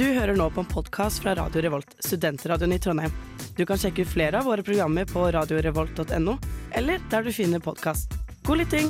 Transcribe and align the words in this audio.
Du 0.00 0.06
hører 0.06 0.32
nå 0.32 0.46
på 0.50 0.62
en 0.62 0.68
podkast 0.68 1.20
fra 1.20 1.34
Radio 1.36 1.60
Revolt, 1.60 1.90
studentradioen 2.00 2.72
i 2.72 2.78
Trondheim. 2.80 3.12
Du 3.56 3.66
kan 3.68 3.76
sjekke 3.76 4.06
ut 4.06 4.08
flere 4.08 4.38
av 4.38 4.46
våre 4.48 4.64
programmer 4.64 5.04
på 5.04 5.26
radiorevolt.no, 5.36 6.36
eller 6.72 7.02
der 7.12 7.26
du 7.26 7.28
finner 7.36 7.60
podkast. 7.60 8.16
God 8.48 8.62
lytting! 8.62 8.88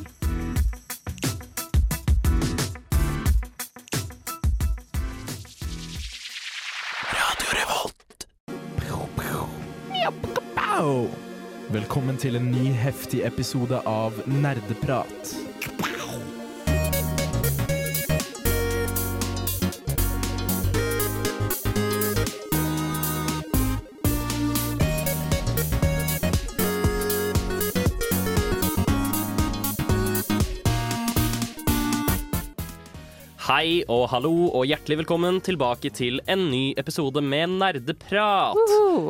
Velkommen 11.74 12.22
til 12.22 12.38
en 12.38 12.52
ny 12.54 12.70
heftig 12.86 13.26
episode 13.26 13.82
av 13.82 14.22
Nerdeprat. 14.30 15.39
Og 33.90 34.04
hallo 34.12 34.30
og 34.54 34.68
hjertelig 34.70 35.00
velkommen 35.00 35.40
tilbake 35.42 35.90
til 35.96 36.20
en 36.30 36.44
ny 36.52 36.60
episode 36.78 37.18
med 37.26 37.56
Nerdeprat. 37.58 38.58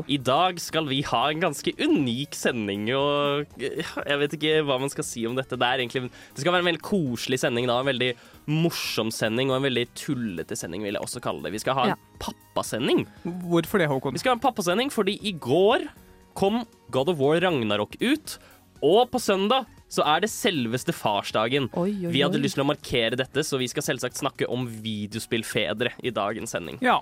I 0.08 0.16
dag 0.24 0.60
skal 0.62 0.86
vi 0.88 1.02
ha 1.04 1.20
en 1.28 1.42
ganske 1.42 1.74
unik 1.76 2.36
sending, 2.38 2.86
og 2.96 3.50
jeg 3.60 4.20
vet 4.22 4.36
ikke 4.38 4.54
hva 4.64 4.78
man 4.80 4.92
skal 4.92 5.04
si 5.04 5.26
om 5.28 5.36
dette. 5.36 5.58
Det, 5.60 5.66
er 5.68 5.82
egentlig, 5.84 6.06
det 6.08 6.40
skal 6.44 6.54
være 6.54 6.64
en 6.64 6.70
veldig 6.70 6.82
koselig 6.86 7.40
sending, 7.42 7.68
da. 7.68 7.76
En 7.82 7.90
veldig 7.90 8.08
morsom 8.48 9.12
sending 9.12 9.52
og 9.52 9.58
en 9.58 9.66
veldig 9.68 9.84
tullete 10.00 10.56
sending, 10.56 10.86
vil 10.86 10.96
jeg 10.96 11.04
også 11.04 11.20
kalle 11.28 11.44
det. 11.44 11.52
Vi 11.58 11.62
skal 11.66 11.76
ha 11.76 11.84
en 11.90 11.92
Ja. 11.92 11.98
pappasending. 12.24 13.04
Hvorfor 13.50 13.82
det, 13.84 13.90
Håkon? 13.92 14.16
Vi 14.16 14.22
skal 14.22 14.32
ha 14.32 14.38
en 14.40 14.46
pappasending 14.46 14.88
fordi 14.94 15.18
i 15.28 15.32
går 15.36 15.90
kom 16.38 16.62
God 16.90 17.12
of 17.12 17.20
War 17.20 17.36
Ragnarok 17.42 17.98
ut, 18.00 18.38
og 18.80 19.10
på 19.12 19.20
søndag 19.20 19.66
så 19.90 20.04
er 20.06 20.22
det 20.22 20.30
selveste 20.30 20.94
farsdagen. 20.94 21.66
Oi, 21.74 21.90
oi, 22.06 22.12
Vi 22.14 22.22
hadde 22.22 22.38
lyst 22.38 22.54
til 22.58 22.62
å 22.62 22.68
markere 22.70 23.18
dette, 23.18 23.42
så 23.46 23.58
vi 23.58 23.66
skal 23.70 23.82
selvsagt 23.82 24.20
snakke 24.20 24.46
om 24.46 24.68
videospillfedre 24.84 25.92
i 26.06 26.12
dagens 26.14 26.54
sending. 26.54 26.78
Ja. 26.84 27.00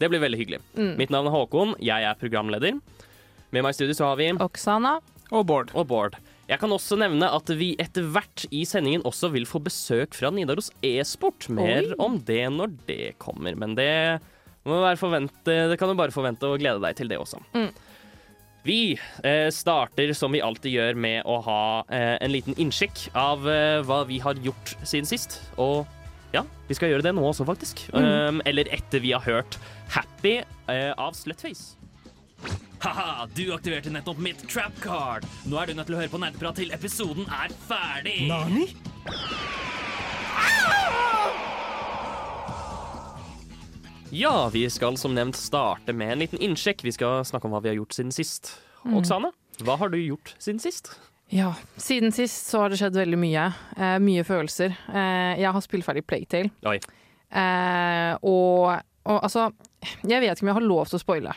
Det 0.00 0.08
blir 0.08 0.22
veldig 0.22 0.40
hyggelig. 0.40 0.62
Mm. 0.72 0.94
Mitt 1.00 1.12
navn 1.12 1.28
er 1.28 1.36
Håkon, 1.36 1.76
jeg 1.84 2.08
er 2.08 2.16
programleder. 2.20 2.80
Med 3.52 3.60
meg 3.60 3.74
i 3.74 3.76
studio 3.76 3.96
så 3.98 4.08
har 4.08 4.20
vi 4.20 4.30
Oksana. 4.32 4.96
Og 5.32 5.46
Bård. 5.48 5.72
og 5.76 5.86
Bård. 5.88 6.16
Jeg 6.48 6.58
kan 6.60 6.72
også 6.74 6.98
nevne 7.00 7.28
at 7.32 7.48
vi 7.56 7.70
etter 7.80 8.04
hvert 8.12 8.46
i 8.52 8.64
sendingen 8.68 9.04
også 9.08 9.30
vil 9.32 9.46
få 9.48 9.60
besøk 9.64 10.16
fra 10.16 10.32
Nidaros 10.34 10.72
e-sport. 10.84 11.46
Mer 11.52 11.92
Oi. 11.92 11.96
om 12.02 12.18
det 12.18 12.42
når 12.52 12.74
det 12.88 13.14
kommer, 13.22 13.56
men 13.56 13.76
det 13.78 14.20
må 14.68 14.80
være 14.82 15.00
forvente, 15.00 15.54
det 15.70 15.78
kan 15.80 15.90
du 15.90 15.96
bare 15.98 16.14
forvente 16.14 16.48
og 16.48 16.60
glede 16.62 16.82
deg 16.84 16.98
til 16.98 17.08
det 17.12 17.18
også. 17.20 17.40
Mm. 17.54 17.70
Vi 18.62 19.00
eh, 19.24 19.50
starter 19.50 20.12
som 20.12 20.32
vi 20.32 20.40
alltid 20.40 20.76
gjør 20.76 20.94
med 20.94 21.26
å 21.26 21.40
ha 21.42 21.62
eh, 21.90 22.14
en 22.22 22.30
liten 22.30 22.54
innsjekk 22.62 23.08
av 23.18 23.48
eh, 23.50 23.80
hva 23.86 24.04
vi 24.06 24.20
har 24.22 24.38
gjort 24.38 24.76
siden 24.86 25.08
sist. 25.08 25.40
Og 25.58 25.82
ja, 26.32 26.44
vi 26.68 26.76
skal 26.78 26.92
gjøre 26.92 27.08
det 27.08 27.14
nå 27.16 27.24
også, 27.26 27.44
faktisk. 27.48 27.82
Um, 27.92 28.40
eller 28.48 28.70
etter 28.72 29.02
vi 29.02 29.12
har 29.12 29.24
hørt 29.26 29.58
Happy 29.92 30.38
av 30.70 31.12
Slutface. 31.18 31.74
Haha, 32.82 33.26
du 33.36 33.44
aktiverte 33.54 33.92
nettopp 33.92 34.22
mitt 34.22 34.40
trap 34.48 34.78
card. 34.82 35.26
Nå 35.44 35.58
er 35.60 35.68
du 35.68 35.76
nødt 35.76 35.90
til 35.90 35.98
å 35.98 36.00
høre 36.00 36.14
på 36.14 36.22
nerdeprat 36.22 36.62
til 36.62 36.72
episoden 36.74 37.28
er 37.28 37.52
ferdig. 37.68 38.22
Nani? 38.30 38.70
Ja, 44.14 44.50
vi 44.52 44.70
skal 44.70 44.98
som 45.00 45.14
nevnt 45.16 45.36
starte 45.40 45.94
med 45.96 46.10
en 46.12 46.18
liten 46.20 46.40
innsjekk. 46.44 46.82
Vi 46.84 46.92
skal 46.92 47.22
snakke 47.24 47.48
om 47.48 47.54
hva 47.54 47.62
vi 47.64 47.70
har 47.70 47.78
gjort 47.78 47.94
siden 47.96 48.10
sist. 48.12 48.50
Mm. 48.84 48.98
Oksane, 48.98 49.30
hva 49.64 49.78
har 49.80 49.88
du 49.88 49.96
gjort 49.96 50.34
siden 50.36 50.60
sist? 50.60 50.90
Ja, 51.32 51.54
siden 51.80 52.12
sist 52.12 52.50
så 52.52 52.60
har 52.60 52.68
det 52.68 52.76
skjedd 52.76 52.98
veldig 53.00 53.16
mye. 53.16 53.46
Eh, 53.72 53.94
mye 54.04 54.24
følelser. 54.28 54.74
Eh, 54.92 55.40
jeg 55.40 55.48
har 55.56 55.64
spilt 55.64 55.86
ferdig 55.86 56.02
Playtale. 56.04 56.52
Oi. 56.68 56.76
Eh, 57.32 58.10
og, 58.28 58.82
og 59.08 59.16
altså 59.16 59.46
Jeg 60.04 60.20
vet 60.20 60.34
ikke 60.36 60.44
om 60.44 60.50
jeg 60.50 60.58
har 60.58 60.66
lov 60.66 60.90
til 60.90 60.98
å 60.98 61.00
spoile. 61.00 61.32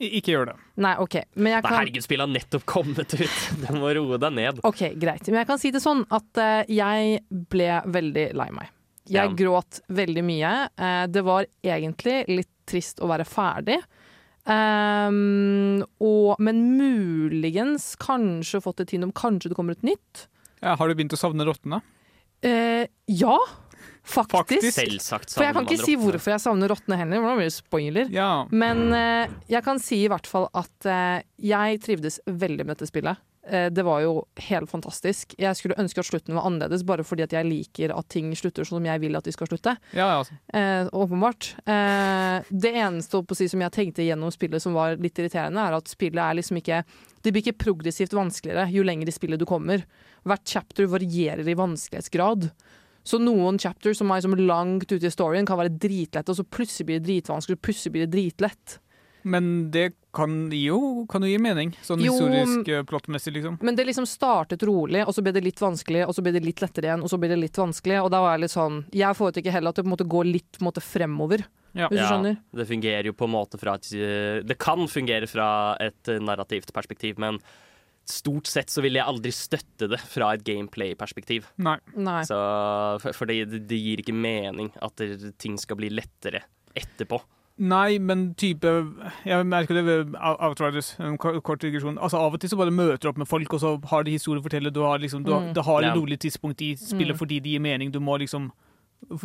Ikke 0.00 0.32
gjør 0.32 0.48
det. 0.48 0.54
Nei, 0.80 0.94
OK. 1.04 1.18
Men 1.36 1.58
jeg 1.58 1.66
kan 1.66 1.76
herregud, 1.76 2.06
spillet 2.06 2.24
har 2.24 2.32
nettopp 2.38 2.64
kommet 2.72 3.18
ut. 3.20 3.36
Du 3.66 3.68
må 3.76 3.92
roe 4.00 4.16
deg 4.24 4.32
ned. 4.40 4.64
OK, 4.64 4.86
greit. 4.96 5.28
Men 5.28 5.42
jeg 5.42 5.50
kan 5.52 5.60
si 5.60 5.74
det 5.76 5.84
sånn 5.84 6.06
at 6.08 6.40
eh, 6.40 6.72
jeg 6.72 7.20
ble 7.52 7.68
veldig 7.84 8.30
lei 8.40 8.48
meg. 8.56 8.72
Jeg 9.10 9.34
gråt 9.36 9.82
veldig 9.92 10.24
mye. 10.24 10.52
Eh, 10.80 11.04
det 11.12 11.22
var 11.26 11.46
egentlig 11.62 12.22
litt 12.30 12.50
trist 12.68 13.02
å 13.04 13.08
være 13.10 13.26
ferdig. 13.28 13.80
Um, 14.44 15.80
og, 16.04 16.36
men 16.44 16.58
muligens 16.76 17.94
kanskje 18.00 18.60
fått 18.64 18.82
et 18.84 18.92
hint 18.92 19.06
om 19.06 19.12
kanskje 19.16 19.52
det 19.52 19.56
kommer 19.56 19.76
et 19.76 19.86
nytt. 19.86 20.26
Ja, 20.60 20.74
har 20.76 20.88
du 20.88 20.96
begynt 20.96 21.16
å 21.16 21.20
savne 21.20 21.46
rottene? 21.48 21.80
Uh, 22.44 22.84
ja, 23.08 23.38
faktisk. 24.04 24.36
Faktisk. 24.36 24.76
Selvsagt 24.76 25.32
For 25.32 25.46
jeg 25.46 25.56
kan 25.56 25.64
ikke 25.64 25.80
si 25.80 25.94
rottene. 25.94 26.02
hvorfor 26.04 26.34
jeg 26.34 26.44
savner 26.44 26.72
rottene 26.72 26.98
heller, 27.00 27.24
det 27.24 27.38
blir 27.40 27.48
det 27.48 27.56
spoiler. 27.56 28.12
Ja. 28.12 28.30
Men 28.52 28.86
uh, 28.92 29.32
jeg 29.48 29.64
kan 29.64 29.80
si 29.80 30.02
i 30.04 30.10
hvert 30.12 30.28
fall 30.28 30.50
at 30.52 30.88
uh, 30.88 31.24
jeg 31.40 31.80
trivdes 31.84 32.20
veldig 32.28 32.68
med 32.68 32.76
dette 32.76 32.90
spillet. 32.92 33.20
Eh, 33.46 33.70
det 33.70 33.82
var 33.84 34.00
jo 34.00 34.12
helt 34.48 34.70
fantastisk. 34.70 35.34
Jeg 35.38 35.56
skulle 35.58 35.76
ønske 35.80 36.00
at 36.00 36.08
slutten 36.08 36.36
var 36.36 36.46
annerledes, 36.48 36.84
bare 36.86 37.04
fordi 37.04 37.26
at 37.26 37.34
jeg 37.36 37.48
liker 37.48 37.92
at 37.94 38.08
ting 38.12 38.30
slutter 38.36 38.64
sånn 38.64 38.80
som 38.80 38.88
jeg 38.88 39.02
vil 39.02 39.18
at 39.18 39.26
de 39.26 39.34
skal 39.34 39.50
slutte. 39.50 39.76
Ja, 39.92 40.06
ja, 40.06 40.20
altså. 40.22 40.38
Eh, 40.48 40.88
åpenbart. 40.96 41.50
Eh, 41.64 42.48
det 42.48 42.72
eneste 42.72 43.20
si, 43.36 43.48
som 43.52 43.64
jeg 43.64 43.74
tenkte 43.74 44.06
gjennom 44.06 44.32
spillet 44.32 44.62
som 44.62 44.76
var 44.76 44.96
litt 45.00 45.18
irriterende, 45.20 45.60
er 45.60 45.76
at 45.76 45.90
spillet 45.90 46.22
er 46.22 46.40
liksom 46.40 46.60
ikke 46.60 46.84
Det 47.24 47.32
blir 47.32 47.40
ikke 47.40 47.64
progressivt 47.64 48.12
vanskeligere 48.12 48.68
jo 48.68 48.82
lenger 48.84 49.08
i 49.08 49.12
spillet 49.16 49.40
du 49.40 49.46
kommer. 49.48 49.86
Hvert 50.28 50.44
chapter 50.44 50.84
varierer 50.84 51.48
i 51.48 51.54
vanskelighetsgrad. 51.56 52.50
Så 53.04 53.16
noen 53.16 53.56
chapter 53.58 53.94
som 53.96 54.10
er 54.10 54.20
liksom 54.20 54.36
langt 54.44 54.92
ute 54.92 55.08
i 55.08 55.12
storyen, 55.12 55.46
kan 55.48 55.56
være 55.56 55.72
dritlette, 55.72 56.28
og 56.28 56.36
så 56.36 56.44
plutselig 56.44 56.86
blir 56.88 57.00
det 57.00 57.08
dritvanskelig, 57.08 57.56
og 57.56 57.64
plutselig 57.64 57.94
blir 57.94 58.04
det 58.04 58.12
dritlett. 58.12 58.76
Men 59.24 59.70
det 59.72 59.94
kan 60.14 60.34
jo, 60.54 60.78
kan 61.10 61.24
jo 61.26 61.28
gi 61.32 61.38
mening, 61.42 61.72
sånn 61.84 62.00
Jo, 62.04 62.12
historisk 62.14 62.68
eh, 62.70 62.84
plottmessig, 62.88 63.32
liksom. 63.36 63.58
Men 63.66 63.76
det 63.78 63.86
liksom 63.88 64.06
startet 64.08 64.62
rolig, 64.66 65.02
og 65.06 65.12
så 65.16 65.24
ble 65.26 65.32
det 65.34 65.42
litt 65.44 65.60
vanskelig, 65.60 66.04
og 66.06 66.14
så 66.16 66.22
ble 66.24 66.32
det 66.36 66.44
litt 66.46 66.62
lettere 66.62 66.88
igjen, 66.88 67.02
og 67.04 67.10
så 67.12 67.18
ble 67.20 67.32
det 67.34 67.40
litt 67.42 67.58
vanskelig, 67.58 67.98
og 68.04 68.10
da 68.14 68.20
var 68.24 68.36
jeg 68.36 68.44
litt 68.46 68.54
sånn 68.54 68.78
Jeg 68.94 69.18
foretrekker 69.18 69.52
heller 69.58 69.74
at 69.74 69.76
det 69.80 69.84
på 69.84 69.90
en 69.90 69.96
måte 69.96 70.08
går 70.14 70.30
litt 70.30 70.52
på 70.58 70.62
en 70.64 70.68
måte 70.70 70.84
fremover, 70.84 71.44
Ja. 71.74 71.88
hvis 71.90 71.98
du 72.00 72.06
skjønner. 72.06 72.36
Det 72.54 72.68
fungerer 72.70 73.04
jo 73.10 73.12
på 73.18 73.26
en 73.26 73.34
måte 73.34 73.58
fra 73.58 73.74
et 73.74 73.90
eh, 73.98 74.40
Det 74.46 74.56
kan 74.62 74.86
fungere 74.86 75.26
fra 75.26 75.76
et 75.82 76.08
eh, 76.08 76.20
narrativt 76.22 76.72
perspektiv, 76.72 77.18
men 77.18 77.40
stort 78.06 78.46
sett 78.46 78.68
så 78.68 78.82
vil 78.84 78.98
jeg 78.98 79.04
aldri 79.08 79.30
støtte 79.32 79.88
det 79.88 79.98
fra 79.98 80.34
et 80.36 80.42
gameplay-perspektiv. 80.44 81.46
Nei. 81.64 81.78
Nei. 81.96 82.20
Så 82.28 82.36
for- 83.00 83.26
det, 83.26 83.66
det 83.66 83.78
gir 83.80 84.02
ikke 84.02 84.12
mening 84.12 84.70
at 84.84 85.00
ting 85.40 85.56
skal 85.58 85.76
bli 85.80 85.88
lettere 85.88 86.42
etterpå. 86.76 87.20
Nei, 87.56 87.98
men 88.02 88.34
type 88.34 88.66
Jeg 89.24 89.46
merker 89.46 89.74
det 89.78 89.84
ved 89.86 90.14
Outriders, 90.18 90.96
en 90.98 91.16
kort 91.18 91.60
digresjon. 91.62 91.98
Altså 92.02 92.18
Av 92.18 92.34
og 92.34 92.40
til 92.42 92.50
så 92.50 92.56
bare 92.58 92.70
møter 92.74 92.98
du 93.04 93.08
opp 93.12 93.18
med 93.22 93.28
folk, 93.30 93.52
og 93.54 93.60
så 93.62 93.76
har 93.92 94.02
de 94.02 94.10
historie 94.10 94.40
å 94.42 94.44
fortelle. 94.44 94.72
Du 94.74 94.80
har 94.82 94.98
liksom, 94.98 95.22
du, 95.24 95.30
har- 95.32 95.40
Mm. 95.40 95.54
det 95.54 95.64
har 95.64 95.82
et 95.82 95.94
rolig 95.96 96.18
tidspunkt 96.18 96.60
i 96.62 96.74
spillet 96.74 97.14
Mm. 97.14 97.18
fordi 97.18 97.40
det 97.40 97.50
gir 97.52 97.60
mening. 97.60 97.92
Du 97.92 98.00
må 98.00 98.18
liksom 98.18 98.50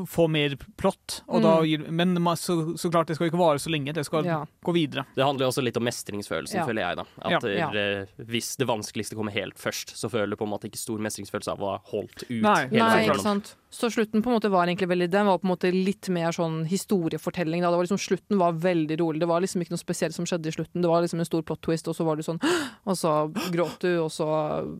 få 0.05 0.27
mer 0.29 0.57
plott. 0.77 1.21
Og 1.29 1.41
da 1.41 1.61
Mm. 1.61 1.65
gir, 1.69 1.91
men 1.91 2.15
så, 2.35 2.75
så 2.77 2.91
klart, 2.91 3.07
det 3.07 3.15
skal 3.15 3.29
ikke 3.29 3.39
vare 3.39 3.57
så 3.59 3.69
lenge. 3.71 3.93
Det 3.93 4.03
skal 4.05 4.25
Ja. 4.25 4.45
gå 4.65 4.73
videre. 4.73 5.05
Det 5.15 5.23
handler 5.23 5.45
jo 5.45 5.51
også 5.51 5.63
litt 5.63 5.77
om 5.77 5.83
mestringsfølelsen, 5.83 6.55
Ja. 6.59 6.65
føler 6.65 6.81
jeg. 6.83 6.95
da 6.97 7.05
At 7.21 7.43
Ja. 7.43 7.69
eh, 7.71 8.05
Hvis 8.19 8.57
det 8.57 8.67
vanskeligste 8.67 9.15
kommer 9.15 9.31
helt 9.31 9.55
først, 9.55 9.95
så 9.95 10.09
føler 10.11 10.31
du 10.31 10.35
på 10.35 10.43
en 10.45 10.51
måte 10.51 10.67
ikke 10.69 10.77
stor 10.77 10.97
mestringsfølelse 10.99 11.47
av 11.51 11.59
å 11.59 11.69
ha 11.71 11.77
holdt 11.91 12.23
ut. 12.29 12.41
Nei. 12.41 12.67
hele 12.67 12.79
Nei, 12.79 13.07
ikke 13.07 13.21
sant. 13.21 13.55
Så 13.71 13.89
slutten 13.89 14.21
på 14.21 14.27
en 14.27 14.39
måte 14.39 14.49
var 14.51 14.65
egentlig 14.67 14.89
veldig 14.89 15.09
Den 15.09 15.25
var 15.27 15.37
på 15.39 15.45
en 15.45 15.55
måte 15.55 15.71
litt 15.71 16.09
mer 16.09 16.31
sånn 16.31 16.67
historiefortelling. 16.67 17.61
Da. 17.61 17.69
Det 17.71 17.77
var 17.77 17.85
liksom, 17.85 18.17
slutten 18.17 18.37
var 18.37 18.53
veldig 18.53 18.97
rolig. 18.99 19.19
Det 19.19 19.27
var 19.27 19.39
liksom 19.41 19.61
ikke 19.61 19.71
noe 19.71 19.77
spesielt 19.85 20.13
som 20.13 20.25
skjedde 20.25 20.47
i 20.47 20.51
slutten. 20.51 20.81
Det 20.81 20.89
var 20.89 21.01
liksom 21.03 21.19
en 21.19 21.25
stor 21.25 21.41
plot 21.41 21.61
twist, 21.61 21.87
og 21.87 21.95
så 21.95 22.03
var 22.05 22.15
du 22.17 22.23
sånn 22.23 22.39
Og 22.85 22.95
så 22.97 23.31
gråt 23.51 23.79
du, 23.79 23.99
og 24.03 24.09
så 24.11 24.25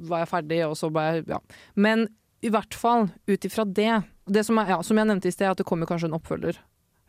var 0.07 0.25
jeg 0.25 0.29
ferdig, 0.29 0.67
og 0.69 0.75
så 0.75 0.91
ble 0.91 1.01
jeg 1.13 1.27
Ja. 1.29 1.39
Men 1.75 2.09
i 2.41 2.49
hvert 2.49 2.73
fall 2.73 3.09
ut 3.27 3.45
ifra 3.45 3.65
det, 3.65 4.03
det 4.29 4.45
som, 4.45 4.57
er, 4.61 4.69
ja, 4.75 4.81
som 4.85 4.97
jeg 4.97 5.07
nevnte 5.09 5.27
i 5.27 5.31
sted, 5.35 5.49
at 5.49 5.57
det 5.57 5.65
kommer 5.65 5.85
kanskje 5.89 6.05
en 6.11 6.17
oppfølger. 6.19 6.57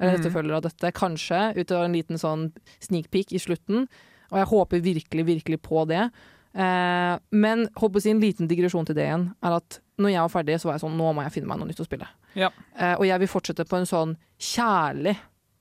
Eller 0.01 0.17
Mhm. 0.17 0.21
etterfølger 0.25 0.55
av 0.57 0.63
dette. 0.63 0.93
Kanskje 0.97 1.57
ut 1.57 1.71
av 1.73 1.85
en 1.85 1.93
liten 1.93 2.17
sånn 2.19 2.53
sneak 2.81 3.11
peek 3.11 3.33
i 3.33 3.39
slutten. 3.39 3.87
Og 4.33 4.39
jeg 4.39 4.47
håper 4.49 4.81
virkelig, 4.81 5.25
virkelig 5.27 5.61
på 5.63 5.87
det. 5.87 6.11
Eh, 6.55 7.19
men 7.33 7.69
håper 7.77 7.99
å 7.99 8.03
si 8.03 8.11
en 8.11 8.21
liten 8.21 8.49
digresjon 8.49 8.87
til 8.87 8.95
det 8.97 9.05
igjen, 9.07 9.35
er 9.43 9.57
at 9.57 9.79
når 9.99 10.11
jeg 10.11 10.21
var 10.25 10.29
ferdig, 10.43 10.57
så 10.61 10.65
var 10.65 10.79
jeg 10.79 10.81
sånn 10.83 10.97
nå 10.97 11.13
må 11.15 11.23
jeg 11.23 11.33
finne 11.33 11.47
meg 11.47 11.59
noe 11.59 11.69
nytt 11.69 11.83
å 11.83 11.87
spille. 11.87 12.09
Ja. 12.35 12.49
Eh, 12.79 12.95
og 12.97 13.05
jeg 13.05 13.19
vil 13.21 13.29
fortsette 13.29 13.69
på 13.69 13.77
en 13.77 13.87
sånn 13.87 14.17
kjærlig 14.41 15.17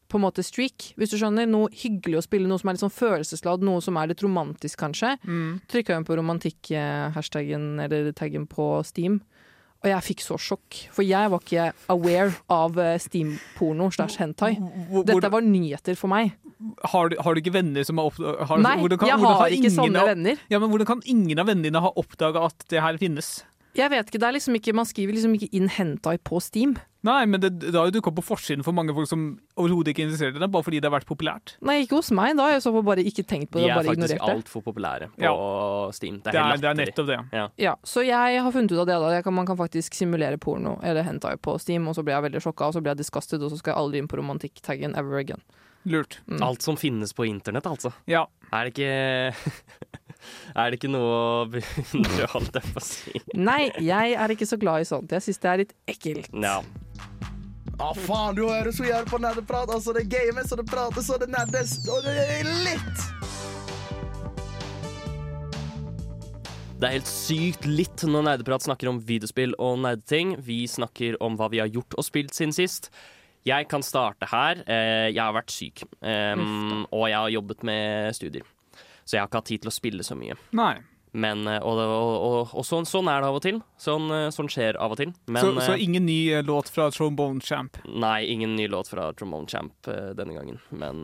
på 0.10 0.16
en 0.18 0.22
måte 0.24 0.42
streak, 0.44 0.94
hvis 0.98 1.12
du 1.12 1.18
skjønner. 1.18 1.46
Noe 1.48 1.68
hyggelig 1.70 2.18
å 2.18 2.24
spille, 2.26 2.48
noe 2.48 2.58
som 2.58 2.70
er 2.70 2.74
litt 2.74 2.82
sånn 2.82 2.96
følelsesladd, 2.96 3.62
noe 3.62 3.82
som 3.82 3.96
er 3.98 4.08
litt 4.08 4.24
romantisk 4.24 4.78
kanskje. 4.80 5.20
Mm. 5.28 5.62
Trykka 5.68 5.96
inn 5.98 6.06
på 6.06 6.16
romantikk-hashtagen 6.18 7.80
eller 7.84 8.12
taggen 8.14 8.48
på 8.48 8.84
Steam. 8.86 9.22
Og 9.80 9.88
jeg 9.88 10.04
fikk 10.10 10.24
så 10.26 10.36
sjokk, 10.36 10.78
for 10.92 11.08
jeg 11.08 11.32
var 11.32 11.40
ikke 11.40 11.70
aware 11.94 12.34
av 12.52 12.76
steamporno 12.76 12.98
Steam-porno 13.00 13.88
slash 13.96 14.20
hentai. 14.20 14.58
Dette 15.08 15.32
var 15.32 15.46
nyheter 15.46 15.96
for 15.96 16.12
meg. 16.12 16.34
har, 16.92 17.10
du, 17.10 17.16
har 17.24 17.36
du 17.36 17.40
ikke 17.40 17.54
venner 17.56 17.86
som 17.88 18.02
har 18.02 18.10
oppdaga 18.12 18.58
Nei, 18.60 18.74
jeg 19.08 19.22
har 19.24 19.56
ikke 19.56 19.72
sånne 19.72 20.04
venner. 20.10 20.42
Ja, 20.52 20.60
men 20.60 20.74
Hvordan 20.74 20.90
kan 20.90 21.04
ingen 21.08 21.40
av 21.40 21.48
vennene 21.48 21.70
dine 21.70 21.84
ha 21.86 21.94
oppdaga 21.96 22.44
at 22.50 22.68
det 22.68 22.84
her 22.84 23.00
finnes? 23.00 23.38
Jeg 23.78 23.94
vet 23.94 24.10
ikke, 24.10 24.20
det 24.20 24.28
er 24.28 24.36
liksom 24.36 24.58
ikke, 24.60 24.76
Man 24.76 24.88
skriver 24.90 25.16
liksom 25.16 25.38
ikke 25.38 25.52
inn 25.56 25.70
hentai 25.72 26.18
på 26.20 26.42
Steam. 26.44 26.76
Nei, 27.08 27.26
men 27.32 27.40
det, 27.40 27.50
det 27.62 27.72
har 27.72 27.88
jo 27.88 27.94
dukka 27.96 28.10
opp 28.12 28.18
på 28.20 28.24
forsiden 28.34 28.64
for 28.66 28.76
mange 28.76 28.92
folk 28.92 29.08
som 29.08 29.22
overhodet 29.56 29.94
ikke 29.94 30.02
er 30.04 30.08
interessert 30.10 30.36
i 30.36 30.42
det, 30.44 30.50
bare 30.52 30.66
fordi 30.68 30.82
det 30.84 30.90
har 30.90 30.96
vært 31.00 31.08
populært. 31.08 31.54
Nei, 31.64 31.78
ikke 31.86 31.96
hos 32.02 32.10
meg. 32.12 32.34
Da 32.36 32.44
har 32.50 32.58
jeg 32.58 32.64
så 32.66 32.74
bare 32.84 33.06
ikke 33.08 33.24
tenkt 33.24 33.52
på 33.54 33.62
det. 33.62 33.70
er 33.70 33.78
bare 33.80 33.88
faktisk 33.88 34.16
ignorert 34.18 34.26
det. 34.28 34.36
altfor 34.36 34.66
populære 34.66 35.08
på 35.16 35.24
Ja. 35.24 35.32
Steam. 35.96 36.18
Det 36.20 36.34
Det 36.34 36.36
er 36.42 36.52
er, 36.52 36.58
det 36.58 36.70
er 36.70 36.80
nettopp 36.82 37.08
det. 37.08 37.20
Ja, 37.58 37.76
Så 37.88 38.04
jeg 38.04 38.42
har 38.44 38.52
funnet 38.52 38.72
ut 38.76 38.80
av 38.84 38.86
det. 38.92 39.00
da 39.00 39.14
jeg 39.16 39.24
kan, 39.24 39.34
Man 39.34 39.46
kan 39.46 39.56
faktisk 39.58 39.94
simulere 39.96 40.38
porno 40.38 40.78
eller 40.84 41.04
hentai 41.04 41.38
på 41.38 41.58
Steam, 41.60 41.88
og 41.88 41.96
så 41.96 42.04
blir 42.04 42.16
jeg 42.20 42.24
veldig 42.32 42.42
sjokka, 42.44 42.68
og 42.68 42.74
så 42.74 42.82
blir 42.84 42.92
jeg 42.92 42.98
disgusted, 43.06 43.42
og 43.44 43.52
så 43.52 43.58
skal 43.58 43.72
jeg 43.74 43.78
aldri 43.80 43.98
inn 44.04 44.08
på 44.12 44.18
romantikk-taggen 44.20 44.98
ever 44.98 45.18
again. 45.20 45.42
Lurt. 45.86 46.20
Mm. 46.28 46.44
Alt 46.44 46.62
som 46.62 46.76
finnes 46.76 47.14
på 47.16 47.24
internett, 47.26 47.64
altså. 47.66 47.94
Ja. 48.08 48.26
Er 48.52 48.66
det 48.68 48.74
ikke 48.76 49.34
Er 50.56 50.70
det 50.72 50.80
ikke 50.80 50.92
noe 50.92 51.10
å 51.16 51.46
beundre, 51.54 52.28
holdt 52.34 52.60
jeg 52.60 52.74
på 52.74 52.82
å 52.82 52.86
si? 52.86 53.22
Nei, 53.40 53.70
jeg 53.84 54.16
er 54.20 54.34
ikke 54.36 54.48
så 54.50 54.60
glad 54.62 54.84
i 54.84 54.90
sånt. 54.90 55.12
Jeg 55.16 55.26
syns 55.28 55.42
det 55.44 55.52
er 55.54 55.62
litt 55.64 55.74
ekkelt. 55.96 56.30
Ja. 56.34 56.60
Ja, 57.80 57.94
faen, 57.96 58.36
du 58.36 58.44
hører 58.44 58.74
så 58.76 58.84
jævlig 58.84 59.08
på 59.08 59.22
nerdeprat. 59.24 59.72
Altså, 59.72 59.94
det 59.96 60.10
games, 60.12 60.52
og 60.52 60.60
det 60.60 60.68
prates, 60.68 61.08
og 61.16 61.22
det 61.24 61.30
nerdes, 61.32 61.78
og 61.88 62.04
det 62.04 62.18
er 62.36 62.50
litt. 62.66 63.06
Det 66.80 66.88
er 66.88 66.94
helt 66.96 67.10
sykt 67.12 67.66
litt 67.68 68.04
når 68.08 68.24
Nerdeprat 68.24 68.64
snakker 68.64 68.88
om 68.88 69.02
videospill 69.04 69.52
og 69.60 69.82
nerdeting. 69.84 70.38
Vi 70.48 70.62
snakker 70.72 71.18
om 71.24 71.36
hva 71.40 71.50
vi 71.52 71.60
har 71.60 71.68
gjort 71.68 71.98
og 72.00 72.06
spilt 72.08 72.32
siden 72.36 72.56
sist. 72.56 72.88
Jeg 73.48 73.68
kan 73.72 73.84
starte 73.84 74.28
her. 74.32 74.62
Eh, 74.64 75.10
Jeg 75.12 75.20
har 75.20 75.36
vært 75.36 75.52
syk, 75.52 75.84
um, 76.00 76.86
og 76.92 77.10
jeg 77.10 77.18
har 77.20 77.30
jobbet 77.36 77.64
med 77.68 78.16
studier. 78.16 78.48
Så 79.10 79.18
jeg 79.18 79.24
har 79.24 79.30
ikke 79.32 79.40
hatt 79.42 79.50
tid 79.50 79.64
til 79.66 79.72
å 79.72 79.74
spille 79.74 80.06
så 80.06 80.14
mye. 80.20 80.36
Nei. 80.54 80.76
Men, 81.18 81.40
eh, 81.50 81.58
og 81.66 81.80
og, 81.82 82.12
og, 82.22 82.52
og 82.62 82.66
sånn, 82.68 82.86
sånn 82.86 83.08
er 83.10 83.24
det 83.24 83.30
av 83.32 83.38
og 83.40 83.42
til. 83.42 83.56
Sånn, 83.82 84.04
eh, 84.14 84.28
sånn 84.30 84.50
skjer 84.54 84.78
av 84.78 84.94
og 84.94 85.00
til. 85.00 85.16
Men 85.26 85.42
så, 85.42 85.54
så 85.66 85.74
eh, 85.74 85.82
ingen 85.88 86.06
ny 86.06 86.20
låt 86.46 86.70
fra 86.70 86.92
Trombone 86.94 87.42
Champ. 87.42 87.80
nei, 87.90 88.28
ingen 88.30 88.54
ny 88.60 88.68
låt 88.70 88.92
fra 88.94 89.08
Trombone 89.18 89.50
Champ 89.50 89.90
denne 89.90 90.36
gangen. 90.38 90.60
Men, 90.70 91.02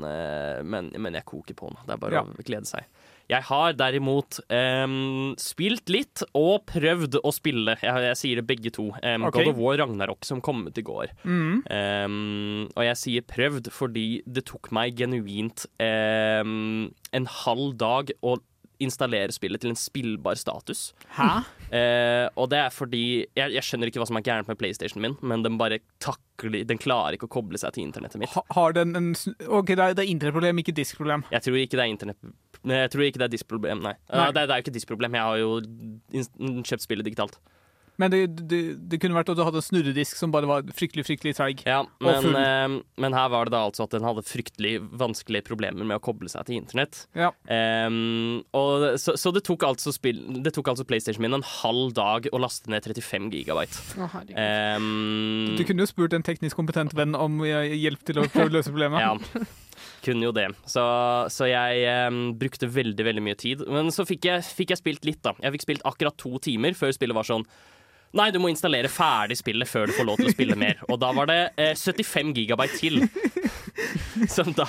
men, 0.69 0.91
men 0.93 1.17
jeg 1.17 1.25
koker 1.25 1.57
på 1.57 1.71
nå. 1.73 1.81
Det 1.87 1.97
er 1.97 2.03
bare 2.05 2.19
Ja. 2.19 2.21
å 2.21 2.45
glede 2.45 2.69
seg. 2.69 2.85
Jeg 3.31 3.42
har 3.48 3.74
derimot 3.77 4.39
um, 4.54 5.33
spilt 5.42 5.89
litt 5.89 6.22
og 6.38 6.66
prøvd 6.69 7.19
å 7.25 7.33
spille. 7.33 7.77
Jeg, 7.81 8.04
jeg 8.10 8.19
sier 8.19 8.42
det 8.42 8.48
begge 8.50 8.74
to. 8.75 8.89
um, 8.94 9.27
okay. 9.30 9.45
God 9.45 9.54
of 9.54 9.62
War 9.62 9.80
Ragnarok 9.81 10.27
som 10.27 10.44
kom 10.45 10.66
ut 10.68 10.77
i 10.77 10.86
går. 10.86 11.13
Mm. 11.24 11.63
Um, 11.66 12.68
og 12.75 12.83
jeg 12.86 13.01
sier 13.01 13.25
prøvd 13.25 13.72
fordi 13.74 14.07
det 14.25 14.45
tok 14.51 14.69
meg 14.75 14.98
genuint 15.00 15.66
en 15.80 17.31
halv 17.42 17.74
dag 17.81 18.12
å 18.25 18.38
installere 18.83 19.33
spillet 19.36 19.62
til 19.63 19.72
en 19.72 19.80
spillbar 19.80 20.38
status. 20.39 20.89
Hæ? 21.18 21.30
Eh, 21.75 22.27
og 22.39 22.50
det 22.51 22.60
er 22.62 22.74
fordi 22.74 23.04
jeg, 23.38 23.54
jeg 23.56 23.63
skjønner 23.66 23.89
ikke 23.92 24.01
hva 24.01 24.07
som 24.10 24.19
er 24.19 24.25
gærent 24.25 24.51
med 24.51 24.60
PlayStation 24.60 25.04
min, 25.04 25.18
men 25.25 25.45
den 25.45 25.57
bare 25.62 25.80
takler 26.04 26.66
Den 26.68 26.80
klarer 26.81 27.16
ikke 27.16 27.30
å 27.30 27.31
koble 27.31 27.60
seg 27.62 27.75
til 27.75 27.86
internettet 27.86 28.19
mitt. 28.19 28.33
Ha, 28.36 28.44
har 28.57 28.75
den 28.75 28.95
en 29.00 29.12
OK, 29.48 29.72
det 29.72 29.80
er, 29.80 29.95
det 29.95 30.04
er 30.04 30.12
internettproblem, 30.12 30.60
ikke 30.63 30.75
diskproblem. 30.75 31.24
Jeg 31.31 31.45
tror 31.48 31.60
ikke 31.62 31.80
det 31.80 31.86
er 31.86 31.94
internett 31.94 32.31
Jeg 32.75 32.92
tror 32.92 33.06
ikke 33.07 33.22
det 33.22 33.27
er 33.30 33.36
diskproblem, 33.38 33.83
nei. 33.86 33.95
Nei. 34.10 34.24
Ja, 34.25 34.31
det, 34.36 34.48
det 34.50 34.56
er 34.56 34.60
jo 34.60 34.66
ikke 34.66 34.75
diskproblem. 34.75 35.16
Jeg 35.16 35.30
har 35.30 35.39
jo 35.39 36.62
kjøpt 36.68 36.83
spillet 36.83 37.07
digitalt. 37.07 37.39
Men 38.01 38.12
det, 38.12 38.21
det, 38.51 38.62
det 38.92 39.00
kunne 39.01 39.18
vært 39.18 39.31
at 39.31 39.39
du 39.39 39.44
hadde 39.45 39.62
en 39.62 39.65
snurredisk 39.65 40.18
som 40.19 40.33
bare 40.33 40.50
var 40.50 40.65
fryktelig 40.75 41.06
fryktelig 41.07 41.36
treig. 41.38 41.63
Ja, 41.68 41.81
men, 42.03 42.27
eh, 42.39 42.77
men 43.01 43.18
her 43.18 43.31
var 43.33 43.47
det 43.47 43.56
da 43.56 43.63
altså 43.68 43.86
at 43.86 43.95
den 43.95 44.06
hadde 44.07 44.25
fryktelig 44.27 44.77
vanskelige 45.00 45.47
problemer 45.47 45.88
med 45.88 46.00
å 46.00 46.03
koble 46.03 46.31
seg 46.31 46.47
til 46.47 46.59
internett. 46.59 47.06
Ja. 47.18 47.31
Um, 47.47 48.44
og 48.57 48.88
så, 49.01 49.15
så 49.19 49.31
det 49.36 49.45
tok 49.47 49.65
altså 49.68 49.94
spill, 49.95 50.19
Det 50.44 50.53
tok 50.56 50.74
altså 50.74 50.86
PlayStation 50.88 51.24
min 51.24 51.38
en 51.38 51.45
halv 51.62 51.94
dag 51.95 52.30
å 52.31 52.42
laste 52.42 52.71
ned 52.71 52.86
35 52.86 53.30
gigabyte. 53.33 53.83
Å, 53.95 54.09
herregud. 54.15 55.59
Du 55.59 55.65
kunne 55.68 55.86
jo 55.86 55.91
spurt 55.91 56.15
en 56.18 56.25
teknisk 56.25 56.57
kompetent 56.59 56.95
venn 56.98 57.15
om 57.18 57.44
hjelp 57.45 58.03
til 58.07 58.21
å 58.21 58.27
prøve 58.31 58.51
å 58.51 58.57
løse 58.57 58.74
problemet. 58.74 59.03
Ja, 59.06 59.45
kunne 60.06 60.27
jo 60.27 60.33
det. 60.36 60.50
Så, 60.69 60.83
så 61.33 61.50
jeg 61.50 61.86
um, 62.09 62.33
brukte 62.39 62.69
veldig 62.71 63.07
veldig 63.07 63.24
mye 63.25 63.39
tid. 63.39 63.63
Men 63.71 63.91
så 63.94 64.06
fikk 64.07 64.27
jeg, 64.30 64.44
fikk 64.45 64.74
jeg 64.74 64.81
spilt 64.81 65.07
litt, 65.07 65.21
da. 65.25 65.36
Jeg 65.44 65.56
fikk 65.56 65.68
spilt 65.68 65.88
akkurat 65.88 66.18
to 66.21 66.36
timer 66.44 66.77
før 66.77 66.94
spillet 66.95 67.18
var 67.18 67.27
sånn 67.27 67.45
Nei, 68.15 68.29
du 68.31 68.39
må 68.39 68.50
installere 68.51 68.89
ferdig 68.91 69.38
spillet 69.41 69.67
før 69.67 69.89
du 69.89 69.95
får 69.97 70.07
lov 70.07 70.21
til 70.21 70.29
å 70.29 70.35
spille 70.35 70.56
mer. 70.59 70.79
Og 70.88 71.00
da 71.01 71.12
var 71.15 71.27
det 71.29 71.39
eh, 71.59 71.73
75 71.75 72.31
gigabyte 72.38 72.79
til. 72.79 73.01
Som 74.31 74.53
da 74.56 74.65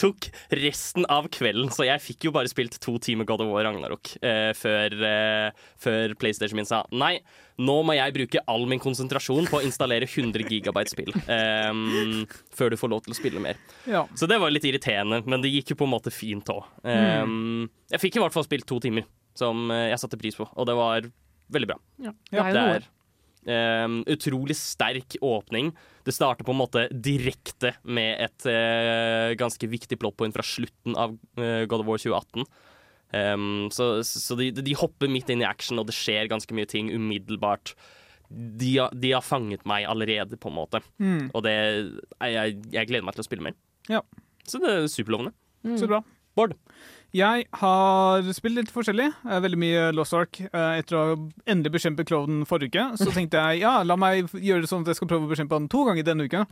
tok 0.00 0.26
resten 0.58 1.06
av 1.12 1.28
kvelden. 1.32 1.70
Så 1.74 1.86
jeg 1.86 2.02
fikk 2.02 2.26
jo 2.28 2.32
bare 2.34 2.50
spilt 2.50 2.80
to 2.82 2.96
timer 3.02 3.28
God 3.28 3.44
of 3.44 3.52
War 3.52 3.66
Ragnarok 3.68 4.10
eh, 4.18 4.50
før, 4.58 4.96
eh, 5.06 5.64
før 5.80 6.16
PlayStation 6.18 6.58
min 6.58 6.68
sa 6.68 6.82
nei, 6.90 7.16
nå 7.62 7.76
må 7.86 7.94
jeg 7.94 8.14
bruke 8.16 8.42
all 8.50 8.66
min 8.70 8.82
konsentrasjon 8.82 9.46
på 9.50 9.60
å 9.60 9.64
installere 9.66 10.08
100 10.10 10.42
gigabyte 10.50 10.90
spill. 10.90 11.14
em, 11.30 12.24
før 12.54 12.74
du 12.74 12.80
får 12.80 12.90
lov 12.90 13.04
til 13.06 13.14
å 13.14 13.18
spille 13.20 13.42
mer. 13.42 13.60
Ja. 13.86 14.04
Så 14.18 14.26
det 14.30 14.40
var 14.42 14.50
litt 14.50 14.66
irriterende, 14.66 15.22
men 15.30 15.44
det 15.44 15.54
gikk 15.54 15.74
jo 15.74 15.80
på 15.84 15.86
en 15.86 15.94
måte 15.94 16.10
fint 16.14 16.50
òg. 16.50 16.66
Jeg 16.84 18.02
fikk 18.02 18.18
i 18.18 18.24
hvert 18.24 18.34
fall 18.34 18.46
spilt 18.46 18.66
to 18.66 18.80
timer, 18.82 19.06
som 19.38 19.68
eh, 19.70 19.92
jeg 19.92 20.02
satte 20.02 20.18
pris 20.18 20.38
på, 20.38 20.48
og 20.50 20.66
det 20.66 20.74
var 20.78 21.06
veldig 21.52 21.68
bra. 21.72 21.78
Det 21.98 22.08
er 22.10 22.14
Det 22.30 22.38
jo 22.38 22.60
noe. 22.60 22.76
er 22.76 23.84
em, 23.84 23.96
utrolig 24.14 24.56
sterk 24.56 25.16
åpning. 25.20 25.72
Det 26.04 26.14
starter 26.14 26.44
på 26.44 26.52
en 26.54 26.60
måte 26.62 26.86
direkte 26.92 27.74
med 27.84 28.20
et 28.24 28.46
uh, 28.48 29.34
ganske 29.40 29.68
viktig 29.68 29.98
plotpoint 30.00 30.32
fra 30.36 30.44
slutten 30.44 30.96
av 30.96 31.12
uh, 31.38 31.64
God 31.68 31.80
of 31.80 31.86
War 31.86 31.98
2018. 32.00 32.46
Um, 33.14 33.68
så 33.70 34.02
så 34.02 34.34
de, 34.40 34.48
de 34.50 34.74
hopper 34.74 35.08
midt 35.12 35.28
inn 35.30 35.44
i 35.44 35.46
action, 35.46 35.78
og 35.78 35.86
det 35.86 35.94
skjer 35.94 36.26
ganske 36.32 36.52
mye 36.56 36.66
ting 36.66 36.88
umiddelbart. 36.90 37.74
De, 38.28 38.72
har- 38.80 38.94
de 38.96 39.12
har 39.12 39.22
fanget 39.22 39.62
meg 39.68 39.84
allerede, 39.86 40.36
på 40.40 40.48
en 40.50 40.56
måte. 40.56 40.80
Mm. 40.98 41.28
Og 41.34 41.44
det, 41.46 41.52
jeg, 42.24 42.56
jeg 42.74 42.88
gleder 42.90 43.04
meg 43.06 43.14
til 43.14 43.22
å 43.22 43.28
spille 43.28 43.44
mer. 43.46 43.54
Ja. 43.92 44.00
Så 44.48 44.58
det 44.60 44.72
er 44.72 44.88
superlovende. 44.90 45.32
Så 45.78 45.86
bra. 45.88 46.00
Bård? 46.34 46.56
Jeg 47.14 47.44
har 47.60 48.24
spilt 48.34 48.56
litt 48.58 48.70
forskjellig. 48.74 49.06
Veldig 49.22 49.58
mye 49.62 49.82
Lost 49.94 50.16
Ark. 50.18 50.40
Eh, 50.48 50.80
Etter 50.80 50.96
å 50.98 51.02
ha 51.02 51.12
endelig 51.46 51.76
bekjempet 51.76 52.08
klovnen 52.08 52.42
forrige 52.48 52.74
uke, 52.74 52.98
så 52.98 53.12
tenkte 53.14 53.38
jeg 53.38 53.60
ja, 53.62 53.76
la 53.86 53.94
meg 54.00 54.32
gjøre 54.34 54.64
det 54.64 54.70
sånn 54.70 54.82
at 54.82 54.90
jeg 54.90 54.98
skal 54.98 55.10
prøve 55.12 55.28
å 55.28 55.30
bekjempe 55.30 55.54
han 55.54 55.68
to 55.70 55.84
ganger 55.86 56.08
denne 56.08 56.26
uka. 56.26 56.42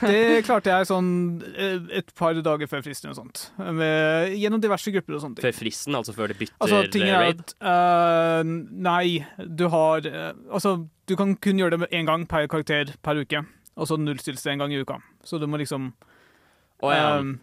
Det 0.00 0.40
klarte 0.46 0.72
jeg 0.72 0.88
sånn 0.88 1.10
eh, 1.52 1.84
et 2.00 2.14
par 2.16 2.40
dager 2.40 2.70
før 2.70 2.86
fristen 2.86 3.12
og 3.12 3.18
sånt. 3.18 3.44
Med, 3.60 4.32
gjennom 4.40 4.62
diverse 4.64 4.94
grupper 4.94 5.18
og 5.18 5.24
sånne 5.26 5.36
ting. 5.36 5.48
Før 5.50 5.58
fristen, 5.58 6.00
altså 6.00 6.16
før 6.16 6.32
det 6.32 6.38
bytter 6.40 6.56
Altså, 6.64 6.80
ting 6.96 7.04
er 7.10 7.34
at 7.34 7.54
eh, 7.60 8.54
Nei, 8.88 9.20
du 9.36 9.66
har 9.72 10.06
uh, 10.06 10.30
Altså, 10.48 10.78
du 11.10 11.16
kan 11.18 11.34
kun 11.36 11.60
gjøre 11.60 11.76
det 11.76 11.90
én 11.92 12.08
gang 12.08 12.24
per 12.30 12.48
karakter 12.48 12.94
per 13.04 13.20
uke. 13.20 13.44
Og 13.76 13.88
så 13.88 14.00
nullstilles 14.00 14.40
det 14.44 14.54
en 14.54 14.64
gang 14.64 14.72
i 14.72 14.80
uka. 14.80 14.96
Så 15.28 15.36
du 15.40 15.44
må 15.50 15.60
liksom 15.60 15.92
Å, 16.80 16.90
ja. 16.94 17.08
Um, 17.20 17.34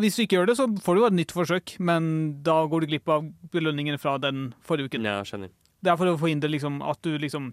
hvis 0.00 0.16
du 0.16 0.24
ikke 0.24 0.38
gjør 0.38 0.50
det, 0.50 0.56
så 0.58 0.66
får 0.82 0.96
du 0.96 1.02
jo 1.02 1.08
et 1.10 1.18
nytt 1.18 1.34
forsøk, 1.36 1.76
men 1.82 2.08
da 2.46 2.62
går 2.70 2.84
du 2.84 2.92
glipp 2.94 3.10
av 3.12 3.26
belønningen 3.52 4.00
fra 4.00 4.16
den 4.22 4.50
forrige 4.64 4.92
uken. 4.92 5.08
ja, 5.08 5.20
skjønner. 5.26 5.52
Det 5.84 5.92
er 5.92 5.98
for 6.00 6.08
å 6.10 6.16
forhindre 6.18 6.50
liksom, 6.50 6.80
at 6.82 7.02
du 7.04 7.18
liksom 7.20 7.52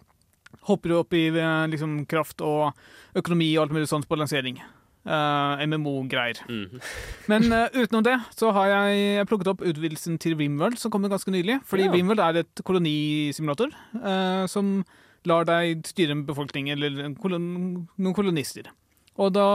hopper 0.69 0.93
opp 0.95 1.13
i 1.17 1.25
eh, 1.27 1.65
liksom, 1.71 2.03
kraft 2.09 2.41
og 2.45 2.71
økonomi 3.19 3.49
og 3.57 3.65
alt 3.65 3.75
mulig 3.75 3.89
sånt 3.91 4.07
på 4.09 4.17
lansering. 4.19 4.61
Uh, 5.03 5.59
MMO-greier. 5.67 6.37
Mm. 6.47 6.79
Men 7.31 7.49
uh, 7.51 7.65
utenom 7.75 8.05
det 8.07 8.15
så 8.31 8.53
har 8.55 8.69
jeg 8.71 9.25
plukket 9.27 9.49
opp 9.51 9.63
utvidelsen 9.65 10.15
til 10.23 10.37
Rimworld, 10.39 10.79
som 10.79 10.93
kommer 10.93 11.11
ganske 11.11 11.33
nylig. 11.33 11.59
Fordi 11.67 11.89
Ja. 11.89 11.91
Rimworld 11.91 12.23
er 12.23 12.39
et 12.45 12.63
kolonisimulator 12.63 13.73
uh, 13.99 14.47
som 14.47 14.77
lar 15.27 15.43
deg 15.47 15.83
styre 15.87 16.15
en 16.15 16.23
befolkning, 16.27 16.71
eller 16.71 17.03
en 17.03 17.17
kolon 17.19 17.49
noen 17.99 18.15
kolonister. 18.15 18.71
Og 19.21 19.33
da, 19.35 19.47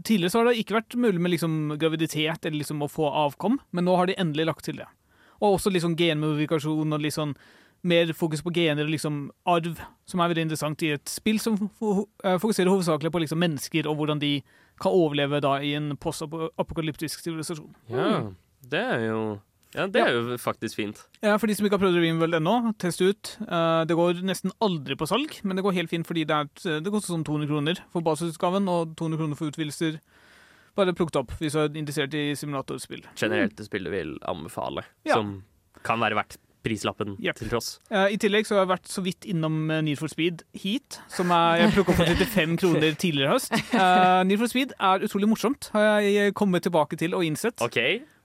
Tidligere 0.00 0.32
så 0.32 0.40
har 0.40 0.48
det 0.48 0.62
ikke 0.62 0.78
vært 0.78 0.96
mulig 0.96 1.20
med 1.20 1.34
liksom 1.34 1.56
graviditet 1.80 2.46
eller 2.46 2.62
liksom 2.62 2.84
å 2.84 2.90
få 2.90 3.10
avkom, 3.26 3.58
men 3.70 3.84
nå 3.88 3.96
har 3.98 4.08
de 4.08 4.16
endelig 4.20 4.48
lagt 4.48 4.64
til 4.68 4.78
det. 4.80 4.88
Og 5.42 5.58
også 5.58 5.72
liksom 5.74 5.98
genmodifikasjon 5.98 6.96
og 6.96 7.08
sånn 7.12 7.34
mer 7.82 8.12
fokus 8.14 8.44
på 8.46 8.52
gener 8.54 8.86
og 8.86 8.92
liksom 8.94 9.22
arv, 9.50 9.80
som 10.06 10.22
er 10.22 10.30
veldig 10.30 10.44
interessant 10.46 10.82
i 10.86 10.92
et 10.94 11.10
spill 11.10 11.40
som 11.42 11.56
eh, 11.58 12.36
fokuserer 12.38 12.70
hovedsakelig 12.70 13.10
på 13.10 13.22
liksom 13.24 13.42
mennesker 13.42 13.88
og 13.90 13.98
hvordan 13.98 14.22
de 14.22 14.36
kan 14.82 14.94
overleve 14.94 15.40
da 15.42 15.56
i 15.62 15.74
en 15.74 15.96
postapokalyptisk 16.00 17.24
sivilisasjon. 17.24 17.74
Ja, 17.90 18.30
det 18.70 18.84
er 18.94 19.02
jo 19.08 19.18
Ja, 19.72 19.86
det 19.88 20.02
er 20.02 20.12
jo 20.12 20.36
faktisk 20.40 20.76
fint. 20.76 21.00
Ja, 21.24 21.38
For 21.40 21.48
de 21.48 21.56
som 21.56 21.66
ikke 21.66 21.78
har 21.78 21.84
prøvd 21.84 21.96
Dreamworld 21.96 22.36
ennå, 22.36 22.56
test 22.82 23.00
ut. 23.00 23.36
Eh, 23.46 23.84
det 23.88 23.96
går 23.96 24.20
nesten 24.26 24.52
aldri 24.64 24.96
på 25.00 25.08
salg, 25.08 25.38
men 25.44 25.56
det 25.56 25.64
går 25.64 25.78
helt 25.80 25.92
fint 25.92 26.08
fordi 26.08 26.26
det, 26.28 26.36
er, 26.36 26.50
et- 26.50 26.84
det 26.84 26.92
koster 26.92 27.14
sånn 27.14 27.24
200 27.24 27.48
kroner 27.48 27.80
for 27.94 28.04
basisutgaven 28.04 28.68
og 28.68 28.94
200 29.00 29.22
kroner 29.22 29.38
for 29.38 29.48
utvidelser. 29.52 30.00
Bare 30.76 30.94
plukket 30.96 31.20
opp 31.20 31.34
hvis 31.40 31.56
du 31.56 31.60
er 31.64 31.74
interessert 31.76 32.14
i 32.16 32.32
simulatorspill. 32.38 33.04
Generelt 33.16 33.56
det 33.56 33.68
spillet 33.68 33.92
vil 33.92 34.14
anbefale. 34.28 34.84
Ja. 35.08 35.18
Som 35.20 35.42
kan 35.84 36.00
være 36.00 36.16
verdt 36.20 36.38
prislappen 36.62 37.16
yep. 37.18 37.36
til 37.40 37.50
tross. 37.50 37.80
Uh, 37.90 38.06
I 38.12 38.18
tillegg 38.22 38.46
så 38.46 38.54
har 38.56 38.64
jeg 38.64 38.70
vært 38.70 38.90
så 38.90 39.02
vidt 39.04 39.26
innom 39.28 39.64
eh, 39.66 39.82
Need 39.82 39.98
for 39.98 40.12
Speed 40.12 40.44
Heat, 40.62 41.00
som 41.10 41.32
er, 41.34 41.64
jeg 41.64 41.72
plukket 41.74 41.94
opp 41.94 42.00
for 42.04 42.12
35 42.22 42.56
kroner 42.62 42.94
tidligere 43.02 43.30
i 43.30 43.34
høst. 43.34 43.56
Uh, 43.74 44.22
Need 44.28 44.38
for 44.38 44.52
Speed 44.52 44.74
er 44.78 45.06
utrolig 45.08 45.30
morsomt, 45.32 45.72
har 45.74 46.04
jeg 46.06 46.36
kommet 46.38 46.62
tilbake 46.62 46.98
til 47.00 47.16
og 47.18 47.26
innsett. 47.26 47.58
OK? 47.66 47.80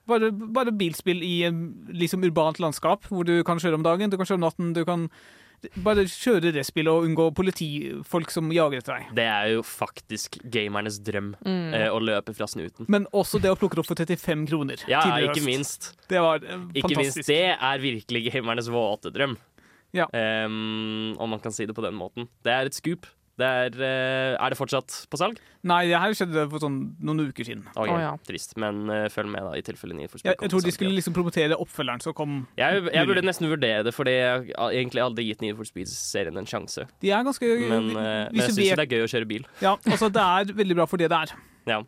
Bare, 0.07 0.29
bare 0.31 0.71
bilspill 0.71 1.19
i 1.25 1.33
eh, 1.47 1.51
liksom 1.91 2.23
urbant 2.23 2.59
landskap, 2.63 3.03
hvor 3.11 3.25
du 3.27 3.41
kan 3.47 3.59
kjøre 3.59 3.75
om 3.79 3.83
dagen, 3.83 4.09
du 4.09 4.17
kan 4.17 4.25
kjøre 4.29 4.39
om 4.39 4.45
natten, 4.47 4.73
du 4.77 4.85
kan 4.87 5.09
bare 5.81 6.03
kjøre 6.05 6.51
det 6.53 6.61
spillet 6.67 6.93
og 6.93 7.07
unngå 7.07 7.31
politifolk 7.33 8.29
som 8.29 8.51
jager 8.53 8.77
etter 8.77 8.93
deg. 8.99 9.07
Det 9.17 9.23
er 9.25 9.47
jo 9.55 9.63
faktisk 9.65 10.37
gamernes 10.53 10.99
drøm 11.01 11.31
Mm. 11.43 11.73
eh, 11.73 11.87
å 11.89 11.97
løpe 11.99 12.35
fra 12.37 12.45
snuten. 12.47 12.85
Men 12.87 13.07
også 13.11 13.41
det 13.41 13.49
å 13.49 13.57
plukke 13.57 13.73
det 13.75 13.81
opp 13.81 13.89
for 13.89 13.97
35 13.97 14.45
kroner 14.47 14.77
Ja, 14.87 15.01
tidligere 15.01 15.33
ikke 15.33 15.45
minst. 15.49 15.89
Det 16.07 16.21
var 16.21 16.43
eh, 16.45 16.61
Ikke 16.77 16.95
minst 16.95 17.25
det 17.25 17.41
er 17.57 17.79
virkelig 17.81 18.27
gamernes 18.31 18.69
våte 18.69 19.11
drøm. 19.11 19.35
Ja. 19.95 20.05
Um, 20.13 21.15
om 21.17 21.29
man 21.31 21.39
kan 21.39 21.51
si 21.55 21.65
det 21.65 21.73
på 21.73 21.81
den 21.81 21.95
måten. 21.97 22.27
Det 22.43 22.51
er 22.53 22.65
et 22.69 22.75
scoop. 22.77 23.07
Det 23.37 23.45
er, 23.45 23.75
eh, 23.85 24.33
er 24.33 24.49
det 24.49 24.57
fortsatt 24.57 24.93
på 25.11 25.17
salg? 25.21 25.37
Nei, 25.67 25.83
det 25.91 25.99
her 26.01 26.13
skjedde 26.17 26.47
for 26.49 26.63
sånn 26.63 26.77
noen 27.05 27.27
uker 27.29 27.45
siden. 27.45 27.67
Okay. 27.75 27.93
Oh, 27.93 27.99
ja. 28.01 28.15
Trist, 28.25 28.55
men 28.57 28.87
uh, 28.89 29.05
følg 29.13 29.29
med 29.29 29.45
da, 29.45 29.51
i 29.53 29.61
tilfelle 29.65 29.93
ni 29.93 30.07
Jeg, 30.07 30.33
jeg 30.33 30.49
tror 30.49 30.63
de 30.65 30.73
skulle 30.73 30.95
liksom 30.97 31.13
promotere 31.13 31.57
oppfølgeren 31.61 32.01
som 32.01 32.15
kom 32.17 32.39
jeg, 32.57 32.81
jeg 32.89 33.09
burde 33.09 33.21
nesten 33.27 33.49
vurdere 33.51 33.85
det, 33.85 33.93
fordi 33.93 34.15
jeg 34.17 34.55
har 34.57 34.73
egentlig 34.73 35.03
aldri 35.05 35.27
gitt 35.29 35.45
Need 35.45 35.59
for 35.59 35.69
Speed-serien 35.69 36.41
en 36.41 36.49
sjanse. 36.49 36.87
De 37.03 37.13
er 37.13 37.27
ganske 37.27 37.45
Men, 37.45 37.91
uh, 37.93 38.01
men 38.33 38.41
jeg 38.41 38.49
syns 38.49 38.63
vet- 38.63 38.81
det 38.81 38.87
er 38.87 38.97
gøy 38.97 39.05
å 39.05 39.11
kjøre 39.13 39.29
bil. 39.29 39.47
Ja, 39.61 39.77
altså 39.85 40.09
det 40.09 40.25
er 40.25 40.57
veldig 40.57 40.81
bra 40.81 40.89
for 40.89 40.97
det 40.97 41.11
det 41.13 41.21
er. 41.27 41.37
Ja. 41.69 41.83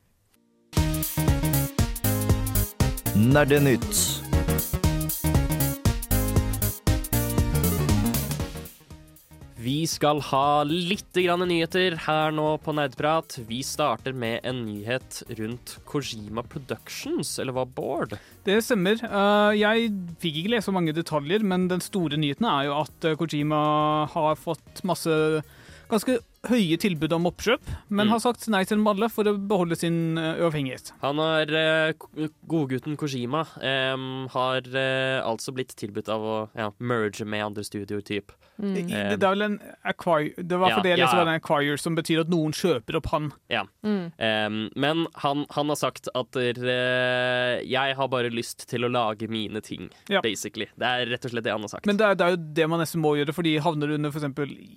Nerdenytt. 3.20 4.19
Vi 9.60 9.84
skal 9.92 10.22
ha 10.24 10.62
litt 10.64 11.12
grann 11.20 11.42
nyheter 11.44 11.98
her 12.06 12.32
nå 12.32 12.54
på 12.64 12.72
Nerdprat. 12.78 13.36
Vi 13.50 13.58
starter 13.68 14.16
med 14.16 14.46
en 14.48 14.62
nyhet 14.64 15.18
rundt 15.36 15.74
Kojima 15.90 16.46
Productions, 16.48 17.34
eller 17.44 17.58
hva, 17.58 17.66
Bård? 17.68 18.16
Det 18.48 18.56
stemmer. 18.64 19.04
Eh, 19.04 19.58
jeg 19.60 19.90
fikk 20.24 20.40
ikke 20.40 20.54
lese 20.54 20.70
så 20.70 20.76
mange 20.78 20.96
detaljer, 20.96 21.44
men 21.44 21.68
den 21.68 21.84
store 21.84 22.16
nyheten 22.22 22.48
er 22.48 22.70
jo 22.70 22.78
at 22.78 23.10
eh, 23.10 23.18
Kojima 23.20 23.60
har 24.14 24.40
fått 24.40 24.80
masse 24.88 25.12
ganske 25.92 26.22
høye 26.48 26.78
tilbud 26.80 27.12
om 27.14 27.26
oppkjøp, 27.28 27.62
men 27.90 28.08
Mm. 28.08 28.12
har 28.14 28.20
sagt 28.24 28.48
nei 28.48 28.64
til 28.64 28.78
dem 28.78 28.88
alle 28.88 29.10
for 29.12 29.28
å 29.28 29.34
beholde 29.38 29.76
sin 29.76 30.18
eh, 30.18 30.38
uavhengighet. 30.40 30.94
Han 31.02 31.18
har 31.20 31.52
eh, 31.52 31.94
Godgutten 32.48 32.96
Kojima 32.96 33.42
eh, 33.62 33.98
har 34.32 34.62
eh, 34.72 35.20
altså 35.26 35.52
blitt 35.54 35.76
tilbudt 35.76 36.08
av 36.10 36.22
å 36.24 36.38
ja, 36.56 36.70
merge 36.80 37.26
med 37.28 37.44
andre 37.44 37.64
studioer, 37.68 38.02
typ. 38.02 38.32
Mm. 38.60 38.74
Det, 38.76 39.20
det 39.20 39.24
er 39.24 39.36
vel 39.36 39.42
en 39.46 39.60
acquire, 39.88 40.34
det 40.38 40.58
var 40.60 40.70
Ja, 40.72 40.76
for 40.80 40.84
det 40.84 40.90
jeg 40.94 41.00
ja, 41.00 41.06
leste 41.06 41.16
ja. 41.18 41.24
var 41.24 41.32
en 41.34 41.40
acquire, 41.42 41.78
som 41.80 41.96
betyr 41.96 42.22
at 42.24 42.32
noen 42.32 42.52
kjøper 42.56 42.98
opp 43.00 43.08
han. 43.12 43.30
Mm. 43.84 44.12
Em, 44.20 44.58
men 44.76 45.06
han, 45.24 45.46
han 45.56 45.70
har 45.72 45.80
sagt 45.80 46.10
at 46.16 46.36
eh, 46.40 47.60
jeg 47.68 47.96
har 48.00 48.08
bare 48.12 48.32
lyst 48.32 48.66
til 48.70 48.84
å 48.88 48.92
lage 48.92 49.28
mine 49.32 49.62
ting, 49.64 49.90
Ja. 50.10 50.22
basically. 50.22 50.68
Det 50.80 50.88
er 50.88 51.06
rett 51.12 51.26
og 51.28 51.32
slett 51.32 51.44
det 51.48 51.52
han 51.56 51.62
har 51.68 51.72
sagt. 51.72 51.86
Men 51.88 51.98
det 52.00 52.06
er, 52.10 52.16
det 52.20 52.26
er 52.26 52.36
jo 52.36 52.42
det 52.60 52.70
man 52.72 52.80
nesten 52.84 53.02
må 53.04 53.14
gjøre, 53.20 53.36
fordi 53.36 53.58
havner 53.64 53.88
du 53.92 53.96
under 54.00 54.12
f.eks. 54.12 54.28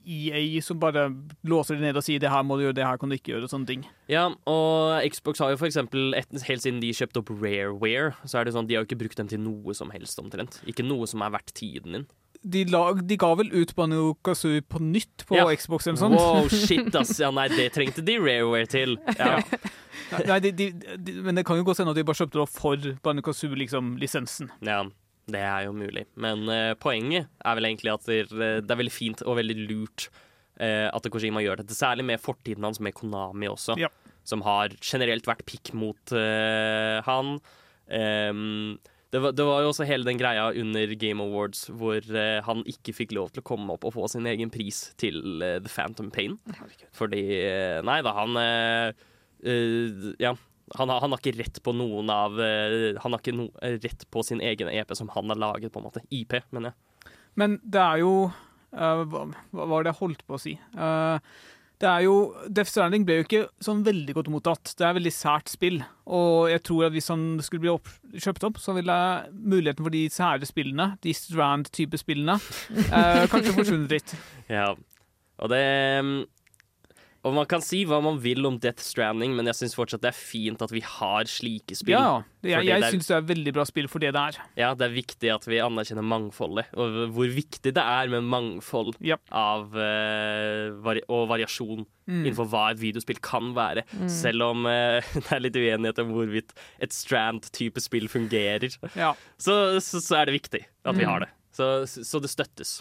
EA, 0.06 0.60
som 0.62 0.78
bare 0.82 1.08
låser 1.52 1.76
de 1.78 1.84
ned 1.86 1.98
og 2.00 2.04
sier 2.06 2.22
det 2.22 2.30
her 2.32 2.42
må 2.48 2.56
du 2.58 2.64
gjøre, 2.66 2.76
det 2.80 2.86
her 2.88 2.98
kan 3.00 3.12
du 3.12 3.16
ikke 3.18 3.34
gjøre, 3.34 3.46
og 3.46 3.52
sånne 3.52 3.68
ting. 3.68 3.84
Ja, 4.10 4.24
og 4.48 5.04
Xbox 5.12 5.40
har 5.44 5.52
jo 5.54 5.60
for 5.60 5.68
eksempel, 5.68 6.10
helt 6.16 6.64
siden 6.64 6.80
de 6.82 6.90
kjøpte 6.96 7.20
opp 7.22 7.30
Rareware, 7.36 8.14
så 8.26 8.40
er 8.40 8.48
det 8.48 8.56
sånn, 8.56 8.66
de 8.70 8.76
har 8.78 8.82
jo 8.84 8.88
ikke 8.90 9.00
brukt 9.04 9.20
dem 9.22 9.30
til 9.30 9.40
noe 9.44 9.76
som 9.78 9.92
helst 9.94 10.18
omtrent. 10.22 10.58
Ikke 10.68 10.84
noe 10.86 11.06
som 11.10 11.22
er 11.24 11.32
verdt 11.36 11.54
tiden 11.60 11.98
din. 12.00 12.08
De, 12.42 12.64
lag, 12.66 12.98
de 13.06 13.14
ga 13.22 13.28
vel 13.38 13.52
ut 13.54 13.70
Banjo 13.78 14.16
Kazooie 14.26 14.64
på 14.66 14.80
nytt 14.82 15.22
på 15.28 15.36
Ja. 15.38 15.44
Xbox 15.54 15.86
eller 15.86 15.94
noe 15.94 16.02
sånt. 16.02 16.16
Wow, 16.18 16.48
shit 16.50 16.96
ass. 16.98 17.12
Ja, 17.22 17.28
nei, 17.30 17.44
det 17.52 17.68
trengte 17.76 18.02
de 18.02 18.16
Rareware 18.18 18.66
til. 18.72 18.96
Ja. 19.20 19.36
Nei, 20.26 20.38
de, 20.44 20.50
de, 20.52 20.66
men 21.24 21.38
det 21.38 21.44
kan 21.48 21.56
jo 21.56 21.64
godt 21.64 21.78
hende 21.80 21.92
at 21.94 21.96
de 22.00 22.02
bare 22.04 22.18
kjøpte 22.18 22.40
det 22.40 22.48
for 22.52 22.88
Banjo 23.06 23.22
Kazooie, 23.28 23.56
liksom, 23.62 23.94
ja, 24.66 24.80
det 25.30 25.38
er 25.46 25.68
jo 25.68 25.72
mulig. 25.76 26.02
Men 26.18 26.42
uh, 26.50 26.72
poenget 26.82 27.28
er 27.46 27.54
vel 27.56 27.68
egentlig 27.70 27.92
at 27.94 28.08
det, 28.10 28.18
er- 28.26 28.60
det 28.66 28.74
er 28.74 28.80
veldig 28.80 28.92
fint 28.92 29.22
og 29.22 29.38
veldig 29.38 29.56
lurt 29.70 30.08
eh, 30.62 30.86
at 30.94 31.10
Kojima 31.10 31.42
gjør 31.44 31.60
dette. 31.64 31.74
Særlig 31.76 32.06
med 32.12 32.22
fortiden 32.22 32.64
hans 32.68 32.78
med 32.80 32.94
Konami 32.94 33.50
også, 33.50 33.74
Ja. 33.80 33.90
som 34.24 34.44
har 34.46 34.72
generelt 34.80 35.26
vært 35.26 35.42
pikk 35.48 35.74
mot 35.74 36.14
eh, 36.16 37.02
han. 37.06 37.36
Um, 37.92 38.78
det, 39.12 39.20
var, 39.20 39.34
det 39.36 39.44
var 39.44 39.58
jo 39.60 39.72
også 39.72 39.84
hele 39.84 40.06
den 40.06 40.16
greia 40.16 40.46
under 40.56 40.94
Game 40.96 41.20
Awards 41.20 41.66
hvor 41.68 41.98
eh, 42.00 42.38
han 42.46 42.62
ikke 42.70 42.94
fikk 42.96 43.10
lov 43.12 43.32
til 43.34 43.42
å 43.42 43.48
komme 43.50 43.74
opp 43.74 43.84
og 43.84 43.92
få 43.98 44.06
sin 44.08 44.24
egen 44.30 44.48
pris 44.54 44.94
til 45.02 45.18
eh, 45.44 45.58
The 45.60 45.68
Phantom 45.68 46.08
Pain. 46.14 46.38
Fordi 46.96 47.20
eh, 47.42 47.82
Nei 47.84 47.98
da, 48.06 48.14
han 48.22 48.38
eh, 48.40 50.14
Ja. 50.22 50.32
Han 50.78 50.88
har, 50.88 51.02
han 51.04 51.12
har 51.12 51.20
ikke 51.20 51.34
rett 51.36 51.58
på 51.66 51.72
noen 51.76 52.08
av 52.08 52.38
Han 52.38 53.12
har 53.12 53.18
ikke 53.18 53.34
no, 53.36 53.48
rett 53.60 54.06
på 54.14 54.22
sin 54.24 54.40
egen 54.40 54.70
EP 54.72 54.94
som 54.96 55.10
han 55.12 55.28
har 55.28 55.36
laget, 55.36 55.72
på 55.74 55.82
en 55.82 55.84
måte. 55.90 56.00
IP, 56.08 56.38
mener 56.54 56.70
jeg. 56.70 57.12
Men 57.36 57.58
det 57.60 57.82
er 57.82 57.98
jo 58.00 58.12
hva, 58.72 59.26
hva 59.52 59.66
var 59.68 59.84
det 59.84 59.92
jeg 59.92 60.00
holdt 60.00 60.22
på 60.26 60.38
å 60.38 60.40
si? 60.40 60.54
Eh, 60.56 61.32
det 61.82 61.88
er 61.90 62.04
jo 62.04 62.14
Death 62.46 62.70
Stranding 62.70 63.02
ble 63.06 63.16
jo 63.18 63.24
ikke 63.26 63.46
sånn 63.64 63.80
veldig 63.82 64.14
godt 64.14 64.28
mottatt. 64.30 64.70
Det 64.78 64.84
er 64.86 64.94
veldig 64.94 65.12
sært 65.14 65.50
spill. 65.50 65.80
Og 66.14 66.46
jeg 66.52 66.62
tror 66.68 66.86
at 66.86 66.94
hvis 66.94 67.10
han 67.10 67.24
skulle 67.42 67.64
bli 67.64 67.72
opp, 67.72 67.90
kjøpt 68.14 68.46
opp, 68.46 68.60
så 68.62 68.76
ville 68.76 68.98
muligheten 69.34 69.82
for 69.82 69.94
de 69.94 70.04
sære 70.12 70.46
spillene, 70.46 70.92
de 71.02 71.14
Strand-type 71.16 71.98
spillene, 71.98 72.38
eh, 72.86 73.24
kanskje 73.32 73.56
forsvunnet 73.58 73.96
litt. 73.98 74.14
Ja. 74.52 74.68
Og 75.42 75.48
det 75.50 75.64
mm, 76.04 76.16
Og 77.22 77.34
man 77.36 77.46
kan 77.46 77.62
si 77.62 77.84
hva 77.86 78.00
man 78.02 78.16
vil 78.18 78.42
om 78.48 78.56
Death 78.58 78.82
Stranding, 78.82 79.36
men 79.38 79.46
jeg 79.46 79.54
syns 79.54 79.76
fortsatt 79.78 80.02
det 80.02 80.08
er 80.10 80.16
fint 80.18 80.62
at 80.64 80.72
vi 80.74 80.80
har 80.82 81.28
slike 81.30 81.76
spill. 81.78 81.94
Ja, 81.94 82.22
det, 82.42 82.50
jeg, 82.50 82.66
jeg 82.66 82.80
det 82.82 82.88
er- 82.88 82.94
syns 82.96 83.06
det 83.06 83.14
er 83.14 83.28
veldig 83.28 83.52
bra 83.54 83.64
spill 83.68 83.86
for 83.92 84.02
det 84.02 84.10
det 84.16 84.22
er. 84.32 84.38
Ja, 84.58 84.72
det 84.74 84.88
er 84.88 84.96
viktig 84.96 85.30
at 85.30 85.46
vi 85.46 85.60
anerkjenner 85.62 86.02
mangfoldet, 86.02 86.66
og 86.74 86.96
hvor 87.14 87.30
viktig 87.30 87.70
det 87.78 87.84
er 87.84 88.10
med 88.10 88.26
mangfold 88.26 88.96
Ja. 89.06 89.20
av, 89.30 89.70
uh, 89.70 90.74
vari 90.82 91.04
og 91.08 91.28
variasjon 91.30 91.86
Mm. 92.02 92.24
innenfor 92.26 92.48
hva 92.50 92.64
et 92.72 92.80
videospill 92.82 93.20
kan 93.22 93.52
være. 93.54 93.84
Selv 94.10 94.42
om 94.42 94.66
uh, 94.66 94.98
det 95.14 95.30
er 95.30 95.38
litt 95.44 95.54
uenighet 95.54 96.00
om 96.02 96.10
hvorvidt 96.16 96.50
et 96.82 96.90
Strand-type 96.90 97.78
spill 97.80 98.08
fungerer, 98.10 98.74
Ja. 98.98 99.12
så, 99.38 99.78
så, 99.78 100.00
så 100.02 100.18
er 100.18 100.26
det 100.26 100.34
viktig 100.42 100.64
at 100.84 100.98
vi 100.98 101.04
har 101.06 101.20
det. 101.22 101.28
Så, 101.54 101.86
så 101.86 102.18
det 102.20 102.32
støttes. 102.34 102.80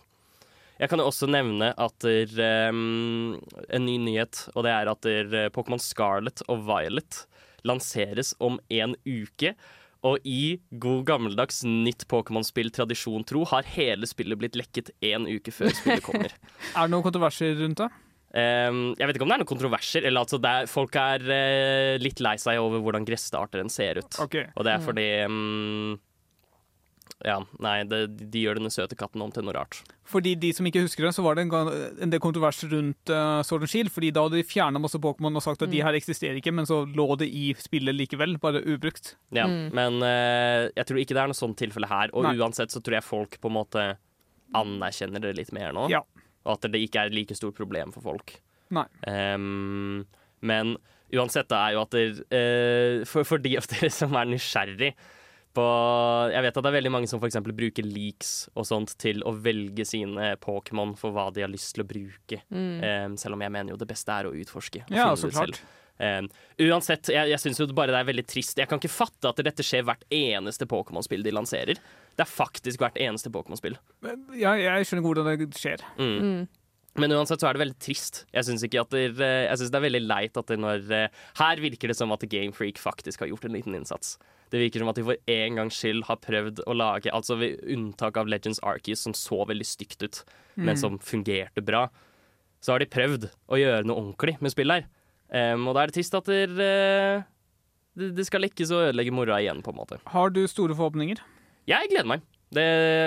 Jeg 0.81 0.89
kan 0.89 0.97
jo 0.97 1.05
også 1.11 1.27
nevne 1.29 1.67
at 1.77 1.93
der, 2.01 2.71
um, 2.73 3.35
en 3.69 3.85
ny 3.85 3.99
nyhet, 4.01 4.47
og 4.55 4.65
det 4.65 4.71
er 4.73 4.89
at 4.89 5.05
der, 5.05 5.27
eh, 5.37 5.51
Pokémon 5.53 5.81
Scarlet 5.81 6.41
og 6.49 6.63
Violet 6.65 7.21
lanseres 7.67 8.33
om 8.41 8.57
en 8.73 8.95
uke. 9.05 9.53
Og 10.01 10.17
i 10.25 10.57
god 10.81 11.03
gammeldags 11.05 11.61
nytt 11.67 12.07
Pokémon-spill 12.09 12.73
tradisjon 12.73 13.25
tro 13.29 13.43
har 13.51 13.67
hele 13.75 14.09
spillet 14.09 14.39
blitt 14.41 14.57
lekket 14.57 14.89
én 15.05 15.29
uke 15.29 15.53
før 15.53 15.69
spillet 15.69 16.01
kommer. 16.01 16.33
Er 16.73 16.87
det 16.87 16.95
noen 16.95 17.05
kontroverser 17.05 17.53
rundt 17.61 17.83
det? 17.83 17.91
Um, 18.31 18.95
jeg 18.95 19.05
vet 19.05 19.17
ikke 19.17 19.25
om 19.27 19.29
det 19.29 19.35
er 19.35 19.43
noen 19.43 19.53
kontroverser. 19.53 20.07
Eller 20.07 20.23
altså 20.23 20.39
er, 20.41 20.65
folk 20.71 20.97
er 20.97 21.27
uh, 21.29 22.01
litt 22.01 22.25
lei 22.25 22.37
seg 22.41 22.57
over 22.63 22.81
hvordan 22.81 23.05
gresstarteren 23.05 23.69
ser 23.69 24.01
ut. 24.01 24.17
Okay. 24.25 24.49
Og 24.55 24.65
det 24.65 24.73
er 24.73 24.81
fordi 24.87 25.09
mm, 25.29 25.99
Ja, 27.27 27.37
nei, 27.61 27.81
det, 27.85 27.99
de 28.33 28.41
gjør 28.43 28.57
denne 28.57 28.71
søte 28.73 28.97
katten 28.97 29.21
om 29.23 29.31
til 29.33 29.45
noe 29.45 29.53
rart. 29.55 29.81
Fordi 30.11 30.33
de 30.39 30.49
som 30.55 30.67
ikke 30.67 30.83
husker 30.83 31.05
det, 31.05 31.13
så 31.15 31.23
var 31.23 31.37
det 31.37 31.45
en, 31.45 31.51
gang, 31.53 31.69
en 32.01 32.11
del 32.11 32.21
kontrovers 32.23 32.59
rundt 32.71 33.11
uh, 33.13 33.39
Sword 33.47 33.65
and 33.67 33.71
Shield. 33.71 33.91
Fordi 33.93 34.09
da 34.15 34.25
hadde 34.25 34.39
de 34.41 34.47
fjerna 34.47 34.81
masse 34.81 34.99
Pokémon 35.01 35.37
og 35.37 35.45
sagt 35.45 35.63
at 35.63 35.71
de 35.71 35.83
her 35.85 35.95
eksisterer 35.97 36.39
ikke, 36.39 36.53
men 36.55 36.67
så 36.69 36.81
lå 36.89 37.07
det 37.21 37.29
i 37.29 37.51
spillet 37.59 37.95
likevel, 37.95 38.35
bare 38.41 38.63
ubrukt. 38.65 39.15
Ja, 39.35 39.47
Men 39.47 40.01
uh, 40.03 40.67
jeg 40.73 40.87
tror 40.87 41.01
ikke 41.01 41.17
det 41.17 41.23
er 41.23 41.31
noe 41.31 41.41
sånt 41.41 41.59
tilfelle 41.61 41.89
her. 41.91 42.13
Og 42.17 42.27
Nei. 42.27 42.35
uansett 42.41 42.73
så 42.73 42.81
tror 42.83 42.99
jeg 42.99 43.07
folk 43.07 43.37
på 43.41 43.51
en 43.51 43.57
måte 43.61 43.85
anerkjenner 44.57 45.23
det 45.23 45.35
litt 45.37 45.53
mer 45.55 45.75
nå. 45.75 45.87
Ja. 45.93 46.03
Og 46.43 46.57
at 46.57 46.71
det 46.73 46.81
ikke 46.83 47.05
er 47.05 47.11
et 47.11 47.15
like 47.15 47.37
stort 47.37 47.55
problem 47.59 47.93
for 47.95 48.03
folk. 48.03 48.35
Nei. 48.73 48.87
Um, 49.05 50.03
men 50.41 50.75
uansett 51.11 51.49
det 51.51 51.57
er 51.59 51.75
jo 51.75 51.85
at 51.85 51.95
det, 51.95 52.05
uh, 52.33 53.07
for, 53.07 53.27
for 53.27 53.43
de 53.43 53.57
av 53.59 53.67
dere 53.71 53.91
som 53.93 54.15
er 54.17 54.31
nysgjerrig 54.31 54.93
på 55.55 55.65
Jeg 56.31 56.45
vet 56.45 56.57
at 56.57 56.63
det 56.63 56.71
er 56.71 56.77
veldig 56.77 56.93
mange 56.93 57.09
som 57.11 57.21
f.eks. 57.21 57.37
bruker 57.47 57.87
leaks 57.87 58.31
og 58.55 58.67
sånt 58.69 58.95
til 59.01 59.21
å 59.27 59.33
velge 59.35 59.85
sine 59.87 60.33
Pokémon 60.41 60.95
for 60.99 61.15
hva 61.15 61.27
de 61.35 61.43
har 61.45 61.51
lyst 61.51 61.75
til 61.75 61.85
å 61.85 61.89
bruke. 61.89 62.41
Em, 62.51 63.17
selv 63.19 63.37
om 63.37 63.43
jeg 63.45 63.53
mener 63.53 63.73
jo 63.75 63.79
det 63.81 63.89
beste 63.89 64.15
er 64.15 64.29
å 64.29 64.33
utforske. 64.35 64.85
og 64.87 64.95
Ja, 64.95 65.11
finne 65.11 65.21
så 65.21 65.31
det 65.31 65.37
klart. 65.39 65.61
selv. 65.61 65.77
Um, 66.01 66.29
uansett, 66.65 67.11
jeg, 67.13 67.29
jeg 67.29 67.41
syns 67.43 67.59
jo 67.61 67.67
bare 67.77 67.93
det 67.93 67.99
er 67.99 68.07
veldig 68.07 68.23
trist. 68.25 68.57
Jeg 68.57 68.69
kan 68.69 68.79
ikke 68.81 68.89
fatte 68.89 69.29
at 69.29 69.41
dette 69.45 69.65
skjer 69.65 69.83
hvert 69.85 70.07
eneste 70.09 70.65
Pokémon-spill 70.69 71.21
de 71.27 71.33
lanserer. 71.35 71.77
Det 72.17 72.25
er 72.25 72.31
faktisk 72.31 72.81
hvert 72.81 72.97
eneste 72.97 73.29
Pokémon-spill. 73.33 73.77
Ja, 74.33 74.55
jeg 74.57 74.89
skjønner 74.89 75.05
hvordan 75.05 75.29
det 75.43 75.51
skjer. 75.59 75.83
Mm. 76.01 76.47
Men 76.99 77.13
uansett 77.15 77.39
så 77.39 77.47
er 77.47 77.55
det 77.55 77.61
veldig 77.63 77.79
trist. 77.79 78.23
Jeg 78.33 78.47
syns 78.47 78.65
det, 78.65 78.81
synes 78.81 79.69
det 79.71 79.79
er 79.79 79.85
veldig 79.85 80.03
leit 80.03 80.39
at 80.41 80.49
det 80.51 80.57
når 80.59 80.89
eh, 80.91 81.21
Her 81.39 81.61
virker 81.63 81.91
det 81.91 81.95
som 81.95 82.11
at 82.11 82.25
Game 82.31 82.51
Freak 82.55 82.81
faktisk 82.81 83.23
har 83.23 83.29
gjort 83.31 83.45
en 83.47 83.55
liten 83.55 83.77
innsats. 83.77 84.17
Det 84.51 84.59
virker 84.59 84.83
som 84.83 84.91
at 84.91 84.99
de 84.99 85.05
for 85.07 85.31
en 85.31 85.59
gangs 85.61 85.77
skyld 85.79 86.05
har 86.09 86.19
prøvd 86.19 86.63
å 86.67 86.75
lage 86.75 87.11
Altså 87.15 87.37
ved 87.39 87.61
unntak 87.71 88.17
av 88.19 88.27
Legends 88.27 88.59
Archies, 88.67 89.03
som 89.05 89.15
så 89.15 89.45
veldig 89.47 89.67
stygt 89.67 90.03
ut, 90.03 90.23
men 90.59 90.79
som 90.79 90.97
fungerte 90.99 91.63
bra, 91.63 91.85
så 92.61 92.73
har 92.73 92.83
de 92.83 92.89
prøvd 92.91 93.29
å 93.47 93.59
gjøre 93.59 93.87
noe 93.87 94.01
ordentlig 94.03 94.35
med 94.43 94.53
spillet 94.53 94.81
her. 94.81 94.89
Um, 95.31 95.69
og 95.71 95.77
da 95.77 95.85
er 95.85 95.91
det 95.91 95.95
trist 95.95 96.17
at 96.17 96.27
der, 96.27 96.51
eh, 96.59 97.23
det, 97.95 98.11
det 98.17 98.25
skal 98.27 98.43
lekkes 98.43 98.73
og 98.75 98.89
ødelegge 98.89 99.13
moroa 99.15 99.39
igjen, 99.39 99.63
på 99.63 99.71
en 99.71 99.79
måte. 99.79 100.01
Har 100.11 100.33
du 100.35 100.43
store 100.51 100.75
forhåpninger? 100.75 101.23
Jeg 101.71 101.91
gleder 101.93 102.09
meg. 102.11 102.27
Det, 102.51 102.63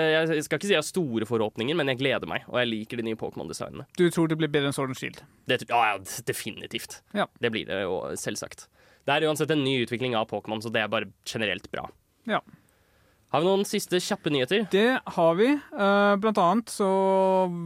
jeg 0.09 0.43
skal 0.47 0.57
ikke 0.57 0.65
si 0.65 0.73
jeg 0.73 0.81
har 0.81 0.87
store 0.87 1.27
forhåpninger, 1.29 1.77
men 1.77 1.91
jeg 1.91 1.99
gleder 1.99 2.29
meg. 2.29 2.47
Og 2.49 2.57
jeg 2.57 2.71
liker 2.71 2.97
de 2.97 3.05
nye 3.05 3.19
Pokémon-designene. 3.19 3.85
Du 3.93 4.07
tror 4.09 4.31
det 4.31 4.39
blir 4.41 4.49
bedre 4.49 4.71
enn 4.71 4.75
Sword 4.75 4.95
and 4.95 4.97
Shield? 4.97 5.21
Det, 5.45 5.59
ja, 5.69 5.99
definitivt. 6.25 7.03
Ja. 7.13 7.27
Det 7.41 7.53
blir 7.53 7.69
det 7.69 7.83
jo 7.83 7.99
selvsagt. 8.17 8.65
Det 9.05 9.15
er 9.15 9.27
uansett 9.29 9.51
en 9.53 9.63
ny 9.63 9.79
utvikling 9.83 10.15
av 10.17 10.29
Pokémon, 10.31 10.61
så 10.63 10.71
det 10.73 10.81
er 10.83 10.91
bare 10.91 11.11
generelt 11.29 11.67
bra. 11.73 11.87
Ja. 12.29 12.41
Har 13.33 13.43
vi 13.43 13.49
noen 13.49 13.67
siste 13.67 13.99
kjappe 14.01 14.31
nyheter? 14.31 14.63
Det 14.71 14.87
har 15.17 15.35
vi. 15.37 15.49
Eh, 15.55 16.13
blant 16.23 16.39
annet 16.41 16.71
så 16.71 16.87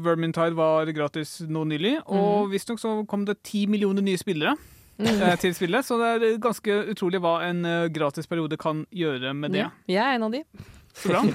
Vermintide 0.05 0.57
var 0.57 0.89
gratis 0.95 1.37
nå 1.47 1.65
nylig, 1.69 1.99
og 2.07 2.49
visstnok 2.53 2.81
så 2.81 2.95
kom 3.09 3.27
det 3.27 3.39
ti 3.47 3.65
millioner 3.69 4.03
nye 4.03 4.19
spillere 4.19 4.55
eh, 4.97 5.35
til 5.39 5.53
spillet, 5.55 5.85
så 5.85 5.99
det 6.01 6.09
er 6.15 6.41
ganske 6.43 6.81
utrolig 6.95 7.21
hva 7.23 7.37
en 7.47 7.61
gratis 7.63 7.95
gratisperiode 7.99 8.59
kan 8.59 8.83
gjøre 8.91 9.35
med 9.37 9.55
det. 9.55 9.67
Ja, 9.67 9.71
jeg 9.87 10.03
er 10.07 10.17
en 10.17 10.27
av 10.27 10.35
de. 10.35 10.43
Så 10.97 11.13
bra. 11.13 11.23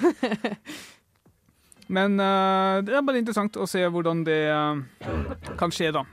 Men 1.87 2.19
eh, 2.21 2.83
det 2.85 2.97
er 2.97 3.05
bare 3.05 3.21
interessant 3.21 3.57
å 3.61 3.67
se 3.69 3.83
hvordan 3.85 4.25
det 4.27 4.43
eh, 4.49 5.51
kan 5.61 5.75
skje, 5.75 5.93
da. 5.95 6.05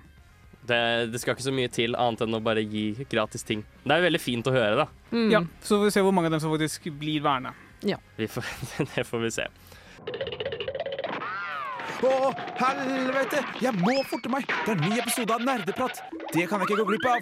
Det, 0.71 0.79
det 1.11 1.19
skal 1.19 1.35
ikke 1.35 1.43
så 1.49 1.51
mye 1.55 1.71
til 1.73 1.97
annet 1.99 2.21
enn 2.23 2.37
å 2.37 2.41
bare 2.43 2.63
gi 2.63 3.05
gratis 3.11 3.43
ting. 3.47 3.65
Det 3.83 3.95
er 3.97 4.05
veldig 4.05 4.21
fint 4.23 4.47
å 4.47 4.53
høre, 4.55 4.85
da. 4.85 4.87
Mm. 5.11 5.27
Ja, 5.33 5.41
Så 5.59 5.79
får 5.81 5.89
vi 5.89 5.93
se 5.97 6.03
hvor 6.05 6.15
mange 6.15 6.31
av 6.31 6.37
dem 6.37 6.43
som 6.43 6.53
faktisk 6.53 6.87
blir 7.01 7.23
værende. 7.25 7.51
Vi 8.15 8.27
får, 8.29 8.47
det 8.95 9.03
får 9.09 9.25
vi 9.25 9.31
se. 9.35 9.47
Å, 12.01 12.13
helvete! 12.57 13.43
Jeg 13.61 13.77
må 13.77 13.97
forte 14.09 14.31
meg! 14.33 14.47
Det 14.47 14.73
er 14.73 14.79
en 14.79 14.87
ny 14.89 15.01
episode 15.03 15.35
av 15.35 15.43
Nerdeprat! 15.45 15.99
Det 16.31 16.47
kan 16.49 16.63
jeg 16.63 16.71
ikke 16.71 16.79
gå 16.81 16.87
glipp 16.93 17.05
av! 17.11 17.19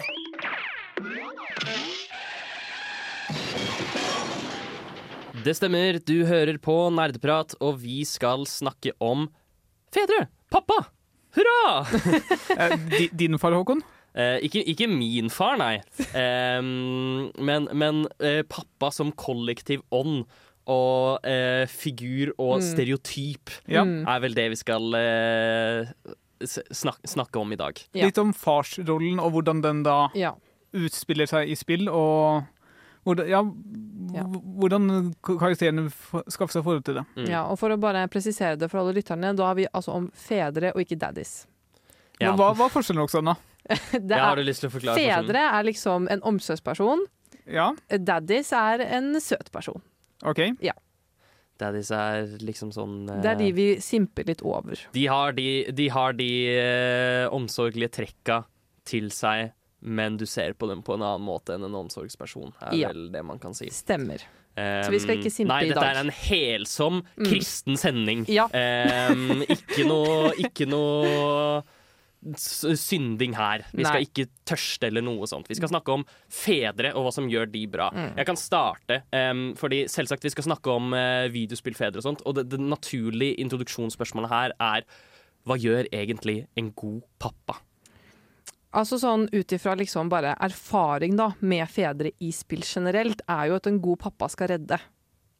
Det 5.40 5.56
stemmer, 5.56 5.98
du 6.04 6.22
hører 6.28 6.56
på 6.60 6.76
Nerdeprat, 6.92 7.58
og 7.64 7.80
vi 7.82 8.02
skal 8.08 8.46
snakke 8.48 8.92
om 9.00 9.26
fedre. 9.92 10.26
Pappa! 10.52 10.82
Hurra! 11.36 11.86
Eh, 12.60 13.08
din 13.14 13.38
far, 13.38 13.52
Håkon? 13.54 13.82
Eh, 14.14 14.40
ikke, 14.46 14.62
ikke 14.72 14.88
min 14.90 15.30
far, 15.30 15.56
nei. 15.60 15.76
Eh, 16.10 16.60
men 16.60 17.68
men 17.78 18.00
eh, 18.18 18.40
pappa 18.50 18.90
som 18.94 19.12
kollektiv 19.12 19.84
ånd 19.94 20.24
og 20.70 21.24
eh, 21.26 21.64
figur 21.70 22.32
og 22.38 22.58
Mm. 22.60 22.66
stereotyp 22.66 23.50
Ja. 23.70 23.84
Mm. 23.86 24.02
er 24.06 24.20
vel 24.20 24.34
det 24.34 24.48
vi 24.52 24.58
skal 24.60 24.94
eh, 24.98 25.88
snak 26.44 26.98
snakke 27.06 27.40
om 27.40 27.52
i 27.52 27.56
dag. 27.60 27.78
Ja. 27.94 28.06
Litt 28.06 28.18
om 28.18 28.32
farsrollen 28.36 29.18
og 29.22 29.32
hvordan 29.34 29.62
den 29.62 29.82
da 29.86 30.08
Ja. 30.14 30.34
utspiller 30.74 31.26
seg 31.30 31.48
i 31.50 31.54
spill, 31.58 31.88
og 31.88 32.44
hvordan, 33.06 33.28
ja, 33.30 33.42
Ja. 34.14 34.24
hvordan 34.24 35.14
karakterene 35.22 35.86
skaffer 36.30 36.52
seg 36.58 36.64
forhold 36.66 36.84
til 36.84 36.94
det. 37.00 37.04
Mm. 37.16 37.28
ja. 37.30 37.44
Og 37.46 37.58
for 37.60 37.70
å 37.70 37.78
bare 37.80 38.06
presisere 38.10 38.56
det 38.58 38.68
for 38.72 38.80
alle 38.82 38.94
lytterne, 38.96 39.34
da 39.38 39.46
har 39.50 39.54
vi 39.58 39.66
altså 39.72 39.94
om 39.94 40.10
fedre 40.14 40.72
og 40.74 40.80
ikke 40.82 40.98
daddies. 40.98 41.46
Ja. 42.20 42.32
Men 42.32 42.38
Hva 42.40 42.50
hva 42.58 42.66
er 42.66 42.74
forskjellen, 42.74 43.04
Oksana? 43.06 43.36
Det 43.92 44.16
Ja, 44.16 44.24
har 44.26 44.32
er, 44.36 44.42
du 44.42 44.48
lyst 44.48 44.60
til 44.64 44.70
å 44.70 44.74
forklare 44.74 44.98
fedre 44.98 45.42
er 45.54 45.64
liksom 45.68 46.08
en 46.10 46.22
omsorgsperson. 46.26 47.06
Ja, 47.50 47.70
Daddies 47.88 48.52
er 48.52 48.82
en 48.84 49.14
søt 49.20 49.50
person. 49.52 49.80
OK. 50.26 50.38
Ja. 50.60 50.74
Daddies 51.60 51.90
er 51.92 52.26
liksom 52.40 52.70
sånn 52.72 53.08
eh, 53.10 53.20
Det 53.24 53.30
er 53.34 53.38
de 53.40 53.48
vi 53.56 53.66
simper 53.84 54.24
litt 54.28 54.42
over. 54.46 54.80
De 54.94 55.06
har 55.10 55.32
de, 55.36 55.46
de, 55.76 55.88
har 55.92 56.12
de 56.16 56.28
eh, 56.56 57.26
omsorgelige 57.36 57.92
trekka 57.98 58.42
til 58.88 59.10
seg, 59.12 59.52
men 59.82 60.16
du 60.20 60.26
ser 60.26 60.52
på 60.54 60.68
dem 60.68 60.82
på 60.82 60.94
en 60.94 61.02
annen 61.02 61.24
måte 61.26 61.54
enn 61.56 61.64
en 61.64 61.74
omsorgsperson, 61.84 62.52
er 62.60 62.74
Ja. 62.76 62.88
vel 62.92 63.10
det 63.12 63.24
man 63.24 63.38
kan 63.38 63.54
si. 63.54 63.66
Stemmer. 63.70 64.20
Um, 64.58 64.90
vi 64.92 64.98
skal 64.98 65.16
ikke 65.16 65.30
simpe 65.32 65.48
nei, 65.54 65.64
i 65.64 65.68
dette 65.70 65.84
er 65.86 66.00
en 66.02 66.10
helsom 66.10 67.02
Mm. 67.16 67.26
kristen 67.30 67.76
sending. 67.78 68.24
Ja. 68.28 68.48
Um, 68.52 69.42
ikke 69.48 69.86
noe, 69.86 70.32
ikke 70.36 70.66
noe 70.68 71.62
synding 72.36 73.32
her. 73.38 73.62
Vi 73.72 73.84
skal 73.86 74.04
ikke 74.04 74.26
tørste 74.48 74.90
eller 74.90 75.00
noe 75.06 75.24
sånt. 75.30 75.48
Vi 75.48 75.56
skal 75.56 75.70
snakke 75.72 75.94
om 75.94 76.04
fedre 76.28 76.90
og 76.94 77.06
hva 77.06 77.12
som 77.16 77.28
gjør 77.32 77.48
de 77.50 77.62
bra. 77.72 77.88
Mm. 77.94 78.10
Jeg 78.18 78.26
kan 78.28 78.36
starte, 78.36 78.98
um, 79.16 79.54
fordi 79.56 79.84
selvsagt 79.88 80.26
vi 80.26 80.32
skal 80.34 80.44
snakke 80.50 80.74
om 80.74 80.92
uh, 80.92 81.28
videospillfedre 81.32 82.02
og 82.02 82.04
sånt, 82.04 82.20
og 82.28 82.36
det, 82.36 82.48
det 82.52 82.60
naturlige 82.60 83.38
introduksjonsspørsmålet 83.40 84.28
her 84.34 84.52
er 84.60 84.84
hva 85.48 85.56
gjør 85.56 85.88
egentlig 85.96 86.42
en 86.60 86.68
god 86.76 87.00
pappa? 87.22 87.56
Altså 88.76 89.00
sånn 89.02 89.26
ut 89.32 89.52
ifra 89.56 89.74
liksom 89.74 90.10
bare 90.12 90.36
erfaring 90.46 91.16
da, 91.18 91.32
med 91.40 91.66
fedre 91.70 92.12
i 92.22 92.30
spill 92.34 92.62
generelt, 92.62 93.24
er 93.26 93.50
jo 93.50 93.58
at 93.58 93.66
en 93.66 93.80
god 93.82 93.98
pappa 94.04 94.28
skal 94.30 94.52
redde. 94.52 94.78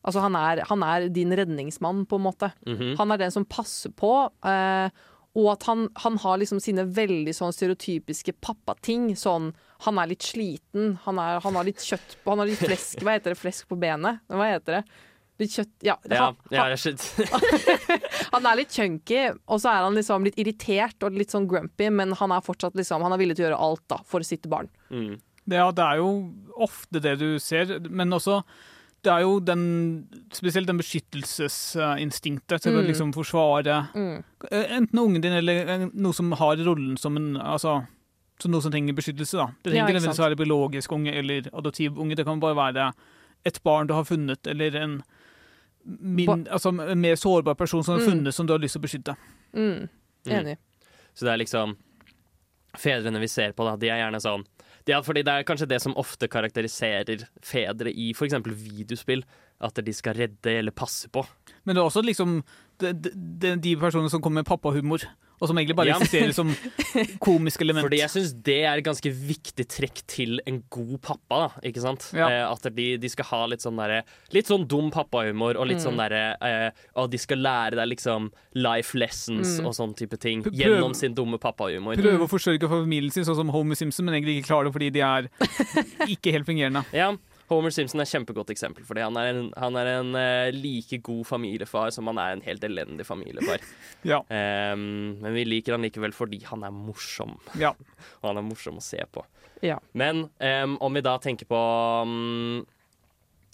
Altså 0.00 0.22
han 0.24 0.36
er, 0.38 0.64
han 0.66 0.82
er 0.82 1.06
din 1.12 1.34
redningsmann, 1.36 2.06
på 2.08 2.18
en 2.18 2.26
måte. 2.26 2.50
Mhm. 2.66 2.96
Han 2.98 3.12
er 3.12 3.22
den 3.22 3.34
som 3.34 3.46
passer 3.46 3.92
på. 3.94 4.12
Eh, 4.42 4.90
og 5.38 5.46
at 5.52 5.62
han, 5.68 5.86
han 6.02 6.16
har 6.18 6.40
liksom 6.40 6.58
sine 6.58 6.82
veldig 6.90 7.34
sånn 7.36 7.54
stereotypiske 7.54 8.34
pappating. 8.42 9.12
Sånn 9.14 9.52
han 9.86 10.00
er 10.02 10.10
litt 10.10 10.26
sliten, 10.26 10.96
han, 11.04 11.20
er, 11.22 11.38
han 11.44 11.54
har 11.56 11.68
litt 11.68 11.80
kjøtt 11.80 12.18
på 12.24 12.34
Han 12.34 12.42
har 12.42 12.50
litt 12.50 12.60
flesk 12.60 13.00
Hva 13.00 13.14
heter 13.14 13.32
det? 13.32 13.38
Flesk 13.40 13.70
på 13.70 13.78
benet? 13.80 14.20
Hva 14.28 14.48
heter 14.50 14.80
det? 14.80 14.82
Litt 15.40 15.54
kjøtt 15.56 15.70
Ja. 15.88 15.96
Ja, 16.10 16.26
Han, 16.26 16.36
ja, 16.52 16.66
skjønner. 16.76 17.00
han 18.34 18.46
er 18.50 18.56
litt 18.60 18.70
chunky, 18.76 19.22
og 19.48 19.60
så 19.62 19.70
er 19.72 19.86
han 19.86 19.96
liksom 19.96 20.24
litt 20.28 20.36
irritert 20.38 21.02
og 21.08 21.16
litt 21.16 21.32
sånn 21.32 21.48
grumpy, 21.50 21.88
men 21.90 22.12
han 22.20 22.32
er 22.36 22.44
fortsatt 22.44 22.76
liksom 22.76 23.02
Han 23.02 23.12
er 23.16 23.18
villig 23.22 23.36
til 23.38 23.46
å 23.46 23.48
gjøre 23.50 23.62
alt 23.70 23.84
da 23.88 23.98
for 24.04 24.20
sitt 24.26 24.44
barn. 24.52 24.68
Mm. 24.92 25.14
Ja, 25.50 25.70
det 25.74 25.82
er 25.82 25.96
jo 26.02 26.10
ofte 26.60 27.00
det 27.02 27.16
du 27.18 27.38
ser, 27.42 27.78
men 27.88 28.12
også 28.12 28.42
det 29.02 29.08
er 29.08 29.22
jo 29.24 29.38
den, 29.40 29.62
spesielt 30.36 30.68
den 30.68 30.76
beskyttelsesinstinktet 30.76 32.60
til 32.62 32.74
å 32.76 32.82
Mm. 32.82 32.86
liksom 32.90 33.12
forsvare 33.14 33.88
Mm. 33.94 34.24
eh, 34.50 34.66
enten 34.76 34.98
ungen 34.98 35.22
din 35.22 35.32
eller 35.32 35.68
eh, 35.68 35.88
noe 35.94 36.12
som 36.12 36.30
har 36.32 36.56
rollen 36.56 36.98
som 36.98 37.16
en 37.16 37.36
altså, 37.36 37.86
som 38.38 38.50
noe 38.52 38.60
som 38.60 38.70
trenger 38.70 38.92
beskyttelse. 38.94 39.36
da. 39.36 39.46
Det 39.62 39.72
Ja, 39.72 39.72
trenger 39.72 39.76
ja, 39.76 39.84
ikke 39.86 39.94
nødvendigvis 40.00 40.18
være 40.18 40.36
biologisk 40.36 40.92
unge 40.92 41.12
eller 41.14 41.42
adoptiv 41.52 41.98
unge. 41.98 42.14
Det 42.16 42.24
kan 42.26 42.40
bare 42.40 42.54
være 42.56 42.92
et 43.44 43.62
barn 43.62 43.86
du 43.86 43.94
har 43.94 44.04
funnet, 44.04 44.46
eller 44.46 44.74
en, 44.76 45.02
min, 45.84 46.46
altså, 46.50 46.68
en 46.90 47.00
mer 47.00 47.14
sårbar 47.16 47.54
person 47.56 47.82
som 47.84 47.94
har 47.94 48.00
Mm. 48.04 48.10
funnet 48.10 48.34
som 48.34 48.46
du 48.46 48.52
har 48.52 48.58
lyst 48.60 48.76
til 48.76 48.80
å 48.82 48.86
beskytte. 48.86 49.16
Mm. 49.54 49.88
Enig. 50.26 50.56
Så 51.14 51.24
det 51.24 51.32
er 51.32 51.38
liksom 51.44 51.76
Fedrene 52.78 53.18
vi 53.18 53.26
ser 53.26 53.52
på, 53.52 53.64
da, 53.66 53.74
de 53.76 53.88
er 53.90 53.98
gjerne 53.98 54.20
sånn 54.22 54.44
ja, 54.86 55.00
fordi 55.02 55.22
Det 55.24 55.32
er 55.32 55.44
kanskje 55.44 55.68
det 55.68 55.80
som 55.82 55.94
ofte 55.94 56.26
karakteriserer 56.28 57.24
fedre 57.42 57.90
i 57.92 58.10
f.eks. 58.12 58.32
videospill. 58.46 59.22
At 59.60 59.74
de 59.84 59.92
skal 59.92 60.14
redde 60.16 60.58
eller 60.58 60.72
passe 60.72 61.08
på. 61.12 61.26
Men 61.66 61.74
det 61.76 61.82
er 61.82 61.88
også 61.90 62.02
liksom 62.02 62.42
de, 62.80 62.94
de, 62.94 63.56
de 63.60 63.74
personene 63.76 64.08
som 64.08 64.22
kommer 64.24 64.40
med 64.40 64.46
pappahumor, 64.48 65.02
og 65.40 65.48
som 65.48 65.56
egentlig 65.56 65.76
bare 65.76 65.88
Ja. 65.88 65.96
eksisterer 65.98 66.32
som 66.36 66.48
komisk 67.20 67.60
element. 67.64 67.84
Fordi 67.84 67.98
jeg 68.00 68.08
syns 68.12 68.32
det 68.44 68.56
er 68.64 68.78
et 68.80 68.84
ganske 68.84 69.08
viktig 69.12 69.66
trekk 69.72 70.02
til 70.08 70.40
en 70.48 70.62
god 70.72 70.98
pappa. 71.04 71.38
da, 71.42 71.48
ikke 71.68 71.80
sant? 71.84 72.06
Ja. 72.16 72.28
Eh, 72.28 72.44
at 72.50 72.64
de, 72.76 72.86
de 73.00 73.08
skal 73.12 73.24
ha 73.30 73.42
litt 73.52 73.60
sånn 73.64 73.76
derre 73.80 74.02
Litt 74.32 74.48
sånn 74.48 74.66
dum 74.68 74.90
pappahumor, 74.92 75.56
og 75.60 75.68
litt 75.68 75.80
Mm. 75.80 75.84
sånn 75.86 76.00
derre 76.00 76.22
eh, 76.40 76.70
Og 76.96 77.10
de 77.12 77.18
skal 77.20 77.38
lære 77.40 77.76
deg 77.76 77.88
liksom 77.92 78.30
life 78.54 78.96
lessons 78.96 79.58
Mm. 79.60 79.66
og 79.66 79.74
sånn 79.76 79.94
type 79.96 80.16
ting 80.20 80.42
Prøv- 80.44 80.56
gjennom 80.60 80.94
sin 80.96 81.14
dumme 81.14 81.38
pappahumor. 81.40 81.96
Prøve 82.00 82.24
å 82.24 82.28
forsørge 82.32 82.68
familien 82.68 83.10
sin, 83.12 83.24
sånn 83.24 83.36
som 83.36 83.48
Homer 83.52 83.76
Simpson, 83.76 84.04
men 84.08 84.14
egentlig 84.22 84.40
ikke 84.40 84.48
klarer 84.54 84.68
det 84.68 84.72
fordi 84.76 84.90
de 84.92 85.00
er 85.00 85.28
ikke 86.16 86.32
helt 86.32 86.46
fungerende. 86.48 86.84
Ja, 86.92 87.12
Homer 87.50 87.72
Simpson 87.74 87.98
er 88.00 88.06
et 88.06 88.12
kjempegodt 88.14 88.52
eksempel, 88.54 88.84
fordi 88.86 89.02
han 89.02 89.16
er 89.18 89.30
en, 89.32 89.48
han 89.58 89.78
er 89.80 89.88
en 89.96 90.14
uh, 90.14 90.48
like 90.54 91.00
god 91.06 91.24
familiefar 91.26 91.90
som 91.94 92.06
han 92.10 92.20
er 92.22 92.36
en 92.36 92.44
helt 92.46 92.64
elendig 92.66 93.06
familiefar. 93.08 93.62
Ja. 94.06 94.22
um, 94.24 95.18
men 95.20 95.34
vi 95.36 95.42
liker 95.44 95.74
han 95.74 95.82
likevel 95.84 96.14
fordi 96.16 96.38
han 96.48 96.62
er 96.64 96.72
morsom, 96.72 97.34
Ja. 97.60 97.74
og 98.22 98.30
han 98.30 98.40
er 98.40 98.46
morsom 98.46 98.78
å 98.80 98.84
se 98.84 99.02
på. 99.12 99.24
Ja. 99.66 99.76
Men 99.92 100.28
um, 100.40 100.78
om 100.80 100.96
vi 100.96 101.02
da 101.04 101.18
tenker 101.20 101.48
på 101.50 101.60
um, 102.06 102.62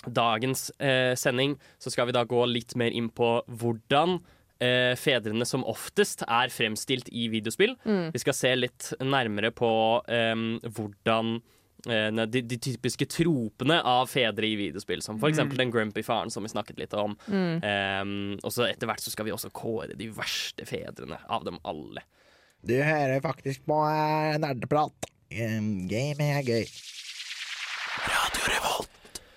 dagens 0.07 0.69
uh, 0.79 1.17
sending, 1.19 1.57
så 1.83 1.91
skal 1.91 2.07
vi 2.11 2.15
da 2.15 2.23
gå 2.29 2.45
litt 2.47 2.77
mer 2.79 2.95
inn 2.95 3.09
på 3.11 3.41
hvordan 3.49 4.21
uh, 4.21 4.95
fedrene 5.01 5.49
som 5.49 5.67
oftest 5.67 6.23
er 6.29 6.53
fremstilt 6.55 7.11
i 7.11 7.27
videospill. 7.33 7.75
Mm. 7.89 8.13
Vi 8.15 8.23
skal 8.23 8.37
se 8.39 8.55
litt 8.61 8.93
nærmere 9.03 9.51
på 9.57 9.71
em, 10.07 10.49
hvordan 10.69 11.41
de, 11.87 12.42
de 12.42 12.59
typiske 12.59 13.07
tropene 13.12 13.79
av 13.87 14.11
fedre 14.11 14.49
i 14.49 14.57
videospill, 14.59 15.03
som 15.05 15.20
for 15.22 15.31
eksempel 15.31 15.61
den 15.61 15.72
grumpy 15.75 16.03
faren 16.07 16.33
som 16.35 16.46
vi 16.46 16.51
snakket 16.53 16.81
litt 16.83 16.96
om. 16.99 17.14
Mm. 17.31 17.62
Um, 17.62 18.14
og 18.42 18.53
så 18.55 18.66
etter 18.68 18.90
hvert 18.90 19.05
så 19.05 19.12
skal 19.14 19.29
vi 19.29 19.35
også 19.35 19.53
kåre 19.55 19.96
de 19.99 20.11
verste 20.14 20.66
fedrene 20.68 21.20
av 21.31 21.46
dem 21.46 21.61
alle. 21.66 22.05
Du 22.66 22.75
hører 22.75 23.22
faktisk 23.22 23.66
på 23.68 23.79
eh, 23.87 24.37
nerdeprat. 24.42 25.11
Game 25.31 26.27
er 26.27 26.42
gøy. 26.46 26.66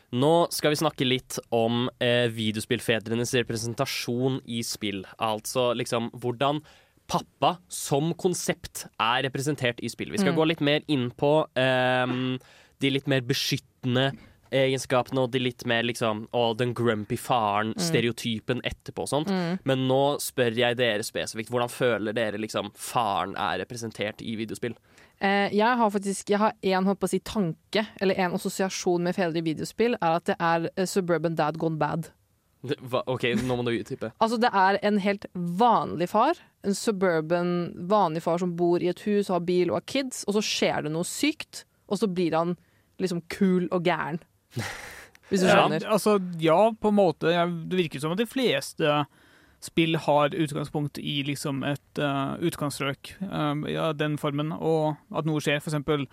Nå 0.10 0.34
skal 0.50 0.74
vi 0.74 0.80
snakke 0.80 1.06
litt 1.06 1.38
om 1.54 1.86
eh, 2.02 2.26
videospillfedrenes 2.34 3.36
representasjon 3.38 4.40
i 4.50 4.64
spill. 4.66 5.04
Altså 5.22 5.70
liksom 5.78 6.10
hvordan 6.18 6.64
pappa 7.10 7.56
som 7.68 8.14
konsept 8.14 8.86
er 9.02 9.24
representert 9.26 9.82
i 9.84 9.90
spill. 9.92 10.12
Vi 10.14 10.22
skal 10.22 10.34
Mm. 10.34 10.38
gå 10.40 10.48
litt 10.54 10.62
mer 10.62 10.82
inn 10.88 11.10
på 11.12 11.34
ehm, 11.58 12.40
de 12.80 12.90
litt 12.94 13.08
mer 13.12 13.22
beskyttende 13.22 14.12
egenskapene 14.52 15.22
og 15.22 15.32
de 15.34 15.40
litt 15.44 15.62
mer 15.70 15.84
liksom 15.86 16.24
Å, 16.34 16.56
den 16.58 16.72
grumpy 16.74 17.18
faren, 17.22 17.74
stereotypen 17.78 18.62
etterpå 18.66 19.04
og 19.06 19.10
sånt. 19.12 19.30
Mm. 19.30 19.60
Men 19.70 19.84
nå 19.90 20.18
spør 20.24 20.56
jeg 20.58 20.78
dere 20.80 21.06
spesifikt. 21.06 21.52
Hvordan 21.54 21.70
føler 21.70 22.14
dere 22.18 22.40
liksom 22.42 22.72
faren 22.74 23.36
er 23.38 23.60
representert 23.62 24.22
i 24.26 24.36
videospill? 24.40 24.74
Eh, 25.22 25.50
jeg 25.54 25.78
har 25.78 25.90
faktisk 25.92 26.30
Jeg 26.30 26.40
har 26.40 26.54
én 26.64 26.86
holdt 26.88 27.00
på 27.02 27.06
å 27.10 27.10
si 27.12 27.20
tanke, 27.20 27.86
eller 28.02 28.16
en 28.18 28.32
assosiasjon 28.38 29.02
med 29.04 29.16
fedre 29.16 29.38
i 29.38 29.42
videospill, 29.54 29.98
er 30.02 30.16
at 30.16 30.26
det 30.26 30.38
er 30.40 30.70
eh, 30.78 30.86
Suburban 30.86 31.36
Dad 31.36 31.58
Gone 31.60 31.78
Bad. 31.78 32.10
Hva- 32.64 33.06
OK, 33.08 33.24
nå 33.48 33.56
må 33.56 33.64
du 33.64 33.72
utdype. 33.78 34.10
Altså 34.24 34.38
Det 34.42 34.50
er 34.52 34.80
en 34.84 34.98
helt 35.00 35.26
vanlig 35.36 36.10
far. 36.12 36.36
En 36.68 36.76
suburban 36.76 37.54
vanlig 37.88 38.22
far 38.26 38.38
som 38.42 38.56
bor 38.60 38.84
i 38.84 38.90
et 38.92 39.00
hus, 39.08 39.30
har 39.32 39.40
bil 39.48 39.70
og 39.72 39.78
har 39.80 39.86
kids, 39.88 40.26
og 40.28 40.36
så 40.36 40.42
skjer 40.44 40.84
det 40.84 40.92
noe 40.92 41.08
sykt, 41.08 41.64
og 41.88 42.02
så 42.02 42.10
blir 42.12 42.36
han 42.36 42.58
liksom 43.00 43.22
kul 43.32 43.70
og 43.72 43.86
gæren. 43.88 44.20
Hvis 45.30 45.44
du 45.44 45.48
Ja, 45.48 45.56
skjønner. 45.62 45.86
altså, 45.88 46.18
ja, 46.42 46.58
på 46.74 46.90
en 46.92 46.98
måte. 46.98 47.32
Det 47.70 47.78
virker 47.80 48.02
som 48.02 48.12
at 48.16 48.18
de 48.20 48.26
fleste 48.28 49.06
spill 49.62 49.96
har 50.00 50.34
utgangspunkt 50.36 50.98
i 51.00 51.20
liksom 51.28 51.64
et 51.68 52.00
uh, 52.02 52.34
utgangsstrøk. 52.42 53.14
uh, 53.22 53.64
ja, 53.70 53.92
den 53.94 54.18
formen, 54.18 54.52
og 54.56 54.96
at 55.16 55.28
noe 55.30 55.40
skjer. 55.44 55.60
For 55.62 55.70
eksempel, 55.72 56.08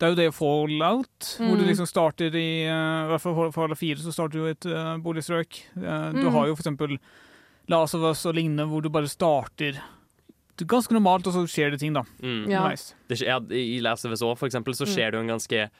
det 0.00 0.06
er 0.06 0.12
jo 0.14 0.16
det 0.16 0.30
Fallout, 0.34 1.26
hvor 1.36 1.56
du 1.58 1.62
Mm. 1.62 1.68
liksom 1.68 1.86
starter 1.86 2.32
i 2.34 2.64
uh, 2.64 3.04
I 3.04 3.08
hvert 3.12 3.20
fall 3.20 3.34
for 3.36 3.50
Fallout 3.52 3.78
4 3.78 4.00
så 4.00 4.12
starter 4.16 4.38
du 4.40 4.46
i 4.46 4.54
et 4.56 4.66
uh, 4.72 4.96
boligstrøk. 5.04 5.58
Uh, 5.76 6.10
Du 6.16 6.24
Mm. 6.24 6.32
har 6.32 6.46
jo 6.48 6.54
for 6.56 6.62
eksempel 6.64 6.98
Last 7.68 7.94
of 7.94 8.02
Us 8.02 8.24
og 8.26 8.34
lignende, 8.34 8.64
hvor 8.66 8.80
du 8.82 8.88
bare 8.88 9.06
starter 9.08 9.76
det 10.60 10.66
er 10.66 10.76
ganske 10.76 10.92
normalt, 10.92 11.26
og 11.26 11.32
så 11.32 11.46
skjer 11.48 11.70
det 11.70 11.80
ting, 11.80 11.94
da. 11.94 12.02
Mm. 12.22 12.48
Ja. 12.50 12.68
Nice. 12.68 12.94
Det 13.08 13.16
skjer, 13.16 13.46
I 13.52 13.80
Last 13.80 14.04
of 14.04 14.12
Us 14.12 14.20
også, 14.20 14.36
for 14.38 14.46
eksempel, 14.46 14.74
så 14.74 14.84
Mm. 14.84 14.92
skjer 14.92 15.10
det 15.10 15.14
jo 15.16 15.20
en 15.20 15.32
ganske 15.38 15.70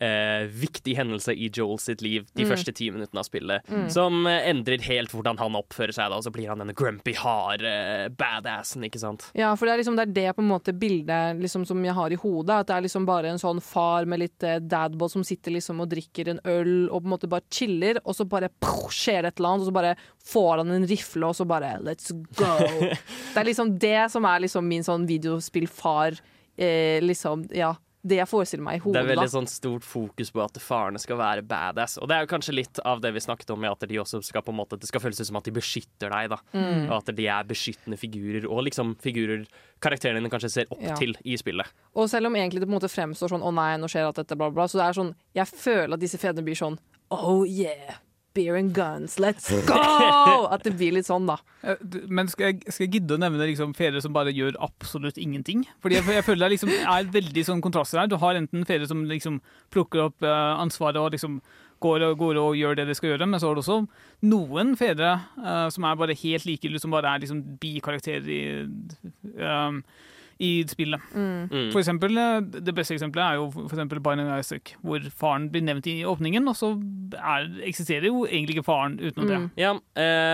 eh, 0.00 0.46
viktig 0.46 0.94
hendelse 0.96 1.34
i 1.34 1.48
Joel 1.50 1.78
sitt 1.78 2.00
liv 2.02 2.26
de 2.34 2.44
Mm. 2.44 2.50
første 2.52 2.72
ti 2.74 2.90
minuttene 2.90 3.18
av 3.18 3.24
spillet, 3.26 3.66
Mm. 3.68 3.90
som 3.90 4.26
eh, 4.26 4.48
endrer 4.50 4.80
helt 4.80 5.10
hvordan 5.10 5.36
han 5.38 5.52
oppfører 5.58 5.92
seg. 5.92 6.08
da, 6.10 6.16
Og 6.16 6.22
så 6.24 6.30
blir 6.32 6.48
han 6.48 6.58
denne 6.58 6.74
grumpy, 6.74 7.14
harde 7.14 8.10
badassen, 8.16 8.84
ikke 8.84 8.98
sant. 9.00 9.30
Ja, 9.34 9.54
for 9.56 9.66
det 9.66 9.74
er 9.74 9.78
liksom 9.82 9.96
det, 9.96 10.08
er 10.08 10.12
det 10.12 10.36
på 10.36 10.42
en 10.42 10.48
måte 10.48 10.72
bildet 10.78 11.40
liksom, 11.40 11.66
som 11.66 11.82
jeg 11.84 11.94
har 11.94 12.10
i 12.12 12.16
hodet. 12.16 12.50
At 12.60 12.66
det 12.68 12.76
er 12.76 12.82
liksom 12.86 13.06
bare 13.06 13.26
en 13.32 13.38
sånn 13.38 13.60
far 13.62 14.04
med 14.06 14.20
litt 14.20 14.42
eh, 14.42 14.58
dadbod 14.60 15.10
som 15.10 15.24
sitter 15.24 15.50
liksom 15.52 15.80
og 15.80 15.88
drikker 15.90 16.28
en 16.28 16.40
øl 16.44 16.88
og 16.90 17.02
på 17.02 17.06
en 17.06 17.12
måte 17.18 17.28
bare 17.28 17.42
chiller, 17.50 17.98
og 18.04 18.14
så 18.14 18.26
bare 18.28 18.48
pow, 18.60 18.88
skjer 18.88 19.22
det 19.22 19.32
et 19.34 19.40
eller 19.40 19.48
annet, 19.56 19.66
og 19.66 19.72
så 19.72 19.72
bare 19.74 19.96
får 20.24 20.56
han 20.58 20.70
en 20.70 20.86
rifle, 20.86 21.24
og 21.26 21.34
så 21.34 21.46
bare 21.46 21.78
let's 21.82 22.12
go. 22.12 22.54
det 23.34 23.36
er 23.36 23.44
liksom 23.44 23.78
det 23.78 24.10
som 24.10 24.24
er 24.24 24.40
liksom 24.46 24.64
min 24.68 24.82
sånn 24.86 25.06
videospillfar, 25.08 26.18
eh, 26.58 27.00
liksom, 27.00 27.48
ja. 27.54 27.74
Det 28.08 28.18
jeg 28.18 28.28
forestiller 28.30 28.64
meg 28.64 28.78
i 28.78 28.82
hodet. 28.82 28.94
Det 28.96 29.02
er 29.04 29.10
veldig 29.12 29.32
sånn 29.34 29.48
stort 29.50 29.84
fokus 29.86 30.32
på 30.34 30.42
at 30.44 30.58
farene 30.62 31.00
skal 31.02 31.18
være 31.20 31.44
badass. 31.48 31.98
Og 32.00 32.08
det 32.08 32.16
er 32.16 32.24
jo 32.24 32.30
kanskje 32.32 32.54
litt 32.56 32.80
av 32.88 33.02
det 33.04 33.12
vi 33.14 33.22
snakket 33.24 33.52
om, 33.54 33.60
med 33.60 33.70
at 33.74 33.88
de 33.88 34.00
også 34.00 34.22
skal 34.24 34.42
på 34.42 34.54
en 34.54 34.58
måte 34.60 34.78
Det 34.78 34.88
skal 34.88 35.02
føles 35.04 35.20
ut 35.20 35.28
som 35.28 35.36
at 35.40 35.44
de 35.44 35.54
beskytter 35.58 36.10
deg, 36.14 36.30
da. 36.32 36.38
Mm. 36.54 36.88
Og 36.88 36.96
at 36.98 37.14
de 37.14 37.26
er 37.28 37.44
beskyttende 37.48 37.98
figurer, 38.00 38.48
og 38.48 38.64
liksom 38.68 38.96
figurer 39.04 39.46
karakterene 39.84 40.22
dine 40.22 40.32
kanskje 40.32 40.50
ser 40.50 40.66
opp 40.70 40.82
Ja. 40.82 40.96
til 40.96 41.14
i 41.24 41.36
spillet. 41.36 41.66
Og 41.94 42.08
selv 42.08 42.26
om 42.26 42.34
egentlig 42.34 42.60
det 42.60 42.68
på 42.68 42.74
en 42.74 42.80
måte 42.80 42.90
fremstår 42.90 43.28
sånn 43.30 43.42
'å 43.42 43.54
nei, 43.54 43.76
nå 43.76 43.86
skjer 43.88 44.06
alt 44.06 44.16
dette', 44.16 44.36
bla, 44.36 44.50
bla, 44.50 44.64
så 44.64 44.78
det 44.78 44.86
er 44.88 45.02
sånn 45.02 45.14
Jeg 45.34 45.46
føler 45.46 45.94
at 45.94 46.00
disse 46.00 46.18
fedrene 46.18 46.44
blir 46.44 46.56
sånn 46.56 46.78
'oh 47.10 47.44
yeah'. 47.44 48.07
Beer 48.36 48.56
and 48.58 48.74
guns, 48.76 49.16
let's 49.18 49.48
go! 49.70 50.46
At 50.52 50.64
det 50.66 50.74
blir 50.78 50.94
litt 50.94 51.08
sånn, 51.08 51.26
da. 51.28 51.38
Eh, 51.62 51.80
Men 52.08 52.28
skal 52.30 52.52
jeg, 52.52 52.60
skal 52.68 52.86
jeg 52.86 52.98
gidde 52.98 53.16
å 53.16 53.22
nevne 53.22 53.48
liksom 53.50 53.72
fedre 53.78 54.02
som 54.04 54.14
bare 54.14 54.34
gjør 54.34 54.58
absolutt 54.64 55.18
ingenting? 55.18 55.64
Fordi 55.82 55.98
jeg, 55.98 56.06
jeg 56.18 56.26
føler 56.26 56.46
det 56.46 56.52
liksom 56.56 56.74
er 56.78 57.08
veldig 57.18 57.46
sånn 57.48 57.64
kontraster 57.64 58.02
her. 58.02 58.10
Du 58.10 58.18
har 58.20 58.38
enten 58.38 58.66
fedre 58.68 58.90
som 58.90 59.06
liksom 59.08 59.40
plukker 59.74 60.08
opp 60.08 60.26
eh, 60.26 60.52
ansvaret 60.62 61.00
og 61.00 61.16
liksom 61.16 61.40
går 61.82 62.02
og, 62.08 62.18
går 62.18 62.38
og 62.42 62.56
gjør 62.58 62.78
det 62.78 62.88
de 62.88 62.94
skal 62.98 63.12
gjøre, 63.12 63.26
men 63.30 63.40
så 63.40 63.50
har 63.50 63.54
du 63.54 63.62
også 63.62 63.78
noen 64.26 64.72
fedre 64.78 65.12
uh, 65.38 65.68
som 65.70 65.84
er 65.86 65.98
bare 66.00 66.16
helt 66.18 66.46
like, 66.48 66.72
som 66.82 66.90
bare 66.94 67.12
er 67.14 67.22
liksom 67.22 67.42
bikarakterer 67.62 68.26
i, 68.34 68.40
eh, 69.38 69.78
i 70.40 70.62
spillet. 70.70 71.00
Mm. 71.14 71.48
Mm. 71.50 71.70
For 71.72 71.80
eksempel, 71.80 72.16
eh, 72.16 72.40
det 72.62 72.74
beste 72.76 72.94
eksempelet 72.94 73.24
er 73.24 73.38
jo 73.40 73.48
for 73.50 73.74
eksempel 73.74 73.98
Binding 74.04 74.28
Isaac, 74.38 74.74
hvor 74.84 75.02
faren 75.18 75.48
blir 75.50 75.64
nevnt 75.66 75.86
i 75.90 76.04
åpningen, 76.06 76.46
og 76.48 76.54
så 76.54 76.68
er, 77.18 77.48
eksisterer 77.66 78.06
jo 78.06 78.20
egentlig 78.28 78.54
ikke 78.58 78.66
faren 78.68 78.98
utenom 79.00 79.28
det. 79.28 79.38
Mm. 79.42 79.48
Ja, 79.58 79.72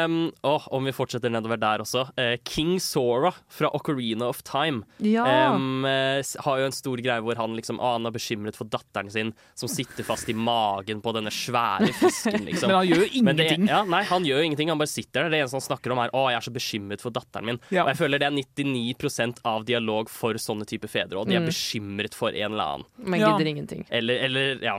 um, 0.05 0.19
åh, 0.45 0.67
om 0.77 0.85
vi 0.85 0.93
fortsetter 0.93 1.33
nedover 1.33 1.57
der 1.57 1.81
også. 1.85 2.05
Uh, 2.19 2.35
King 2.45 2.77
Sora 2.85 3.33
fra 3.49 3.71
Ocarina 3.73 4.29
of 4.29 4.43
Time 4.45 4.83
Ja. 4.99 5.55
um, 5.55 5.85
uh, 5.89 6.21
har 6.45 6.59
jo 6.61 6.67
en 6.69 6.77
stor 6.77 7.01
greie 7.01 7.23
hvor 7.25 7.37
han 7.41 7.57
liksom 7.57 7.81
ah, 7.81 7.95
han 7.95 8.05
er 8.07 8.13
bekymret 8.13 8.57
for 8.59 8.69
datteren 8.69 9.09
sin, 9.11 9.33
som 9.55 9.69
sitter 9.73 10.05
fast 10.05 10.29
i 10.29 10.35
magen 10.37 11.01
på 11.01 11.15
denne 11.17 11.33
svære 11.33 11.89
fisken, 11.97 12.45
liksom. 12.51 12.69
Men 12.69 12.77
han 12.83 12.89
gjør 12.91 13.05
jo 13.07 13.11
ingenting. 13.23 13.65
det- 13.65 13.73
ja, 13.73 13.81
nei, 13.89 14.03
han 14.05 14.25
gjør 14.29 14.43
jo 14.43 14.51
ingenting. 14.51 14.69
Han 14.75 14.79
bare 14.83 14.91
sitter 14.93 15.25
der. 15.25 15.31
Det 15.31 15.41
eneste 15.45 15.57
han 15.63 15.69
snakker 15.71 15.93
om, 15.95 15.99
er 16.05 16.11
'Å, 16.13 16.27
jeg 16.33 16.37
er 16.43 16.47
så 16.51 16.53
bekymret 16.53 17.01
for 17.01 17.15
datteren 17.15 17.49
min'. 17.49 17.61
Ja. 17.71 17.85
Og 17.87 17.95
jeg 17.95 18.03
føler 18.03 18.19
det 18.21 18.29
er 18.29 18.37
99% 18.37 19.41
av 19.49 19.65
dialog 19.65 19.94
for 20.11 20.35
sånne 20.35 20.67
type 20.67 20.89
fedre. 20.91 21.17
Og 21.21 21.27
de 21.29 21.35
er 21.37 21.41
Mm. 21.41 21.47
bekymret 21.51 22.15
for 22.15 22.29
en 22.31 22.53
eller 22.53 22.65
annen. 22.65 22.85
Men 22.99 23.21
Ja. 23.21 23.33
gidder 23.39 23.47
ingenting. 23.51 23.87
Eller, 23.91 24.15
eller 24.25 24.59
ja. 24.63 24.79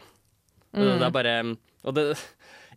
Mm. 0.76 1.00
Det 1.00 1.08
er 1.08 1.12
bare 1.12 1.58
Og 1.86 1.94
det 1.96 2.18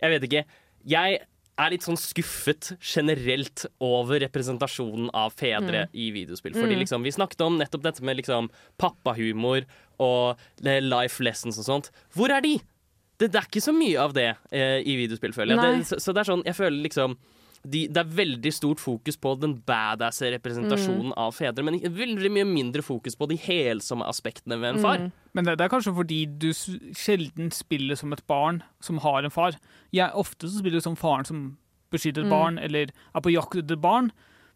Jeg 0.00 0.10
vet 0.20 0.22
ikke. 0.30 0.44
Jeg 0.86 1.20
er 1.58 1.70
litt 1.70 1.82
sånn 1.82 1.96
skuffet 1.98 2.76
generelt 2.80 3.66
over 3.80 4.20
representasjonen 4.20 5.10
av 5.12 5.32
fedre 5.34 5.88
i 5.92 6.10
videospill. 6.12 6.52
Fordi 6.54 6.74
Mm. 6.76 6.78
liksom, 6.84 7.02
Vi 7.02 7.10
snakket 7.10 7.40
om 7.44 7.58
nettopp 7.58 7.82
dette 7.82 8.00
med 8.02 8.16
liksom 8.16 8.48
pappahumor 8.78 9.64
og 9.98 10.38
life 10.60 11.20
lessons 11.20 11.58
og 11.58 11.64
sånt. 11.64 11.90
Hvor 12.14 12.30
er 12.30 12.40
de? 12.40 12.60
Det, 13.18 13.32
det 13.32 13.34
er 13.34 13.46
ikke 13.48 13.60
så 13.66 13.74
mye 13.74 13.98
av 13.98 14.12
det 14.14 14.36
eh, 14.52 14.78
i 14.86 14.94
videospill, 14.96 15.32
føler 15.34 15.56
jeg. 15.56 15.78
Det, 15.80 15.86
så, 15.86 15.96
så 15.98 16.14
det 16.14 16.20
er 16.22 16.32
sånn, 16.32 16.44
jeg 16.46 16.54
føler 16.54 16.82
liksom 16.86 17.16
de, 17.64 17.88
Det 17.88 17.96
er 17.96 18.16
veldig 18.16 18.52
stort 18.54 18.80
fokus 18.80 19.16
på 19.16 19.34
den 19.40 19.56
badass 19.66 20.22
representasjonen 20.22 21.12
av 21.16 21.32
fedre, 21.34 21.64
men 21.64 21.80
veldig 21.80 22.30
mye 22.30 22.46
mindre 22.46 22.82
fokus 22.82 23.16
på 23.18 23.28
de 23.28 23.36
helsomme 23.36 24.06
aspektene 24.06 24.60
ved 24.60 24.76
en 24.76 24.82
far. 24.82 24.98
Mm. 24.98 25.12
Men 25.34 25.44
det, 25.44 25.58
det 25.58 25.64
er 25.66 25.72
kanskje 25.74 25.94
fordi 25.96 26.20
du 26.26 26.52
sjelden 26.52 27.50
spiller 27.50 27.98
som 27.98 28.12
et 28.12 28.24
barn 28.26 28.62
som 28.80 28.98
har 29.04 29.24
en 29.24 29.30
far. 29.34 29.58
Jeg, 29.92 30.10
ofte 30.14 30.48
så 30.48 30.58
spiller 30.60 30.78
du 30.78 30.86
som 30.86 30.96
faren 30.96 31.24
som 31.28 31.56
beskytter 31.90 32.22
et 32.22 32.28
Mm. 32.28 32.34
barn, 32.36 32.58
eller 32.58 32.90
er 33.14 33.20
på 33.20 33.32
jakt 33.32 33.56
etter 33.56 33.76
barn. 33.76 34.10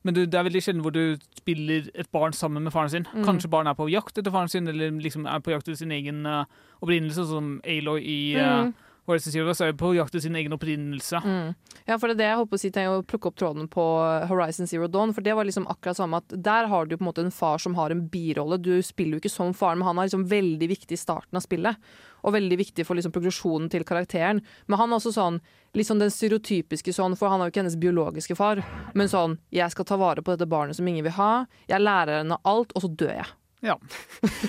Men 0.04 0.14
du, 0.14 0.26
det 0.26 0.34
er 0.34 0.42
veldig 0.44 0.62
sjelden 0.62 0.82
hvor 0.82 0.92
du 0.92 1.16
spiller 1.38 1.88
et 1.94 2.10
barn 2.10 2.32
sammen 2.32 2.64
med 2.64 2.72
faren 2.72 2.90
sin. 2.90 3.06
Mm. 3.14 3.24
Kanskje 3.24 3.48
barnet 3.50 3.70
er 3.70 3.78
på 3.78 3.90
jakt 3.90 4.18
etter 4.18 4.32
faren 4.34 4.48
sin, 4.50 4.66
eller 4.68 4.90
liksom 4.90 5.26
er 5.26 5.38
på 5.40 5.52
jakt 5.54 5.68
etter 5.68 5.78
sin 5.78 5.92
egen 5.94 6.26
uh, 6.26 6.44
opprinnelse, 6.82 7.22
sånn 7.22 7.30
som 7.30 7.60
Aloy 7.64 8.00
i 8.02 8.34
uh, 8.36 8.72
Horizon 9.08 9.32
Zero 9.34 9.48
Dawn 9.48 9.64
er 9.66 9.72
jo 9.72 9.78
på 9.80 9.88
jakt 9.96 10.12
etter 10.12 10.22
sin 10.22 10.36
egen 10.38 10.54
opprinnelse. 10.54 11.18
Mm. 11.24 11.54
Ja, 11.88 11.96
for 11.98 12.06
det 12.06 12.14
er 12.14 12.20
det 12.20 12.28
jeg 12.28 12.38
holdt 12.38 12.50
på 12.52 12.58
å 12.58 12.62
si 12.62 12.70
tenk 12.74 12.90
å 12.92 13.00
plukke 13.02 13.32
opp 13.32 13.38
tråden 13.40 13.66
på 13.70 13.86
Horizon 14.30 14.70
Zero 14.70 14.86
Dawn. 14.86 15.14
For 15.16 15.26
det 15.26 15.34
var 15.34 15.48
liksom 15.48 15.66
akkurat 15.72 15.98
samme 15.98 16.20
at 16.22 16.36
der 16.46 16.70
har 16.70 16.86
du 16.86 16.94
på 16.94 17.02
en 17.02 17.08
måte 17.08 17.24
en 17.24 17.34
far 17.34 17.58
som 17.62 17.74
har 17.74 17.90
en 17.90 18.04
birolle. 18.12 18.60
Du 18.62 18.70
spiller 18.86 19.18
jo 19.18 19.24
ikke 19.24 19.34
som 19.34 19.50
faren, 19.58 19.82
men 19.82 19.90
han 19.90 19.98
er 19.98 20.06
liksom 20.06 20.28
veldig 20.30 20.70
viktig 20.76 20.94
i 20.94 21.00
starten 21.02 21.40
av 21.40 21.42
spillet. 21.42 21.92
Og 22.22 22.36
veldig 22.36 22.60
viktig 22.62 22.86
for 22.86 22.98
liksom 22.98 23.14
progresjonen 23.16 23.66
til 23.72 23.86
karakteren. 23.88 24.44
Men 24.70 24.78
han 24.78 24.92
er 24.92 25.00
også 25.00 25.16
sånn 25.18 25.42
liksom 25.74 25.98
den 25.98 26.12
stereotypiske 26.14 26.94
sånn, 26.94 27.18
for 27.18 27.32
han 27.32 27.42
er 27.42 27.50
jo 27.50 27.56
ikke 27.56 27.64
hennes 27.64 27.80
biologiske 27.82 28.38
far. 28.38 28.62
Men 28.94 29.10
sånn 29.10 29.38
'jeg 29.50 29.70
skal 29.72 29.84
ta 29.84 29.96
vare 29.96 30.22
på 30.22 30.36
dette 30.36 30.46
barnet 30.46 30.76
som 30.76 30.86
ingen 30.86 31.02
vil 31.02 31.18
ha', 31.18 31.46
jeg 31.66 31.80
lærer 31.80 32.22
henne 32.22 32.38
alt, 32.44 32.70
og 32.76 32.82
så 32.82 32.88
dør 32.88 33.16
jeg. 33.18 33.26
Ja. 33.62 33.76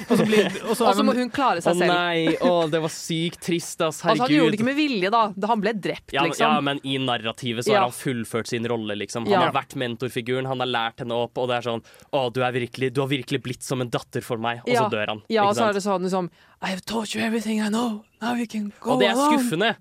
Og 0.09 0.17
så 0.17 0.25
blir, 0.25 0.47
og 0.69 0.73
så 0.77 0.87
Og 0.89 0.95
så 0.97 1.03
må 1.05 1.13
hun 1.13 1.29
klare 1.29 1.61
Å 1.61 1.65
seg 1.67 1.77
selv. 1.77 1.91
nei, 1.93 2.33
å, 2.41 2.53
det 2.71 2.79
var 2.81 2.89
sykt 2.89 3.39
trist, 3.45 3.81
ass. 3.85 4.01
Herregud. 4.01 4.09
Altså, 4.13 4.25
han 4.25 4.33
gjorde 4.33 4.51
det 4.55 4.57
ikke 4.59 4.65
med 4.71 4.77
vilje, 4.79 5.11
da. 5.13 5.21
Han 5.51 5.61
ble 5.61 5.73
drept, 5.77 6.13
Ja, 6.15 6.23
liksom. 6.25 6.47
ja, 6.55 6.61
men 6.65 6.81
i 6.83 6.97
narrativet 6.97 7.65
så 7.67 7.73
Ja. 7.75 7.83
har 7.83 7.91
han 7.91 7.95
fullført 7.97 8.47
sin 8.49 8.65
rolle, 8.69 8.95
liksom. 8.97 9.27
Han 9.29 9.31
Ja. 9.35 9.43
har 9.45 9.53
vært 9.53 9.75
mentorfiguren, 9.77 10.47
han 10.49 10.59
har 10.65 10.67
lært 10.71 10.99
henne 11.05 11.13
opp, 11.13 11.37
og 11.37 11.47
det 11.51 11.59
er 11.61 11.69
sånn 11.69 11.83
Å, 12.13 12.23
du, 12.33 12.41
er 12.43 12.51
virkelig, 12.57 12.91
du 12.93 13.01
har 13.01 13.07
virkelig 13.13 13.41
blitt 13.45 13.61
som 13.63 13.81
en 13.81 13.89
datter 13.93 14.21
for 14.25 14.37
meg, 14.41 14.61
og 14.65 14.73
Ja. 14.73 14.81
så 14.87 14.89
dør 14.91 15.07
han. 15.13 15.21
Ja, 15.29 15.45
og 15.47 15.55
så 15.55 15.69
er 15.69 15.73
det 15.77 15.83
sånn 15.85 16.01
liksom 16.09 16.29
I 16.63 16.69
have 16.71 16.85
taught 16.87 17.13
you 17.13 17.21
everything 17.21 17.59
I 17.61 17.67
know. 17.69 18.05
Now 18.23 18.37
you 18.39 18.45
can 18.47 18.69
go 18.79 18.93
Og 18.93 19.01
det 19.01 19.09
er 19.09 19.17
skuffende. 19.19 19.73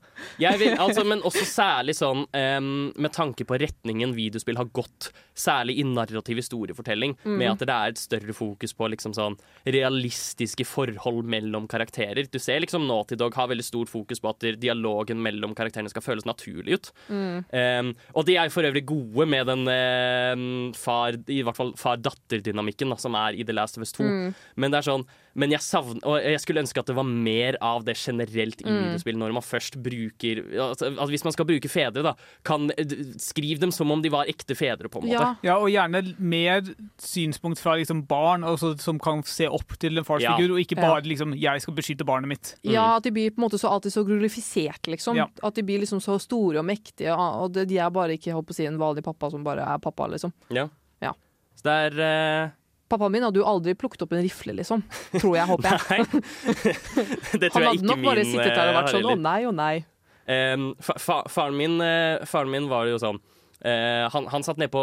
Vil, 0.58 0.72
altså, 0.82 1.04
men 1.06 1.20
også 1.22 1.44
særlig 1.46 1.94
sånn 1.94 2.24
um, 2.26 2.70
med 2.98 3.12
tanke 3.14 3.44
på 3.46 3.54
retningen 3.62 4.16
videospill 4.16 4.58
har 4.58 4.66
gått, 4.74 5.12
særlig 5.38 5.76
i 5.78 5.84
narrativ 5.86 6.40
historiefortelling, 6.42 7.14
Mm. 7.22 7.36
med 7.38 7.50
at 7.52 7.62
det 7.62 7.70
er 7.70 7.92
et 7.92 8.00
større 8.02 8.34
fokus 8.34 8.72
på 8.74 8.88
liksom 8.90 9.14
sånn 9.14 9.36
realistiske 9.64 10.66
forhold 10.66 11.28
mellom 11.30 11.68
karakterer. 11.70 12.26
Du 12.32 12.40
ser 12.42 12.58
liksom 12.64 12.88
Naughty 12.88 13.14
Dog 13.20 13.34
har 13.38 13.46
veldig 13.52 13.64
stort 13.66 13.92
fokus 13.92 14.18
på 14.18 14.32
at 14.32 14.46
dialogen 14.58 15.22
mellom 15.22 15.54
karakterene 15.54 15.92
skal 15.92 16.02
føles 16.02 16.26
naturlig 16.26 16.80
ut. 16.80 16.90
Mm. 17.08 17.44
Um, 17.52 17.94
og 18.18 18.26
de 18.26 18.36
er 18.42 18.50
for 18.50 18.66
øvrig 18.66 18.84
gode 18.90 19.28
med 19.30 19.46
den 19.52 19.70
um, 19.70 20.72
far, 20.74 21.14
i 21.30 21.42
hvert 21.46 21.58
fall 21.58 21.74
far-datter-dynamikken 21.78 22.90
da, 22.90 22.98
som 22.98 23.14
er 23.22 23.38
i 23.38 23.46
The 23.46 23.54
Last 23.54 23.78
of 23.78 23.86
Us 23.86 23.94
2. 23.94 24.02
Mm. 24.02 24.34
Men 24.56 24.74
det 24.74 24.82
er 24.82 24.90
sånn 24.90 25.06
men 25.34 25.50
jeg 25.50 25.60
savn, 25.60 26.00
og 26.04 26.20
jeg 26.22 26.40
skulle 26.40 26.60
ønske 26.60 26.78
at 26.78 26.86
det 26.86 26.94
var 26.96 27.04
mer 27.04 27.56
av 27.62 27.84
det 27.84 27.96
generelt 27.96 28.60
i 28.60 28.64
Mm. 28.68 28.82
videospill, 28.84 29.16
når 29.16 29.32
man 29.32 29.42
først 29.42 29.76
bruker 29.82 30.42
altså, 30.58 30.92
at 31.00 31.08
Hvis 31.08 31.24
man 31.24 31.32
skal 31.32 31.44
bruke 31.46 31.68
fedre, 31.68 32.02
da, 32.02 32.14
kan, 32.44 32.68
d- 32.68 33.14
skriv 33.18 33.58
dem 33.60 33.70
som 33.70 33.90
om 33.90 34.02
de 34.02 34.08
var 34.10 34.26
ekte 34.26 34.54
fedre, 34.56 34.88
på 34.88 35.02
en 35.02 35.08
måte. 35.08 35.12
Ja. 35.20 35.36
Ja, 35.42 35.56
og 35.58 35.68
gjerne 35.70 36.14
mer 36.18 36.62
synspunkt 36.98 37.58
fra 37.58 37.76
liksom 37.76 38.06
barn, 38.06 38.42
altså, 38.44 38.78
som 38.80 38.98
kan 38.98 39.22
se 39.24 39.46
opp 39.48 39.78
til 39.78 39.98
en 39.98 40.04
farsfigur, 40.04 40.48
Ja. 40.48 40.52
og 40.54 40.60
ikke 40.60 40.76
Ja. 40.76 40.82
bare 40.88 41.02
liksom 41.02 41.34
'jeg 41.38 41.62
skal 41.62 41.74
beskytte 41.74 42.04
barnet 42.04 42.28
mitt'. 42.28 42.54
Ja, 42.64 42.96
at 42.96 43.02
de 43.04 43.10
blir 43.10 43.30
på 43.30 43.38
en 43.42 43.48
måte 43.48 43.58
så 43.58 43.68
alltid 43.70 43.92
så 43.92 44.04
glorifisert, 44.04 44.86
liksom. 44.86 45.16
Ja. 45.16 45.26
At 45.42 45.54
de 45.54 45.62
blir 45.62 45.80
liksom 45.80 46.00
så 46.00 46.18
store 46.20 46.58
og 46.58 46.64
mektige, 46.66 47.16
og 47.16 47.52
de 47.52 47.78
er 47.78 47.90
bare 47.90 48.16
ikke 48.16 48.32
holdt 48.32 48.46
på 48.46 48.50
å 48.50 48.54
si, 48.54 48.66
en 48.66 48.78
vanlig 48.78 49.02
pappa 49.04 49.30
som 49.30 49.42
bare 49.44 49.60
er 49.60 49.78
pappa, 49.78 50.06
liksom. 50.08 50.32
Ja. 50.50 50.68
Ja. 51.00 51.12
Så 51.56 51.62
det 51.64 51.92
er 51.98 52.00
eh, 52.00 52.50
Pappaen 52.92 53.14
min 53.14 53.24
hadde 53.24 53.40
jo 53.40 53.46
aldri 53.48 53.72
plukket 53.78 54.04
opp 54.04 54.12
en 54.12 54.20
rifle, 54.24 54.52
liksom. 54.58 54.82
Tror 55.14 55.36
jeg, 55.38 55.48
håper 55.48 55.68
jeg. 55.70 55.80
Nei. 55.92 56.24
det 57.40 57.48
tror 57.48 57.56
Han 57.56 57.68
hadde 57.70 57.88
nok 57.88 58.02
bare 58.04 58.24
sittet 58.28 58.52
der 58.52 58.72
og 58.72 58.78
vært 58.82 58.90
eh, 58.90 58.96
sånn 58.98 59.12
å 59.14 59.20
nei 59.22 59.38
og 59.48 59.54
nei. 59.56 59.74
Um, 60.22 60.66
fa 60.78 60.94
fa 61.02 61.22
faren, 61.32 61.56
min, 61.58 61.80
uh, 61.82 62.22
faren 62.28 62.52
min 62.52 62.68
var 62.70 62.86
jo 62.86 62.98
sånn 63.02 63.16
uh, 63.18 64.04
han, 64.12 64.28
han 64.30 64.44
satt 64.46 64.60
nede 64.60 64.70
på 64.70 64.82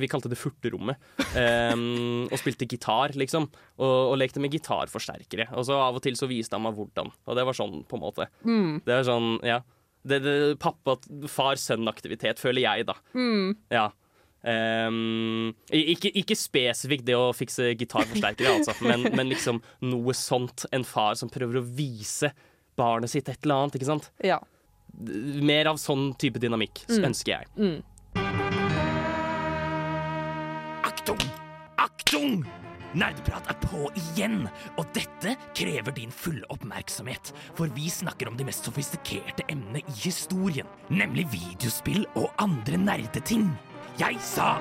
Vi 0.00 0.08
kalte 0.08 0.30
det 0.32 0.38
furterommet. 0.40 1.02
Um, 1.34 2.30
og 2.30 2.38
spilte 2.40 2.68
gitar, 2.70 3.16
liksom. 3.18 3.50
Og, 3.80 3.96
og 4.12 4.16
lekte 4.20 4.42
med 4.42 4.54
gitarforsterkere. 4.54 5.50
Og 5.58 5.66
så 5.68 5.76
av 5.80 5.98
og 5.98 6.04
til 6.06 6.16
så 6.18 6.30
viste 6.30 6.56
han 6.56 6.64
meg 6.68 6.78
hvordan. 6.78 7.10
Og 7.26 7.38
det 7.38 7.46
var 7.48 7.58
sånn, 7.58 7.82
på 7.90 7.98
en 7.98 8.04
måte. 8.06 8.30
Mm. 8.46 8.80
Det 8.86 8.96
er 8.96 9.06
sånn, 9.10 9.32
ja. 9.46 9.60
Det, 10.00 10.22
det, 10.24 10.36
pappa, 10.62 10.96
far-sønn-aktivitet, 11.28 12.40
føler 12.40 12.64
jeg, 12.64 12.86
da. 12.88 12.96
Mm. 13.12 13.58
Ja. 13.72 13.90
Um, 14.40 15.50
ikke, 15.68 16.08
ikke 16.16 16.36
spesifikt 16.38 17.04
det 17.04 17.16
å 17.18 17.26
fikse 17.36 17.74
gitarforsterkere, 17.76 18.54
altså, 18.60 18.72
men, 18.86 19.04
men 19.12 19.28
liksom 19.28 19.60
noe 19.84 20.14
sånt. 20.16 20.64
En 20.72 20.86
far 20.88 21.18
som 21.20 21.28
prøver 21.32 21.60
å 21.60 21.64
vise 21.66 22.32
barnet 22.80 23.12
sitt 23.12 23.28
et 23.28 23.42
eller 23.44 23.66
annet, 23.66 23.76
ikke 23.76 23.90
sant? 23.90 24.08
Ja. 24.24 24.38
Mer 25.00 25.68
av 25.70 25.76
sånn 25.78 26.14
type 26.18 26.40
dynamikk 26.40 26.86
Mm. 26.88 27.04
ønsker 27.12 27.36
jeg. 27.36 27.46
Mm. 27.60 27.78
Aktung! 30.88 31.20
Aktung! 31.78 32.40
Nerdprat 32.90 33.46
er 33.52 33.54
på 33.62 33.84
igjen, 33.94 34.48
og 34.80 34.88
dette 34.96 35.36
krever 35.54 35.94
din 35.94 36.10
fulle 36.10 36.42
oppmerksomhet. 36.50 37.30
For 37.54 37.70
vi 37.76 37.86
snakker 37.92 38.26
om 38.32 38.34
de 38.40 38.48
mest 38.48 38.66
sofistikerte 38.66 39.44
emnene 39.52 39.84
i 39.84 39.94
historien, 40.02 40.66
nemlig 40.90 41.28
videospill 41.30 42.02
og 42.18 42.32
andre 42.42 42.80
nerdeting. 42.82 43.52
Jeg 44.00 44.16
sa 44.24 44.54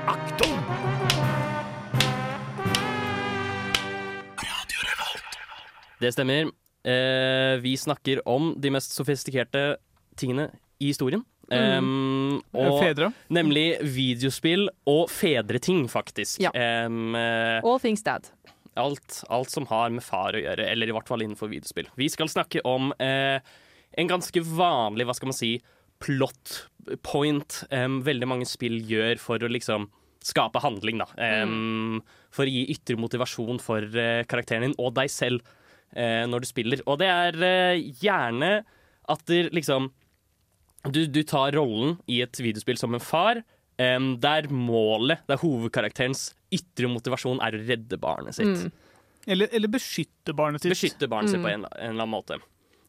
Revolt 4.83 5.37
Det 6.01 6.09
stemmer. 6.11 6.49
Eh, 6.83 7.55
vi 7.63 7.71
snakker 7.79 8.19
om 8.27 8.49
de 8.59 8.71
mest 8.75 8.91
sofistikerte 8.97 9.77
tingene 10.19 10.49
i 10.83 10.89
historien. 10.91 11.23
Um, 11.47 12.41
og 12.51 12.81
Fedre. 12.81 13.13
Nemlig 13.31 13.79
videospill 13.95 14.67
og 14.91 15.07
fedreting, 15.07 15.87
faktisk. 15.87 16.43
Ja. 16.43 16.51
Um, 16.85 17.15
All 17.15 17.79
things 17.79 18.03
dad. 18.03 18.27
alt, 18.75 19.23
alt 19.29 19.55
som 19.55 19.71
har 19.71 19.89
med 19.95 20.03
far 20.03 20.35
å 20.35 20.43
gjøre, 20.43 20.67
eller 20.67 20.91
i 20.91 20.97
hvert 20.97 21.07
fall 21.07 21.23
innenfor 21.23 21.47
videospill. 21.47 21.87
Vi 21.95 22.11
skal 22.11 22.27
snakke 22.27 22.59
om 22.67 22.91
eh, 22.99 23.39
en 23.95 24.11
ganske 24.11 24.43
vanlig, 24.43 25.07
hva 25.07 25.15
skal 25.15 25.31
man 25.31 25.39
si, 25.39 25.55
plot 25.99 26.55
point 27.05 27.63
um, 27.71 27.99
veldig 28.05 28.27
mange 28.29 28.47
spill 28.49 28.79
gjør 28.87 29.19
for 29.21 29.43
å 29.43 29.49
liksom 29.51 29.89
skape 30.25 30.59
handling, 30.63 30.99
da. 30.99 31.07
Em, 31.21 31.99
For 32.35 32.43
å 32.43 32.51
gi 32.51 32.65
ytre 32.73 32.97
motivasjon 32.99 33.61
for 33.63 33.85
uh, 33.95 34.23
karakteren 34.29 34.67
din 34.67 34.75
og 34.81 34.93
deg 34.97 35.11
selv 35.11 35.43
uh, 35.95 36.25
når 36.27 36.43
du 36.43 36.49
spiller. 36.49 36.83
Og 36.89 36.99
det 37.01 37.07
er 37.07 37.37
uh, 37.39 37.79
gjerne 38.01 38.51
at 39.09 39.23
det 39.31 39.47
liksom 39.55 39.89
du, 40.89 41.05
du 41.07 41.21
tar 41.27 41.55
rollen 41.57 41.97
i 42.07 42.21
et 42.23 42.39
videospill 42.39 42.77
som 42.79 42.93
en 42.95 43.03
far, 43.03 43.41
um, 43.79 44.13
der 44.21 44.47
målet, 44.51 45.23
der 45.27 45.41
hovedkarakterens 45.41 46.29
ytre 46.55 46.91
motivasjon 46.91 47.41
er 47.43 47.55
å 47.57 47.63
redde 47.65 47.99
barnet 48.01 48.37
sitt. 48.37 48.69
Eller, 49.29 49.51
eller 49.53 49.71
beskytte 49.71 50.33
barnet 50.35 50.63
sitt. 50.63 50.71
Beskytte 50.73 51.09
barnet 51.11 51.33
sitt 51.33 51.43
på 51.43 51.51
en, 51.51 51.65
en 51.67 51.91
eller 51.91 52.05
annen 52.05 52.13
måte. 52.13 52.39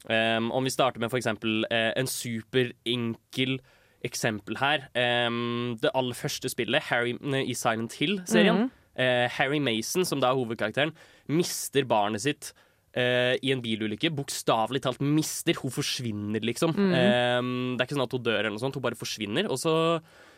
Um, 0.08 0.50
om 0.56 0.64
vi 0.64 0.70
starter 0.72 1.02
med 1.02 1.10
for 1.12 1.18
eksempel 1.20 1.66
eh, 1.70 1.90
en 2.00 2.08
superenkel 2.08 3.58
eksempel 4.06 4.56
her. 4.56 4.86
Um, 5.28 5.76
det 5.82 5.90
aller 5.92 6.16
første 6.16 6.48
spillet, 6.48 6.86
Harry, 6.88 7.12
uh, 7.20 7.36
i 7.42 7.52
Silent 7.52 7.92
Hill-serien. 8.00 8.70
eh, 8.96 9.28
Harry 9.36 9.58
Mason, 9.60 10.06
som 10.08 10.20
da 10.22 10.30
er 10.30 10.38
hovedkarakteren, 10.38 10.94
mister 11.28 11.84
barnet 11.84 12.24
sitt 12.24 12.54
eh, 12.96 13.36
i 13.44 13.52
en 13.52 13.60
bilulykke. 13.60 14.08
Bokstavelig 14.16 14.80
talt 14.86 15.02
mister. 15.04 15.54
Hun 15.60 15.70
forsvinner, 15.70 16.40
liksom. 16.40 16.72
Um, 16.72 17.52
det 17.76 17.84
er 17.84 17.86
ikke 17.86 17.98
sånn 17.98 18.06
at 18.08 18.16
hun 18.16 18.24
dør, 18.24 18.40
eller 18.40 18.56
noe 18.56 18.62
sånt, 18.64 18.78
hun 18.80 18.86
bare 18.88 18.98
forsvinner. 18.98 19.50
Og 19.52 19.60
så 19.60 19.74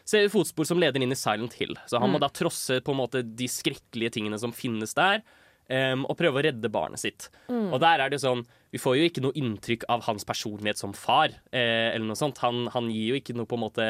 ser 0.04 0.26
vi 0.26 0.32
fotspor 0.34 0.66
som 0.66 0.82
leder 0.82 0.98
inn 1.00 1.14
i 1.14 1.18
Silent 1.18 1.54
Hill. 1.60 1.76
Så 1.86 2.02
han 2.02 2.10
må 2.10 2.18
da 2.18 2.28
trosse 2.34 2.80
på 2.82 2.90
en 2.92 2.98
måte 2.98 3.22
de 3.22 3.46
skrekkelige 3.46 4.18
tingene 4.18 4.42
som 4.42 4.50
finnes 4.50 4.92
der. 4.98 5.22
um, 5.70 6.04
og 6.10 6.18
prøve 6.18 6.40
å 6.40 6.44
redde 6.44 6.70
barnet 6.72 7.00
sitt. 7.02 7.28
Og 7.48 7.78
der 7.82 8.02
er 8.02 8.10
det 8.12 8.20
sånn 8.22 8.42
Vi 8.72 8.80
får 8.80 8.96
jo 8.96 9.08
ikke 9.08 9.24
noe 9.24 9.36
inntrykk 9.36 9.84
av 9.92 10.06
hans 10.06 10.24
personlighet 10.28 10.80
som 10.80 10.94
far. 10.96 11.34
Eh, 11.52 11.92
eller 11.92 12.06
noe 12.08 12.18
sånt 12.18 12.40
Han, 12.40 12.66
han 12.72 12.88
gir 12.92 13.12
jo 13.12 13.20
ikke 13.20 13.36
noe 13.36 13.48
på 13.48 13.58
en 13.58 13.66
måte 13.66 13.88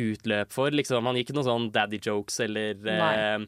utløp 0.00 0.50
for. 0.54 0.74
Liksom. 0.74 1.06
Han 1.06 1.14
gir 1.14 1.26
ikke 1.26 1.36
noen 1.36 1.50
sånn 1.50 1.68
daddy 1.74 2.00
jokes 2.02 2.40
eller 2.42 2.80
eh, 2.90 3.44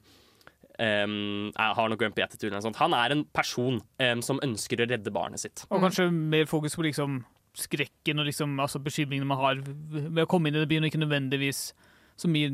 um, 0.79 1.51
har 1.57 1.91
noe 1.91 2.01
grumpy 2.01 2.23
attitude 2.23 2.51
eller 2.51 2.61
noe 2.61 2.69
sånt. 2.69 2.83
Han 2.83 2.95
er 2.97 3.17
en 3.17 3.25
person 3.35 3.81
em, 4.03 4.23
som 4.25 4.41
ønsker 4.45 4.83
å 4.83 4.89
redde 4.91 5.15
barnet 5.15 5.43
sitt. 5.43 5.67
Og 5.71 5.83
kanskje 5.83 6.09
mer 6.15 6.47
fokus 6.51 6.79
på 6.79 6.87
liksom 6.87 7.25
skrekken 7.57 8.21
og 8.21 8.29
liksom, 8.29 8.55
altså 8.61 8.81
bekymringene 8.85 9.29
man 9.29 9.41
har 9.41 9.61
ved 9.65 10.25
å 10.27 10.31
komme 10.31 10.51
inn 10.51 10.59
i 10.59 10.63
det 10.63 10.71
byen, 10.71 10.85
og 10.85 10.93
ikke 10.93 11.03
nødvendigvis 11.03 11.71
så 12.17 12.29
mye 12.33 12.49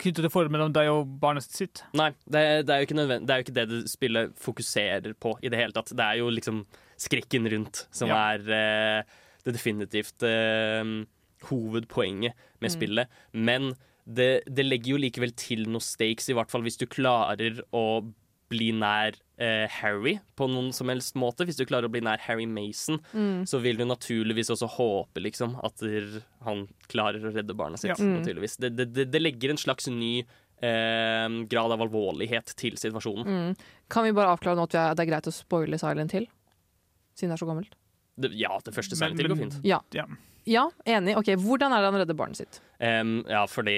knyttet 0.00 0.22
til 0.22 0.30
forholdet 0.32 0.54
mellom 0.54 0.72
deg 0.72 0.88
og 0.88 1.16
barnet 1.20 1.44
sitt. 1.44 1.82
Nei, 1.96 2.10
det, 2.24 2.42
det, 2.68 2.72
er 2.72 2.80
jo 2.80 2.88
ikke 2.88 2.96
det 2.96 3.32
er 3.32 3.40
jo 3.40 3.44
ikke 3.44 3.56
det 3.58 3.66
det 3.72 3.80
spillet 3.92 4.36
fokuserer 4.40 5.16
på 5.20 5.34
i 5.44 5.52
det 5.52 5.60
hele 5.60 5.76
tatt. 5.76 5.92
Det 5.92 6.04
er 6.04 6.20
jo 6.22 6.30
liksom 6.32 6.62
skrekken 6.96 7.48
rundt 7.52 7.84
som 7.94 8.08
Ja. 8.08 8.34
er 8.34 8.40
eh, 8.40 9.02
det 9.46 9.54
definitivt 9.54 10.22
eh, 10.26 10.82
hovedpoenget 11.50 12.34
med 12.62 12.72
spillet. 12.72 13.08
Men 13.32 13.74
det, 14.06 14.42
det 14.46 14.64
legger 14.66 14.94
jo 14.96 15.00
likevel 15.02 15.32
til 15.38 15.66
noen 15.68 15.82
stakes, 15.84 16.28
i 16.30 16.36
hvert 16.36 16.50
fall 16.52 16.62
hvis 16.66 16.78
du 16.80 16.86
klarer 16.90 17.60
å 17.74 17.84
bli 18.46 18.68
nær 18.78 19.16
eh, 19.42 19.66
Harry 19.80 20.20
på 20.38 20.46
noen 20.46 20.68
som 20.74 20.86
helst 20.92 21.16
måte. 21.18 21.42
Hvis 21.48 21.58
du 21.58 21.64
klarer 21.66 21.88
å 21.88 21.92
bli 21.92 22.02
nær 22.06 22.20
Harry 22.28 22.46
Mason, 22.46 23.00
så 23.46 23.58
vil 23.58 23.80
du 23.80 23.84
naturligvis 23.90 24.52
også 24.54 24.68
håpe 24.76 25.18
liksom, 25.24 25.56
at 25.66 25.82
der- 25.82 26.20
han 26.46 26.68
klarer 26.86 27.26
å 27.26 27.32
redde 27.34 27.56
barna 27.58 27.76
sitt. 27.76 27.90
Ja. 27.90 27.98
naturligvis. 27.98 28.54
Det, 28.62 28.70
det, 28.78 28.86
det, 28.94 29.08
det 29.10 29.22
legger 29.24 29.50
en 29.50 29.58
slags 29.58 29.88
ny 29.90 30.20
eh, 30.62 31.26
grad 31.50 31.74
av 31.74 31.82
alvorlighet 31.82 32.54
til 32.56 32.78
situasjonen. 32.78 33.26
Mm. 33.26 33.56
Kan 33.90 34.06
vi 34.06 34.14
bare 34.14 34.30
avklare 34.36 34.54
nå 34.60 34.68
at 34.70 34.78
vi 34.78 34.82
er, 34.84 34.94
det 34.94 35.04
er 35.08 35.10
greit 35.10 35.26
å 35.26 35.34
spoile 35.34 35.78
Silent 35.82 36.14
Hill? 36.14 36.28
Siden 37.16 37.32
det 37.32 37.38
er 37.38 37.42
så 37.44 37.48
gammelt. 37.48 37.74
Det, 38.20 38.30
ja, 38.36 38.52
det 38.64 38.72
første 38.76 38.94
Men- 38.96 39.00
Silent 39.02 39.20
Hill 39.20 39.32
går 39.32 39.40
fint. 39.42 39.58
Ja. 39.66 39.80
Ja. 39.96 40.04
ja, 40.48 40.66
enig. 40.88 41.16
Ok, 41.20 41.32
Hvordan 41.40 41.72
er 41.72 41.82
det 41.84 41.90
han 41.92 42.00
redder 42.02 42.16
barnet 42.16 42.36
sitt? 42.40 42.60
Um, 42.80 43.18
ja, 43.28 43.42
fordi 43.48 43.76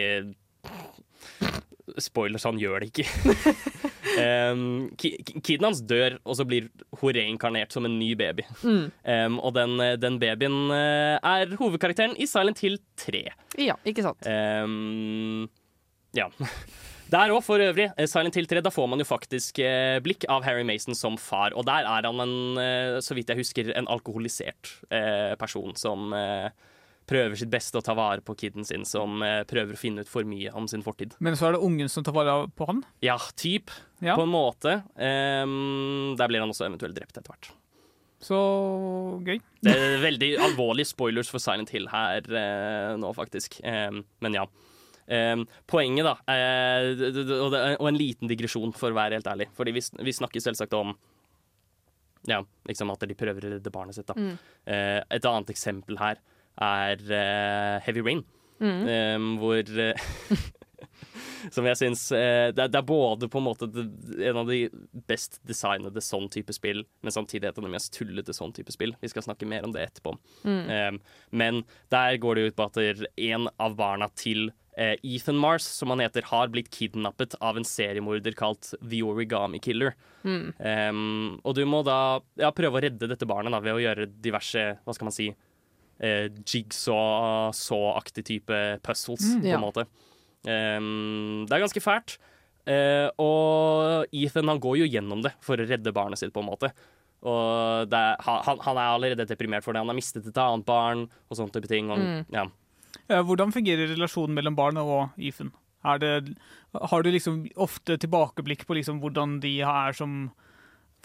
Spoilers, 1.98 2.44
han 2.44 2.58
gjør 2.60 2.82
det 2.84 2.90
ikke. 2.92 3.06
um, 4.52 4.90
ki- 5.00 5.16
ki- 5.24 5.40
kiden 5.40 5.64
hans 5.70 5.80
dør, 5.88 6.18
og 6.28 6.36
så 6.36 6.44
blir 6.46 6.66
hun 7.00 7.14
reinkarnert 7.16 7.72
som 7.74 7.86
en 7.88 7.94
ny 7.98 8.10
baby. 8.18 8.44
Em, 9.08 9.38
og 9.40 9.54
den, 9.56 9.78
den 10.02 10.18
babyen 10.20 10.58
eh, 10.74 11.16
er 11.16 11.54
hovedkarakteren 11.58 12.14
i 12.20 12.28
Silent 12.28 12.60
Hill 12.62 12.76
3. 13.00 13.24
Ja, 13.64 13.78
ikke 13.88 14.04
sant? 14.04 14.28
Um, 14.28 15.48
ja. 16.14 16.28
Der 17.08 17.32
òg, 17.32 17.40
for 17.44 17.56
øvrig. 17.62 17.88
eh, 17.96 18.06
Silent 18.06 18.36
Hill 18.36 18.46
3, 18.46 18.60
da 18.64 18.70
får 18.72 18.88
man 18.92 19.00
jo 19.00 19.06
faktisk 19.08 19.58
eh, 19.64 19.96
blikk 20.04 20.26
av 20.28 20.44
Harry 20.44 20.64
Mason 20.68 20.94
som 20.94 21.16
far. 21.16 21.54
Og 21.56 21.64
der 21.64 21.86
er 21.88 22.04
han 22.04 22.20
en, 22.20 22.58
eh, 22.60 22.98
så 23.00 23.16
vidt 23.16 23.30
jeg 23.32 23.40
husker, 23.40 23.70
en 23.76 23.88
alkoholisert 23.88 24.74
person 25.40 25.74
som 25.76 26.12
prøver 27.08 27.38
sitt 27.40 27.48
beste 27.48 27.78
å 27.80 27.84
ta 27.84 27.94
vare 27.96 28.20
på 28.20 28.34
kiden 28.36 28.66
sin, 28.68 28.84
som 28.84 29.22
prøver 29.48 29.72
å 29.72 29.80
finne 29.80 30.04
ut 30.04 30.10
for 30.10 30.28
mye 30.28 30.52
om 30.52 30.66
sin 30.68 30.82
fortid. 30.84 31.14
Men 31.24 31.36
så 31.40 31.48
er 31.48 31.56
det 31.56 31.62
ungen 31.64 31.88
som 31.88 32.04
tar 32.04 32.12
vare 32.12 32.34
på 32.52 32.66
han. 32.68 32.82
Ja, 33.00 33.16
typ. 33.40 33.72
Ja. 34.04 34.14
På 34.18 34.26
en 34.26 34.32
måte. 34.34 34.82
Der 34.98 36.28
blir 36.28 36.44
han 36.44 36.52
også 36.52 36.68
eventuelt 36.68 36.98
drept 36.98 37.16
etter 37.16 37.32
hvert. 37.32 37.48
Så 38.20 38.36
gøy. 39.24 39.40
Det 39.64 39.72
er 39.72 40.02
veldig 40.04 40.30
alvorlige 40.50 40.90
spoilers 40.92 41.32
for 41.32 41.40
Silent 41.40 41.72
Hill 41.72 41.88
her 41.88 42.28
nå, 43.00 43.14
faktisk. 43.16 43.60
Men 43.64 44.36
ja. 44.36 44.44
Em, 45.08 45.46
poenget, 45.66 46.04
da, 46.04 46.16
eh, 46.34 46.90
og, 47.40 47.50
det, 47.54 47.62
og 47.80 47.86
en 47.88 47.96
liten 47.98 48.28
digresjon, 48.28 48.74
for 48.76 48.92
å 48.92 48.98
være 48.98 49.16
helt 49.16 49.30
ærlig. 49.30 49.46
Fordi 49.56 49.72
vi, 49.72 49.80
vi 50.04 50.12
snakker 50.12 50.42
selvsagt 50.44 50.74
om 50.76 50.92
ja, 52.28 52.42
liksom 52.68 52.90
at 52.92 53.06
de 53.08 53.14
prøver 53.16 53.46
å 53.48 53.52
redde 53.54 53.72
barnet 53.72 53.96
sitt. 53.96 54.10
Da. 54.10 54.14
Eh, 54.68 55.00
et 55.16 55.24
annet 55.24 55.48
eksempel 55.54 55.96
her 56.00 56.20
er 56.60 57.00
eh, 57.08 57.78
Heavy 57.86 58.02
Rain. 58.04 58.24
Em, 58.60 59.36
hvor 59.38 59.62
eh, 59.80 59.94
som 61.54 61.64
jeg 61.68 61.78
syns 61.78 62.02
eh, 62.12 62.50
det, 62.52 62.64
er- 62.64 62.68
det 62.74 62.80
er 62.82 62.86
både 62.88 63.28
på 63.30 63.38
en 63.40 63.46
måte 63.46 63.68
det, 63.70 63.84
en 64.28 64.40
av 64.42 64.48
de 64.50 64.64
best 65.08 65.38
designede 65.46 66.02
sånn 66.04 66.26
type 66.34 66.52
spill, 66.52 66.82
men 67.06 67.14
samtidig 67.14 67.48
et 67.48 67.58
av 67.58 67.64
de 67.64 67.70
mest 67.72 67.94
tullete 67.94 68.34
sånn 68.36 68.52
type 68.56 68.74
spill. 68.74 68.92
Vi 69.00 69.08
skal 69.12 69.24
snakke 69.24 69.46
mer 69.48 69.64
om 69.64 69.72
det 69.72 69.86
etterpå. 69.88 70.16
Eh, 70.44 70.92
men 71.30 71.62
der 71.94 72.18
går 72.20 72.34
det 72.42 72.48
ut 72.50 72.58
på 72.58 72.66
at 72.68 72.82
en 73.16 73.48
av 73.56 73.78
barna 73.78 74.10
til 74.18 74.50
eh, 74.50 74.67
Ethan 74.78 75.38
Mars, 75.40 75.64
som 75.66 75.90
han 75.90 76.02
heter, 76.04 76.22
har 76.30 76.50
blitt 76.54 76.68
kidnappet 76.70 77.34
av 77.42 77.58
en 77.58 77.66
seriemorder 77.66 78.36
kalt 78.38 78.70
The 78.78 79.00
Origami 79.02 79.58
Killer. 79.62 79.96
Um, 80.22 81.38
og 81.42 81.56
du 81.58 81.64
må 81.66 81.80
da 81.86 82.20
ja, 82.38 82.52
prøve 82.54 82.78
å 82.78 82.82
redde 82.84 83.08
dette 83.10 83.26
barnet 83.26 83.54
da, 83.54 83.62
ved 83.64 83.74
å 83.74 83.82
gjøre 83.82 84.08
diverse 84.22 84.64
Hva 84.84 84.94
skal 84.94 85.08
man 85.08 85.14
si 85.14 85.28
eh, 85.30 86.28
jigsaw-aktig 86.42 88.26
type 88.26 88.58
puzzles, 88.86 89.26
på 89.38 89.50
ja. 89.50 89.58
en 89.58 89.64
måte. 89.64 89.86
Um, 90.46 91.46
det 91.48 91.56
er 91.56 91.64
ganske 91.64 91.82
fælt. 91.82 92.18
Uh, 92.68 93.08
og 93.22 94.14
Ethan 94.14 94.50
han 94.52 94.60
går 94.60 94.82
jo 94.82 94.88
gjennom 94.92 95.24
det 95.24 95.32
for 95.44 95.58
å 95.58 95.66
redde 95.66 95.94
barnet 95.96 96.20
sitt, 96.20 96.34
på 96.34 96.44
en 96.44 96.50
måte. 96.50 96.72
Og 97.26 97.90
er, 97.90 98.14
han, 98.22 98.60
han 98.62 98.78
er 98.78 98.92
allerede 98.92 99.26
deprimert 99.26 99.66
for 99.66 99.74
det. 99.74 99.82
han 99.82 99.90
har 99.90 99.98
mistet 99.98 100.28
et 100.28 100.38
annet 100.38 100.66
barn 100.68 101.08
og 101.08 101.38
sånne 101.38 101.54
type 101.56 101.70
ting. 101.70 101.90
Og, 101.90 102.04
ja. 102.34 102.46
Eh, 103.08 103.22
Hvordan 103.24 103.52
fungerer 103.54 103.88
relasjonen 103.94 104.34
mellom 104.36 104.56
barnet 104.58 104.84
og 104.84 105.10
Ethan? 105.18 105.52
Det, 106.02 106.36
har 106.90 107.02
du 107.02 107.08
liksom 107.14 107.46
ofte 107.56 107.96
tilbakeblikk 108.02 108.66
på 108.66 108.74
liksom 108.76 108.98
hvordan 109.00 109.38
de 109.40 109.60
er 109.62 109.94
som 109.96 110.30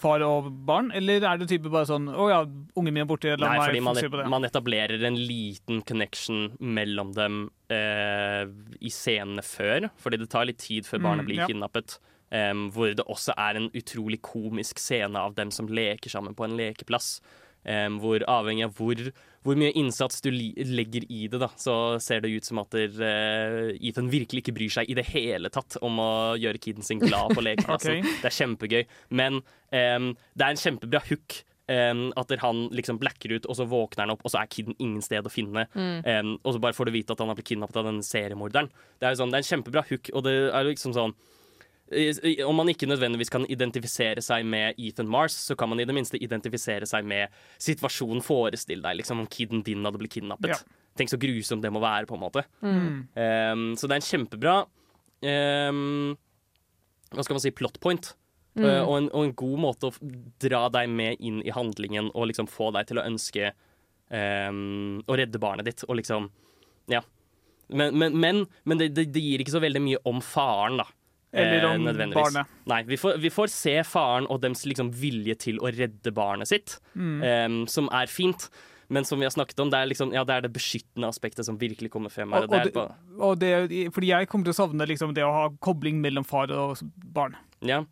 far 0.01 0.23
og 0.25 0.47
barn, 0.65 0.89
eller 0.91 1.21
er 1.23 1.37
det 1.37 1.47
type 1.51 1.69
bare 1.69 1.85
sånn 1.85 2.09
'Å 2.09 2.25
ja, 2.31 2.39
ungen 2.75 2.93
min 2.93 3.03
er 3.03 3.07
borte, 3.07 3.37
la 3.37 3.47
Nei, 3.47 3.57
meg 3.59 3.67
fordi 3.69 3.83
man, 3.85 3.95
på 3.95 4.17
det'? 4.17 4.29
man 4.29 4.43
etablerer 4.43 5.03
en 5.05 5.15
liten 5.15 5.81
connection 5.85 6.57
mellom 6.59 7.13
dem 7.13 7.51
eh, 7.69 8.43
i 8.81 8.89
scenene 8.89 9.43
før, 9.45 9.89
fordi 10.01 10.17
det 10.17 10.29
tar 10.29 10.45
litt 10.49 10.57
tid 10.57 10.83
før 10.85 10.99
barnet 11.05 11.23
Mm, 11.23 11.27
blir 11.29 11.37
ja. 11.37 11.47
kidnappet. 11.47 11.99
Um, 12.33 12.71
hvor 12.71 12.89
det 12.95 13.05
også 13.05 13.31
er 13.37 13.55
en 13.57 13.69
utrolig 13.69 14.19
komisk 14.23 14.79
scene 14.79 15.15
av 15.15 15.35
dem 15.35 15.51
som 15.51 15.67
leker 15.67 16.09
sammen 16.09 16.33
på 16.33 16.43
en 16.45 16.57
lekeplass. 16.57 17.21
Um, 17.63 17.99
hvor 18.01 18.25
avhengig 18.25 18.65
av 18.65 18.73
hvor, 18.73 18.95
hvor 19.43 19.59
mye 19.59 19.73
innsats 19.79 20.23
du 20.23 20.29
legger 20.31 21.05
i 21.11 21.25
det, 21.31 21.39
da, 21.41 21.49
så 21.59 21.99
ser 22.03 22.23
det 22.23 22.31
ut 22.33 22.47
som 22.47 22.61
at 22.63 22.75
der, 22.75 22.93
eh, 23.03 23.71
Ethan 23.89 24.11
virkelig 24.11 24.43
ikke 24.43 24.55
bryr 24.55 24.75
seg 24.77 24.91
i 24.91 24.97
det 24.97 25.05
hele 25.11 25.51
tatt 25.53 25.77
om 25.83 25.99
å 25.99 26.11
gjøre 26.39 26.61
kiden 26.63 26.85
sin 26.85 27.01
glad 27.03 27.35
på 27.35 27.43
lekeplassen. 27.47 27.99
okay. 27.99 28.19
Det 28.21 28.29
er 28.29 28.37
kjempegøy. 28.37 28.83
Men 29.19 29.41
um, 29.71 30.13
det 30.33 30.45
er 30.45 30.53
en 30.53 30.63
kjempebra 30.63 31.03
hook. 31.09 31.43
Um, 31.63 32.09
at 32.19 32.27
han 32.41 32.65
liksom 32.75 32.97
blacker 32.99 33.37
ut, 33.37 33.45
og 33.47 33.55
så 33.55 33.63
våkner 33.71 34.03
han 34.03 34.11
opp, 34.11 34.25
og 34.27 34.33
så 34.33 34.41
er 34.41 34.49
kiden 34.51 34.75
ingen 34.83 34.99
sted 35.01 35.23
å 35.23 35.31
finne. 35.31 35.63
Em, 35.79 36.33
og 36.43 36.57
så 36.57 36.59
bare 36.59 36.75
får 36.75 36.89
du 36.89 36.91
vite 36.97 37.15
at 37.15 37.23
han 37.23 37.31
har 37.31 37.37
blitt 37.39 37.53
kidnappet 37.53 37.79
av 37.79 37.87
den 37.87 38.01
seriemorderen. 38.03 38.67
Det 38.99 39.07
er, 39.07 39.13
jo 39.15 39.21
sånn, 39.21 39.31
det 39.31 39.39
er 39.39 39.45
en 39.45 39.47
kjempebra 39.47 39.85
hook, 39.87 40.11
og 40.11 40.25
det 40.27 40.33
er 40.41 40.59
jo 40.59 40.73
liksom 40.73 40.95
sånn 40.97 41.15
om 42.47 42.55
man 42.57 42.71
ikke 42.71 42.87
nødvendigvis 42.89 43.31
kan 43.33 43.45
identifisere 43.51 44.21
seg 44.23 44.45
med 44.47 44.79
Ethan 44.81 45.09
Mars, 45.11 45.35
så 45.49 45.57
kan 45.59 45.69
man 45.71 45.81
i 45.81 45.87
det 45.87 45.95
minste 45.95 46.19
identifisere 46.21 46.87
seg 46.89 47.05
med 47.07 47.33
situasjonen. 47.61 48.23
Forestill 48.25 48.83
deg 48.83 48.99
liksom 49.01 49.23
om 49.23 49.29
kiden 49.29 49.63
din 49.65 49.85
hadde 49.85 50.01
blitt 50.01 50.15
kidnappet. 50.17 50.55
Ja. 50.55 50.81
Tenk 50.97 51.09
så 51.09 51.17
grusomt 51.21 51.63
det 51.65 51.71
må 51.73 51.81
være, 51.83 52.07
på 52.09 52.17
en 52.17 52.23
måte. 52.23 52.45
Mm. 52.61 52.89
Um, 53.17 53.63
så 53.77 53.89
det 53.89 53.95
er 53.95 54.01
en 54.01 54.09
kjempebra 54.09 54.57
um, 55.25 56.11
Hva 57.13 57.25
skal 57.25 57.37
man 57.37 57.43
si 57.45 57.53
plot 57.55 57.79
point. 57.83 58.11
Uh, 58.53 58.83
og, 58.83 58.95
en, 58.99 59.07
og 59.09 59.23
en 59.25 59.35
god 59.37 59.61
måte 59.63 59.89
å 59.89 60.09
dra 60.43 60.67
deg 60.75 60.91
med 60.93 61.21
inn 61.25 61.39
i 61.41 61.53
handlingen 61.53 62.11
og 62.13 62.29
liksom 62.29 62.45
få 62.51 62.69
deg 62.75 62.85
til 62.91 63.01
å 63.01 63.05
ønske 63.09 63.49
um, 64.13 65.01
å 65.09 65.17
redde 65.17 65.41
barnet 65.41 65.69
ditt. 65.69 65.85
Og 65.89 65.97
liksom 66.01 66.29
Ja. 66.91 67.01
Men, 67.73 67.95
men, 67.97 68.13
men, 68.19 68.43
men 68.67 68.77
det, 68.77 68.91
det, 68.93 69.07
det 69.15 69.21
gir 69.23 69.41
ikke 69.41 69.55
så 69.55 69.61
veldig 69.63 69.81
mye 69.81 70.01
om 70.05 70.19
faren, 70.21 70.81
da. 70.83 70.85
Eller 71.33 71.63
Eh, 71.63 71.71
om 71.73 72.13
barnet. 72.13 72.47
Nei, 72.69 72.83
vi 72.83 72.97
får, 72.97 73.17
vi 73.17 73.29
får 73.33 73.49
se 73.49 73.73
faren 73.83 74.27
og 74.29 74.41
dems 74.43 74.65
liksom 74.69 74.91
vilje 74.93 75.35
til 75.47 75.57
å 75.59 75.71
redde 75.73 76.11
barnet 76.13 76.47
sitt, 76.47 76.77
Mm. 76.95 77.23
em, 77.23 77.67
som 77.67 77.89
er 77.91 78.05
fint. 78.07 78.49
Men 78.89 79.05
som 79.05 79.17
vi 79.17 79.25
har 79.25 79.31
snakket 79.31 79.59
om, 79.59 79.69
det 79.71 79.79
er, 79.79 79.87
liksom, 79.87 80.11
ja, 80.13 80.23
det, 80.23 80.35
er 80.35 80.41
det 80.41 80.53
beskyttende 80.53 81.07
aspektet 81.09 81.45
som 81.45 81.57
virkelig 81.57 81.89
kommer 81.89 82.11
frem 82.11 82.31
her. 82.31 82.43
Og, 82.43 82.51
Og 82.53 82.63
det 82.63 82.75
og, 83.19 83.39
det, 83.39 83.93
fordi 83.95 84.07
jeg 84.11 84.27
kommer 84.29 84.45
til 84.45 84.53
å 84.53 84.59
savne 84.67 84.85
liksom 84.87 85.13
det 85.15 85.23
å 85.23 85.31
ha 85.33 85.49
kobling 85.63 85.99
mellom 86.01 86.23
far 86.25 86.51
og 86.51 86.77
barn. 87.13 87.35
ja. 87.61 87.83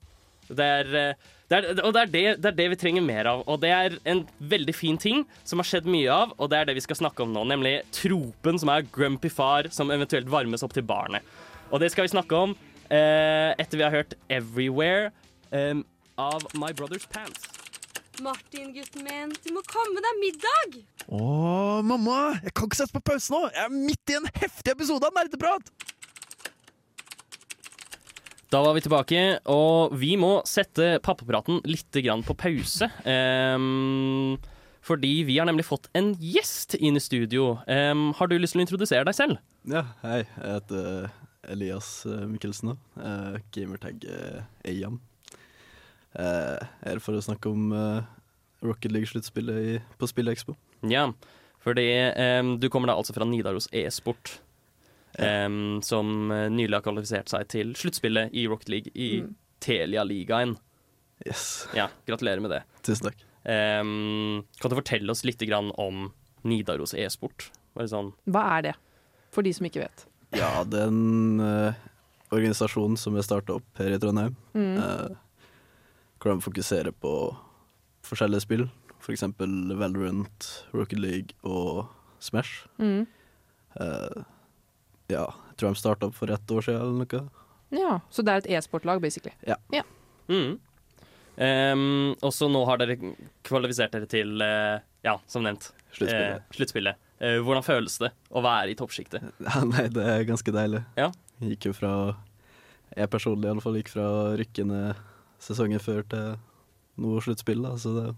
Det 0.51 0.59
er, 0.59 0.95
eh, 0.95 1.13
er, 1.49 1.67
og 1.85 1.93
det 1.93 2.01
er 2.43 2.51
det 2.51 2.69
vi 2.73 2.75
trenger 2.75 3.01
mer 3.01 3.25
av. 3.25 3.43
Og 3.47 3.61
det 3.61 3.69
er 3.71 3.97
en 4.05 4.27
veldig 4.41 4.73
fin 4.75 4.97
ting 4.97 5.25
som 5.45 5.59
har 5.59 5.63
skjedd 5.69 5.85
mye 5.85 6.09
av, 6.11 6.33
og 6.37 6.49
det 6.51 6.57
er 6.59 6.65
det 6.65 6.75
vi 6.75 6.81
skal 6.81 6.97
snakke 6.99 7.23
om 7.23 7.31
nå, 7.31 7.45
nemlig 7.47 7.77
tropen 7.95 8.59
som 8.59 8.67
er 8.73 8.81
grumpy 8.91 9.29
far 9.31 9.69
som 9.71 9.89
eventuelt 9.91 10.27
varmes 10.27 10.61
opp 10.63 10.73
til 10.73 10.83
barnet. 10.83 11.21
Og 11.71 11.79
det 11.79 11.91
skal 11.93 12.03
vi 12.03 12.11
snakke 12.11 12.35
om 12.35 12.55
eh, 12.91 13.55
etter 13.61 13.79
vi 13.79 13.85
har 13.87 13.95
hørt 13.95 14.13
'Everywhere' 14.27 15.11
um, 15.51 15.85
av 16.19 16.43
My 16.53 16.71
Brother's 16.75 17.07
Pants. 17.09 17.47
Martin, 18.21 18.73
gutten 18.75 19.05
min, 19.07 19.31
du 19.41 19.49
må 19.55 19.63
komme 19.65 20.01
deg 20.03 20.19
middag! 20.21 20.81
Å, 21.09 21.81
mamma! 21.81 22.35
Jeg 22.43 22.53
kan 22.53 22.67
ikke 22.69 22.81
sette 22.83 22.93
på 22.93 23.01
pause 23.09 23.33
nå! 23.33 23.47
Jeg 23.49 23.63
er 23.65 23.73
midt 23.73 24.13
i 24.13 24.17
en 24.19 24.27
heftig 24.35 24.75
episode 24.75 25.07
av 25.07 25.15
Nerdeprat! 25.17 25.71
Da 28.51 28.59
var 28.65 28.75
vi 28.75 28.83
tilbake, 28.83 29.19
og 29.47 29.93
vi 29.95 30.17
må 30.19 30.41
sette 30.45 30.97
pappapraten 31.01 31.61
litt 31.63 31.87
på 32.27 32.35
pause. 32.35 32.89
Um, 33.07 34.35
fordi 34.83 35.23
vi 35.23 35.37
har 35.39 35.47
nemlig 35.47 35.65
fått 35.69 35.87
en 35.95 36.11
gjest 36.19 36.75
inn 36.75 36.99
i 36.99 37.01
studio. 37.01 37.61
Um, 37.65 38.11
har 38.19 38.27
du 38.27 38.35
lyst 38.37 38.57
til 38.57 38.61
å 38.61 38.65
introdusere 38.65 39.07
deg 39.07 39.15
selv? 39.15 39.39
Ja, 39.63 39.85
hei. 40.03 40.25
Jeg 40.35 40.57
heter 40.57 41.09
Elias 41.49 42.05
eh, 42.05 42.25
Mikkelsen. 42.29 42.75
Uh, 42.97 43.39
gamertag 43.55 44.05
uh, 44.05 44.43
Eyam. 44.67 44.99
Eh, 46.13 46.63
er 46.83 46.97
det 46.97 47.03
for 47.03 47.15
å 47.15 47.23
snakke 47.23 47.51
om 47.51 47.71
eh, 47.75 48.07
Rocket 48.65 48.91
League-sluttspillet 48.91 49.85
på 49.99 50.09
Spillekspo. 50.09 50.57
Ja, 50.91 51.07
fordi 51.63 51.85
ehm, 52.09 52.57
du 52.59 52.67
kommer 52.73 52.91
da 52.91 52.97
altså 52.99 53.15
fra 53.15 53.27
Nidaros 53.27 53.69
e-sport. 53.71 54.39
ehm, 55.19 55.81
som 55.83 56.31
eh, 56.31 56.49
nylig 56.51 56.75
har 56.77 56.83
kvalifisert 56.85 57.31
seg 57.31 57.47
til 57.51 57.73
sluttspillet 57.79 58.35
i 58.35 58.47
Rocket 58.51 58.69
League 58.73 58.91
i 58.95 59.23
Telia-ligaen. 59.63 60.57
Yes. 61.25 61.67
Ja, 61.77 61.87
gratulerer 62.07 62.41
med 62.43 62.51
det. 62.51 62.63
Tusen 62.83 63.11
takk. 63.11 63.27
Um, 63.41 64.43
kan 64.61 64.69
du 64.69 64.77
fortelle 64.77 65.09
oss 65.13 65.23
litt 65.25 65.41
grann 65.41 65.71
om 65.81 66.11
Nidaros 66.45 66.93
e-sport? 66.93 67.47
Sånn 67.89 68.11
Hva 68.29 68.43
er 68.57 68.65
det, 68.67 68.73
for 69.33 69.45
de 69.45 69.53
som 69.55 69.65
ikke 69.65 69.81
vet? 69.81 70.03
Ja, 70.35 70.63
det 70.63 70.79
er 70.79 70.91
en 70.91 71.41
eh, 71.43 71.79
organisasjon 72.31 72.95
som 72.99 73.17
er 73.17 73.25
starta 73.27 73.57
opp 73.59 73.81
her 73.81 73.91
i 73.91 73.99
Trondheim. 73.99 74.35
Mm. 74.55 74.77
Uh, 74.79 75.81
hvor 76.21 76.35
de 76.35 76.45
fokuserer 76.45 76.95
på 76.95 77.13
forskjellige 78.07 78.45
spill. 78.45 78.67
F.eks. 79.01 79.25
For 79.37 79.77
Valorant, 79.79 80.49
Rocket 80.75 81.01
League 81.01 81.35
og 81.43 81.87
Smash. 82.23 82.67
Mm. 82.77 83.07
Uh, 83.75 84.23
ja, 85.11 85.25
jeg 85.27 85.59
tror 85.59 85.73
de 85.73 85.81
starta 85.81 86.09
opp 86.09 86.17
for 86.17 86.31
ett 86.31 86.55
år 86.55 86.67
siden 86.67 86.81
eller 86.81 87.05
noe. 87.05 87.23
Ja, 87.71 87.99
Så 88.11 88.23
det 88.23 88.33
er 88.33 88.43
et 88.43 88.51
e-sportlag, 88.57 89.01
basically. 89.01 89.33
Mm. 90.27 90.59
Um, 91.41 92.15
og 92.21 92.33
så 92.35 92.49
nå 92.51 92.61
har 92.67 92.81
dere 92.81 92.97
kvalifisert 93.47 93.95
dere 93.95 94.07
til, 94.11 94.35
uh, 94.43 94.83
ja, 95.03 95.15
som 95.31 95.45
nevnt, 95.47 95.71
Sluttspillet. 95.95 96.43
Uh, 96.43 96.55
sluttspillet. 96.55 97.07
Eh, 97.21 97.37
hvordan 97.45 97.63
føles 97.65 97.99
det 98.01 98.09
å 98.33 98.41
være 98.41 98.73
i 98.73 98.77
toppsjiktet? 98.79 99.27
Ja, 99.45 99.61
nei, 99.67 99.85
det 99.93 100.05
er 100.09 100.23
ganske 100.29 100.53
deilig. 100.55 100.81
Ja. 100.97 101.11
Gikk 101.41 101.69
jo 101.69 101.73
fra 101.77 101.91
Jeg 102.95 103.09
personlig 103.13 103.47
i 103.47 103.51
alle 103.53 103.63
fall 103.63 103.77
gikk 103.77 103.91
fra 103.93 104.07
rykkende 104.39 104.81
sesongen 105.41 105.81
før 105.81 106.01
til 106.09 106.33
noe 107.01 107.21
sluttspill, 107.23 107.61
da, 107.63 107.75
så 107.79 107.93
det 107.95 108.03
er 108.09 108.17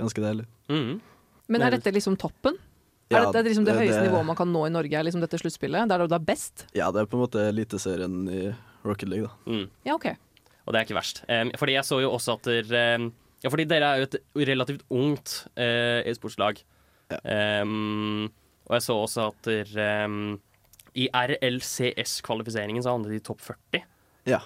ganske 0.00 0.24
deilig. 0.24 0.48
Mm. 0.72 0.96
Men 1.50 1.62
er 1.62 1.68
er- 1.70 1.76
dette 1.78 1.92
liksom 1.94 2.16
toppen? 2.20 2.56
Ja, 3.10 3.20
er 3.24 3.32
dette 3.32 3.48
liksom 3.48 3.64
det, 3.66 3.74
det- 3.74 3.84
høyeste 3.84 4.02
nivået 4.06 4.26
man 4.26 4.36
kan 4.38 4.50
nå 4.52 4.64
i 4.66 4.72
Norge? 4.72 4.94
Er 4.98 5.04
liksom 5.06 5.22
dette 5.22 5.38
sluttspillet? 5.40 5.88
Der 5.90 6.06
det 6.06 6.12
er 6.16 6.26
best? 6.26 6.66
Ja, 6.74 6.90
det 6.94 7.00
er 7.02 7.06
på 7.10 7.18
en 7.18 7.24
måte 7.26 7.46
eliteserien 7.48 8.18
i 8.30 8.42
Rocket 8.84 9.08
League, 9.08 9.26
da. 9.28 9.50
Mm. 9.50 9.64
Ja, 9.84 9.94
OK. 9.94 10.06
Og 10.66 10.72
det 10.72 10.78
er 10.80 10.84
ikke 10.86 10.98
verst. 10.98 11.24
Um, 11.28 11.50
fordi 11.58 11.74
jeg 11.74 11.84
så 11.88 12.00
jo 12.00 12.12
også 12.14 12.36
at 12.38 12.46
dere 12.46 12.84
um, 13.00 13.12
Ja, 13.42 13.48
fordi 13.48 13.64
dere 13.64 13.88
er 13.88 14.02
jo 14.02 14.06
et 14.10 14.16
relativt 14.48 14.82
ungt 14.92 15.46
uh, 15.56 16.00
e-sportslag. 16.06 16.60
Ja. 17.10 17.18
Em, 17.62 18.24
og 18.68 18.76
jeg 18.76 18.82
så 18.86 18.96
også 19.02 19.26
at 19.32 19.48
der, 19.48 20.04
um, 20.06 20.40
I 20.94 21.08
RLCS-kvalifiseringen 21.14 22.82
så 22.84 22.92
handlet 22.94 23.14
de 23.14 23.20
i 23.20 23.24
topp 23.26 23.40
40. 23.42 23.82
Ja. 24.30 24.40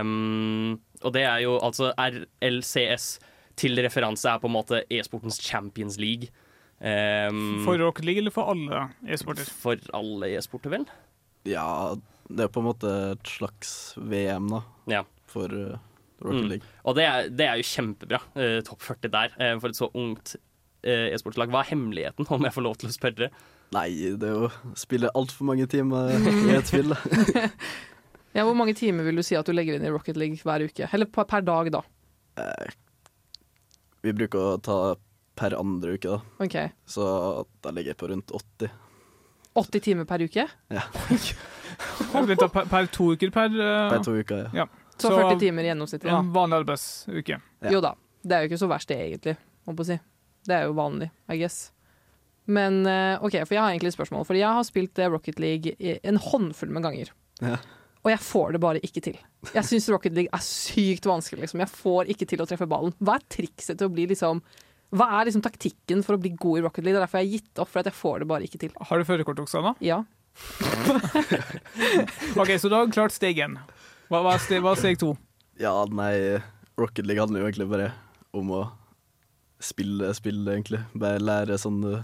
Um, 0.00 0.76
og 1.02 1.12
det 1.16 1.22
er 1.24 1.38
jo 1.44 1.56
altså 1.64 1.92
RLCS 1.96 3.06
til 3.56 3.78
referanse 3.80 4.28
er 4.28 4.40
på 4.42 4.48
en 4.50 4.56
måte 4.56 4.82
e-sportens 4.92 5.38
Champions 5.40 5.96
League. 6.00 6.28
For 7.64 7.78
Rocket 7.80 8.04
League 8.04 8.20
eller 8.20 8.30
for 8.34 8.50
alle 8.52 8.82
e-sporter? 9.08 9.48
for 9.48 9.80
alle 9.96 10.28
e-sporter, 10.36 10.68
vel? 10.74 10.84
Ja, 11.48 11.94
det 12.28 12.44
er 12.44 12.52
på 12.52 12.60
en 12.60 12.66
måte 12.68 12.90
et 13.14 13.30
slags 13.38 13.70
VM, 13.96 14.50
da, 14.52 14.60
Ja. 14.92 15.02
for 15.30 15.48
uh, 15.48 15.78
Rocket 16.20 16.42
Mm. 16.44 16.48
League. 16.50 16.66
Og 16.84 16.94
det 16.96 17.04
er, 17.04 17.28
det 17.32 17.46
er 17.46 17.56
jo 17.60 17.62
kjempebra. 17.68 18.20
Uh, 18.36 18.60
topp 18.64 18.80
40 18.82 19.08
der 19.12 19.32
uh, 19.40 19.60
for 19.60 19.68
et 19.72 19.76
så 19.80 19.88
ungt 19.94 20.36
e-sportslag. 20.86 21.50
Hva 21.52 21.64
er 21.64 21.72
hemmeligheten, 21.72 22.28
om 22.32 22.46
jeg 22.46 22.54
får 22.54 22.66
lov 22.66 22.78
til 22.80 22.90
å 22.90 22.94
spørre? 22.94 23.30
Nei, 23.74 23.88
det 24.20 24.30
er 24.30 24.46
å 24.46 24.74
spille 24.78 25.10
altfor 25.18 25.48
mange 25.48 25.66
timer 25.70 26.14
i 26.14 26.56
et 26.56 26.70
spill. 26.72 26.94
Ja, 28.36 28.42
hvor 28.44 28.52
mange 28.52 28.74
timer 28.76 29.06
vil 29.06 29.16
du 29.16 29.24
si 29.24 29.32
at 29.32 29.48
du 29.48 29.54
legger 29.56 29.78
inn 29.78 29.84
i 29.88 29.90
Rocket 29.92 30.18
League 30.20 30.36
hver 30.44 30.60
uke? 30.68 30.84
Eller 30.92 31.08
per, 31.08 31.40
dag, 31.40 31.70
da. 31.72 31.80
Eh, 32.36 32.74
vi 34.04 34.12
bruker 34.12 34.42
å 34.42 34.58
ta 34.60 34.76
per 35.36 35.56
andre 35.56 35.94
uke, 35.96 36.10
da. 36.18 36.44
Okay. 36.44 36.74
Så 36.84 37.06
da 37.64 37.72
legger 37.72 37.94
jeg 37.94 38.00
på 38.02 38.10
rundt 38.10 38.34
80. 38.36 38.74
80 39.56 39.84
timer 39.86 40.08
per 40.08 40.26
uke? 40.26 40.44
Ja. 40.68 40.84
Per, 41.76 42.46
per 42.70 42.86
to 42.88 43.10
uker 43.12 43.32
per 43.34 43.50
uh, 43.52 43.88
Per 43.90 44.04
to 44.04 44.12
uker, 44.16 44.46
ja. 44.46 44.62
ja. 44.62 44.92
Så 44.96 45.10
40 45.12 45.40
timer 45.40 45.66
i 45.66 45.72
da. 45.74 46.12
En 46.14 46.30
vanlig 46.32 46.60
arbeidsuke. 46.62 47.36
Ja. 47.60 47.72
Jo 47.74 47.82
da. 47.84 47.90
Det 48.22 48.36
er 48.36 48.44
jo 48.44 48.50
ikke 48.50 48.60
så 48.62 48.68
verst, 48.70 48.88
det, 48.88 48.96
egentlig. 49.02 49.34
Må 49.66 49.74
på 49.76 49.84
å 49.84 49.88
si. 49.90 49.96
Det 50.46 50.56
er 50.56 50.68
jo 50.68 50.76
vanlig, 50.78 51.10
I 51.32 51.38
guess. 51.40 51.70
Men 52.46 52.84
eh, 52.86 53.22
OK, 53.24 53.40
for 53.42 53.56
jeg 53.56 53.62
har 53.62 53.72
egentlig 53.72 53.90
et 53.90 53.98
spørsmål. 53.98 54.26
Fordi 54.28 54.42
jeg 54.42 54.58
har 54.58 54.66
spilt 54.66 55.00
eh, 55.02 55.10
Rocket 55.10 55.40
League 55.42 55.96
en 56.06 56.20
håndfull 56.22 56.70
med 56.74 56.86
ganger. 56.86 57.10
Ja. 57.42 57.58
Og 58.06 58.12
jeg 58.12 58.22
får 58.22 58.54
det 58.54 58.60
bare 58.62 58.82
ikke 58.86 59.02
til. 59.02 59.18
Jeg 59.50 59.66
syns 59.66 59.88
Rocket 59.94 60.14
League 60.14 60.30
er 60.30 60.46
sykt 60.46 61.08
vanskelig. 61.10 61.46
Liksom. 61.46 61.64
Jeg 61.64 61.74
får 61.74 62.12
ikke 62.14 62.30
til 62.30 62.44
å 62.44 62.48
treffe 62.48 62.70
ballen. 62.70 62.94
Hva 63.02 63.18
er 63.18 63.26
trikset 63.38 63.80
til 63.80 63.90
å 63.90 63.92
bli 63.92 64.06
liksom 64.12 64.44
Hva 64.94 65.08
er 65.18 65.26
liksom 65.26 65.42
taktikken 65.42 66.04
for 66.06 66.14
å 66.14 66.22
bli 66.22 66.36
god 66.38 66.60
i 66.60 66.66
Rocket 66.68 66.86
League? 66.86 66.94
Det 66.94 67.02
er 67.02 67.06
derfor 67.08 67.24
jeg 67.24 67.26
har 67.26 67.40
gitt 67.40 67.64
opp, 67.64 67.72
for 67.72 67.82
at 67.82 67.90
jeg 67.90 67.98
får 67.98 68.22
det 68.22 68.30
bare 68.30 68.46
ikke 68.46 68.62
til. 68.62 68.76
Har 68.78 69.02
du 69.02 69.08
førerkort, 69.08 69.42
Anna? 69.58 69.74
Ja. 69.82 70.04
OK, 72.40 72.52
så 72.60 72.70
du 72.70 72.76
har 72.76 72.94
klart 72.94 73.16
steg 73.16 73.40
én. 73.42 73.58
Hva, 74.06 74.20
hva, 74.20 74.36
er 74.36 74.42
steg, 74.44 74.62
hva 74.62 74.76
er 74.76 74.82
steg 74.84 75.00
to? 75.02 75.16
Ja, 75.58 75.72
nei, 75.90 76.12
Rocket 76.78 77.08
League 77.08 77.18
handler 77.18 77.42
jo 77.42 77.48
egentlig 77.48 77.66
bare 77.72 77.88
om 78.36 78.52
å 78.54 78.60
spille 79.62 80.12
spill, 80.14 80.42
egentlig. 80.48 80.82
Bare 80.94 81.18
lære 81.22 81.58
sånn 81.60 81.80
du 81.84 81.94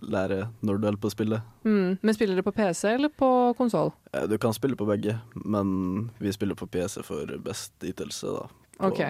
Lære 0.00 0.46
når 0.64 0.78
du 0.80 0.84
holder 0.86 1.00
på 1.02 1.08
å 1.10 1.12
spille. 1.12 1.38
Mm. 1.66 1.98
Men 2.00 2.14
spiller 2.16 2.38
dere 2.38 2.44
på 2.46 2.54
PC 2.56 2.86
eller 2.94 3.10
på 3.12 3.26
konsoll? 3.58 3.90
Eh, 4.14 4.22
Du 4.30 4.38
kan 4.40 4.54
spille 4.56 4.76
på 4.78 4.86
begge, 4.88 5.18
men 5.44 6.10
vi 6.22 6.30
spiller 6.32 6.56
på 6.56 6.68
PC 6.70 7.02
for 7.04 7.26
best 7.44 7.74
ytelse, 7.84 8.30
da. 8.32 8.46
På- 8.78 8.88
OK. 8.88 9.02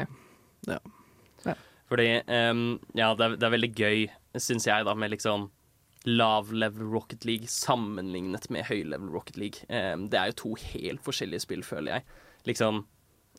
Ja. 0.66 0.80
Fordi 1.90 2.08
um, 2.26 2.78
ja, 2.94 3.12
det 3.14 3.24
er, 3.24 3.36
det 3.36 3.46
er 3.48 3.54
veldig 3.54 3.70
gøy, 3.74 4.02
syns 4.38 4.66
jeg, 4.66 4.84
da, 4.86 4.94
med 4.94 5.10
liksom 5.10 5.48
lav 6.06 6.50
level 6.54 6.86
Rocket 6.90 7.24
League 7.28 7.46
sammenlignet 7.50 8.46
med 8.50 8.64
høy 8.70 8.84
level 8.90 9.10
Rocket 9.14 9.36
League. 9.36 9.66
Um, 9.68 10.08
det 10.10 10.18
er 10.20 10.30
jo 10.30 10.36
to 10.42 10.52
helt 10.72 11.02
forskjellige 11.06 11.42
spill, 11.44 11.62
føler 11.66 11.98
jeg. 11.98 12.04
Liksom 12.50 12.82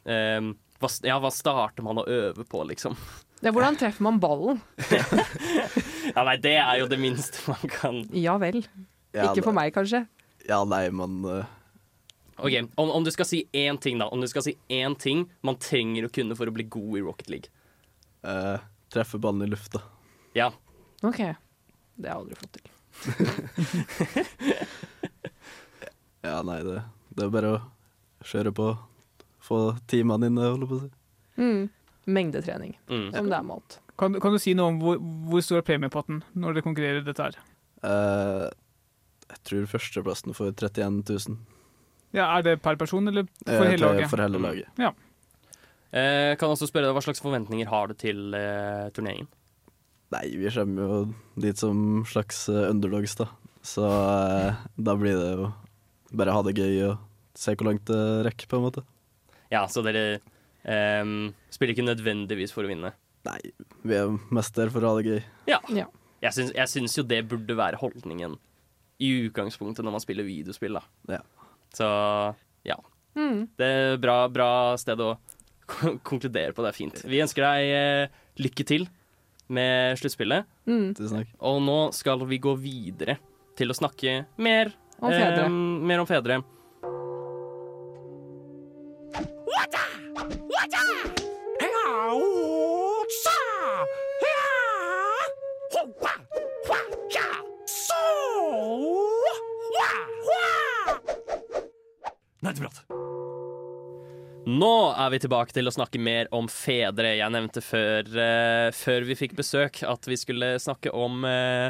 um, 0.06 0.50
hva, 0.84 0.92
Ja, 1.08 1.18
hva 1.24 1.32
starter 1.34 1.84
man 1.88 2.00
å 2.04 2.08
øve 2.08 2.44
på, 2.48 2.64
liksom? 2.70 2.96
Ja, 3.42 3.52
hvordan 3.52 3.78
treffer 3.80 4.04
man 4.06 4.20
ballen? 4.22 4.62
Ja, 6.12 6.26
nei, 6.28 6.36
det 6.44 6.58
er 6.60 6.76
jo 6.82 6.88
det 6.92 6.98
minste 7.00 7.40
man 7.48 7.70
kan 7.72 8.02
Ja 8.18 8.34
vel. 8.42 8.58
Ja, 9.16 9.30
Ikke 9.30 9.44
for 9.46 9.54
meg, 9.56 9.72
kanskje. 9.72 10.02
Ja, 10.44 10.66
nei, 10.68 10.90
men 10.92 11.24
uh... 11.24 11.46
OK, 12.42 12.52
om, 12.82 12.90
om 12.98 13.04
du 13.06 13.12
skal 13.14 13.26
si 13.30 13.44
én 13.56 13.78
ting, 13.80 14.00
da. 14.02 14.06
Om 14.12 14.20
du 14.24 14.28
skal 14.28 14.44
si 14.44 14.58
én 14.74 14.96
ting 15.00 15.30
man 15.46 15.56
trenger 15.62 16.06
å 16.08 16.10
kunne 16.12 16.36
for 16.36 16.50
å 16.50 16.54
bli 16.56 16.66
god 16.74 16.98
i 17.00 17.02
Rocket 17.06 17.30
League. 17.32 17.50
Uh, 18.26 18.58
treffe 18.92 19.18
ballen 19.22 19.46
i 19.46 19.50
lufta. 19.52 19.80
Ja. 20.36 20.50
OK. 21.06 21.20
Det 21.22 22.10
har 22.10 22.12
jeg 22.12 22.18
aldri 22.18 22.36
fått 22.42 22.54
til. 22.60 22.68
Ja, 26.22 26.44
nei, 26.46 26.60
det, 26.62 26.84
det 27.18 27.24
er 27.26 27.32
bare 27.34 27.52
å 27.56 27.60
kjøre 28.30 28.52
på. 28.54 28.68
Få 29.42 29.74
timene 29.90 30.28
inne, 30.30 30.52
holder 30.54 30.70
på 30.70 30.76
å 30.78 30.82
si. 30.84 30.90
Mm. 31.42 31.64
Mengdetrening, 32.08 32.76
Mm. 32.90 33.12
som 33.14 33.30
det 33.30 33.38
er 33.38 33.44
målt. 33.46 33.80
Kan, 34.00 34.16
kan 34.20 34.34
du 34.34 34.40
si 34.42 34.54
noe 34.58 34.72
om 34.72 34.80
hvor, 34.82 34.98
hvor 35.30 35.42
stor 35.46 35.60
er 35.62 35.68
premiepotten 35.68 36.24
når 36.34 36.56
dere 36.58 36.66
konkurrerer 36.66 37.02
i 37.04 37.06
dette 37.06 37.22
her? 37.28 37.36
Uh, 37.86 38.50
jeg 39.30 39.42
tror 39.48 39.68
førsteplassen 39.76 40.34
får 40.38 40.54
31 40.56 41.04
000. 41.10 41.38
Ja, 42.14 42.26
Er 42.38 42.42
det 42.44 42.62
per 42.62 42.76
person, 42.76 43.08
eller 43.08 43.24
Eh, 43.46 43.58
for 43.58 43.66
hele 43.70 43.86
laget? 43.86 44.10
For 44.10 44.18
hele 44.20 44.42
laget. 44.42 44.68
Ja. 44.82 44.90
Uh, 45.92 46.36
kan 46.40 46.50
også 46.50 46.68
spørre 46.70 46.88
deg 46.88 46.96
Hva 46.96 47.02
slags 47.04 47.20
forventninger 47.24 47.68
har 47.68 47.88
du 47.92 47.94
til 48.00 48.34
uh, 48.36 48.90
turneringen? 48.96 49.28
Nei, 50.12 50.26
vi 50.36 50.50
kommer 50.52 50.82
jo 50.84 51.14
dit 51.40 51.56
som 51.60 52.02
slags 52.08 52.50
eh, 52.52 52.66
underdogs, 52.68 53.14
da. 53.16 53.30
Så 53.64 53.86
eh, 53.88 54.58
da 54.76 54.96
blir 55.00 55.16
det 55.16 55.30
jo 55.40 55.46
bare 56.20 56.34
ha 56.36 56.42
det 56.44 56.58
gøy 56.58 56.82
og 56.90 56.98
se 57.40 57.54
hvor 57.56 57.70
langt 57.70 57.86
det 57.88 58.00
rekker, 58.28 58.50
på 58.52 58.58
en 58.60 58.66
måte. 58.66 58.84
Ja, 59.54 59.62
så 59.72 59.80
dere 59.86 60.20
ehm, 60.66 61.34
spiller 61.54 61.74
ikke 61.76 61.88
nødvendigvis 61.88 62.54
for 62.54 62.68
å 62.68 62.72
vinne? 62.72 62.94
Nei, 63.28 63.40
vi 63.86 63.98
er 64.00 64.14
mest 64.34 64.56
der 64.58 64.72
for 64.74 64.82
å 64.82 64.94
ha 64.94 65.02
det 65.02 65.10
gøy. 65.12 65.22
Ja. 65.50 65.60
Ja. 65.70 65.88
Jeg 66.22 66.34
syns, 66.38 66.52
jeg 66.54 66.70
syns 66.70 66.98
jo 66.98 67.04
det 67.10 67.24
burde 67.30 67.56
være 67.58 67.80
holdningen 67.82 68.36
i 69.02 69.10
utgangspunktet 69.28 69.86
når 69.86 69.96
man 69.96 70.04
spiller 70.04 70.26
videospill, 70.28 70.78
da. 70.78 70.84
Ja. 71.18 71.22
Så 71.74 71.88
ja. 72.68 72.78
Mm. 73.18 73.48
Det 73.58 73.68
er 73.68 73.98
bra, 74.02 74.18
bra 74.32 74.50
sted 74.78 75.02
å 75.02 75.16
konkludere 76.06 76.54
på. 76.54 76.64
Det 76.66 76.72
er 76.72 76.78
fint. 76.78 77.02
Vi 77.10 77.22
ønsker 77.24 77.46
deg 77.48 77.72
eh, 77.76 78.22
lykke 78.42 78.66
til 78.70 78.86
med 79.52 79.98
sluttspillet. 80.00 80.48
Mm. 80.70 80.94
Og 81.42 81.62
nå 81.66 81.80
skal 81.96 82.22
vi 82.30 82.40
gå 82.42 82.54
videre 82.62 83.18
til 83.60 83.74
å 83.74 83.76
snakke 83.76 84.22
mer 84.42 84.72
Om 85.02 85.12
fedre. 85.12 85.46
eh, 85.46 85.56
mer 85.92 86.04
om 86.04 86.08
fedre. 86.10 86.42
Nerdeprat. 102.42 102.84
Nå 104.50 104.74
er 104.98 105.12
vi 105.14 105.20
tilbake 105.22 105.54
til 105.54 105.70
å 105.70 105.74
snakke 105.74 106.00
mer 106.02 106.30
om 106.34 106.48
fedre. 106.50 107.14
Jeg 107.20 107.30
nevnte 107.34 107.62
før, 107.62 108.08
uh, 108.16 108.70
før 108.74 109.06
vi 109.06 109.18
fikk 109.20 109.36
besøk 109.38 109.84
at 109.86 110.08
vi 110.10 110.18
skulle 110.18 110.56
snakke 110.64 110.90
om 110.98 111.22
uh, 111.30 111.70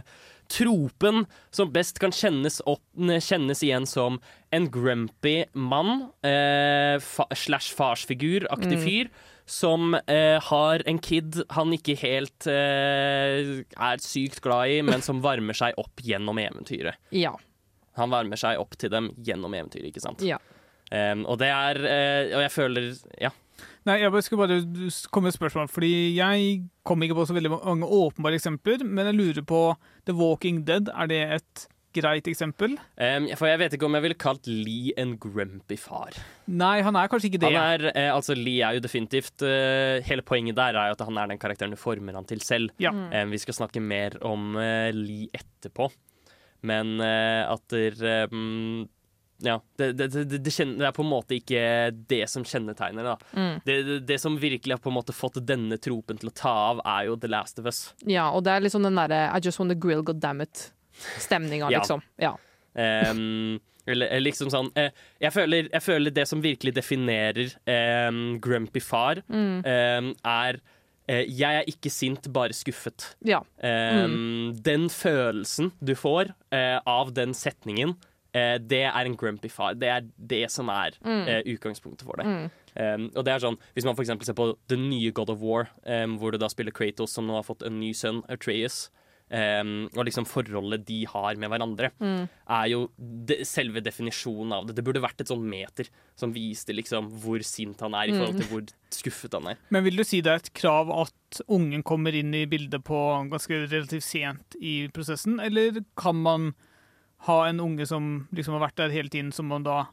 tropen 0.52 1.26
som 1.52 1.72
best 1.72 2.00
kan 2.00 2.14
kjennes, 2.16 2.62
opp, 2.68 2.84
kjennes 2.96 3.62
igjen 3.64 3.88
som 3.88 4.20
en 4.52 4.68
grumpy 4.72 5.46
mann 5.56 6.10
eh, 6.28 6.98
fa 7.00 7.28
slash 7.32 7.72
farsfigur-aktig 7.78 8.76
Mm. 8.76 8.84
fyr. 8.84 9.12
Som 9.52 9.96
eh, 9.96 10.40
har 10.44 10.84
en 10.88 11.00
kid 11.00 11.42
han 11.56 11.72
ikke 11.76 11.96
helt 12.00 12.48
eh, 12.48 13.64
er 13.64 14.04
sykt 14.04 14.40
glad 14.44 14.70
i, 14.76 14.82
men 14.86 15.02
som 15.04 15.20
varmer 15.24 15.56
seg 15.58 15.76
opp 15.82 16.04
gjennom 16.04 16.40
eventyret. 16.40 17.00
Ja. 17.16 17.34
Han 18.00 18.12
varmer 18.14 18.40
seg 18.40 18.60
opp 18.62 18.78
til 18.80 18.92
dem 18.94 19.10
gjennom 19.24 19.56
eventyret, 19.56 19.88
ikke 19.92 20.04
sant? 20.04 20.24
ja. 20.24 20.40
Um, 20.92 21.24
og 21.24 21.38
det 21.40 21.48
er 21.48 21.78
uh, 21.80 22.34
Og 22.36 22.42
jeg 22.44 22.52
føler 22.52 22.90
Ja. 23.22 23.32
Nei, 23.88 23.96
jeg 23.98 24.12
bare 24.14 24.22
skulle 24.22 24.46
bare 24.46 24.62
komme 25.10 25.26
med 25.26 25.34
et 25.34 25.40
spørsmål, 25.40 25.70
fordi 25.74 25.92
jeg 26.14 26.50
kom 26.86 27.02
ikke 27.02 27.16
på 27.18 27.24
så 27.26 27.34
veldig 27.34 27.50
mange 27.56 27.88
åpenbare 27.90 28.38
eksempler, 28.38 28.84
men 28.86 29.10
jeg 29.10 29.18
lurer 29.18 29.46
på 29.48 29.62
The 30.06 30.14
Walking 30.14 30.62
Dead, 30.68 30.90
er 30.94 31.10
det 31.10 31.22
et 31.38 31.64
greit 31.96 32.28
eksempel? 32.30 32.76
Um, 32.96 33.28
for 33.38 33.50
jeg 33.50 33.60
vet 33.62 33.76
ikke 33.76 33.88
om 33.88 33.98
jeg 33.98 34.06
ville 34.06 34.20
kalt 34.20 34.48
Lee 34.48 34.94
en 35.02 35.16
grumpy 35.22 35.78
far. 35.80 36.16
Nei, 36.46 36.78
han 36.86 36.98
er 36.98 37.10
kanskje 37.12 37.32
ikke 37.32 37.42
det. 37.44 37.52
Han 37.52 37.74
er, 37.74 37.88
uh, 37.90 38.12
altså 38.16 38.38
Lee 38.38 38.62
er 38.66 38.78
jo 38.78 38.86
definitivt 38.86 39.44
uh, 39.46 39.98
Hele 40.06 40.26
poenget 40.26 40.60
der 40.60 40.78
er 40.78 40.92
jo 40.92 40.98
at 40.98 41.04
han 41.08 41.20
er 41.20 41.34
den 41.34 41.42
karakteren 41.42 41.76
du 41.76 41.80
former 41.80 42.18
han 42.20 42.30
til 42.30 42.44
selv. 42.46 42.72
Ja. 42.82 42.94
Um, 42.94 43.34
vi 43.34 43.42
skal 43.42 43.58
snakke 43.58 43.84
mer 43.84 44.18
om 44.28 44.54
uh, 44.60 44.90
Lee 44.96 45.30
etterpå, 45.36 45.90
men 46.70 47.00
at 47.02 47.64
der 47.74 48.28
um, 48.30 48.86
ja, 49.42 49.56
det, 49.78 49.92
det, 49.98 50.08
det, 50.14 50.38
det, 50.46 50.52
kjenner, 50.54 50.78
det 50.84 50.88
er 50.90 50.96
på 50.98 51.04
en 51.06 51.10
måte 51.12 51.36
ikke 51.38 51.62
det 52.12 52.22
som 52.30 52.44
kjennetegner 52.46 53.04
da. 53.12 53.16
Mm. 53.34 53.56
Det, 54.06 54.18
som 54.22 54.36
virkelig 54.42 54.76
har 54.78 54.82
på 54.84 54.92
en 54.92 54.98
måte 55.00 55.14
fått 55.18 55.40
denne 55.46 55.78
tropen 55.82 56.20
til 56.22 56.30
å 56.30 56.36
ta 56.38 56.52
av, 56.72 56.82
er 56.86 57.08
jo 57.10 57.16
The 57.18 57.32
Last 57.32 57.60
of 57.60 57.66
Us. 57.72 57.82
ja, 58.06 58.30
og 58.32 58.44
det 58.46 58.54
er 58.54 58.62
liksom 58.68 58.84
den 58.86 58.96
derre 59.02 59.24
I 59.34 59.40
just 59.44 59.60
want 59.60 59.74
to 59.74 59.78
grill, 59.80 60.04
god 60.06 60.20
damn 60.22 60.42
it-stemninga, 60.46 61.70
liksom. 61.76 62.02
Ja. 62.22 62.36
Ehm, 62.76 63.60
eller 63.90 64.08
eller 64.14 64.22
liksom 64.28 64.52
sånn 64.54 64.70
eh, 64.78 64.92
jeg, 65.20 65.34
føler, 65.34 65.66
jeg 65.74 65.82
føler 65.84 66.14
det 66.14 66.28
som 66.30 66.42
virkelig 66.44 66.76
definerer 66.78 67.50
eh, 67.66 68.12
grumpy 68.44 68.80
far, 68.84 69.24
Mm. 69.28 69.64
eh, 69.66 70.12
er 70.30 70.60
eh, 71.10 71.26
jeg 71.28 71.58
er 71.64 71.66
ikke 71.68 71.90
sint, 71.92 72.30
bare 72.32 72.54
skuffet. 72.54 73.16
ja. 73.26 73.42
Mm. 73.60 74.54
Den 74.64 74.88
følelsen 74.94 75.72
du 75.82 75.96
får 75.98 76.30
eh, 76.54 76.78
av 76.86 77.10
den 77.18 77.34
setningen, 77.34 77.90
eh, 77.90 77.98
det 78.34 78.84
er 78.88 79.06
en 79.06 79.16
grumpy 79.18 79.50
far. 79.52 79.74
Det 79.76 79.90
er 79.90 80.02
det 80.18 80.50
som 80.52 80.70
er 80.70 80.92
Mm. 81.04 81.28
eh, 81.28 81.42
utgangspunktet 81.56 82.04
for 82.08 82.16
det. 82.18 82.26
Mm. 82.26 82.50
Um, 82.74 83.12
og 83.18 83.26
det 83.26 83.34
er 83.34 83.40
sånn, 83.40 83.58
Hvis 83.76 83.84
man 83.84 83.96
for 83.96 84.04
eksempel 84.04 84.24
ser 84.26 84.34
på 84.34 84.56
det 84.70 84.80
nye 84.80 85.12
God 85.12 85.30
of 85.30 85.40
War, 85.42 85.68
um, 85.86 86.18
hvor 86.18 86.32
du 86.32 86.38
da 86.38 86.48
spiller 86.48 86.72
Kratos, 86.72 87.10
som 87.12 87.28
nå 87.28 87.34
har 87.36 87.44
fått 87.44 87.66
en 87.68 87.80
ny 87.82 87.92
sønn, 87.92 88.24
Atreas, 88.30 88.90
um, 89.30 89.90
og 89.98 90.06
liksom 90.06 90.26
forholdet 90.28 90.86
de 90.86 91.06
har 91.06 91.36
med 91.36 91.50
hverandre, 91.50 91.92
Mm. 92.00 92.30
er 92.50 92.66
jo 92.70 92.90
de, 92.98 93.44
selve 93.44 93.82
definisjonen 93.84 94.54
av 94.54 94.68
det. 94.68 94.76
Det 94.76 94.84
burde 94.86 95.02
vært 95.04 95.20
et 95.20 95.28
sånn 95.28 95.44
meter 95.44 95.90
som 96.16 96.34
viste 96.34 96.74
liksom 96.74 97.10
hvor 97.22 97.40
sint 97.44 97.80
han 97.82 97.94
er 97.94 98.08
i 98.08 98.12
forhold 98.12 98.36
Mm. 98.36 98.40
til 98.40 98.48
hvor 98.48 98.68
skuffet 98.92 99.34
han 99.34 99.48
er. 99.48 99.58
Men 99.70 99.84
vil 99.84 99.96
du 99.98 100.04
si 100.06 100.22
det 100.22 100.32
er 100.32 100.36
et 100.36 100.54
krav 100.54 100.90
at 101.02 101.42
ungen 101.50 101.84
kommer 101.84 102.14
inn 102.14 102.34
i 102.34 102.46
bildet 102.46 102.84
på 102.86 103.30
ganske 103.30 103.68
relativt 103.70 104.04
sent 104.04 104.56
i 104.62 104.88
prosessen, 104.88 105.40
eller 105.44 105.84
kan 105.98 106.16
man 106.16 106.54
ha 107.28 107.38
en 107.48 107.62
unge 107.64 107.86
som 107.90 108.12
liksom 108.34 108.58
har 108.58 108.66
vært 108.68 108.80
der 108.82 108.94
hele 108.94 109.12
tiden, 109.12 109.32
som 109.36 109.50
man 109.52 109.66
da 109.66 109.84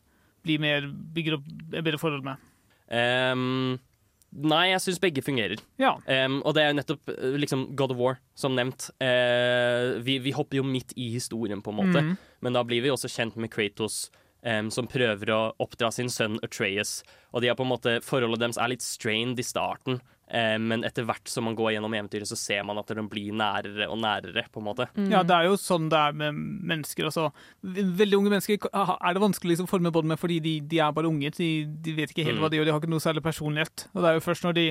blir 0.47 0.63
mer, 0.63 0.87
bygger 0.89 1.39
opp 1.39 1.49
et 1.49 1.85
bedre 1.85 2.01
forhold 2.01 2.25
med? 2.27 2.41
Um, 2.89 3.77
nei, 4.33 4.69
jeg 4.71 4.85
syns 4.85 5.01
begge 5.03 5.25
fungerer. 5.25 5.61
Ja. 5.81 5.97
Um, 6.07 6.41
og 6.41 6.57
det 6.57 6.65
er 6.65 6.73
jo 6.73 6.79
nettopp 6.79 7.13
eh, 7.13 7.37
liksom 7.43 7.67
God 7.77 7.93
of 7.93 8.01
War, 8.01 8.21
som 8.39 8.57
nevnt. 8.57 8.89
Uh, 9.03 9.99
vi, 10.05 10.19
vi 10.25 10.33
hopper 10.37 10.63
jo 10.63 10.67
midt 10.69 10.95
i 10.97 11.11
historien, 11.13 11.63
på 11.65 11.75
en 11.75 11.81
måte. 11.83 12.05
Mm. 12.05 12.15
Men 12.45 12.57
da 12.57 12.65
blir 12.65 12.85
vi 12.85 12.95
også 12.95 13.11
kjent 13.13 13.37
med 13.41 13.53
Kratos, 13.53 14.07
um, 14.47 14.73
som 14.73 14.89
prøver 14.89 15.35
å 15.35 15.41
oppdra 15.61 15.93
sin 15.95 16.13
sønn 16.13 16.41
Atreas. 16.47 17.03
Og 17.35 17.45
de 17.45 17.53
på 17.53 17.67
en 17.67 17.75
måte, 17.75 17.99
forholdet 18.07 18.47
deres 18.47 18.61
er 18.61 18.73
litt 18.73 18.87
strained 18.87 19.41
i 19.41 19.47
starten, 19.47 20.01
men 20.61 20.85
etter 20.85 21.07
hvert 21.09 21.31
som 21.33 21.47
man 21.49 21.55
går 21.57 21.73
gjennom 21.73 21.95
eventyret, 21.97 22.29
så 22.29 22.37
ser 22.37 22.65
man 22.69 22.77
at 22.81 22.91
de 22.93 23.05
blir 23.09 23.33
nærere 23.33 23.87
og 23.89 23.97
nærere, 24.03 24.45
på 24.53 24.61
en 24.61 24.67
måte. 24.67 24.89
Ja, 25.09 25.23
det 25.25 25.33
er 25.37 25.49
jo 25.49 25.55
sånn 25.57 25.89
det 25.89 25.97
er 25.99 26.13
med 26.21 26.37
mennesker. 26.69 27.09
Altså. 27.09 27.31
Veldig 27.65 28.19
unge 28.19 28.35
mennesker 28.35 28.69
er 28.69 29.17
det 29.17 29.23
vanskelig 29.25 29.55
liksom, 29.55 29.69
å 29.71 29.73
forme 29.73 29.93
bånd 29.95 30.11
med 30.13 30.21
fordi 30.21 30.37
de, 30.45 30.55
de 30.69 30.83
er 30.85 30.93
bare 30.93 31.09
unge. 31.09 31.33
De, 31.39 31.51
de 31.65 31.97
vet 31.97 32.13
ikke 32.13 32.27
helt 32.29 32.37
Mm. 32.39 32.45
hva 32.45 32.51
de 32.53 32.59
gjør, 32.61 32.69
de 32.69 32.73
har 32.77 32.81
ikke 32.83 32.93
noe 32.93 33.03
særlig 33.03 33.25
personlighet. 33.25 33.87
Og 33.95 34.03
det 34.05 34.11
er 34.11 34.19
jo 34.19 34.27
først 34.29 34.45
når 34.45 34.57
de 34.61 34.67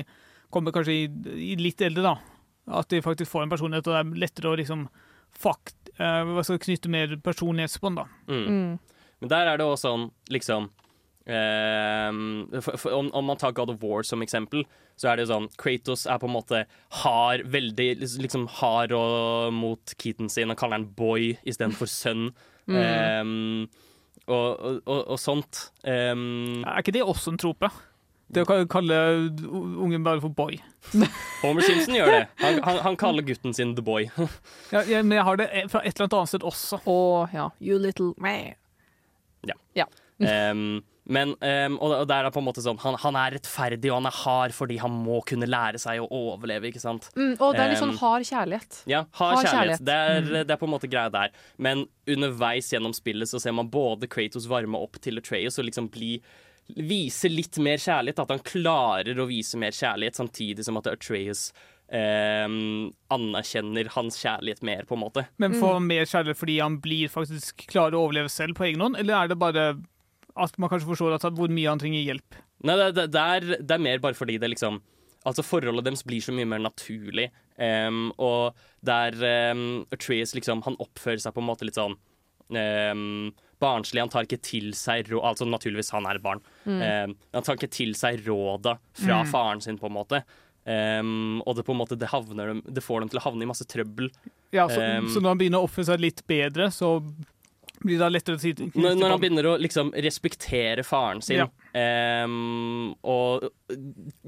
kommer 0.54 0.72
kanskje 0.72 0.94
i, 0.94 1.06
i 1.50 1.54
litt 1.60 1.82
eldre, 1.84 2.02
da, 2.14 2.76
at 2.78 2.88
de 2.88 3.02
faktisk 3.04 3.30
får 3.34 3.42
en 3.44 3.50
personlighet, 3.52 3.88
og 3.90 3.96
det 3.96 4.00
er 4.00 4.20
lettere 4.22 4.52
å 4.52 4.56
liksom 4.56 4.86
fakt, 5.34 5.90
uh, 5.98 6.22
hva 6.36 6.44
skal 6.46 6.60
knytte 6.62 6.88
mer 6.92 7.16
personlighetsbånd, 7.24 7.98
da. 8.00 8.06
Mm. 8.30 8.78
Men 9.20 9.32
der 9.34 9.50
er 9.50 9.58
det 9.60 9.66
også 9.66 9.88
sånn, 9.90 10.06
liksom 10.32 10.70
ehm, 11.28 12.60
for, 12.60 12.76
for, 12.80 12.94
om, 12.96 13.10
om 13.16 13.28
man 13.30 13.40
tar 13.40 13.54
God 13.56 13.72
of 13.74 13.82
War 13.82 14.06
som 14.06 14.22
eksempel, 14.24 14.64
så 14.98 15.10
er 15.10 15.18
det 15.18 15.26
jo 15.26 15.32
sånn 15.32 15.50
Kratos 15.60 16.06
er 16.08 16.20
på 16.20 16.28
en 16.28 16.34
måte 16.34 16.62
hard, 17.02 17.44
veldig 17.52 17.90
liksom 18.24 18.48
hard 18.58 18.94
og, 18.96 19.52
mot 19.54 19.94
Keaton 20.00 20.32
sin. 20.32 20.50
Han 20.52 20.58
kaller 20.58 20.80
han 20.80 20.88
boy 20.98 21.34
istedenfor 21.44 21.90
sønn. 21.90 22.30
Mm. 22.68 22.80
Ehm, 22.82 23.68
og, 24.28 24.48
og, 24.60 24.80
og, 24.84 25.04
og 25.14 25.20
sånt. 25.20 25.68
Um, 25.84 26.64
Er 26.66 26.82
ikke 26.82 26.96
det 26.98 27.06
også 27.06 27.32
en 27.32 27.40
trope? 27.40 27.70
Det 28.28 28.42
å 28.44 28.56
kalle 28.68 28.96
ungen 29.48 30.04
bare 30.04 30.20
for 30.20 30.32
boy. 30.36 30.58
Homer 31.42 31.64
Simpson 31.64 31.96
gjør 31.96 32.10
det. 32.12 32.24
Han, 32.42 32.58
han, 32.66 32.80
han 32.84 32.98
kaller 33.00 33.24
gutten 33.24 33.56
sin 33.56 33.72
The 33.76 33.84
Boy. 33.84 34.10
Ja, 34.74 34.82
ja, 34.84 35.00
men 35.00 35.16
jeg 35.16 35.24
har 35.24 35.40
det 35.40 35.48
fra 35.72 35.80
et 35.80 35.94
eller 35.94 36.04
annet 36.04 36.18
annet 36.18 36.32
sted 36.34 36.44
også. 36.50 36.80
Å 36.84 36.98
ja. 37.32 37.46
You 37.64 37.80
little 37.80 38.12
man. 38.20 38.52
Ja. 39.48 39.56
Ja. 39.78 39.88
Ehm, 40.20 40.82
men, 41.08 41.30
um, 41.40 41.78
og, 41.80 41.92
og 42.02 42.06
der 42.10 42.26
er 42.28 42.30
på 42.34 42.38
en 42.42 42.44
måte 42.46 42.60
sånn 42.62 42.78
han, 42.82 42.94
han 43.00 43.16
er 43.16 43.34
rettferdig 43.38 43.88
og 43.90 43.96
han 44.02 44.06
er 44.10 44.16
hard 44.18 44.52
fordi 44.52 44.76
han 44.82 44.90
må 44.92 45.22
kunne 45.24 45.48
lære 45.48 45.80
seg 45.80 46.02
å 46.04 46.08
overleve, 46.12 46.68
ikke 46.68 46.82
sant? 46.82 47.08
Mm, 47.16 47.36
og 47.40 47.54
det 47.56 47.62
er 47.64 47.70
litt 47.72 47.80
sånn 47.80 47.94
Ehm, 47.94 48.00
hard 48.02 48.26
kjærlighet. 48.28 48.82
Ja, 48.86 49.04
hard, 49.12 49.36
Hard 49.38 49.46
kjærlighet. 49.46 49.80
kjærlighet. 49.80 49.84
Det, 49.88 49.94
er, 49.94 50.20
Mm. 50.20 50.46
det 50.46 50.50
er 50.52 50.60
på 50.60 50.68
en 50.68 50.74
måte 50.74 50.90
greia 50.92 51.10
der. 51.10 51.30
Men 51.56 51.86
underveis 52.06 52.68
gjennom 52.72 52.92
spillet 52.94 53.28
så 53.32 53.40
ser 53.40 53.52
man 53.56 53.70
både 53.72 54.06
Kratos 54.06 54.46
varme 54.46 54.76
opp 54.76 55.00
til 55.00 55.16
Atreus 55.18 55.58
og 55.58 55.64
liksom 55.70 55.88
bli 55.90 56.20
Vise 56.76 57.30
litt 57.32 57.56
mer 57.64 57.78
kjærlighet. 57.80 58.18
At 58.20 58.28
han 58.28 58.40
klarer 58.44 59.16
å 59.16 59.24
vise 59.26 59.56
mer 59.56 59.70
kjærlighet, 59.72 60.18
samtidig 60.20 60.64
som 60.68 60.76
at 60.76 60.86
Atreus 60.86 61.50
Um, 61.90 62.92
anerkjenner 63.10 63.88
hans 63.94 64.18
kjærlighet 64.20 64.60
mer, 64.62 64.82
på 64.84 64.92
en 64.92 65.00
måte. 65.00 65.22
Men 65.38 65.52
Mm. 65.54 65.60
får 65.62 65.72
han 65.72 65.86
mer 65.86 66.04
kjærlighet 66.04 66.36
fordi 66.36 66.58
han 66.60 66.76
blir 66.84 67.08
faktisk 67.08 67.66
klarer 67.66 67.94
å 67.96 68.02
overleve 68.04 68.28
selv 68.28 68.54
på 68.58 68.66
egen 68.68 68.80
hånd, 68.84 68.98
eller 68.98 69.14
er 69.24 69.28
det 69.28 69.38
bare 69.38 69.64
at 70.44 70.56
man 70.58 70.70
kanskje 70.72 70.88
forstår 70.90 71.16
at, 71.16 71.26
hvor 71.36 71.50
mye 71.52 71.68
han 71.70 71.80
trenger 71.82 72.04
hjelp? 72.06 72.38
Nei, 72.66 72.76
det, 72.80 72.88
det, 72.96 73.06
det, 73.14 73.24
er, 73.36 73.48
det 73.62 73.74
er 73.76 73.82
mer 73.84 74.00
bare 74.02 74.16
fordi 74.18 74.38
det 74.42 74.54
liksom 74.54 74.80
Altså 75.26 75.42
Forholdet 75.44 75.82
deres 75.84 76.04
blir 76.06 76.22
så 76.22 76.32
mye 76.32 76.46
mer 76.46 76.60
naturlig. 76.62 77.24
Um, 77.58 78.12
og 78.22 78.54
der 78.86 79.12
um, 79.52 79.82
Atreus 79.92 80.30
liksom 80.36 80.62
Han 80.64 80.76
oppfører 80.80 81.18
seg 81.20 81.34
på 81.34 81.42
en 81.42 81.48
måte 81.48 81.66
litt 81.66 81.76
sånn 81.76 81.96
um, 82.54 83.32
barnslig. 83.60 84.00
Han 84.00 84.12
tar 84.12 84.28
ikke 84.28 84.38
til 84.46 84.70
seg 84.78 85.10
råd 85.10 85.26
Altså 85.32 85.48
naturligvis, 85.50 85.90
han 85.92 86.06
er 86.08 86.20
et 86.20 86.24
barn. 86.24 86.40
Mm. 86.64 86.78
Um, 86.80 87.16
han 87.34 87.46
tar 87.48 87.58
ikke 87.58 87.70
til 87.74 87.94
seg 87.98 88.22
råda 88.28 88.76
fra 89.02 89.22
Mm. 89.24 89.32
faren 89.34 89.60
sin, 89.64 89.78
på 89.78 89.90
en 89.90 89.96
måte. 89.98 90.22
Um, 90.68 91.42
og 91.46 91.56
det 91.56 91.64
på 91.66 91.72
en 91.74 91.80
måte 91.80 91.96
det, 91.98 92.10
havner 92.12 92.62
det 92.62 92.84
får 92.84 93.00
dem 93.00 93.08
til 93.12 93.18
å 93.20 93.24
havne 93.26 93.42
i 93.42 93.50
masse 93.50 93.66
trøbbel. 93.68 94.10
Ja, 94.54 94.68
så, 94.68 94.80
um, 94.98 95.08
så 95.10 95.20
når 95.20 95.34
han 95.34 95.38
begynner 95.42 95.62
å 95.62 95.68
oppføre 95.68 95.90
seg 95.90 96.00
litt 96.06 96.22
bedre, 96.28 96.70
så 96.72 96.98
blir 97.84 97.98
det 97.98 98.08
lettere 98.12 98.36
å 98.36 98.40
si 98.40 98.52
når, 98.54 98.96
når 98.98 99.10
han 99.14 99.20
begynner 99.22 99.46
å 99.46 99.58
liksom 99.60 99.92
respektere 99.94 100.82
faren 100.84 101.22
sin, 101.22 101.38
Ja. 101.38 102.24
um, 102.24 102.94
og 103.04 103.48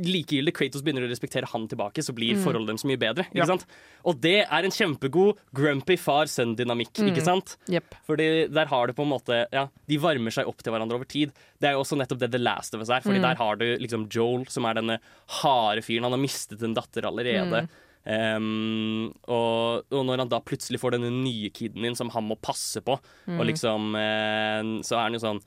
likegyldig 0.01 0.53
Kratos 0.57 0.83
begynner 0.85 1.07
å 1.07 1.11
respektere 1.11 1.49
han 1.51 1.67
tilbake, 1.69 2.03
så 2.05 2.15
blir 2.15 2.35
Mm. 2.37 2.45
forholdet 2.45 2.69
deres 2.69 2.85
mye 2.85 2.99
bedre. 2.99 3.27
Ja. 3.35 3.45
Sant? 3.47 3.65
Og 4.05 4.21
det 4.21 4.47
er 4.47 4.65
en 4.65 4.71
kjempegod 4.71 5.37
grumpy 5.55 5.97
far-sønn-dynamikk, 5.97 6.93
Mm. 7.01 7.09
ikke 7.13 7.23
sant? 7.25 7.57
Yep. 7.69 7.95
Fordi 8.07 8.49
der 8.53 8.67
har 8.67 8.87
du 8.87 8.93
på 8.93 9.03
en 9.03 9.11
måte 9.11 9.47
Ja, 9.53 9.69
de 9.89 9.97
varmer 9.99 10.31
seg 10.31 10.47
opp 10.47 10.63
til 10.63 10.73
hverandre 10.73 10.95
over 10.95 11.05
tid. 11.05 11.33
Det 11.61 11.69
er 11.69 11.73
jo 11.73 11.81
også 11.83 11.97
nettopp 11.99 12.19
det 12.19 12.31
The 12.33 12.39
Last 12.39 12.75
of 12.75 12.81
Us 12.81 12.89
er, 12.91 13.01
fordi 13.01 13.19
Mm. 13.19 13.23
der 13.23 13.35
har 13.37 13.57
du 13.57 13.77
liksom 13.79 14.09
Joel, 14.09 14.47
som 14.49 14.65
er 14.65 14.75
denne 14.75 14.99
harde 15.29 15.83
fyren. 15.83 16.03
Han 16.03 16.13
har 16.13 16.19
mistet 16.21 16.63
en 16.63 16.75
datter 16.75 17.03
allerede. 17.03 17.63
Mm. 17.63 17.69
Ehm, 18.09 19.11
og, 19.29 19.85
og 19.93 20.05
når 20.09 20.25
han 20.25 20.31
da 20.33 20.41
plutselig 20.41 20.81
får 20.81 20.97
denne 20.97 21.11
nye 21.21 21.51
kiden 21.53 21.85
din 21.85 21.97
som 21.99 22.11
han 22.15 22.25
må 22.31 22.39
passe 22.41 22.81
på, 22.85 22.99
Mm. 23.29 23.39
og 23.41 23.47
liksom 23.47 23.95
uh, 23.95 24.81
Så 24.83 24.97
er 24.97 25.03
han 25.09 25.13
jo 25.17 25.21
sånn 25.23 25.41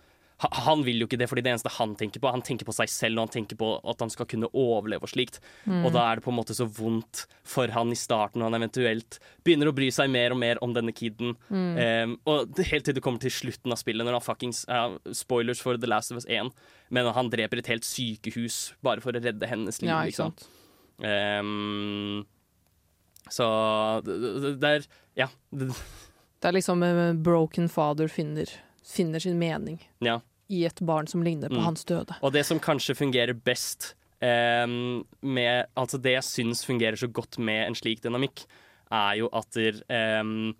han 0.43 0.81
vil 0.83 0.99
jo 0.99 1.05
ikke 1.07 1.15
det, 1.21 1.29
fordi 1.29 1.43
det 1.45 1.51
eneste 1.53 1.71
han 1.77 1.93
tenker 1.95 2.19
på, 2.19 2.27
han 2.33 2.41
tenker 2.43 2.65
på 2.67 2.73
seg 2.75 2.89
selv 2.91 3.15
og 3.15 3.27
han 3.27 3.31
tenker 3.31 3.55
på 3.55 3.67
at 3.87 4.01
han 4.03 4.09
skal 4.11 4.25
kunne 4.27 4.49
overleve 4.51 5.05
og 5.05 5.11
slikt. 5.13 5.37
Mm. 5.63 5.85
Og 5.85 5.93
da 5.95 6.01
er 6.09 6.17
det 6.19 6.23
på 6.25 6.33
en 6.33 6.35
måte 6.35 6.55
så 6.57 6.65
vondt 6.67 7.21
for 7.47 7.71
han 7.71 7.93
i 7.93 7.95
starten 7.95 8.41
når 8.41 8.49
han 8.49 8.57
eventuelt 8.57 9.19
begynner 9.45 9.69
å 9.71 9.75
bry 9.77 9.87
seg 9.93 10.11
mer 10.11 10.35
og 10.35 10.41
mer 10.41 10.59
om 10.65 10.73
denne 10.75 10.91
kiden. 10.91 11.37
Mm. 11.47 11.69
Um, 11.79 12.17
og 12.27 12.59
helt 12.59 12.83
til 12.89 12.97
det 12.97 13.03
kommer 13.05 13.23
til 13.23 13.31
slutten 13.31 13.71
av 13.71 13.79
spillet, 13.79 14.03
når 14.03 14.17
han 14.17 14.25
fuckings 14.25 14.65
uh, 14.67 14.97
Spoilers 15.15 15.61
for 15.63 15.79
The 15.79 15.87
Last 15.87 16.11
of 16.11 16.19
Us 16.19 16.27
1, 16.27 16.51
men 16.91 17.07
han 17.15 17.31
dreper 17.31 17.61
et 17.63 17.71
helt 17.71 17.87
sykehus 17.87 18.73
bare 18.83 18.99
for 19.05 19.15
å 19.15 19.23
redde 19.23 19.47
hennes 19.47 19.79
liv, 19.79 19.93
Ja, 19.93 20.01
ikke 20.03 20.25
sant. 20.25 20.43
liksom. 20.43 21.07
sant. 21.07 22.27
Så 23.31 23.45
det, 24.03 24.63
er 24.63 24.85
Ja. 25.15 25.27
Det, 25.53 25.69
er 26.43 26.51
liksom 26.57 26.83
eh, 26.83 27.13
broken 27.13 27.69
father 27.69 28.07
finner, 28.11 28.49
finner 28.83 29.19
sin 29.23 29.37
mening 29.39 29.77
ja. 30.03 30.17
i 30.49 30.65
et 30.67 30.81
barn 30.83 31.07
som 31.07 31.23
ligner 31.23 31.49
på 31.49 31.55
Mm. 31.61 31.63
hans 31.69 31.85
døde. 31.85 32.15
Og 32.21 32.33
det 32.33 32.45
som 32.45 32.59
kanskje 32.59 32.95
fungerer 32.95 33.33
best 33.33 33.93
em, 34.21 35.03
med 35.21 35.65
Altså 35.77 35.97
det 36.01 36.17
jeg 36.17 36.23
syns 36.23 36.65
fungerer 36.65 36.95
så 36.99 37.07
godt 37.07 37.37
med 37.39 37.67
en 37.67 37.75
slik 37.75 38.01
dynamikk, 38.03 38.45
er 38.91 39.15
jo 39.21 39.29
at 39.33 39.49
der, 39.55 39.79
em, 39.89 40.53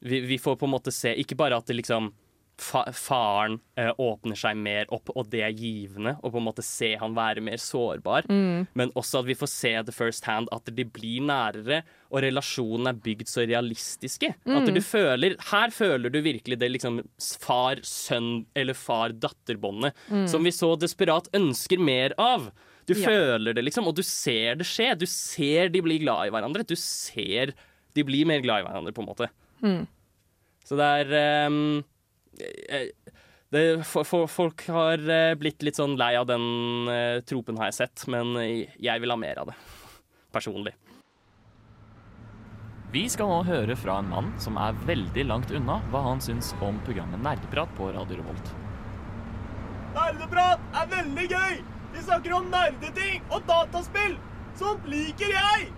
vi, 0.00 0.20
vi 0.20 0.38
får 0.38 0.56
på 0.56 0.66
en 0.66 0.72
måte 0.72 0.92
se 0.94 1.12
ikke 1.14 1.36
bare 1.36 1.56
at 1.56 1.66
det 1.66 1.76
liksom 1.76 2.12
fa 2.58 2.84
faren 2.92 3.60
eh, 3.78 3.92
åpner 4.02 4.34
seg 4.36 4.56
mer 4.58 4.86
opp, 4.90 5.10
og 5.14 5.28
det 5.30 5.42
er 5.46 5.52
givende, 5.54 6.16
og 6.24 6.32
på 6.34 6.40
en 6.40 6.46
måte 6.48 6.64
se 6.66 6.96
han 6.98 7.14
være 7.14 7.40
mer 7.40 7.56
sårbar, 7.62 8.26
Mm. 8.28 8.66
men 8.74 8.90
også 8.98 9.20
at 9.20 9.26
vi 9.26 9.34
får 9.38 9.48
se 9.48 9.72
the 9.86 9.92
first 9.92 10.24
hand, 10.24 10.48
at 10.52 10.64
de 10.74 10.84
blir 10.84 11.20
nærere, 11.22 11.82
og 12.10 12.22
relasjonen 12.22 12.88
er 12.88 12.94
bygd 12.98 13.28
så 13.30 13.46
realistiske. 13.46 14.34
At 14.44 14.66
Mm. 14.66 14.74
du 14.74 14.80
føler 14.80 15.36
Her 15.38 15.68
føler 15.70 16.10
du 16.10 16.20
virkelig 16.20 16.58
det 16.58 16.70
liksom 16.72 17.02
far-sønn- 17.18 18.46
eller 18.56 18.74
far-datter-båndet 18.74 19.92
Mm. 20.10 20.26
som 20.28 20.42
vi 20.44 20.50
så 20.50 20.76
desperat 20.78 21.28
ønsker 21.32 21.78
mer 21.78 22.12
av. 22.18 22.50
Du 22.86 22.94
Ja. 22.94 23.06
føler 23.06 23.54
det, 23.54 23.64
liksom, 23.64 23.86
og 23.86 23.94
du 23.94 24.02
ser 24.02 24.54
det 24.56 24.66
skje. 24.66 24.98
Du 24.98 25.06
ser 25.06 25.68
de 25.68 25.80
blir 25.80 26.00
glad 26.00 26.26
i 26.26 26.30
hverandre. 26.30 26.66
Du 26.66 26.74
ser 26.76 27.52
de 27.94 28.02
blir 28.04 28.24
mer 28.26 28.40
glad 28.40 28.64
i 28.64 28.68
hverandre, 28.68 28.92
på 28.92 29.00
en 29.02 29.06
måte. 29.06 29.28
Mm. 29.62 29.86
Så 30.64 30.76
det 30.76 31.08
er 31.10 31.46
eh, 31.46 31.82
det, 33.54 33.62
for, 33.88 34.04
for, 34.04 34.26
Folk 34.30 34.66
har 34.68 35.02
eh, 35.10 35.34
blitt 35.40 35.64
litt 35.64 35.78
sånn 35.80 35.96
lei 36.00 36.12
av 36.18 36.28
den 36.28 36.90
eh, 36.92 37.20
tropen, 37.28 37.58
har 37.60 37.70
jeg 37.70 37.80
sett, 37.80 38.04
men 38.12 38.36
jeg 38.36 39.02
vil 39.02 39.14
ha 39.14 39.18
mer 39.20 39.42
av 39.42 39.52
det. 39.52 39.56
Personlig. 40.36 40.74
Vi 42.92 43.02
skal 43.12 43.28
nå 43.28 43.42
høre 43.44 43.74
fra 43.76 43.98
en 44.00 44.08
mann 44.08 44.30
som 44.40 44.56
er 44.56 44.76
veldig 44.88 45.26
langt 45.28 45.50
unna 45.52 45.76
hva 45.92 46.00
han 46.06 46.22
syns 46.24 46.54
om 46.64 46.78
programmet 46.86 47.20
Nerdeprat 47.20 47.74
på 47.76 47.90
Radio 47.92 48.22
Revolt. 48.22 48.54
Nerdeprat 49.92 50.78
er 50.80 50.88
veldig 50.94 51.26
gøy! 51.28 51.60
Vi 51.92 52.04
snakker 52.04 52.38
om 52.38 52.48
nerdeting 52.52 53.20
og 53.28 53.44
dataspill! 53.48 54.16
Sånt 54.56 54.88
liker 54.88 55.36
jeg! 55.36 55.68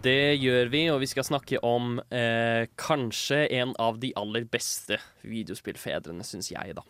Det 0.00 0.40
gjør 0.40 0.70
vi, 0.72 0.86
og 0.88 1.02
vi 1.02 1.08
skal 1.10 1.26
snakke 1.26 1.58
om 1.66 1.98
eh, 2.08 2.64
kanskje 2.80 3.42
en 3.58 3.74
av 3.82 3.98
de 4.00 4.14
aller 4.16 4.46
beste 4.48 4.96
videospillfedrene, 5.28 6.24
syns 6.24 6.48
jeg, 6.54 6.72
da. 6.78 6.84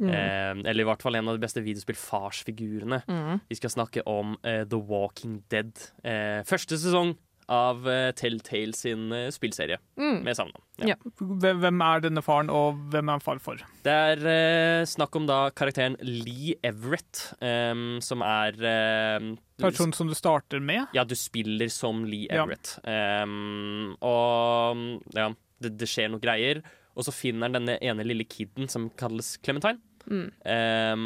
Mm. 0.00 0.08
Eh, 0.08 0.62
eller 0.70 0.80
i 0.82 0.86
hvert 0.88 1.04
fall 1.04 1.18
en 1.18 1.28
av 1.28 1.36
de 1.36 1.44
beste 1.44 1.60
videospillfarsfigurene. 1.64 3.02
Mm. 3.04 3.42
Vi 3.50 3.58
skal 3.60 3.74
snakke 3.74 4.06
om 4.08 4.38
eh, 4.40 4.62
The 4.64 4.80
Walking 4.80 5.42
Dead. 5.52 5.76
Eh, 6.08 6.40
første 6.48 6.80
sesong 6.80 7.12
av 7.52 7.88
eh, 7.90 8.10
Telltale 8.16 8.72
sin 8.76 9.10
eh, 9.12 9.28
spillserie 9.34 9.78
Mm. 9.98 10.22
med 10.24 10.36
samme 10.36 10.50
navn. 10.54 10.88
Ja. 10.88 10.96
Hvem 11.20 11.60
hvem 11.62 11.82
er 11.86 12.00
denne 12.02 12.22
faren, 12.24 12.48
og 12.50 12.78
hvem 12.90 13.08
er 13.08 13.12
han 13.18 13.22
far 13.22 13.38
for? 13.38 13.60
Det 13.84 13.92
er 13.94 14.24
eh, 14.26 14.84
snakk 14.90 15.14
om 15.16 15.26
da 15.28 15.50
karakteren 15.54 15.96
Lee 16.02 16.56
Everett, 16.66 17.32
em, 17.40 18.00
som 18.02 18.22
er 18.26 18.56
em, 18.70 19.36
Personen 19.60 19.94
som 19.94 20.08
du 20.10 20.14
starter 20.18 20.58
med? 20.60 20.88
Ja, 20.96 21.04
du 21.04 21.14
spiller 21.14 21.70
som 21.70 22.04
Lee 22.04 22.26
Ja. 22.30 22.42
Everett. 22.42 22.78
Em, 22.84 23.94
og 24.02 24.82
ja, 25.14 25.28
det, 25.62 25.76
det 25.78 25.88
skjer 25.90 26.10
noen 26.10 26.22
greier. 26.24 26.62
og 26.96 27.02
så 27.06 27.10
finner 27.14 27.48
han 27.48 27.56
denne 27.56 27.74
ene 27.82 28.04
lille 28.06 28.22
kiden 28.24 28.68
som 28.70 28.88
kalles 28.98 29.36
Clementine. 29.42 29.80
Mm. 30.10 30.26
Um, 30.44 31.04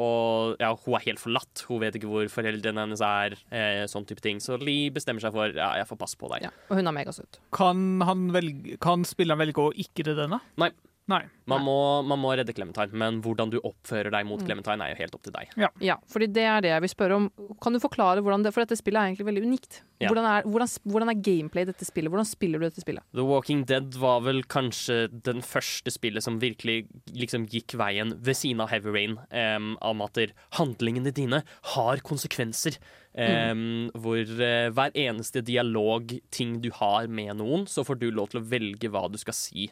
og 0.00 0.60
ja, 0.60 0.70
hun 0.84 0.96
er 0.98 1.06
helt 1.06 1.22
forlatt. 1.22 1.64
Hun 1.68 1.82
vet 1.82 1.98
ikke 1.98 2.10
hvor 2.10 2.30
foreldrene 2.32 2.86
hennes 2.86 3.04
er. 3.04 3.36
Eh, 3.54 3.84
sånn 3.90 4.06
type 4.08 4.22
ting 4.24 4.40
Så 4.42 4.58
Lee 4.60 4.92
bestemmer 4.94 5.24
seg 5.24 5.34
for 5.34 5.52
ja, 5.54 5.70
jeg 5.80 5.88
får 5.88 6.00
passe 6.00 6.18
på 6.20 6.30
deg. 6.32 6.48
Og 6.68 6.80
hun 6.80 6.90
er 6.90 6.96
megasøt. 6.96 7.40
Kan, 7.54 8.02
han 8.04 8.28
velge, 8.34 8.78
kan 8.84 9.06
spilleren 9.08 9.42
velge 9.42 9.68
å 9.68 9.72
ikke 9.84 10.08
redde 10.10 10.28
henne? 10.28 10.42
Nei. 10.60 10.72
Nei. 11.10 11.20
Man 11.50 11.60
må, 11.60 11.76
man 12.08 12.16
må 12.16 12.30
redde 12.32 12.54
Clementine, 12.56 12.96
men 12.96 13.18
hvordan 13.20 13.50
du 13.52 13.58
oppfører 13.60 14.08
deg 14.14 14.24
mot 14.24 14.40
Mm. 14.40 14.46
Clementine, 14.48 14.80
er 14.86 14.94
jo 14.94 15.00
helt 15.02 15.16
opp 15.18 15.26
til 15.26 15.34
deg. 15.34 15.50
Ja, 15.84 15.98
fordi 16.08 16.28
det 16.32 16.44
er 16.48 16.62
det 16.64 16.70
jeg 16.70 16.80
vil 16.80 16.92
spørre 16.92 17.18
om. 17.18 17.26
Kan 17.60 17.76
du 17.76 17.80
forklare 17.82 18.22
hvordan 18.24 18.42
det 18.42 18.54
For 18.54 18.64
dette 18.64 18.78
spillet 18.80 18.96
er 19.02 19.10
egentlig 19.10 19.26
veldig 19.28 19.42
unikt. 19.44 19.82
Ja. 20.00 20.08
Hvordan, 20.08 20.24
er, 20.24 20.48
hvordan, 20.48 20.72
hvordan 20.88 21.12
er 21.12 21.20
gameplay 21.20 21.66
i 21.66 21.68
dette 21.68 21.84
spillet? 21.84 22.08
Hvordan 22.12 22.28
spiller 22.28 22.58
du 22.58 22.64
dette 22.64 22.80
spillet? 22.80 23.04
The 23.12 23.26
Walking 23.28 23.66
Dead 23.68 23.94
var 24.00 24.24
vel 24.24 24.42
kanskje 24.48 24.98
den 25.12 25.44
første 25.44 25.92
spillet 25.92 26.24
som 26.24 26.40
virkelig 26.40 26.86
liksom 27.12 27.46
gikk 27.52 27.76
veien 27.76 28.16
ved 28.24 28.40
siden 28.40 28.64
av 28.64 28.72
Heavy 28.72 28.96
Rain, 28.96 29.18
um, 29.30 29.76
om 29.84 30.00
at 30.08 30.18
handlingene 30.56 31.12
dine 31.12 31.44
har 31.76 32.00
konsekvenser. 32.00 32.80
Um, 33.14 33.90
Hvor 33.94 34.24
uh, 34.24 34.72
hver 34.74 34.96
eneste 34.96 35.44
dialog, 35.44 36.16
ting 36.34 36.60
du 36.64 36.72
har 36.80 37.06
med 37.06 37.36
noen, 37.38 37.68
så 37.68 37.84
får 37.84 38.00
du 38.00 38.08
lov 38.10 38.32
til 38.32 38.40
å 38.40 38.48
velge 38.48 38.88
hva 38.90 39.06
du 39.12 39.20
skal 39.20 39.36
si. 39.36 39.68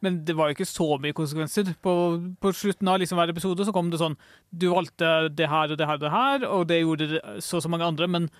Men 0.00 0.24
det 0.24 0.36
var 0.38 0.48
jo 0.48 0.54
ikke 0.58 0.68
så 0.68 0.98
mye 1.02 1.12
konsekvenser. 1.16 1.72
På, 1.82 1.92
på 2.40 2.52
slutten 2.54 2.88
av 2.88 3.00
liksom 3.02 3.18
hver 3.18 3.32
episode 3.32 3.64
så 3.66 3.72
kom 3.74 3.90
det 3.90 3.98
sånn 3.98 4.16
Du 4.54 4.68
valgte 4.70 5.28
det 5.34 5.48
her 5.50 5.72
og 5.72 5.78
det 5.80 5.86
her 5.88 5.94
og 5.98 6.00
det 6.06 6.10
her, 6.14 6.44
og 6.46 6.66
det 6.70 6.80
gjorde 6.82 7.08
det 7.16 7.22
så 7.42 7.56
og 7.58 7.62
så 7.66 7.68
mange 7.72 7.84
andre, 7.88 8.06
men 8.08 8.30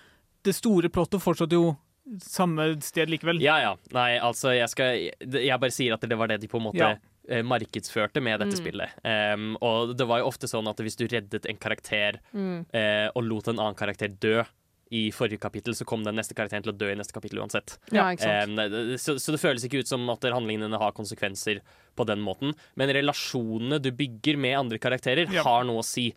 det 0.47 0.55
store 0.55 0.87
plottet 0.89 1.19
fortsatte 1.21 1.57
jo 1.57 1.75
samme 2.23 2.71
sted 2.81 3.09
likevel. 3.11 3.41
Ja, 3.43 3.59
ja. 3.61 3.73
Nei, 3.93 4.17
altså, 4.17 4.53
jeg 4.55 4.69
skal 4.71 4.95
Jeg 5.19 5.59
bare 5.61 5.71
sier 5.75 5.93
at 5.93 6.01
det 6.01 6.17
var 6.17 6.27
det 6.31 6.39
de 6.41 6.47
på 6.49 6.57
en 6.57 6.63
måte 6.69 6.79
Ja. 6.79 6.95
eh, 7.29 7.43
markedsførte 7.43 8.21
med 8.23 8.39
dette 8.39 8.55
Mm. 8.57 8.63
spillet. 8.63 8.89
Um, 9.05 9.57
og 9.61 9.95
det 9.97 10.07
var 10.07 10.19
jo 10.23 10.25
ofte 10.31 10.47
sånn 10.49 10.67
at 10.67 10.77
hvis 10.81 10.95
du 10.97 11.05
reddet 11.07 11.45
en 11.45 11.57
karakter 11.57 12.17
Mm. 12.33 12.65
uh, 12.73 13.09
og 13.15 13.23
lot 13.23 13.47
en 13.49 13.59
annen 13.59 13.75
karakter 13.75 14.07
dø 14.07 14.43
i 14.89 15.11
forrige 15.13 15.37
kapittel, 15.43 15.75
så 15.77 15.85
kom 15.85 16.01
den 16.03 16.15
neste 16.17 16.33
karakteren 16.33 16.63
til 16.65 16.71
å 16.73 16.77
dø 16.77 16.87
i 16.89 16.95
neste 16.97 17.13
kapittel 17.13 17.37
uansett. 17.43 17.75
Ja, 17.93 18.07
ikke 18.09 18.25
sant. 18.25 18.57
Um, 18.57 18.95
så, 18.97 19.17
så 19.21 19.35
det 19.35 19.41
føles 19.41 19.65
ikke 19.67 19.83
ut 19.83 19.91
som 19.91 20.07
at 20.09 20.25
handlingene 20.33 20.65
dine 20.65 20.79
har 20.81 20.95
konsekvenser 20.97 21.61
på 21.99 22.07
den 22.09 22.23
måten, 22.25 22.55
men 22.79 22.89
relasjonene 22.97 23.77
du 23.83 23.91
bygger 23.93 24.39
med 24.41 24.57
andre 24.57 24.79
karakterer, 24.81 25.29
Ja. 25.33 25.43
har 25.45 25.67
noe 25.69 25.83
å 25.83 25.85
si. 25.85 26.07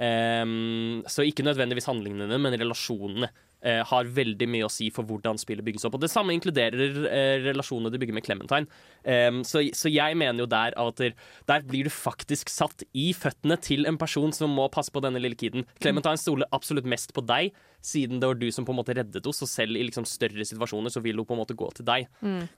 Um, 0.00 1.02
så 1.04 1.26
ikke 1.28 1.44
nødvendigvis 1.44 1.90
handlingene 1.90 2.24
dine, 2.30 2.40
men 2.40 2.56
relasjonene 2.56 3.28
eh, 3.64 3.80
har 3.88 4.10
veldig 4.16 4.48
mye 4.50 4.66
å 4.66 4.70
si 4.72 4.88
for 4.94 5.06
hvordan 5.08 5.40
spillet 5.40 5.64
bygges 5.66 5.86
opp. 5.88 5.96
Og 5.98 6.04
det 6.04 6.10
samme 6.12 6.34
inkluderer 6.36 6.98
eh, 7.08 7.34
relasjonene 7.46 7.92
de 7.92 8.00
bygger 8.02 8.16
med 8.16 8.26
Clementine. 8.26 8.68
Um, 9.02 9.42
så, 9.46 9.64
så 9.74 9.90
jeg 9.90 10.16
mener 10.18 10.44
jo 10.44 10.48
der 10.50 10.76
at 10.78 11.00
der, 11.00 11.16
der 11.50 11.66
blir 11.66 11.88
du 11.88 11.92
faktisk 11.94 12.52
satt 12.52 12.84
i 12.92 13.10
føttene 13.16 13.58
til 13.62 13.86
en 13.90 13.98
person 14.00 14.32
som 14.34 14.52
må 14.54 14.68
passe 14.72 14.92
på 14.94 15.02
denne 15.04 15.22
lille 15.22 15.38
kiden. 15.38 15.66
Clementine 15.82 16.20
stoler 16.20 16.50
absolutt 16.54 16.88
mest 16.90 17.14
på 17.16 17.24
deg, 17.26 17.52
siden 17.82 18.22
det 18.22 18.30
var 18.30 18.38
du 18.38 18.48
som 18.54 18.66
på 18.66 18.74
en 18.74 18.80
måte 18.82 18.94
reddet 18.98 19.22
henne. 19.22 19.36
Så 19.36 19.48
selv 19.50 19.78
i 19.78 19.86
liksom 19.88 20.06
større 20.08 20.46
situasjoner 20.46 20.92
så 20.92 21.02
vil 21.04 21.18
hun 21.18 21.28
på 21.28 21.34
en 21.36 21.42
måte 21.42 21.56
gå 21.58 21.70
til 21.78 21.86
deg. 21.88 22.10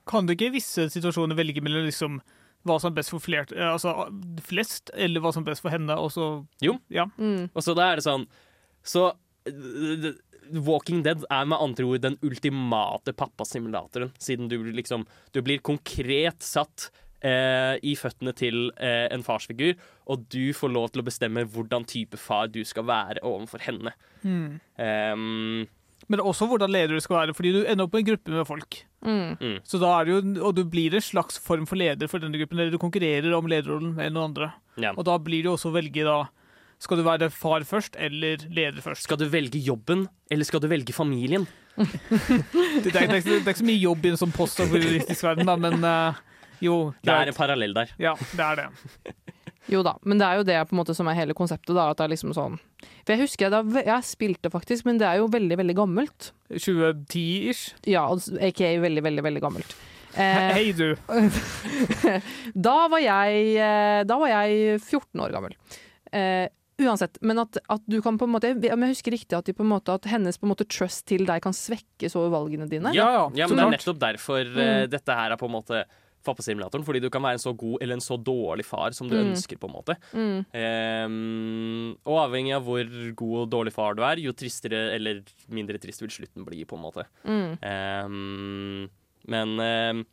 Kan 0.09 0.27
du 0.27 0.35
ikke 0.35 0.49
i 0.51 0.57
visse 0.57 0.89
situasjoner 0.93 1.37
velge 1.37 1.63
mellom 1.65 1.87
liksom 1.87 2.19
hva 2.65 2.79
som 2.81 2.89
er 2.89 2.97
best 2.97 3.11
for 3.13 3.21
flert, 3.21 3.51
eh, 3.53 3.67
altså, 3.75 3.91
flest, 4.45 4.89
eller 4.97 5.21
hva 5.21 5.31
som 5.33 5.43
er 5.45 5.51
best 5.51 5.61
for 5.61 5.73
henne? 5.73 5.93
Og 6.01 6.09
så, 6.13 6.29
Jo. 6.65 6.79
ja. 6.89 7.05
Og 7.53 7.61
så 7.61 7.75
da 7.77 7.91
er 7.91 7.99
det 8.01 8.05
sånn 8.07 8.25
Så 8.85 9.03
uh, 9.11 10.07
Walking 10.51 11.03
Dead 11.05 11.23
er 11.29 11.47
med 11.49 11.61
andre 11.61 11.87
ord 11.87 12.03
den 12.03 12.17
ultimate 12.25 13.13
pappasimulatoren, 13.17 14.11
siden 14.21 14.49
du 14.51 14.59
liksom 14.71 15.05
Du 15.33 15.41
blir 15.45 15.63
konkret 15.65 16.43
satt 16.45 16.89
eh, 17.25 17.75
i 17.83 17.95
føttene 17.97 18.33
til 18.37 18.69
eh, 18.77 19.07
en 19.13 19.25
farsfigur, 19.25 19.73
og 20.05 20.27
du 20.31 20.53
får 20.53 20.73
lov 20.73 20.91
til 20.91 21.03
å 21.03 21.07
bestemme 21.07 21.45
hvordan 21.49 21.87
type 21.89 22.19
far 22.21 22.51
du 22.51 22.61
skal 22.67 22.87
være 22.89 23.23
overfor 23.25 23.63
henne. 23.65 23.95
Mm. 24.21 24.59
Um, 24.77 25.65
Men 26.11 26.21
også 26.21 26.45
hvordan 26.49 26.69
leder 26.69 26.93
du 26.93 27.01
skal 27.01 27.23
være, 27.23 27.33
fordi 27.33 27.55
du 27.55 27.63
ender 27.63 27.87
opp 27.87 27.95
med 27.95 28.03
en 28.03 28.09
gruppe 28.11 28.33
med 28.35 28.47
folk. 28.47 28.79
Mm. 29.05 29.37
Mm. 29.39 29.57
Så 29.65 29.79
da 29.81 29.91
er 29.95 30.05
det 30.05 30.13
jo, 30.13 30.21
Og 30.45 30.55
du 30.57 30.63
blir 30.69 30.93
en 30.93 31.01
slags 31.01 31.37
form 31.41 31.65
for 31.69 31.79
leder 31.81 32.09
for 32.11 32.21
denne 32.21 32.37
gruppen, 32.37 32.59
eller 32.59 32.73
du 32.73 32.81
konkurrerer 32.81 33.33
om 33.37 33.49
lederrollen 33.49 33.95
med 33.97 34.13
noen 34.13 34.31
andre. 34.31 34.51
Ja. 34.77 34.93
Og 34.93 35.05
da 35.07 35.17
blir 35.17 35.41
det 35.41 35.49
jo 35.49 35.55
også 35.57 35.71
å 35.71 35.77
velge 35.77 36.05
da 36.05 36.25
Skal 36.83 36.99
du 36.99 37.05
være 37.07 37.29
far 37.31 37.63
først, 37.65 37.95
eller 37.97 38.41
leder 38.51 38.81
først? 38.83 39.05
Skal 39.07 39.17
du 39.21 39.25
velge 39.31 39.59
jobben, 39.63 40.07
eller 40.31 40.45
skal 40.47 40.61
du 40.61 40.67
velge 40.71 40.93
familien? 40.93 41.47
Det, 41.75 41.87
det, 42.83 42.91
er, 42.91 42.91
det, 42.91 42.95
er, 42.95 43.15
ikke- 43.19 43.39
det 43.39 43.47
er 43.47 43.53
ikke 43.53 43.61
så 43.63 43.67
mye 43.67 43.81
jobb 43.81 44.05
i 44.05 44.11
en 44.13 44.19
sånn 44.19 44.33
postoperatistisk 44.35 45.23
verden, 45.27 45.47
da, 45.49 45.55
men 45.59 45.79
uh, 45.83 46.19
jo. 46.63 46.75
Det 47.03 47.11
er 47.15 47.31
en 47.31 47.37
parallell 47.37 47.73
der. 47.75 47.91
Ja, 47.99 48.13
det 48.35 48.45
er 48.45 48.61
det. 48.61 49.15
Jo 49.71 49.79
da, 49.81 49.95
men 50.05 50.19
det 50.21 50.27
er 50.27 50.37
jo 50.37 50.43
det 50.45 50.59
på 50.69 50.75
en 50.75 50.79
måte 50.83 50.93
som 50.93 51.07
er 51.09 51.17
hele 51.17 51.33
konseptet. 51.33 51.73
da, 51.73 51.87
at 51.89 51.97
det 51.97 52.05
er 52.05 52.11
liksom 52.13 52.35
sånn 52.37 52.59
For 53.01 53.15
Jeg 53.15 53.23
husker 53.23 53.47
jeg, 53.47 53.53
da, 53.55 53.81
jeg 53.87 54.05
spilte 54.05 54.51
faktisk, 54.53 54.85
men 54.85 54.99
det 55.01 55.07
er 55.09 55.17
jo 55.23 55.25
veldig, 55.33 55.57
veldig 55.57 55.75
gammelt. 55.79 56.27
2010-ish? 56.53 57.71
Ja, 57.89 58.03
aka 58.05 58.69
veldig, 58.83 59.01
veldig, 59.07 59.23
veldig 59.25 59.41
gammelt. 59.41 59.73
Eh, 60.15 60.51
Hei, 60.53 60.67
du. 60.77 60.93
da, 62.67 62.75
var 62.93 63.01
jeg, 63.03 63.41
eh, 63.57 64.03
da 64.07 64.19
var 64.21 64.31
jeg 64.31 64.77
14 64.85 65.25
år 65.25 65.33
gammel. 65.33 65.57
Eh, 66.13 66.45
uansett, 66.81 67.17
men 67.21 67.39
at, 67.39 67.57
at 67.71 67.81
du 67.87 68.01
kan 68.01 68.17
på 68.19 68.25
en 68.27 68.33
måte 68.33 68.49
Om 68.51 68.83
jeg 68.83 68.91
husker 68.95 69.11
riktig, 69.15 69.37
at, 69.37 69.45
de 69.47 69.53
på 69.53 69.63
en 69.63 69.69
måte, 69.71 69.93
at 69.95 70.03
hennes 70.11 70.37
på 70.37 70.43
en 70.47 70.51
måte 70.51 70.65
trust 70.67 71.05
til 71.07 71.25
deg 71.25 71.41
kan 71.41 71.53
svekkes 71.55 72.15
over 72.19 72.33
valgene 72.35 72.67
dine? 72.69 72.91
Ja, 72.93 73.29
ja, 73.33 73.47
men 73.47 73.57
det 73.57 73.63
er 73.65 73.75
nettopp 73.77 73.99
derfor 74.01 74.41
eh, 74.43 74.83
Mm. 74.85 74.89
dette 74.91 75.15
her 75.15 75.31
er 75.31 75.37
på 75.39 75.45
en 75.47 75.55
måte 75.55 75.85
pappasimulatoren. 76.25 76.83
Fordi 76.83 76.99
du 77.03 77.09
kan 77.13 77.21
være 77.21 77.37
en 77.37 77.43
så 77.43 77.51
god 77.55 77.83
eller 77.85 77.93
en 77.99 78.01
så 78.01 78.17
dårlig 78.17 78.65
far 78.65 78.91
som 78.97 79.07
du 79.07 79.13
Mm. 79.15 79.31
ønsker, 79.35 79.59
på 79.61 79.67
en 79.69 79.75
måte. 79.75 79.95
Mm. 80.11 80.39
Um, 81.05 81.97
og 82.05 82.17
avhengig 82.25 82.55
av 82.55 82.63
hvor 82.65 82.83
god 83.15 83.35
og 83.43 83.49
dårlig 83.53 83.73
far 83.75 83.93
du 83.97 84.01
er, 84.03 84.17
jo 84.23 84.33
tristere 84.33 84.95
eller 84.95 85.21
mindre 85.53 85.77
trist 85.81 86.01
vil 86.01 86.09
slutten 86.09 86.43
bli, 86.47 86.63
på 86.65 86.75
en 86.79 86.81
måte. 86.83 87.05
Mm. 87.23 87.57
Ehm, 87.61 88.89
men 89.27 89.55
ehm, 89.59 90.03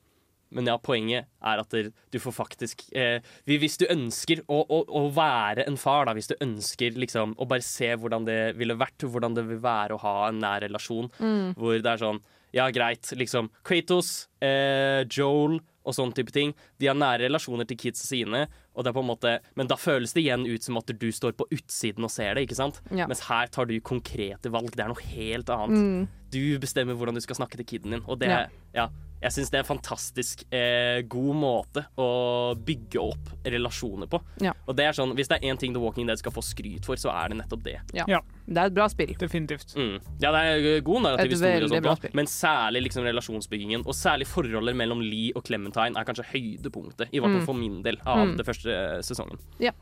men 0.52 0.68
ja, 0.68 0.76
poenget 0.78 1.26
er 1.42 1.62
at 1.62 1.74
du 2.12 2.18
får 2.20 2.34
faktisk 2.36 2.84
eh, 2.94 3.20
Hvis 3.48 3.78
du 3.80 3.86
ønsker 3.90 4.42
å, 4.48 4.60
å, 4.68 4.82
å 4.88 5.02
være 5.16 5.66
en 5.66 5.76
far, 5.80 6.06
da, 6.06 6.14
hvis 6.14 6.28
du 6.30 6.36
ønsker 6.44 6.94
liksom 7.00 7.34
å 7.40 7.48
bare 7.48 7.64
se 7.66 7.90
hvordan 7.96 8.24
det 8.28 8.38
ville 8.60 8.76
vært, 8.78 9.02
hvordan 9.08 9.34
det 9.38 9.46
vil 9.48 9.62
være 9.64 9.96
å 9.96 10.02
ha 10.04 10.14
en 10.28 10.40
nær 10.44 10.60
relasjon, 10.66 11.10
Mm. 11.22 11.54
hvor 11.58 11.76
det 11.80 11.86
er 11.96 12.00
sånn 12.04 12.20
Ja, 12.52 12.66
greit, 12.70 13.08
liksom 13.16 13.46
Kratos, 13.64 14.28
eh, 14.44 15.06
Joel 15.08 15.54
og 15.88 15.94
sånne 15.96 16.14
type 16.14 16.30
ting. 16.30 16.52
De 16.78 16.86
har 16.86 16.94
nære 16.94 17.24
relasjoner 17.24 17.66
til 17.66 17.78
kidsa 17.80 18.04
sine, 18.06 18.42
og 18.76 18.84
det 18.84 18.90
er 18.92 18.94
på 18.98 19.00
en 19.02 19.08
måte 19.08 19.32
men 19.56 19.66
da 19.66 19.74
føles 19.80 20.12
det 20.14 20.22
igjen 20.26 20.44
ut 20.46 20.62
som 20.62 20.76
at 20.78 20.92
du 21.00 21.08
står 21.10 21.32
på 21.34 21.46
utsiden 21.50 22.04
og 22.04 22.12
ser 22.12 22.34
det, 22.36 22.44
ikke 22.46 22.58
sant? 22.60 22.82
Ja. 22.92 23.06
Mens 23.10 23.24
her 23.26 23.48
tar 23.50 23.66
du 23.66 23.72
konkrete 23.80 24.52
valg. 24.52 24.70
Det 24.76 24.84
er 24.84 24.92
noe 24.92 25.06
helt 25.16 25.48
annet. 25.50 25.80
Mm. 25.80 26.04
Du 26.30 26.58
bestemmer 26.62 26.94
hvordan 26.94 27.16
du 27.16 27.24
skal 27.24 27.40
snakke 27.40 27.56
til 27.58 27.66
kiden 27.72 27.96
din, 27.96 28.04
og 28.06 28.20
det 28.20 28.28
Ja. 28.30 28.46
ja. 28.76 28.86
Jeg 29.22 29.30
syns 29.36 29.50
det 29.52 29.58
er 29.60 29.62
en 29.62 29.68
fantastisk 29.78 30.42
eh, 30.52 31.02
god 31.06 31.36
måte 31.38 31.84
å 31.96 32.06
bygge 32.58 32.98
opp 33.00 33.28
relasjoner 33.46 34.08
på. 34.10 34.18
Ja. 34.42 34.52
Og 34.66 34.74
det 34.76 34.84
er 34.88 34.92
sånn, 34.98 35.14
Hvis 35.14 35.28
det 35.30 35.38
er 35.38 35.48
én 35.52 35.58
ting 35.60 35.72
The 35.72 35.80
Walking 35.80 36.06
Dead 36.08 36.18
skal 36.18 36.32
få 36.34 36.42
skryt 36.42 36.84
for, 36.84 36.96
så 36.98 37.12
er 37.14 37.28
det 37.30 37.38
nettopp 37.38 37.62
det. 37.62 37.76
Ja. 37.94 38.20
Det 38.46 38.58
er 38.58 38.66
et 38.66 38.74
bra 38.74 38.88
spill. 38.90 39.14
Definitivt. 39.18 39.76
Mm. 39.78 40.00
Ja, 40.20 40.32
det 40.34 40.42
er 40.42 40.80
god 40.82 41.02
narrativ 41.06 41.30
historie, 41.36 41.62
og 41.62 41.70
sånt 41.70 42.14
men 42.18 42.26
særlig 42.26 42.82
liksom 42.88 43.04
relasjonsbyggingen, 43.06 43.86
og 43.86 43.94
særlig 43.94 44.26
forholdet 44.26 44.74
mellom 44.76 45.00
Lee 45.00 45.30
og 45.36 45.44
Clementine 45.46 45.94
er 45.96 46.04
kanskje 46.08 46.26
høydepunktet, 46.32 47.08
i 47.12 47.20
hvert 47.20 47.30
fall 47.30 47.40
Mm. 47.42 47.46
for 47.46 47.54
min 47.54 47.82
del, 47.82 47.96
av 48.04 48.26
Mm. 48.26 48.36
det 48.36 48.46
første 48.46 49.02
sesongen. 49.02 49.38
sesongen. 49.62 49.72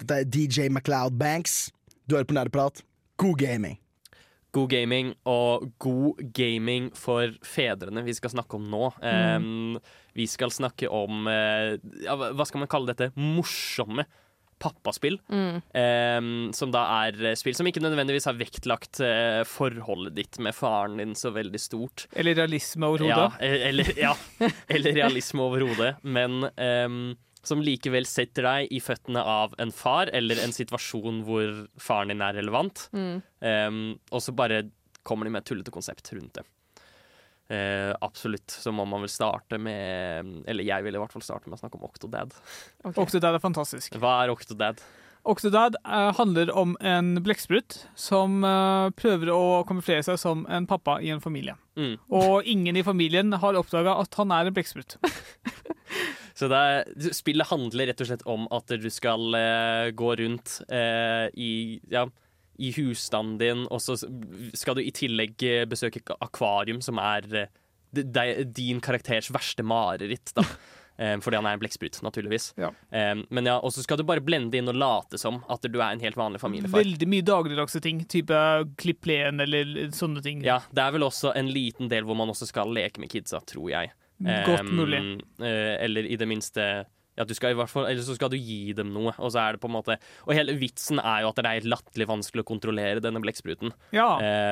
Dette 0.00 0.10
er 0.20 0.24
DJ 0.24 0.68
MacLeod 0.68 1.18
Banks. 1.18 1.70
Du 2.06 2.16
hører 2.16 2.24
på 2.24 2.34
Nerdeprat. 2.34 2.82
God 3.18 3.38
gaming. 3.38 3.78
God 4.56 4.70
gaming 4.72 5.12
og 5.30 5.68
god 5.82 6.22
gaming 6.36 6.90
for 6.98 7.34
fedrene 7.46 8.02
vi 8.06 8.14
skal 8.16 8.32
snakke 8.34 8.58
om 8.58 8.66
nå. 8.72 8.88
Mm. 9.02 9.44
Um, 9.76 10.08
vi 10.18 10.26
skal 10.30 10.50
snakke 10.54 10.90
om 10.90 11.28
uh, 11.30 11.76
ja, 12.02 12.16
hva 12.18 12.46
skal 12.48 12.64
man 12.64 12.70
kalle 12.72 12.90
dette? 12.92 13.12
Morsomme 13.14 14.06
pappaspill. 14.60 15.16
Mm. 15.32 15.60
Um, 15.72 16.32
som 16.52 16.72
da 16.74 16.82
er 17.06 17.34
spill 17.40 17.56
som 17.56 17.68
ikke 17.70 17.80
nødvendigvis 17.80 18.26
har 18.28 18.36
vektlagt 18.36 19.00
uh, 19.00 19.40
forholdet 19.48 20.18
ditt 20.18 20.40
med 20.44 20.52
faren 20.56 21.00
din 21.00 21.14
så 21.16 21.32
veldig 21.32 21.60
stort. 21.62 22.04
Eller 22.12 22.36
realisme 22.36 22.90
over 22.90 23.06
Ja, 23.08 23.16
hodet. 23.22 23.40
e- 23.40 23.62
eller, 23.70 23.92
ja, 23.96 24.12
eller 24.74 24.98
realisme 25.00 25.46
over 25.46 25.64
hodet. 25.64 25.94
Men 26.04 26.42
ehm, 26.60 27.00
som 27.46 27.62
likevel 27.64 28.06
setter 28.08 28.46
deg 28.46 28.72
i 28.74 28.80
føttene 28.84 29.22
av 29.24 29.54
en 29.62 29.72
far, 29.72 30.10
eller 30.16 30.40
en 30.42 30.54
situasjon 30.54 31.22
hvor 31.26 31.64
faren 31.80 32.12
din 32.12 32.24
er 32.24 32.36
relevant. 32.36 32.86
Mm. 32.92 33.20
Um, 33.40 33.82
og 34.12 34.24
så 34.24 34.34
bare 34.36 34.64
kommer 35.06 35.26
de 35.26 35.34
med 35.34 35.42
et 35.42 35.50
tullete 35.50 35.72
konsept 35.74 36.12
rundt 36.12 36.40
det. 36.40 36.46
Uh, 37.50 37.92
absolutt 38.04 38.52
så 38.52 38.70
må 38.70 38.84
man 38.86 39.02
vel 39.02 39.10
starte 39.10 39.58
med 39.58 40.44
Eller 40.46 40.62
jeg 40.62 40.84
vil 40.86 40.94
i 40.94 41.00
hvert 41.02 41.10
fall 41.10 41.24
starte 41.26 41.50
med 41.50 41.56
å 41.56 41.62
snakke 41.64 41.80
om 41.80 41.88
Octodad. 41.88 42.36
Octodad 42.92 43.34
er 43.34 43.42
fantastisk. 43.42 43.96
Hva 43.98 44.20
er 44.22 44.30
Octodad? 44.30 44.84
Octodad 45.22 45.74
uh, 45.82 46.12
handler 46.16 46.52
om 46.56 46.76
en 46.80 47.18
blekksprut 47.24 47.80
som 47.98 48.44
uh, 48.46 48.88
prøver 48.96 49.32
å 49.34 49.64
kamuflere 49.68 50.04
seg 50.06 50.20
som 50.22 50.46
en 50.48 50.68
pappa 50.70 51.00
i 51.02 51.10
en 51.12 51.20
familie. 51.20 51.56
Mm. 51.76 51.98
Og 52.14 52.46
ingen 52.48 52.78
i 52.78 52.86
familien 52.86 53.34
har 53.42 53.58
oppdaga 53.58 53.98
at 54.00 54.14
han 54.20 54.32
er 54.36 54.48
en 54.48 54.56
blekksprut. 54.56 54.96
Så 56.40 56.48
det 56.48 56.56
er, 56.56 57.12
spillet 57.12 57.50
handler 57.50 57.90
rett 57.90 58.00
og 58.00 58.08
slett 58.08 58.24
om 58.30 58.46
at 58.56 58.72
du 58.80 58.88
skal 58.92 59.36
eh, 59.36 59.90
gå 59.92 60.14
rundt 60.22 60.54
eh, 60.72 61.26
i, 61.36 61.52
ja, 61.92 62.06
i 62.56 62.72
husstanden 62.78 63.36
din, 63.40 63.66
og 63.68 63.82
så 63.84 63.98
skal 64.56 64.78
du 64.78 64.82
i 64.84 64.92
tillegg 64.96 65.44
eh, 65.44 65.66
besøke 65.68 66.00
akvarium, 66.16 66.80
som 66.84 67.00
er 67.02 67.28
eh, 67.44 67.52
de, 67.92 68.06
de, 68.08 68.26
din 68.56 68.80
karakters 68.80 69.28
verste 69.34 69.66
mareritt. 69.66 70.32
da. 70.36 70.46
Eh, 71.00 71.14
fordi 71.24 71.38
han 71.38 71.46
er 71.48 71.54
en 71.56 71.60
blekksprut, 71.62 71.96
naturligvis. 72.04 72.50
Ja. 72.60 72.68
Men 73.32 73.46
ja, 73.48 73.54
Og 73.64 73.72
så 73.72 73.80
skal 73.80 73.96
du 73.96 74.02
bare 74.04 74.20
blende 74.20 74.58
inn 74.58 74.68
og 74.68 74.76
late 74.76 75.16
som 75.16 75.38
at 75.48 75.64
du 75.64 75.78
er 75.78 75.94
en 75.94 76.02
helt 76.02 76.18
vanlig 76.20 76.42
familiefar. 76.42 76.82
Veldig 76.82 77.08
mye 77.08 77.24
dagligdagse 77.24 77.80
ting. 77.80 78.02
Type 78.04 78.36
klipp 78.76 79.00
plenen 79.06 79.40
eller 79.40 79.94
sånne 79.96 80.20
ting. 80.20 80.42
Ja, 80.44 80.58
Det 80.68 80.84
er 80.84 80.92
vel 80.92 81.06
også 81.06 81.32
en 81.40 81.48
liten 81.48 81.88
del 81.88 82.04
hvor 82.04 82.18
man 82.20 82.28
også 82.28 82.50
skal 82.50 82.68
leke 82.76 83.00
med 83.00 83.08
kidsa, 83.14 83.40
tror 83.48 83.70
jeg. 83.72 83.94
Godt 84.20 84.72
mulig. 84.76 85.00
Um, 85.38 85.44
eller 85.44 86.04
i 86.10 86.16
det 86.20 86.28
minste 86.28 86.64
ja, 87.18 87.24
du 87.26 87.34
skal 87.34 87.50
i 87.52 87.56
hvert 87.58 87.68
fall, 87.68 87.84
Eller 87.90 88.00
så 88.06 88.14
skal 88.16 88.30
du 88.32 88.36
gi 88.38 88.72
dem 88.72 88.92
noe. 88.94 89.10
Og 89.18 89.32
så 89.34 89.40
er 89.42 89.52
det 89.56 89.60
på 89.60 89.68
en 89.68 89.74
måte 89.74 89.96
Og 90.24 90.30
hele 90.32 90.54
vitsen 90.56 91.00
er 91.02 91.22
jo 91.24 91.28
at 91.28 91.36
det 91.36 91.44
er 91.50 91.56
helt 91.58 91.68
latterlig 91.68 92.06
vanskelig 92.08 92.44
å 92.44 92.48
kontrollere 92.48 93.02
denne 93.04 93.20
blekkspruten. 93.20 93.74
Ja. 93.92 94.06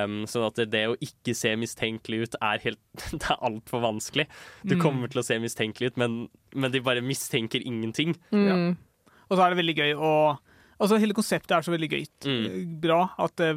Um, 0.04 0.18
så 0.28 0.42
at 0.50 0.58
det 0.68 0.82
å 0.90 0.96
ikke 1.00 1.32
se 1.38 1.54
mistenkelig 1.56 2.26
ut 2.26 2.36
er 2.42 2.58
helt 2.66 2.82
Det 3.14 3.22
er 3.30 3.40
altfor 3.46 3.80
vanskelig. 3.86 4.26
Du 4.66 4.74
Mm. 4.76 4.82
kommer 4.82 5.08
til 5.08 5.22
å 5.22 5.24
se 5.24 5.38
mistenkelig 5.40 5.92
ut, 5.94 5.96
men, 6.02 6.18
men 6.54 6.74
de 6.74 6.80
bare 6.84 7.00
mistenker 7.00 7.64
ingenting. 7.64 8.16
Ja. 8.34 8.58
Og 9.30 9.36
så 9.38 9.44
er 9.46 9.54
det 9.54 9.60
veldig 9.62 9.76
gøy 9.78 9.94
å 9.96 10.12
Altså, 10.78 10.98
hele 11.02 11.14
konseptet 11.16 11.50
er 11.56 11.64
så 11.66 11.72
veldig 11.74 11.88
gøy. 11.90 12.04
Mm. 12.24 12.74
Bra 12.82 13.00
at 13.18 13.34
det, 13.40 13.48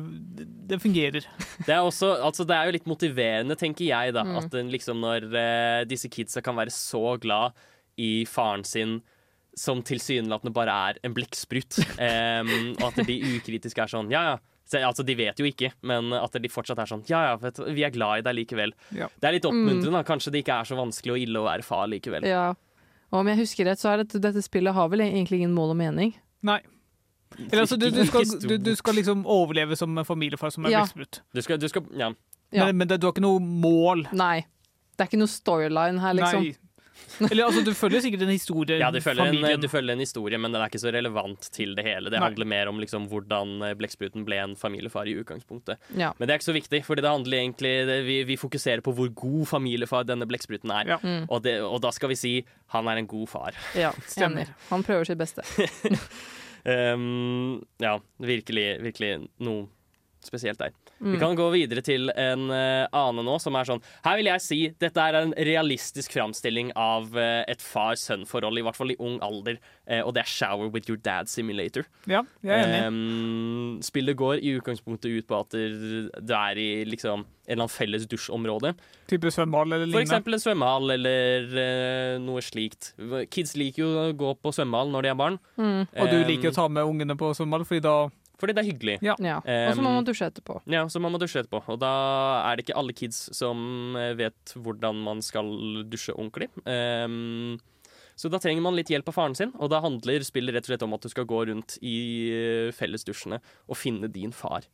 det 0.71 0.79
fungerer. 0.81 1.25
Det 1.67 1.75
er, 1.75 1.83
også, 1.85 2.15
altså 2.25 2.43
det 2.49 2.55
er 2.57 2.65
jo 2.65 2.73
litt 2.73 2.87
motiverende, 2.89 3.53
tenker 3.59 3.85
jeg, 3.85 4.13
da. 4.15 4.23
Mm. 4.25 4.37
At 4.39 4.47
den 4.55 4.71
liksom 4.73 4.97
når 5.03 5.27
eh, 5.37 5.81
disse 5.85 6.09
kidsa 6.09 6.41
kan 6.41 6.57
være 6.57 6.73
så 6.73 7.15
glad 7.21 7.53
i 8.01 8.23
faren 8.25 8.63
sin 8.65 9.01
som 9.53 9.81
tilsynelatende 9.85 10.53
bare 10.55 10.73
er 10.89 10.97
en 11.05 11.13
blekksprut. 11.13 11.77
um, 12.07 12.71
og 12.79 12.85
at 12.87 13.01
de 13.05 13.17
ukritisk 13.35 13.81
er 13.83 13.91
sånn 13.91 14.09
ja 14.13 14.21
ja. 14.31 14.39
Så, 14.71 14.79
altså, 14.87 15.03
de 15.03 15.13
vet 15.19 15.35
jo 15.41 15.43
ikke, 15.49 15.73
men 15.83 16.13
at 16.15 16.31
de 16.39 16.47
fortsatt 16.49 16.79
er 16.79 16.87
sånn 16.87 17.01
ja 17.09 17.19
ja, 17.27 17.31
vet 17.41 17.57
du, 17.59 17.65
vi 17.75 17.83
er 17.83 17.91
glad 17.91 18.21
i 18.21 18.25
deg 18.29 18.37
likevel. 18.37 18.71
Ja. 18.95 19.09
Det 19.19 19.27
er 19.27 19.35
litt 19.35 19.43
Mm. 19.49 19.57
oppmuntrende. 19.65 19.97
da. 19.99 20.03
Kanskje 20.07 20.31
det 20.31 20.45
ikke 20.45 20.57
er 20.61 20.69
så 20.69 20.77
vanskelig 20.79 21.11
og 21.17 21.19
ille 21.25 21.41
å 21.41 21.47
være 21.49 21.65
far 21.67 21.89
likevel. 21.91 22.23
Ja. 22.29 22.45
Og 23.11 23.17
om 23.19 23.27
jeg 23.27 23.41
husker 23.43 23.67
rett, 23.67 23.81
så 23.83 23.91
er 23.91 24.05
dette, 24.05 24.21
dette 24.23 24.41
spillet 24.45 24.73
har 24.73 24.87
vel 24.93 25.03
egentlig 25.03 25.41
ingen 25.41 25.51
mål 25.53 25.73
og 25.75 25.81
mening. 25.83 26.13
Nei. 26.47 26.61
Eller, 27.37 27.61
altså, 27.63 27.77
du, 27.79 27.89
du, 27.89 28.01
skal, 28.05 28.25
du, 28.43 28.57
du 28.57 28.73
skal 28.75 28.97
liksom 28.99 29.23
overleve 29.29 29.75
som 29.79 29.97
en 29.97 30.05
familiefar 30.07 30.51
som 30.53 30.65
er 30.67 30.75
Ja. 30.75 30.81
blekksprut. 30.83 31.21
Du 31.33 31.41
skal, 31.41 31.61
skal 31.71 31.87
ja. 31.97 32.11
Ja. 32.51 32.65
Men, 32.65 32.77
men 32.81 32.87
det, 32.87 32.99
du 33.01 33.07
har 33.07 33.15
ikke 33.15 33.23
noe 33.23 33.39
mål. 33.39 34.07
Nei. 34.11 34.41
Det 34.97 35.05
er 35.05 35.09
ikke 35.11 35.21
noe 35.21 35.31
storyline 35.31 36.01
her, 36.03 36.17
liksom. 36.19 36.43
Nei. 36.43 36.57
Eller 37.27 37.45
altså, 37.47 37.61
du 37.65 37.71
følger 37.75 38.01
sikkert 38.03 38.23
en 38.25 38.31
historie. 38.31 38.77
Ja, 38.81 38.89
du 38.93 38.99
følger, 39.03 39.31
en, 39.33 39.61
du 39.61 39.67
følger 39.71 39.95
en 39.95 40.01
historie, 40.03 40.37
men 40.41 40.53
den 40.53 40.61
er 40.61 40.71
ikke 40.71 40.81
så 40.81 40.91
relevant 40.93 41.47
til 41.53 41.73
det 41.77 41.85
hele. 41.85 42.11
Det 42.11 42.19
Nei. 42.19 42.27
handler 42.29 42.49
mer 42.49 42.71
om 42.71 42.79
liksom, 42.81 43.07
hvordan 43.11 43.53
eh, 43.67 43.73
blekkspruten 43.79 44.25
ble 44.27 44.39
en 44.41 44.55
familiefar 44.59 45.09
i 45.09 45.15
utgangspunktet. 45.21 45.81
Ja. 45.97 46.11
Men 46.17 46.27
det 46.27 46.35
er 46.35 46.41
ikke 46.41 46.49
så 46.49 46.57
viktig, 46.57 46.83
det, 47.87 47.97
vi, 48.07 48.17
vi 48.27 48.37
fokuserer 48.39 48.83
på 48.85 48.93
hvor 48.97 49.09
god 49.13 49.45
familiefar 49.49 50.05
denne 50.07 50.27
blekkspruten 50.29 50.71
er. 50.71 50.93
Ja. 50.95 50.99
Mm. 51.03 51.25
Og, 51.29 51.41
det, 51.45 51.59
og 51.65 51.81
da 51.83 51.91
skal 51.95 52.13
vi 52.13 52.19
si 52.19 52.33
han 52.75 52.87
er 52.87 53.01
en 53.01 53.07
god 53.09 53.27
far. 53.29 53.57
Ja, 53.77 53.91
Stemmer. 54.07 54.53
Han 54.69 54.83
prøver 54.87 55.11
sitt 55.11 55.21
beste. 55.21 55.45
Um, 56.63 57.61
ja, 57.81 57.95
virkelig, 58.21 58.65
virkelig 58.83 59.15
noe 59.41 59.65
spesielt 60.27 60.59
der. 60.61 60.71
Mm. 60.99 61.11
Vi 61.13 61.19
kan 61.21 61.35
gå 61.35 61.47
videre 61.53 61.83
til 61.85 62.11
en 62.13 62.47
uh, 62.51 62.85
annen 62.95 63.25
nå, 63.27 63.37
som 63.41 63.55
er 63.57 63.67
sånn 63.67 63.81
Her 64.05 64.19
vil 64.19 64.29
jeg 64.31 64.43
si 64.45 64.59
dette 64.81 65.01
er 65.01 65.17
en 65.21 65.33
realistisk 65.35 66.13
framstilling 66.15 66.71
av 66.79 67.11
uh, 67.17 67.41
et 67.49 67.61
far-sønn-forhold, 67.61 68.61
i 68.61 68.65
hvert 68.65 68.77
fall 68.77 68.93
i 68.93 68.99
ung 69.01 69.19
alder, 69.25 69.59
uh, 69.89 70.01
og 70.05 70.13
det 70.15 70.23
er 70.23 70.31
Shower 70.31 70.71
with 70.71 70.89
your 70.89 71.01
dad 71.01 71.29
simulator. 71.31 71.87
Ja, 72.09 72.23
jeg 72.45 72.55
er 72.55 72.69
enig. 72.69 72.87
Um, 72.87 73.77
spillet 73.85 74.17
går 74.19 74.39
i 74.41 74.55
utgangspunktet 74.59 75.11
ut 75.11 75.27
på 75.29 75.41
at 75.41 75.53
du 75.53 76.33
er 76.37 76.61
i 76.61 76.69
liksom 76.87 77.25
en 77.25 77.57
eller 77.57 77.65
annen 77.65 77.73
felles 77.73 78.05
dusjområde. 78.07 78.71
Type 79.09 79.27
svømmehall 79.33 79.73
eller 79.73 79.87
For 79.87 79.89
lignende. 79.89 80.05
eksempel 80.05 80.37
en 80.37 80.43
svømmehall 80.43 80.93
eller 80.93 82.19
noe 82.23 82.43
slikt. 82.45 82.93
Kids 83.33 83.57
liker 83.59 83.81
jo 83.81 83.89
å 83.97 84.05
gå 84.15 84.29
på 84.39 84.53
svømmehall 84.55 84.93
når 84.93 85.07
de 85.07 85.11
er 85.11 85.17
barn. 85.19 85.39
Mm. 85.57 85.81
Og 85.89 86.11
du 86.13 86.17
Um, 86.21 86.27
liker 86.29 86.51
å 86.51 86.55
ta 86.55 86.67
med 86.71 86.87
ungene 86.87 87.17
på 87.17 87.33
svømmehall, 87.35 87.65
fordi 87.67 87.83
da 87.83 87.95
Fordi 88.41 88.55
det 88.57 88.63
er 88.63 88.69
hyggelig. 88.71 88.97
Ja. 89.05 89.15
Ja. 89.21 89.39
Og 89.45 89.75
så 89.77 89.85
må 89.85 89.93
man 89.93 90.07
dusje 90.07 90.27
etterpå. 90.31 90.59
Ja, 90.73 90.83
så 90.89 91.01
må 91.01 91.11
man 91.13 91.21
dusje 91.21 91.43
etterpå. 91.43 91.61
Og 91.69 91.77
da 91.81 91.91
er 92.49 92.57
det 92.57 92.65
ikke 92.65 92.79
alle 92.81 92.95
kids 92.97 93.27
som 93.37 93.93
eh, 93.99 94.15
vet 94.17 94.55
hvordan 94.57 95.03
man 95.05 95.21
skal 95.25 95.51
dusje 95.91 96.15
ordentlig. 96.17 96.49
Um, 96.65 97.59
så 98.19 98.29
da 98.29 98.41
trenger 98.41 98.61
man 98.65 98.75
litt 98.77 98.91
hjelp 98.91 99.07
av 99.09 99.15
faren 99.15 99.37
sin, 99.37 99.53
og 99.57 99.71
da 99.73 99.79
handler 99.81 100.25
spillet 100.25 100.53
rett 100.53 100.67
og 100.67 100.73
slett 100.73 100.83
om 100.85 100.97
at 100.97 101.05
du 101.05 101.09
skal 101.13 101.25
gå 101.29 101.45
rundt 101.49 101.77
i 101.81 101.97
eh, 102.33 102.73
fellesdusjene 102.75 103.39
og 103.41 103.79
finne 103.79 104.11
din 104.11 104.33
far. 104.35 104.67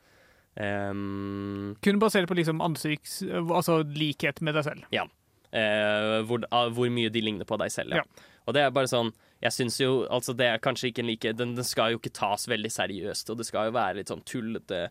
Um, 0.57 1.75
Kun 1.85 2.01
basert 2.01 2.27
på 2.27 2.35
liksom 2.39 2.63
ansikts... 2.65 3.21
Altså 3.29 3.83
likhet 3.85 4.41
med 4.41 4.57
deg 4.57 4.67
selv. 4.71 4.89
ja. 4.95 5.05
Uh, 5.47 6.25
hvor, 6.27 6.41
uh, 6.51 6.65
hvor 6.75 6.89
mye 6.91 7.07
de 7.07 7.21
ligner 7.23 7.47
på 7.47 7.55
deg 7.61 7.71
selv, 7.71 7.95
ja. 7.95 8.01
Ja. 8.03 8.25
Og 8.47 8.55
det 8.55 8.65
er 8.65 8.73
bare 8.75 8.89
sånn 8.91 9.13
Jeg 9.43 9.53
syns 9.53 9.77
jo 9.81 9.91
Altså, 10.09 10.33
det 10.37 10.47
er 10.49 10.63
kanskje 10.63 10.91
ikke 10.91 11.03
en 11.03 11.11
like 11.11 11.33
den, 11.37 11.55
den 11.57 11.67
skal 11.67 11.93
jo 11.93 12.01
ikke 12.01 12.15
tas 12.15 12.47
veldig 12.49 12.71
seriøst, 12.73 13.29
og 13.31 13.39
det 13.39 13.47
skal 13.49 13.69
jo 13.69 13.77
være 13.77 13.99
litt 13.99 14.11
sånn 14.13 14.25
tullete 14.27 14.87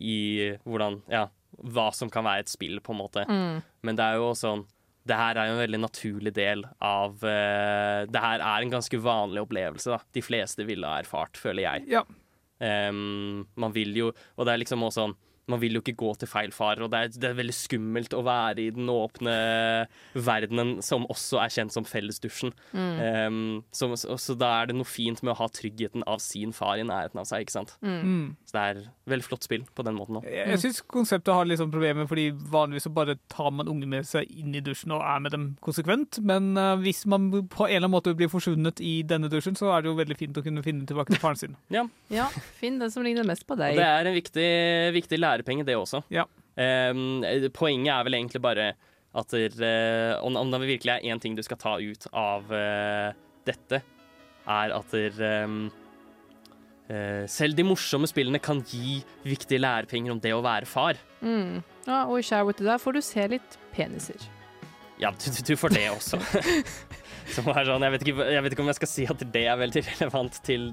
i 0.00 0.18
hvordan 0.64 1.02
Ja, 1.12 1.26
hva 1.74 1.90
som 1.92 2.10
kan 2.12 2.24
være 2.24 2.46
et 2.46 2.52
spill, 2.52 2.78
på 2.80 2.94
en 2.94 3.00
måte. 3.02 3.24
Mm. 3.28 3.60
Men 3.84 3.98
det 3.98 4.06
er 4.06 4.20
jo 4.20 4.30
sånn 4.38 4.64
det 5.08 5.16
her 5.16 5.38
er 5.40 5.48
jo 5.48 5.54
en 5.54 5.62
veldig 5.62 5.78
naturlig 5.80 6.30
del 6.36 6.62
av 6.84 7.22
uh, 7.24 8.04
Det 8.04 8.20
her 8.20 8.42
er 8.44 8.64
en 8.64 8.72
ganske 8.74 9.00
vanlig 9.00 9.42
opplevelse. 9.42 9.96
da 9.96 9.98
De 10.12 10.22
fleste 10.22 10.66
ville 10.68 10.86
ha 10.86 11.00
erfart, 11.00 11.40
føler 11.40 11.64
jeg. 11.64 11.86
Ja. 11.96 12.04
Um, 12.60 13.46
man 13.56 13.72
vil 13.72 13.96
jo 13.96 14.10
Og 14.36 14.44
det 14.44 14.52
er 14.52 14.60
liksom 14.60 14.84
også 14.84 15.06
sånn 15.06 15.16
man 15.50 15.60
vil 15.62 15.78
jo 15.78 15.82
ikke 15.84 15.98
gå 16.00 16.12
til 16.20 16.30
feil 16.30 16.54
far, 16.54 16.80
og 16.82 16.92
det 16.92 17.00
er, 17.00 17.12
det 17.14 17.28
er 17.30 17.38
veldig 17.38 17.56
skummelt 17.56 18.14
å 18.16 18.22
være 18.26 18.64
i 18.64 18.70
den 18.74 18.90
åpne 18.92 19.34
verdenen 20.14 20.76
som 20.84 21.06
også 21.10 21.40
er 21.42 21.54
kjent 21.54 21.74
som 21.74 21.86
fellesdusjen. 21.88 22.54
Mm. 22.72 23.00
Um, 23.00 23.40
så, 23.74 23.90
så, 24.00 24.16
så 24.20 24.36
da 24.38 24.52
er 24.60 24.70
det 24.70 24.78
noe 24.78 24.88
fint 24.88 25.22
med 25.24 25.34
å 25.34 25.40
ha 25.42 25.50
tryggheten 25.52 26.06
av 26.10 26.22
sin 26.24 26.54
far 26.56 26.80
i 26.80 26.86
nærheten 26.86 27.22
av 27.22 27.28
seg, 27.28 27.46
ikke 27.46 27.58
sant. 27.58 27.76
Mm. 27.84 28.36
Så 28.50 28.56
det 28.56 28.62
er 28.66 28.78
veldig 29.12 29.26
flott 29.28 29.44
spill 29.46 29.62
på 29.78 29.84
den 29.86 29.94
måten 29.94 30.16
òg. 30.18 30.24
Jeg, 30.26 30.48
jeg 30.50 30.60
syns 30.64 30.80
konseptet 30.90 31.30
har 31.36 31.46
litt 31.46 31.60
sånn 31.60 31.70
problemer, 31.70 32.08
fordi 32.10 32.24
vanligvis 32.50 32.88
så 32.88 32.90
bare 32.96 33.14
tar 33.30 33.52
man 33.54 33.70
unge 33.70 33.86
med 33.86 34.08
seg 34.08 34.26
inn 34.26 34.56
i 34.58 34.62
dusjen 34.66 34.90
og 34.96 35.04
er 35.06 35.20
med 35.22 35.34
dem 35.36 35.44
konsekvent. 35.62 36.18
Men 36.26 36.50
uh, 36.58 36.72
hvis 36.82 37.04
man 37.10 37.28
på 37.30 37.68
en 37.68 37.70
eller 37.70 37.84
annen 37.86 37.94
måte 37.94 38.16
blir 38.18 38.32
forsvunnet 38.32 38.82
i 38.82 38.96
denne 39.06 39.30
dusjen, 39.30 39.54
så 39.58 39.70
er 39.76 39.84
det 39.84 39.92
jo 39.92 39.98
veldig 40.00 40.18
fint 40.18 40.40
å 40.40 40.42
kunne 40.42 40.64
finne 40.66 40.88
tilbake 40.90 41.14
til 41.14 41.22
faren 41.22 41.38
sin. 41.38 41.54
Ja. 41.80 41.84
Ja, 42.10 42.26
finn 42.58 42.80
den 42.82 42.90
som 42.90 43.04
ligner 43.06 43.22
mest 43.28 43.46
på 43.46 43.54
Og 43.54 43.60
deg. 43.62 43.78
det 43.78 43.86
er 43.86 44.08
en 44.10 44.16
viktig, 44.16 44.48
viktig 44.98 45.20
lærepenge, 45.20 45.62
det 45.68 45.78
også. 45.78 46.02
Ja. 46.10 46.26
Um, 46.58 47.22
poenget 47.54 47.92
er 47.94 48.08
vel 48.08 48.18
egentlig 48.18 48.42
bare 48.42 48.72
at 49.14 49.32
der, 49.34 49.54
uh, 49.62 50.26
om, 50.26 50.34
om 50.42 50.50
det 50.50 50.60
virkelig 50.66 50.96
er 50.96 51.06
én 51.14 51.22
ting 51.22 51.38
du 51.38 51.42
skal 51.46 51.58
ta 51.62 51.76
ut 51.78 52.10
av 52.10 52.50
uh, 52.50 53.14
dette, 53.46 53.80
er 54.50 54.74
at 54.74 54.92
der, 54.94 55.16
eh, 55.22 55.46
selv 57.30 57.54
de 57.58 57.64
morsomme 57.66 58.08
spillene 58.10 58.40
kan 58.42 58.60
gi 58.66 59.00
viktige 59.26 59.60
lærepenger 59.62 60.14
om 60.14 60.20
det 60.22 60.32
å 60.34 60.42
være 60.44 60.66
far. 60.66 60.98
Mm. 61.22 61.60
Ja, 61.86 62.04
og 62.06 62.18
i 62.18 62.26
Shower 62.26 62.56
til 62.56 62.66
deg 62.70 62.80
får 62.82 62.96
du 62.98 63.02
se 63.04 63.26
litt 63.36 63.58
peniser. 63.76 64.28
Ja, 65.00 65.10
du, 65.16 65.30
du- 65.32 65.56
får 65.56 65.72
det 65.76 65.86
også. 65.92 66.20
Som 67.34 67.46
sånn, 67.46 67.84
jeg, 67.86 67.92
vet 67.94 68.04
ikke, 68.06 68.26
jeg 68.34 68.42
vet 68.44 68.54
ikke 68.56 68.64
om 68.64 68.70
jeg 68.72 68.78
skal 68.80 68.90
si 68.90 69.04
at 69.08 69.22
det 69.32 69.44
er 69.48 69.58
veldig 69.60 69.84
relevant 69.86 70.40
til 70.46 70.70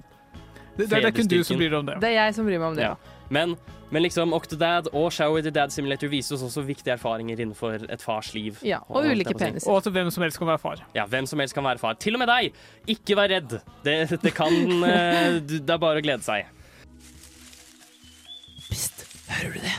Det, 0.78 0.86
det, 0.86 1.02
det 1.02 1.10
er 1.10 1.16
kun 1.18 1.30
du 1.32 1.40
som 1.44 1.58
bryr 1.60 1.72
deg 1.72 1.80
om 1.80 1.88
det. 1.90 1.98
Det 2.04 2.10
er 2.14 2.20
jeg 2.20 2.38
som 2.38 2.48
bryr 2.48 2.62
meg 2.62 2.68
om 2.70 2.78
det. 2.78 2.86
Ja. 2.86 3.18
Men, 3.34 3.56
men 3.92 4.04
liksom 4.06 4.34
Octodad 4.38 4.90
og 4.94 5.10
Shower 5.16 5.42
the 5.44 5.52
Dad 5.52 5.74
Simulator 5.74 6.12
viser 6.12 6.38
oss 6.38 6.46
også 6.48 6.64
viktige 6.68 6.94
erfaringer 6.96 7.40
innenfor 7.40 7.82
et 7.90 8.04
fars 8.04 8.30
liv. 8.36 8.60
Ja, 8.68 8.84
og 8.88 9.02
og 9.02 9.10
ulike 9.12 9.34
peniser. 9.38 9.72
Og 9.72 9.82
at 9.82 9.90
hvem 9.98 10.12
som 10.14 10.24
helst 10.24 10.40
kan 10.40 10.52
være 10.52 10.62
far. 10.62 10.84
Ja, 10.96 11.08
hvem 11.10 11.28
som 11.28 11.42
helst 11.44 11.58
kan 11.58 11.66
være 11.66 11.82
far. 11.82 11.98
Til 12.00 12.16
og 12.16 12.24
med 12.24 12.32
deg! 12.32 12.62
Ikke 12.94 13.18
vær 13.20 13.34
redd. 13.34 13.58
Det, 13.84 13.98
det 14.22 14.36
kan 14.38 14.54
eh, 14.94 15.42
Det 15.42 15.66
er 15.66 15.82
bare 15.82 16.04
å 16.04 16.06
glede 16.06 16.24
seg. 16.28 16.54
Hører 19.28 19.54
du 19.54 19.60
det? 19.66 19.78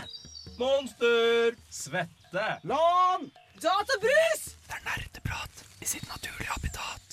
Monster! 0.59 1.55
Svette! 1.73 2.47
Lan! 2.69 3.31
Databrus! 3.63 4.43
Det 4.69 4.77
er 4.77 4.85
nerdeprat 4.85 5.63
i 5.83 5.89
sitt 5.89 6.05
naturlige 6.11 6.53
habitat. 6.53 7.08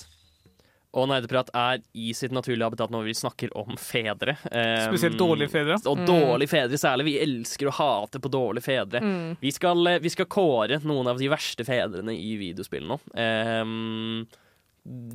Og 0.96 1.08
Nerdeprat 1.10 1.50
er 1.52 1.82
i 1.92 2.12
sitt 2.16 2.32
naturlige 2.34 2.70
habitat 2.70 2.92
når 2.92 3.08
vi 3.10 3.14
snakker 3.18 3.52
om 3.58 3.76
fedre. 3.80 4.36
Um, 4.48 4.86
Spesielt 4.88 5.18
dårlige 5.20 5.52
fedre. 5.52 5.76
Og 5.90 6.00
dårlige 6.08 6.52
fedre 6.54 6.80
særlig. 6.80 7.08
Vi 7.10 7.16
elsker 7.26 7.68
å 7.68 7.76
hate 7.76 8.20
på 8.22 8.32
dårlige 8.32 8.64
fedre. 8.64 9.02
Mm. 9.04 9.36
Vi, 9.42 9.52
skal, 9.52 9.82
eh, 9.92 10.00
vi 10.02 10.12
skal 10.12 10.28
kåre 10.32 10.80
noen 10.88 11.12
av 11.12 11.20
de 11.20 11.28
verste 11.32 11.66
fedrene 11.68 12.16
i 12.16 12.36
videospill 12.40 12.88
nå. 12.88 12.98
Um, 13.12 14.24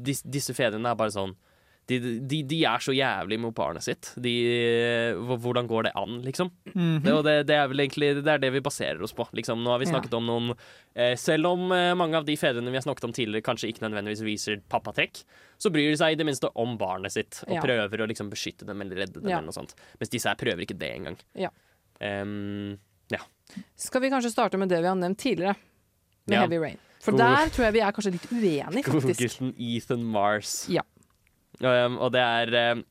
dis, 0.06 0.22
disse 0.22 0.54
fedrene 0.58 0.94
er 0.94 1.00
bare 1.00 1.16
sånn 1.16 1.34
de, 2.00 2.12
de, 2.32 2.38
de 2.48 2.58
er 2.70 2.84
så 2.84 2.94
jævlig 2.96 3.38
mot 3.44 3.54
barnet 3.58 3.84
sitt. 3.86 4.12
De, 4.22 4.32
hvordan 5.44 5.68
går 5.70 5.88
det 5.88 5.92
an, 6.00 6.20
liksom? 6.26 6.52
Mhm. 6.72 7.02
det, 7.06 7.14
og 7.14 7.24
det, 7.28 7.36
det 7.50 7.56
er 7.58 7.68
vel 7.72 7.84
egentlig 7.84 8.10
det, 8.22 8.28
er 8.32 8.42
det 8.44 8.52
vi 8.56 8.62
baserer 8.64 9.02
oss 9.06 9.14
på. 9.18 9.26
Liksom. 9.38 9.62
Nå 9.64 9.74
har 9.74 9.82
vi 9.82 9.90
snakket 9.90 10.14
om 10.18 10.26
noen 10.30 10.52
eh, 10.96 11.16
Selv 11.20 11.52
om 11.52 11.72
eh, 11.76 11.94
mange 11.98 12.18
av 12.20 12.28
de 12.28 12.36
fedrene 12.40 12.72
vi 12.72 12.80
har 12.80 12.86
snakket 12.86 13.08
om 13.10 13.16
tidligere, 13.16 13.46
kanskje 13.46 13.72
ikke 13.72 13.86
nødvendigvis 13.86 14.24
viser 14.26 14.62
pappatrekk, 14.72 15.24
så 15.62 15.72
bryr 15.74 15.92
de 15.92 15.98
seg 16.00 16.16
i 16.16 16.20
det 16.20 16.26
minste 16.28 16.50
om 16.60 16.78
barnet 16.82 17.14
sitt 17.14 17.44
og 17.48 17.56
Ja. 17.60 17.66
prøver 17.66 18.02
å 18.06 18.08
liksom 18.10 18.32
beskytte 18.32 18.66
dem 18.70 18.82
eller 18.82 19.04
redde 19.04 19.20
dem. 19.20 19.30
Ja. 19.30 19.38
eller 19.40 19.52
noe 19.52 19.58
sånt. 19.60 19.76
Mens 20.00 20.10
disse 20.14 20.30
her 20.32 20.40
prøver 20.40 20.66
ikke 20.66 20.78
det 20.82 20.94
engang. 20.96 21.20
Ja. 21.38 21.52
Um, 22.02 22.80
ja. 23.14 23.20
Skal 23.78 24.02
vi 24.02 24.10
kanskje 24.14 24.32
starte 24.34 24.58
med 24.58 24.70
det 24.72 24.80
vi 24.82 24.90
har 24.90 24.96
nevnt 24.98 25.20
tidligere, 25.22 25.56
med 26.28 26.36
Ja. 26.38 26.46
Heavy 26.46 26.58
Rain? 26.62 26.80
For 27.02 27.18
der 27.18 27.50
tror 27.50 27.66
jeg 27.66 27.74
vi 27.74 27.82
er 27.82 27.94
kanskje 27.96 28.12
litt 28.14 28.28
uenige, 28.30 28.84
faktisk. 28.86 29.22
Godgutten 29.42 29.54
Ethan 29.58 30.04
Mars. 30.06 30.52
Ja. 30.70 30.84
Og 31.62 32.14
det 32.14 32.22
er 32.22 32.54
um, 32.74 32.86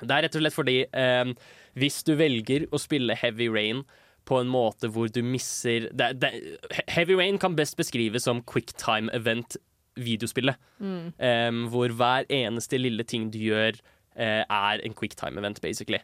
Det 0.00 0.14
er 0.14 0.24
rett 0.24 0.36
og 0.36 0.44
slett 0.44 0.56
fordi 0.56 0.76
um, 0.96 1.34
hvis 1.78 2.00
du 2.06 2.14
velger 2.18 2.64
å 2.72 2.80
spille 2.80 3.16
Heavy 3.18 3.50
Rain 3.52 3.82
på 4.28 4.38
en 4.40 4.50
måte 4.52 4.90
hvor 4.92 5.10
du 5.12 5.20
misser 5.24 5.88
det, 5.96 6.12
det, 6.22 6.30
Heavy 6.92 7.16
Rain 7.18 7.38
kan 7.40 7.56
best 7.58 7.76
beskrives 7.78 8.26
som 8.28 8.42
quicktime 8.46 9.12
event 9.16 9.56
videospillet. 10.00 10.56
Mm. 10.78 11.12
Um, 11.18 11.64
hvor 11.72 11.92
hver 11.96 12.28
eneste 12.32 12.78
lille 12.80 13.04
ting 13.04 13.28
du 13.32 13.40
gjør, 13.42 13.76
uh, 14.16 14.42
er 14.44 14.82
en 14.84 14.94
quicktime 14.96 15.40
event, 15.40 15.60
basically. 15.60 16.00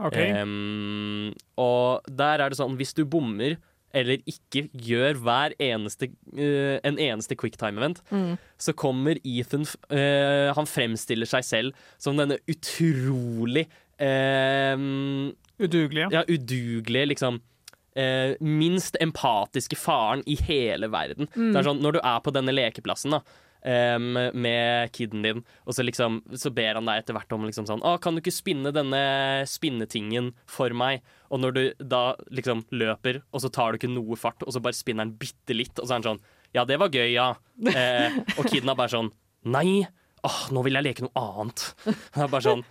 Okay. 0.00 0.30
Um, 0.42 1.32
og 1.60 2.06
der 2.08 2.40
er 2.40 2.52
det 2.52 2.60
sånn, 2.60 2.78
hvis 2.80 2.94
du 2.96 3.04
bommer 3.08 3.58
eller 3.94 4.20
ikke 4.30 4.68
gjør 4.72 5.18
hver 5.24 5.54
eneste, 5.58 6.08
uh, 6.36 6.78
en 6.86 6.98
eneste 6.98 7.34
quicktime-event, 7.36 8.02
Mm. 8.10 8.36
så 8.58 8.72
kommer 8.74 9.18
Ethan 9.24 9.64
eh, 9.90 10.52
Han 10.54 10.66
fremstiller 10.66 11.26
seg 11.26 11.44
selv 11.44 11.72
som 11.98 12.16
denne 12.16 12.38
utrolig 12.48 13.66
uh, 14.00 15.32
Udugelige. 15.60 16.08
Ja, 16.12 16.22
udugelige, 16.28 17.06
liksom. 17.10 17.40
eh, 17.96 18.34
minst 18.40 18.96
empatiske 19.00 19.76
faren 19.76 20.22
i 20.26 20.36
hele 20.40 20.88
verden. 20.88 21.28
Mm. 21.34 21.50
Det 21.52 21.58
er 21.60 21.66
sånn, 21.66 21.82
Når 21.82 21.92
du 21.92 22.00
er 22.02 22.20
på 22.24 22.32
denne 22.32 22.54
lekeplassen 22.54 23.10
da 23.16 23.20
em, 23.62 24.12
med 24.34 24.90
kiden 24.96 25.22
din, 25.24 25.42
og 25.66 25.74
så 25.76 25.84
liksom 25.84 26.20
Så 26.38 26.50
ber 26.54 26.78
han 26.78 26.86
deg 26.88 27.02
etter 27.02 27.16
hvert 27.16 27.32
om 27.36 27.44
liksom 27.44 27.66
sånn 27.68 27.82
Å, 27.84 27.96
kan 28.00 28.14
du 28.16 28.20
ikke 28.22 28.32
spinne 28.32 28.72
denne 28.72 29.00
spinnetingen 29.50 30.32
for 30.50 30.72
meg? 30.76 31.02
Og 31.30 31.42
når 31.42 31.54
du 31.56 31.62
da 31.84 32.02
liksom 32.32 32.64
løper, 32.74 33.20
og 33.32 33.42
så 33.44 33.50
tar 33.52 33.72
du 33.72 33.80
ikke 33.80 33.92
noe 33.92 34.16
fart, 34.18 34.42
og 34.46 34.52
så 34.54 34.62
bare 34.64 34.76
spinner 34.78 35.04
han 35.06 35.14
bitte 35.20 35.54
litt, 35.56 35.76
og 35.78 35.86
så 35.86 35.94
er 35.94 36.00
han 36.00 36.08
sånn 36.12 36.22
Ja, 36.56 36.64
det 36.66 36.80
var 36.82 36.90
gøy, 36.90 37.12
ja. 37.14 37.28
Eh, 37.70 38.16
og 38.38 38.46
kiden 38.50 38.70
er 38.72 38.78
bare 38.78 38.90
sånn 38.92 39.12
Nei. 39.46 39.84
Åh, 40.26 40.40
nå 40.52 40.60
vil 40.66 40.76
jeg 40.76 40.84
leke 40.84 41.04
noe 41.06 41.16
annet. 41.16 41.62
Han 42.16 42.26
er 42.26 42.32
bare 42.32 42.44
sånn 42.44 42.64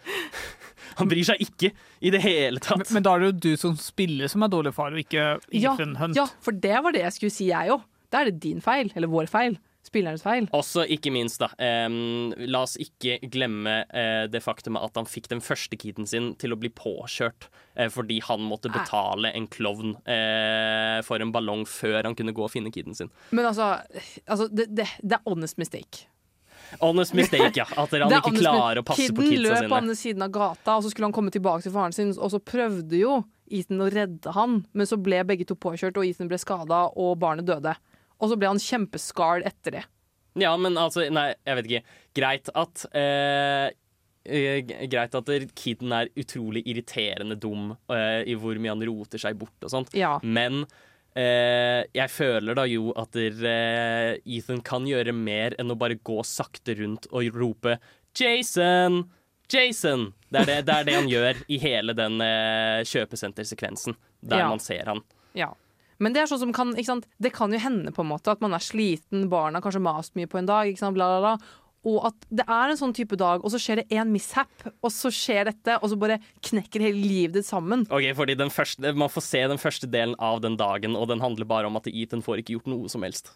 Han 1.00 1.08
bryr 1.10 1.24
seg 1.26 1.40
ikke 1.46 1.72
i 2.04 2.12
det 2.12 2.20
hele 2.26 2.60
tatt. 2.62 2.82
Men, 2.82 2.90
men 2.98 3.06
da 3.06 3.14
er 3.16 3.24
det 3.24 3.30
jo 3.30 3.38
du 3.46 3.62
som 3.62 3.78
spiller 3.80 4.28
som 4.32 4.44
er 4.44 4.52
dårlig 4.52 4.74
far, 4.76 4.92
og 4.94 5.00
ikke 5.02 5.24
Ja, 5.56 5.72
Hunt. 5.80 6.18
ja, 6.18 6.26
for 6.44 6.52
det 6.52 6.76
var 6.84 6.94
det 6.96 7.06
jeg 7.06 7.16
skulle 7.16 7.34
si, 7.34 7.48
jeg 7.54 7.72
òg. 7.74 7.86
Da 8.12 8.22
er 8.24 8.30
det 8.32 8.42
din 8.44 8.60
feil, 8.62 8.90
eller 8.98 9.08
vår 9.12 9.30
feil. 9.32 9.56
Spillernes 9.86 10.24
feil. 10.26 10.50
Også 10.56 10.84
ikke 10.92 11.12
minst, 11.16 11.40
da. 11.40 11.50
Um, 11.88 12.34
la 12.52 12.66
oss 12.66 12.76
ikke 12.82 13.18
glemme 13.32 13.78
uh, 13.88 14.26
det 14.30 14.42
faktum 14.44 14.78
at 14.80 15.00
han 15.00 15.08
fikk 15.08 15.30
den 15.32 15.42
første 15.44 15.80
kiden 15.80 16.10
sin 16.10 16.34
til 16.42 16.54
å 16.54 16.60
bli 16.60 16.72
påkjørt 16.76 17.48
uh, 17.48 17.88
fordi 17.94 18.20
han 18.28 18.44
måtte 18.46 18.72
betale 18.74 19.32
en 19.32 19.48
klovn 19.52 19.96
uh, 20.04 21.00
for 21.08 21.24
en 21.24 21.32
ballong 21.36 21.64
før 21.70 22.04
han 22.04 22.18
kunne 22.20 22.36
gå 22.36 22.44
og 22.46 22.52
finne 22.54 22.74
kiden 22.76 22.98
sin. 22.98 23.12
Men 23.32 23.50
altså, 23.50 23.78
altså 24.28 24.50
det, 24.52 24.68
det, 24.76 24.90
det 25.00 25.20
er 25.20 25.26
honest 25.30 25.62
mistake. 25.62 26.10
Honest 26.84 27.16
mistake, 27.18 27.56
ja. 27.56 27.66
At 27.66 27.96
han 27.96 28.14
ikke 28.20 28.36
klarer 28.38 28.82
å 28.82 28.86
passe 28.86 29.08
Kiden 29.08 29.18
på 29.18 29.26
kidsa 29.26 29.42
løp 29.48 29.72
på 29.72 29.78
andre 29.80 29.98
siden 29.98 30.26
av 30.26 30.34
gata, 30.34 30.78
og 30.78 30.86
så 30.86 30.92
skulle 30.92 31.10
han 31.10 31.16
komme 31.16 31.34
tilbake 31.34 31.66
til 31.66 31.74
faren 31.74 31.96
sin, 31.96 32.12
og 32.20 32.34
så 32.34 32.42
prøvde 32.44 33.00
jo 33.00 33.22
Ethan 33.50 33.82
å 33.82 33.90
redde 33.90 34.34
han, 34.36 34.60
men 34.78 34.90
så 34.90 35.00
ble 35.02 35.24
begge 35.26 35.48
to 35.50 35.58
påkjørt, 35.58 35.98
og 35.98 36.06
Ethan 36.06 36.30
ble 36.30 36.38
skada, 36.42 36.84
og 36.94 37.16
barnet 37.22 37.48
døde. 37.50 37.74
Og 38.20 38.30
så 38.32 38.38
ble 38.40 38.50
han 38.52 38.60
kjempescarred 38.60 39.46
etter 39.48 39.78
det. 39.80 39.86
Ja, 40.40 40.52
men 40.60 40.76
altså, 40.80 41.06
nei, 41.12 41.32
jeg 41.48 41.56
vet 41.58 41.70
ikke. 41.70 41.84
Greit 42.20 42.50
at 42.56 42.84
eh, 42.96 43.70
eh, 44.30 44.60
Greit 44.92 45.16
at 45.18 45.32
kiden 45.58 45.96
er 45.96 46.12
utrolig 46.20 46.62
irriterende 46.70 47.36
dum 47.40 47.72
eh, 47.92 48.22
i 48.30 48.36
hvor 48.40 48.60
mye 48.62 48.76
han 48.76 48.84
roter 48.88 49.20
seg 49.24 49.40
bort 49.42 49.66
og 49.66 49.72
sånt, 49.74 49.96
Ja. 49.98 50.18
men 50.24 50.66
eh, 51.18 51.82
jeg 51.98 52.12
føler 52.14 52.56
da 52.60 52.66
jo 52.70 52.92
at 53.00 53.12
der, 53.18 53.40
eh, 53.50 54.12
Ethan 54.38 54.62
kan 54.62 54.86
gjøre 54.88 55.16
mer 55.16 55.56
enn 55.60 55.72
å 55.74 55.80
bare 55.80 55.98
gå 55.98 56.20
sakte 56.28 56.76
rundt 56.80 57.08
og 57.12 57.32
rope 57.36 57.80
'Jason! 58.14 59.10
Jason!' 59.50 60.12
Det 60.30 60.44
er 60.44 60.46
det, 60.46 60.60
det, 60.68 60.76
er 60.76 60.84
det 60.86 60.94
han 61.00 61.10
gjør 61.10 61.40
i 61.50 61.58
hele 61.58 61.94
den 61.98 62.20
eh, 62.22 62.84
kjøpesentersekvensen 62.86 63.96
der 64.22 64.44
Ja. 64.44 64.50
man 64.50 64.60
ser 64.62 64.86
han. 64.86 65.02
Ja. 65.34 65.54
Men 66.00 66.14
det 66.16 66.22
er 66.24 66.30
sånn 66.32 66.40
som 66.46 66.54
kan, 66.56 66.70
ikke 66.76 66.86
sant? 66.94 67.08
Det 67.20 67.34
kan 67.36 67.52
jo 67.52 67.60
hende 67.60 67.92
på 67.96 68.02
en 68.06 68.12
måte 68.14 68.32
at 68.32 68.40
man 68.44 68.54
er 68.56 68.64
sliten, 68.64 69.28
barna 69.32 69.60
kanskje 69.64 69.82
mast 69.84 70.16
mye 70.16 70.30
på 70.32 70.40
en 70.40 70.48
dag, 70.48 70.70
ikke 70.72 70.80
sant? 70.86 70.96
Bla, 70.96 71.10
bla, 71.20 71.20
bla. 71.36 71.56
Og 71.90 72.06
at 72.10 72.26
det 72.36 72.44
er 72.52 72.72
en 72.74 72.80
sånn 72.80 72.92
type 72.96 73.16
dag, 73.20 73.40
og 73.44 73.52
så 73.54 73.60
skjer 73.60 73.80
det 73.82 73.86
én 73.96 74.10
mishap, 74.12 74.50
og 74.84 74.92
så 74.92 75.08
skjer 75.16 75.46
dette, 75.48 75.78
og 75.80 75.88
så 75.92 75.96
bare 76.00 76.18
knekker 76.44 76.84
hele 76.84 77.00
livet 77.00 77.38
ditt 77.38 77.48
sammen. 77.48 77.86
Ok, 77.88 78.10
fordi 78.18 78.36
den 78.40 78.52
første, 78.52 78.92
Man 79.00 79.08
får 79.12 79.24
se 79.24 79.44
den 79.48 79.58
første 79.62 79.88
delen 79.88 80.16
av 80.20 80.42
den 80.44 80.58
dagen, 80.60 80.96
og 81.00 81.08
den 81.08 81.22
handler 81.24 81.48
bare 81.48 81.68
om 81.72 81.78
at 81.80 81.88
Ethan 81.88 82.22
får 82.26 82.42
ikke 82.44 82.58
gjort 82.58 82.68
noe 82.68 82.90
som 82.92 83.04
helst. 83.08 83.32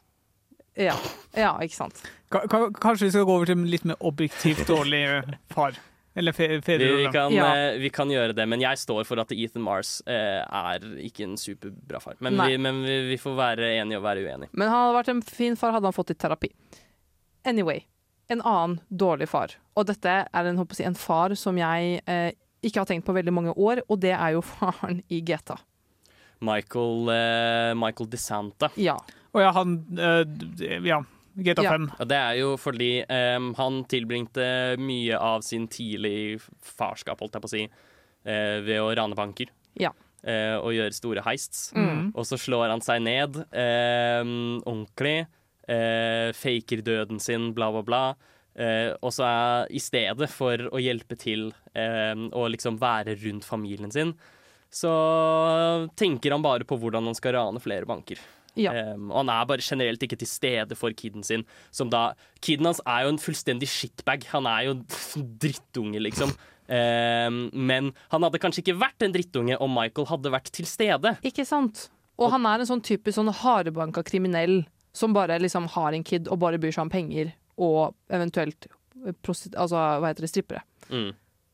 Ja, 0.76 0.96
ja 1.38 1.54
ikke 1.62 1.76
sant. 1.78 2.02
Ka- 2.34 2.48
Kanskje 2.50 3.06
vi 3.08 3.12
skal 3.14 3.28
gå 3.30 3.36
over 3.36 3.46
til 3.46 3.60
en 3.60 3.68
litt 3.70 3.86
mer 3.86 3.96
objektivt 4.02 4.66
dårlig 4.68 5.04
far? 5.54 5.78
Eller 6.16 6.36
fedre. 6.36 6.90
Vi, 6.98 7.08
kan, 7.14 7.34
ja. 7.34 7.48
vi 7.82 7.90
kan 7.90 8.12
gjøre 8.12 8.36
det, 8.38 8.46
men 8.50 8.62
jeg 8.62 8.78
står 8.78 9.06
for 9.08 9.22
at 9.24 9.32
Ethan 9.34 9.64
Mars 9.66 9.96
eh, 10.06 10.44
er 10.46 10.84
ikke 11.02 11.26
en 11.26 11.40
superbra 11.42 12.02
far. 12.04 12.20
Men, 12.22 12.38
vi, 12.38 12.60
men 12.62 12.84
vi, 12.86 13.00
vi 13.10 13.18
får 13.18 13.34
være 13.40 13.72
enige 13.80 13.98
og 13.98 14.06
være 14.06 14.28
uenige. 14.28 14.54
Men 14.54 14.70
han 14.70 14.86
hadde 14.86 15.00
vært 15.00 15.12
en 15.16 15.24
fin 15.26 15.58
far, 15.58 15.74
hadde 15.74 15.90
han 15.90 15.96
fått 15.96 16.14
litt 16.14 16.22
terapi. 16.22 16.52
Anyway, 17.50 17.82
en 18.30 18.46
annen 18.46 18.78
dårlig 18.90 19.32
far. 19.32 19.58
Og 19.74 19.90
dette 19.90 20.14
er 20.30 20.50
en, 20.52 20.62
håper 20.62 20.84
jeg, 20.84 20.92
en 20.94 21.00
far 21.00 21.34
som 21.40 21.58
jeg 21.58 21.98
eh, 22.06 22.30
ikke 22.64 22.84
har 22.84 22.90
tenkt 22.90 23.08
på 23.10 23.16
veldig 23.18 23.34
mange 23.34 23.58
år, 23.58 23.82
og 23.90 24.00
det 24.06 24.14
er 24.14 24.38
jo 24.38 24.46
faren 24.54 25.02
i 25.10 25.24
GTA. 25.26 25.58
Michael, 26.44 27.10
eh, 27.10 27.74
Michael 27.80 28.10
DeSanta. 28.12 28.70
Ja. 28.78 29.00
Å 29.34 29.42
ja, 29.42 29.52
han 29.56 29.78
eh, 29.98 30.80
Ja. 30.86 31.02
GTA 31.34 31.66
5. 31.74 31.90
Og 31.98 32.10
det 32.10 32.20
er 32.20 32.40
jo 32.40 32.54
fordi 32.62 32.92
um, 33.10 33.52
han 33.58 33.84
tilbringte 33.90 34.46
mye 34.82 35.18
av 35.18 35.44
sin 35.46 35.68
tidlig 35.72 36.40
farskap, 36.62 37.22
holdt 37.24 37.38
jeg 37.38 37.44
på 37.44 37.50
å 37.50 37.54
si, 37.54 37.64
uh, 37.68 38.58
ved 38.66 38.82
å 38.82 38.92
rane 38.98 39.18
banker. 39.18 39.54
Ja. 39.80 39.94
Uh, 40.24 40.60
og 40.62 40.76
gjøre 40.76 40.96
store 40.96 41.24
heists. 41.26 41.72
Mm. 41.76 42.12
Og 42.14 42.28
så 42.30 42.40
slår 42.40 42.70
han 42.72 42.84
seg 42.86 43.02
ned 43.04 43.40
uh, 43.42 44.22
ordentlig, 44.64 45.26
eh, 45.64 46.30
faker 46.36 46.84
døden 46.84 47.20
sin, 47.24 47.54
bla, 47.56 47.72
bla, 47.72 47.84
bla. 47.88 48.04
Eh, 48.54 48.92
og 49.02 49.14
så 49.16 49.26
er 49.26 49.72
i 49.74 49.80
stedet 49.82 50.28
for 50.30 50.60
å 50.70 50.82
hjelpe 50.82 51.16
til 51.18 51.48
og 51.74 52.52
liksom 52.54 52.76
være 52.78 53.16
rundt 53.24 53.48
familien 53.48 53.90
sin, 53.90 54.12
så 54.70 54.92
tenker 55.98 56.36
han 56.36 56.44
bare 56.46 56.68
på 56.70 56.78
hvordan 56.78 57.08
han 57.10 57.18
skal 57.18 57.34
rane 57.34 57.62
flere 57.64 57.88
banker. 57.90 58.20
Ja. 58.60 58.74
Um, 58.94 59.10
og 59.10 59.24
han 59.24 59.32
er 59.34 59.46
bare 59.50 59.66
generelt 59.66 60.04
ikke 60.06 60.20
til 60.22 60.30
stede 60.30 60.78
for 60.78 60.94
kiden 60.94 61.26
sin. 61.26 61.46
Som 61.74 61.90
da, 61.94 62.12
Kiden 62.44 62.68
hans 62.70 62.82
er 62.86 63.06
jo 63.06 63.14
en 63.14 63.22
fullstendig 63.22 63.70
shitbag. 63.72 64.28
Han 64.34 64.50
er 64.50 64.68
jo 64.68 64.76
en 64.78 64.84
drittunge, 65.42 66.02
liksom. 66.04 66.36
Um, 66.64 67.50
men 67.54 67.92
han 68.14 68.24
hadde 68.24 68.40
kanskje 68.40 68.64
ikke 68.64 68.78
vært 68.80 69.04
en 69.04 69.16
drittunge 69.16 69.58
om 69.62 69.74
Michael 69.74 70.08
hadde 70.12 70.32
vært 70.34 70.54
til 70.56 70.70
stede. 70.70 71.18
Ikke 71.26 71.46
sant? 71.48 71.88
Og 72.22 72.30
han 72.32 72.46
er 72.46 72.62
en 72.62 72.70
sånn 72.70 72.84
typisk 72.86 73.18
sånn 73.18 73.34
hardbanka 73.34 74.04
kriminell 74.06 74.62
som 74.94 75.16
bare 75.16 75.40
liksom 75.42 75.66
har 75.74 75.96
en 75.98 76.06
kid 76.06 76.30
og 76.30 76.40
bare 76.44 76.60
bryr 76.62 76.76
seg 76.76 76.86
om 76.86 76.94
penger 76.94 77.34
og 77.58 77.96
eventuelt 78.14 78.68
altså, 79.04 79.78
hva 79.78 80.12
heter 80.12 80.26
det, 80.26 80.32
strippere. 80.32 80.62
Mm. 80.94 81.12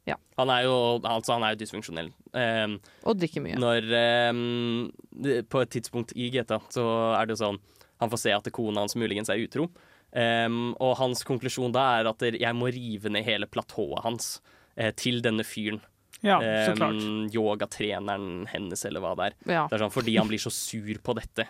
Ja. 0.10 0.16
Han 0.40 0.50
er 0.54 0.64
jo, 0.66 0.76
altså, 1.04 1.36
han 1.38 1.46
er 1.48 1.58
dysfunksjonell. 1.60 2.10
Um, 2.34 2.78
Og 3.10 3.18
drikker 3.20 3.44
mye. 3.44 3.58
Når 3.60 3.88
um, 4.32 4.92
det- 5.24 5.44
På 5.50 5.62
et 5.64 5.70
tidspunkt 5.74 6.14
i 6.16 6.30
GTA 6.34 6.60
så 6.74 6.84
er 7.18 7.26
det 7.30 7.36
jo 7.38 7.44
sånn 7.46 7.58
Han 8.00 8.10
får 8.12 8.20
se 8.22 8.32
at 8.36 8.52
kona 8.56 8.80
hans 8.86 8.96
muligens 8.96 9.30
er 9.30 9.42
utro. 9.44 9.68
Um, 10.16 10.74
og 10.80 10.96
hans 10.98 11.22
konklusjon 11.28 11.72
da 11.76 12.00
er 12.00 12.08
at 12.10 12.24
jeg 12.40 12.56
må 12.56 12.70
rive 12.74 13.12
ned 13.12 13.26
hele 13.28 13.46
platået 13.46 14.02
hans 14.06 14.40
eh, 14.78 14.92
til 14.96 15.20
denne 15.22 15.44
fyren. 15.46 15.82
Ja, 16.24 16.40
så 16.68 16.74
klart. 16.76 16.98
yogatreneren 17.36 18.48
hennes, 18.52 18.82
eller 18.88 19.04
hva 19.04 19.12
det 19.20 19.28
er. 19.30 19.36
Ja. 19.54 19.66
Det 19.70 19.78
er 19.78 19.84
sånn 19.86 19.94
fordi 19.94 20.16
han 20.18 20.28
blir 20.32 20.42
så 20.42 20.52
sur 20.52 20.98
på 21.04 21.16
dette. 21.20 21.46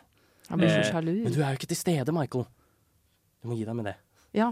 Han 0.49 0.59
blir 0.61 0.69
så 0.73 0.83
sjalu. 0.91 1.13
Uh, 1.19 1.23
Men 1.27 1.33
du 1.37 1.39
er 1.43 1.53
jo 1.53 1.59
ikke 1.61 1.69
til 1.71 1.79
stede, 1.79 2.13
Michael. 2.15 2.45
Du 3.41 3.49
må 3.49 3.57
gi 3.57 3.65
deg 3.69 3.77
med 3.77 3.85
det. 3.91 3.95
Ja. 4.35 4.51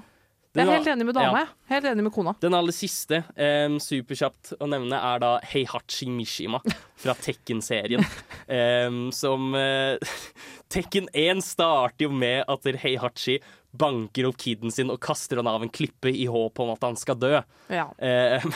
Jeg 0.58 0.68
er 0.68 0.78
helt 0.80 0.90
enig 0.94 1.06
med 1.10 1.18
dama. 1.18 1.44
ja. 1.44 1.54
Helt 1.72 1.86
enig 1.92 2.06
med 2.08 2.14
kona. 2.16 2.34
Den 2.42 2.56
aller 2.58 2.76
siste, 2.76 3.22
um, 3.36 3.78
superkjapt 3.84 4.54
å 4.60 4.70
nevne, 4.70 4.98
er 4.98 5.22
da 5.24 5.32
Heihachi 5.52 6.08
Mishima 6.12 6.62
fra 6.98 7.16
Tekken-serien. 7.28 8.04
um, 8.48 9.00
som 9.16 9.52
uh, 9.56 9.98
Tekken 10.74 11.08
1 11.14 11.44
starter 11.46 12.08
jo 12.08 12.12
med 12.12 12.44
at 12.48 12.68
Heihachi 12.84 13.40
banker 13.78 14.26
opp 14.30 14.40
kiden 14.42 14.72
sin 14.74 14.90
og 14.90 15.00
kaster 15.04 15.38
han 15.42 15.48
av 15.52 15.62
en 15.64 15.70
klippe 15.70 16.10
i 16.10 16.26
håp 16.32 16.60
om 16.64 16.72
at 16.74 16.84
han 16.88 16.98
skal 16.98 17.20
dø. 17.22 17.36
Ja. 17.70 17.90
Um, 17.94 18.54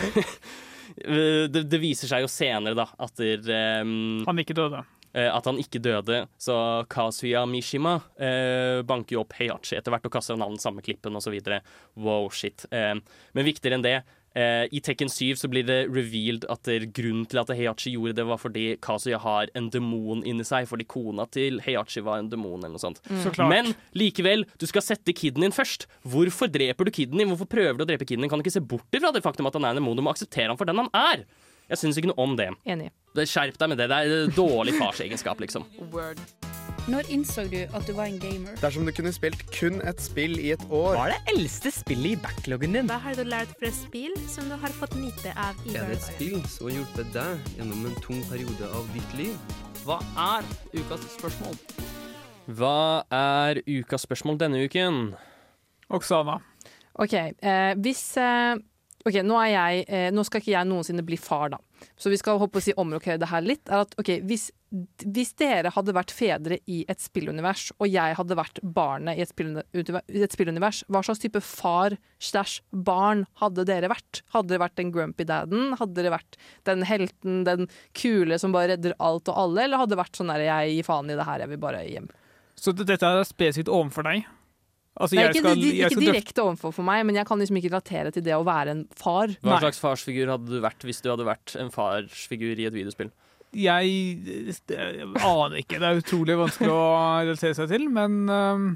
det, 1.53 1.65
det 1.69 1.79
viser 1.81 2.09
seg 2.11 2.25
jo 2.25 2.31
senere, 2.31 2.75
da, 2.77 2.87
at 2.99 3.15
der, 3.21 3.45
em, 3.83 4.23
Han 4.27 4.41
ikke 4.41 4.57
døde. 4.57 4.81
Eh, 5.13 5.29
at 5.31 5.49
han 5.49 5.59
ikke 5.61 5.81
døde. 5.83 6.23
Så 6.41 6.55
Kazuya 6.91 7.43
Mishima 7.49 7.97
eh, 8.19 8.81
banker 8.87 9.17
jo 9.17 9.25
opp 9.25 9.35
Heihachi 9.39 9.77
etter 9.79 9.93
hvert 9.93 10.07
og 10.07 10.15
kaster 10.15 10.39
navn 10.39 10.59
samme 10.61 10.83
klippen 10.85 11.17
osv. 11.17 11.37
Wow, 11.95 12.31
shit. 12.33 12.65
Eh, 12.71 12.95
men 12.97 13.47
viktigere 13.47 13.79
enn 13.79 13.85
det, 13.85 13.97
eh, 14.37 14.65
i 14.71 14.81
Tekken 14.83 15.11
7 15.11 15.35
så 15.39 15.49
blir 15.51 15.65
det 15.67 15.79
revealed 15.91 16.47
at 16.51 16.69
grunnen 16.95 17.27
til 17.29 17.41
at 17.41 17.51
Heihachi 17.53 17.95
gjorde 17.95 18.17
det, 18.21 18.27
var 18.29 18.41
fordi 18.41 18.65
Kazuya 18.83 19.19
har 19.21 19.51
en 19.57 19.69
demon 19.73 20.23
inni 20.27 20.45
seg, 20.47 20.69
fordi 20.69 20.87
kona 20.89 21.27
til 21.31 21.61
Heihachi 21.65 22.03
var 22.05 22.21
en 22.21 22.31
demon 22.31 22.59
eller 22.61 22.77
noe 22.77 22.83
sånt. 22.83 23.03
Mm. 23.09 23.21
Så 23.25 23.35
klart. 23.35 23.51
Men 23.51 23.73
likevel, 23.97 24.47
du 24.61 24.67
skal 24.69 24.85
sette 24.85 25.15
kiden 25.17 25.45
din 25.45 25.55
først. 25.55 25.87
Hvorfor 26.07 26.51
dreper 26.51 26.87
du 26.87 26.95
kiden 26.95 27.21
din? 27.21 27.31
Hvorfor 27.33 27.49
prøver 27.51 27.79
du 27.79 27.85
å 27.85 27.89
drepe 27.89 28.07
kiden 28.07 28.25
din? 28.25 28.31
Kan 28.31 28.41
du 28.41 28.47
ikke 28.47 28.57
se 28.59 28.63
bort 28.63 28.97
ifra 28.97 29.13
det 29.13 29.23
faktum 29.25 29.49
at 29.49 29.57
han 29.59 29.67
er 29.67 29.75
en 29.75 29.83
demon? 29.83 29.99
Du 29.99 30.05
må 30.05 30.13
akseptere 30.13 30.51
ham 30.51 30.59
for 30.59 30.69
den 30.69 30.83
han 30.83 30.93
er. 30.95 31.25
Jeg 31.71 31.79
syns 31.79 31.97
ikke 31.97 32.11
noe 32.11 32.19
om 32.19 32.35
det. 32.35 32.49
Enig. 32.67 32.89
Skjerp 33.15 33.55
deg 33.59 33.69
med 33.71 33.79
det. 33.79 33.87
Det 33.87 33.99
er 34.03 34.31
dårlig 34.35 34.75
farsegenskap, 34.75 35.39
liksom. 35.39 35.63
Når 36.89 37.11
innså 37.13 37.43
du 37.45 37.59
at 37.61 37.85
du 37.85 37.93
var 37.93 38.09
en 38.09 38.17
gamer? 38.19 38.55
Dersom 38.57 38.87
du 38.87 38.91
kunne 38.95 39.11
spilt 39.13 39.43
kun 39.53 39.77
et 39.85 39.99
spill 40.01 40.33
i 40.41 40.49
et 40.55 40.63
år 40.73 40.95
Hva 40.97 41.03
er 41.05 41.11
det 41.13 41.35
eldste 41.35 41.69
spillet 41.75 42.15
i 42.15 42.21
backloggen 42.23 42.73
din? 42.73 42.89
Hva 42.89 42.97
har 43.03 43.19
du 43.19 43.21
lært 43.27 43.53
fra 43.59 43.69
spill 43.75 44.15
som 44.31 44.49
du 44.49 44.55
har 44.57 44.73
fått 44.79 44.95
nyte 44.97 45.29
av 45.37 45.59
i 45.69 45.75
Er 45.77 45.91
det 45.91 45.99
et 45.99 46.07
spill 46.07 46.39
som 46.49 46.71
har 46.71 46.79
hjulpet 46.79 47.11
deg 47.13 47.51
gjennom 47.59 47.85
en 47.85 47.99
tung 48.01 48.23
periode 48.31 48.71
av 48.73 48.89
ditt 48.95 49.13
liv? 49.19 49.37
Hva 49.85 49.99
er 50.25 50.49
ukas 50.73 51.05
spørsmål? 51.19 51.53
Hva 52.49 53.05
er 53.13 53.61
ukas 53.69 54.07
spørsmål 54.09 54.41
denne 54.41 54.65
uken? 54.65 55.03
Oksana. 55.93 56.39
OK. 56.97 57.13
Eh, 57.13 57.73
hvis 57.77 58.03
eh, 58.17 58.57
Ok, 59.01 59.17
nå, 59.25 59.37
jeg, 59.49 59.85
eh, 59.89 60.09
nå 60.13 60.23
skal 60.27 60.41
ikke 60.43 60.53
jeg 60.53 60.67
noensinne 60.69 61.03
bli 61.05 61.17
far, 61.17 61.49
da. 61.53 61.59
Så 61.97 62.11
vi 62.13 62.19
skal 62.21 62.37
håpe 62.41 62.59
å 62.59 62.63
si 62.63 62.73
omrokere 62.77 63.17
det 63.21 63.29
her 63.31 63.41
litt. 63.41 63.63
Er 63.69 63.81
at, 63.87 63.95
ok, 63.97 64.11
hvis, 64.29 64.49
hvis 65.01 65.31
dere 65.41 65.71
hadde 65.73 65.95
vært 65.97 66.13
fedre 66.13 66.59
i 66.69 66.83
et 66.91 67.01
spillunivers, 67.01 67.71
og 67.81 67.89
jeg 67.89 68.17
hadde 68.19 68.37
vært 68.37 68.61
barnet 68.61 69.17
i 69.17 69.23
et 69.25 70.35
spillunivers, 70.35 70.83
hva 70.85 71.01
slags 71.05 71.23
type 71.23 71.41
far 71.45 71.97
slash 72.21 72.61
barn 72.69 73.25
hadde 73.41 73.65
dere 73.69 73.89
vært? 73.91 74.21
Hadde 74.35 74.53
dere 74.53 74.65
vært 74.67 74.77
den 74.77 74.93
grumpy 74.93 75.25
daden? 75.29 75.73
Hadde 75.79 75.97
dere 75.97 76.13
vært 76.13 76.37
den 76.69 76.85
helten, 76.85 77.41
den 77.47 77.71
kule 77.97 78.37
som 78.41 78.53
bare 78.53 78.75
redder 78.75 78.97
alt 79.01 79.31
og 79.33 79.47
alle? 79.47 79.65
Eller 79.65 79.81
hadde 79.81 79.95
det 79.95 80.03
vært 80.03 80.21
sånn 80.21 80.29
der 80.33 80.45
jeg 80.45 80.77
gir 80.77 80.89
faen 80.91 81.09
i 81.09 81.17
det 81.17 81.25
her, 81.25 81.41
jeg 81.41 81.53
vil 81.55 81.63
bare 81.65 81.81
hjem? 81.89 82.11
Så 82.61 82.75
dette 82.77 83.01
er 83.01 83.25
spesifikt 83.25 83.71
overfor 83.71 84.05
deg? 84.05 84.29
Altså, 84.91 85.15
Nei, 85.15 85.29
ikke, 85.29 85.39
skal, 85.39 85.61
jeg 85.63 85.87
ikke 85.87 86.03
direkte 86.03 86.43
overfor 86.43 86.73
for 86.75 86.85
meg, 86.85 87.05
men 87.07 87.15
jeg 87.15 87.23
kan 87.29 87.39
liksom 87.39 87.57
ikke 87.61 87.69
relatere 87.71 88.11
til 88.11 88.25
det 88.25 88.33
å 88.35 88.43
være 88.43 88.73
en 88.75 88.81
far. 88.99 89.31
Hva 89.39 89.61
slags 89.63 89.79
farsfigur 89.79 90.33
hadde 90.33 90.51
du 90.51 90.59
vært 90.63 90.83
hvis 90.83 90.99
du 90.99 91.07
hadde 91.13 91.27
vært 91.27 91.55
en 91.61 91.71
farsfigur 91.71 92.59
i 92.59 92.67
et 92.67 92.75
videospill? 92.75 93.11
Jeg, 93.55 93.87
jeg 94.51 95.07
aner 95.15 95.57
ikke. 95.59 95.79
Det 95.79 95.87
er 95.87 96.01
utrolig 96.03 96.37
vanskelig 96.39 96.71
å 96.71 96.83
relatere 97.23 97.55
seg 97.55 97.71
til, 97.71 97.87
men 97.91 98.19
øhm, 98.31 98.67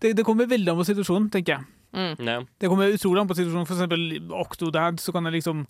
det, 0.00 0.14
det 0.18 0.24
kommer 0.26 0.48
veldig 0.48 0.72
an 0.72 0.80
på 0.80 0.88
situasjonen, 0.88 1.30
tenker 1.32 1.58
jeg. 1.58 1.68
Mm. 1.94 2.14
Yeah. 2.24 2.46
Det 2.60 2.68
kommer 2.72 2.96
utrolig 2.96 3.22
an 3.22 3.30
på 3.30 3.36
situasjonen. 3.38 3.68
For 3.68 3.76
eksempel 3.76 4.32
Octodad, 4.40 5.00
så 5.04 5.14
kan 5.14 5.28
jeg 5.28 5.38
liksom 5.38 5.66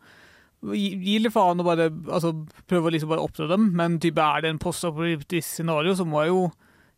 gi, 0.73 0.89
gi 1.05 1.19
litt 1.21 1.35
faen 1.35 1.61
og 1.61 1.69
bare 1.69 1.91
altså, 1.91 2.33
prøve 2.71 2.91
å 2.91 2.95
liksom 2.95 3.11
bare 3.13 3.27
oppdra 3.27 3.51
dem, 3.51 3.73
men 3.77 3.99
type, 4.03 4.23
er 4.23 4.45
det 4.47 4.55
en 4.55 4.63
postapokalyptisk 4.63 5.47
scenario, 5.47 5.95
så 5.99 6.07
må 6.09 6.23
jeg 6.25 6.33
jo 6.33 6.45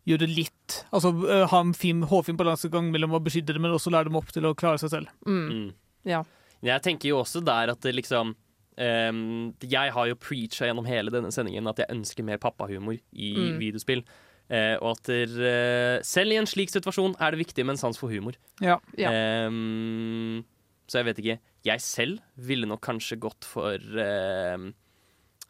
gjøre 0.07 0.27
litt 0.31 0.77
Altså 0.95 1.11
øh, 1.11 1.45
ha 1.51 1.59
en 1.63 1.73
fin, 1.75 2.01
hårfin 2.07 2.37
balansegang 2.39 2.89
mellom 2.93 3.15
å 3.17 3.21
beskytte 3.23 3.53
dem, 3.55 3.63
men 3.65 3.75
også 3.75 3.91
lære 3.93 4.09
dem 4.09 4.17
opp 4.19 4.31
til 4.31 4.47
å 4.47 4.55
klare 4.57 4.79
seg 4.81 4.93
selv. 4.93 5.11
Mm. 5.27 5.73
Ja. 6.07 6.21
Jeg 6.65 6.83
tenker 6.85 7.11
jo 7.11 7.21
også 7.21 7.41
der 7.45 7.69
at 7.73 7.83
det 7.85 7.91
liksom 7.93 8.31
um, 8.33 9.19
Jeg 9.61 9.91
har 9.93 10.07
jo 10.09 10.15
preacha 10.17 10.69
gjennom 10.69 10.87
hele 10.89 11.13
denne 11.13 11.29
sendingen 11.35 11.67
at 11.69 11.83
jeg 11.83 11.91
ønsker 11.93 12.25
mer 12.25 12.39
pappahumor 12.41 12.97
i 13.11 13.33
Mm. 13.35 13.59
videospill. 13.61 14.03
Uh, 14.47 14.79
og 14.79 14.93
at 14.95 15.09
der, 15.11 15.33
uh, 15.43 16.03
selv 16.07 16.31
i 16.31 16.37
en 16.39 16.47
slik 16.47 16.71
situasjon 16.71 17.17
er 17.19 17.35
det 17.35 17.41
viktig 17.43 17.65
med 17.65 17.75
en 17.75 17.81
sans 17.81 17.99
for 17.99 18.07
humor. 18.07 18.37
Ja. 18.63 18.77
Ja. 18.95 19.11
Um, 19.47 20.45
så 20.87 21.01
jeg 21.01 21.09
vet 21.09 21.19
ikke. 21.19 21.39
Jeg 21.67 21.83
selv 21.83 22.21
ville 22.39 22.69
nok 22.69 22.79
kanskje 22.85 23.19
gått 23.19 23.43
for 23.43 23.75
uh, 23.75 24.69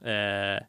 eh, 0.02 0.60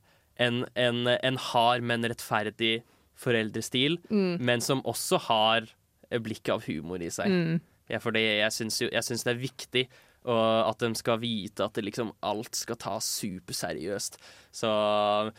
en, 0.45 0.59
en, 0.77 0.99
en 1.09 1.39
hard, 1.41 1.83
men 1.89 2.05
rettferdig 2.05 2.83
foreldrestil, 3.19 3.99
Mm. 4.11 4.39
men 4.41 4.61
som 4.65 4.83
også 4.87 5.19
har 5.29 5.61
blikket 6.09 6.25
blikk 6.25 6.49
av 6.55 6.63
humor 6.65 7.03
i 7.05 7.11
seg. 7.13 7.29
Mm. 7.29 7.61
Ja, 7.91 7.99
fordi 7.99 8.23
jeg 8.23 8.53
syns, 8.53 8.79
jeg 8.81 9.05
syns 9.05 9.25
det 9.25 9.35
er 9.35 9.43
viktig 9.43 9.89
og 10.29 10.69
at 10.69 10.83
de 10.83 10.91
skal 10.99 11.21
vite 11.23 11.65
at 11.65 11.79
liksom 11.81 12.11
alt 12.27 12.57
skal 12.59 12.77
tas 12.81 13.07
superseriøst. 13.21 14.19
Så 14.53 14.69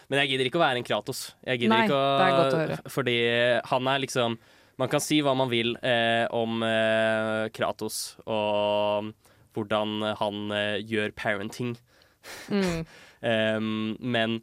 Men 0.10 0.22
jeg 0.24 0.32
gidder 0.32 0.50
ikke 0.50 0.62
å 0.62 0.64
være 0.64 0.80
en 0.82 0.88
Kratos. 0.88 1.34
Jeg 1.46 1.60
gidder 1.62 1.76
Nei, 1.76 1.84
ikke 1.86 1.98
å, 2.00 2.06
det 2.18 2.26
er 2.26 2.38
godt 2.38 2.56
å 2.56 2.62
høre. 2.64 2.78
Fordi 2.96 3.18
han 3.70 3.88
er 3.92 4.00
liksom 4.06 4.40
Man 4.80 4.88
kan 4.88 5.02
si 5.04 5.18
hva 5.20 5.34
man 5.36 5.50
vil 5.52 5.74
eh, 5.84 6.24
om 6.32 6.62
eh, 6.64 7.50
Kratos 7.52 8.16
og 8.24 9.10
hvordan 9.52 10.16
han 10.22 10.54
eh, 10.56 10.78
gjør 10.88 11.12
parenting. 11.20 11.74
Mm. 12.48 12.86
um, 13.60 13.98
men 14.16 14.38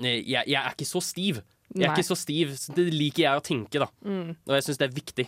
eh, 0.00 0.22
jeg, 0.24 0.46
jeg 0.48 0.56
er 0.56 0.72
ikke 0.72 0.88
så 0.88 1.02
stiv. 1.04 1.42
Jeg 1.74 1.86
er 1.86 1.92
Nei. 1.92 1.96
ikke 1.96 2.10
så 2.10 2.18
stiv. 2.18 2.54
så 2.58 2.74
Det 2.74 2.88
liker 2.90 3.22
jeg 3.24 3.40
å 3.40 3.44
tenke, 3.46 3.82
da. 3.82 3.86
Mm. 4.02 4.34
Og 4.34 4.54
jeg 4.56 4.66
syns 4.66 4.80
det 4.80 4.88
er 4.88 4.96
viktig. 4.96 5.26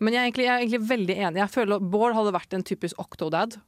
Men 0.00 0.14
jeg 0.14 0.20
er, 0.20 0.26
egentlig, 0.28 0.46
jeg 0.46 0.52
er 0.52 0.64
egentlig 0.64 0.88
veldig 0.88 1.16
enig. 1.18 1.40
Jeg 1.42 1.52
føler 1.52 1.84
Bård 1.92 2.16
hadde 2.16 2.32
vært 2.32 2.56
en 2.56 2.64
typisk 2.64 3.00
Octodad. 3.02 3.58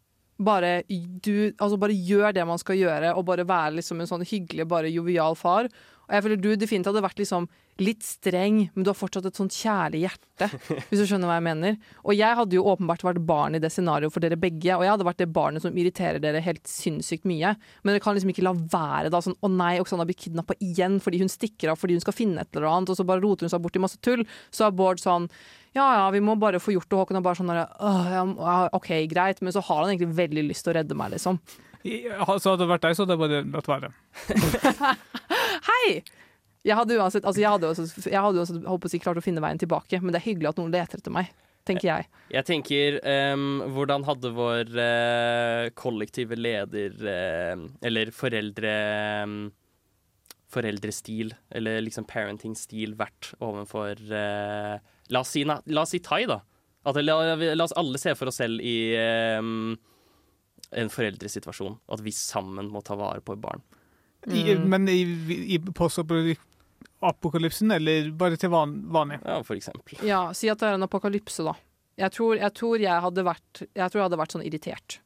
Bare, 0.45 0.71
du, 0.89 1.53
altså 1.63 1.77
bare 1.79 1.95
gjør 1.95 2.35
det 2.35 2.47
man 2.49 2.59
skal 2.59 2.79
gjøre, 2.81 3.13
og 3.15 3.27
bare 3.29 3.45
være 3.47 3.77
liksom 3.79 4.01
en 4.03 4.11
sånn 4.11 4.25
hyggelig, 4.27 4.67
bare 4.71 4.91
jovial 4.93 5.37
far. 5.39 5.69
Og 6.09 6.17
jeg 6.17 6.25
føler 6.25 6.41
du 6.41 6.51
definitivt 6.57 6.91
hadde 6.93 7.05
vært 7.05 7.21
liksom 7.23 7.49
litt 7.83 8.05
streng, 8.07 8.68
men 8.75 8.85
du 8.85 8.91
har 8.93 8.97
fortsatt 8.99 9.27
et 9.27 9.39
sånt 9.39 9.55
kjærlig 9.55 10.05
hjerte. 10.05 10.49
Hvis 10.91 11.01
du 11.01 11.07
skjønner 11.09 11.31
hva 11.31 11.39
jeg 11.41 11.47
mener. 11.49 11.79
Og 12.05 12.14
jeg 12.14 12.39
hadde 12.39 12.55
jo 12.55 12.66
åpenbart 12.70 13.03
vært 13.07 13.22
barn 13.27 13.59
i 13.59 13.61
det 13.62 13.72
scenarioet 13.75 14.14
for 14.14 14.22
dere 14.22 14.39
begge, 14.39 14.77
og 14.77 14.85
jeg 14.87 14.93
hadde 14.93 15.09
vært 15.09 15.22
det 15.25 15.31
barnet 15.35 15.64
som 15.64 15.75
irriterer 15.75 16.22
dere 16.22 16.43
helt 16.45 16.62
sinnssykt 16.70 17.27
mye. 17.27 17.55
Men 17.83 17.95
dere 17.95 18.05
kan 18.05 18.14
liksom 18.14 18.31
ikke 18.31 18.47
la 18.47 18.55
være 18.55 19.11
da 19.14 19.22
sånn 19.25 19.39
å 19.43 19.51
nei, 19.51 19.75
Oksana 19.83 20.07
blir 20.07 20.18
kidnappa 20.18 20.57
igjen 20.62 21.01
fordi 21.03 21.22
hun 21.25 21.33
stikker 21.33 21.72
av 21.72 21.81
fordi 21.81 21.99
hun 21.99 22.05
skal 22.05 22.16
finne 22.16 22.45
et 22.45 22.55
eller 22.55 22.70
annet, 22.70 22.95
og 22.95 23.01
så 23.01 23.07
bare 23.09 23.25
roter 23.25 23.49
hun 23.49 23.53
seg 23.53 23.62
bort 23.64 23.79
i 23.79 23.83
masse 23.83 23.99
tull. 24.05 24.22
Så 24.55 24.68
er 24.68 24.75
Bård 24.75 25.03
sånn 25.03 25.29
ja 25.75 25.85
ja, 25.99 26.11
vi 26.14 26.20
må 26.22 26.37
bare 26.39 26.61
få 26.62 26.70
gjort 26.77 26.87
det, 26.87 26.95
og 26.95 27.01
Håkon 27.03 27.18
er 27.18 27.22
bare 27.27 27.39
sånn 27.41 27.51
«Åh, 27.51 28.05
ja, 28.14 28.20
ja, 28.22 28.59
OK, 28.79 28.93
greit, 29.11 29.41
men 29.43 29.51
så 29.51 29.59
har 29.66 29.81
han 29.83 29.91
egentlig 29.91 30.14
veldig 30.14 30.45
lyst 30.47 30.62
til 30.62 30.70
å 30.70 30.77
redde 30.77 30.95
meg, 30.95 31.16
liksom. 31.16 31.41
Så 31.83 32.53
hadde 32.53 32.61
det 32.62 32.68
vært 32.70 32.85
deg, 32.87 32.95
så 32.95 33.03
hadde 33.03 33.16
jeg 33.16 33.22
bare 33.25 33.41
latt 33.51 33.72
være. 33.72 33.91
Hei! 35.68 35.89
Jeg 36.65 36.77
hadde 36.79 36.97
uansett, 36.97 37.25
altså 37.29 37.43
jeg 37.43 37.51
hadde 37.53 37.69
også, 37.69 37.85
jeg 38.09 38.21
hadde 38.25 38.41
også 38.41 38.55
holdt 38.65 38.83
på 38.85 38.89
å 38.89 38.93
si, 38.95 39.01
klart 39.03 39.19
å 39.21 39.25
finne 39.25 39.43
veien 39.45 39.59
tilbake, 39.61 39.99
men 40.01 40.15
det 40.15 40.23
er 40.23 40.29
hyggelig 40.31 40.49
at 40.55 40.61
noen 40.62 40.73
leter 40.73 40.97
etter 41.03 41.12
meg, 41.12 41.29
tenker 41.69 41.91
jeg. 41.91 42.07
Jeg 42.33 42.47
tenker 42.49 42.97
um, 43.35 43.45
Hvordan 43.75 44.07
hadde 44.09 44.31
vår 44.37 44.73
uh, 44.73 45.67
kollektive 45.77 46.37
leder 46.41 46.97
uh, 47.05 47.67
Eller 47.85 48.11
foreldre 48.17 48.73
um, 49.29 49.37
Foreldrestil, 50.55 51.33
eller 51.51 51.81
liksom 51.83 52.07
parenting-stil, 52.09 52.95
vært 53.01 53.33
overfor 53.43 53.99
uh, 54.12 54.77
la, 55.11 55.21
oss 55.21 55.33
si, 55.35 55.43
na, 55.49 55.59
la 55.67 55.83
oss 55.83 55.93
si 55.97 56.01
thai, 56.05 56.25
da. 56.31 56.41
At, 56.87 57.01
la, 57.03 57.17
la 57.35 57.65
oss 57.65 57.75
alle 57.81 57.99
se 57.99 58.12
for 58.15 58.31
oss 58.31 58.39
selv 58.39 58.62
i 58.62 58.77
um, 59.41 59.73
en 60.79 60.93
foreldresituasjon. 60.93 61.81
At 61.97 62.05
vi 62.07 62.12
sammen 62.15 62.69
må 62.71 62.85
ta 62.87 62.95
vare 63.01 63.25
på 63.25 63.35
et 63.37 63.43
barn. 63.45 63.65
I, 64.25 64.55
Mm. 64.55 64.69
men 64.73 64.89
i, 64.89 65.03
i 65.57 65.59
postapokalypsen, 67.01 67.71
eller 67.71 68.11
bare 68.11 68.37
til 68.37 68.51
van, 68.51 68.77
vanlig? 68.93 69.21
Ja, 69.25 69.43
for 69.43 69.57
eksempel. 69.57 69.99
Ja, 70.07 70.33
si 70.33 70.49
at 70.49 70.61
det 70.61 70.69
er 70.69 70.79
en 70.79 70.87
apokalypse, 70.87 71.45
da. 71.45 71.55
Jeg 72.01 72.11
tror 72.11 72.37
jeg, 72.37 72.51
tror 72.59 72.83
jeg 72.83 73.03
hadde 73.05 73.23
vært 73.23 73.61
Jeg 73.63 73.87
tror 73.87 74.01
jeg 74.01 74.07
hadde 74.09 74.19
vært 74.19 74.33
sånn 74.35 74.47
irritert. 74.47 75.01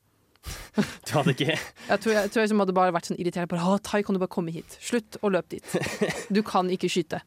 Du 1.04 1.10
hadde 1.12 1.34
ikke 1.34 1.50
Jeg 1.52 2.00
tror 2.00 2.14
jeg, 2.14 2.30
tror 2.32 2.44
jeg 2.44 2.56
hadde 2.56 2.76
bare 2.76 2.94
vært 2.94 3.10
sånn 3.10 3.18
irritert. 3.20 3.48
Bare, 3.50 3.78
Tai, 3.84 4.02
kan 4.02 4.16
du 4.16 4.22
bare 4.22 4.32
komme 4.32 4.54
hit? 4.54 4.78
Slutt 4.80 5.18
å 5.20 5.32
løpe 5.32 5.58
dit. 5.58 5.74
Du 6.34 6.40
kan 6.46 6.70
ikke 6.72 6.88
skyte. 6.88 7.20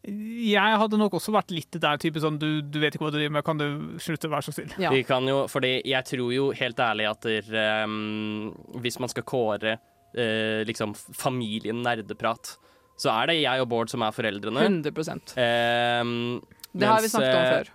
Jeg 0.00 0.78
hadde 0.80 0.96
nok 0.96 1.18
også 1.18 1.32
vært 1.34 1.50
litt 1.52 1.76
der 1.76 1.98
type 2.00 2.20
sånn 2.22 2.38
du, 2.40 2.62
du 2.64 2.78
vet 2.80 2.94
ikke 2.94 3.04
hva 3.04 3.10
du 3.12 3.18
driver 3.18 3.34
med, 3.36 3.44
kan 3.44 3.58
du 3.60 3.98
slutte, 4.00 4.30
vær 4.32 4.40
så 4.40 4.54
snill? 4.54 4.70
Vi 4.80 5.02
kan 5.04 5.26
jo, 5.28 5.42
fordi 5.50 5.74
jeg 5.84 6.06
tror 6.08 6.30
jo 6.32 6.46
helt 6.56 6.80
ærlig 6.80 7.04
at 7.10 7.26
der, 7.26 7.50
um, 7.84 8.48
hvis 8.80 8.96
man 9.02 9.12
skal 9.12 9.26
kåre 9.28 9.74
uh, 9.76 10.62
liksom 10.64 10.94
familien 10.96 11.82
nerdeprat, 11.84 12.54
så 13.00 13.12
er 13.14 13.30
det 13.30 13.36
jeg 13.40 13.62
og 13.64 13.68
Bård 13.70 13.88
som 13.92 14.02
er 14.04 14.12
foreldrene. 14.12 14.64
100% 14.66 15.32
Ehm, 15.40 16.40
Det 16.76 16.86
har 16.90 17.00
vi 17.00 17.08
snakket 17.08 17.34
om 17.34 17.44
eh, 17.44 17.52
før. 17.54 17.70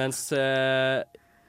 Mens 0.00 0.20
eh, 0.32 1.02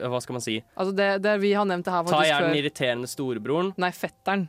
Hva 0.04 0.20
skal 0.22 0.36
man 0.36 0.44
si? 0.44 0.58
Altså 0.76 0.92
det, 0.98 1.08
det 1.24 1.38
vi 1.40 1.54
har 1.56 1.64
nevnt 1.70 1.86
det 1.88 1.94
her 1.96 2.10
Ta 2.12 2.20
jeg 2.28 2.36
er 2.36 2.48
den 2.50 2.58
irriterende 2.60 3.08
storebroren. 3.08 3.72
Nei, 3.80 3.92
fetteren. 3.96 4.48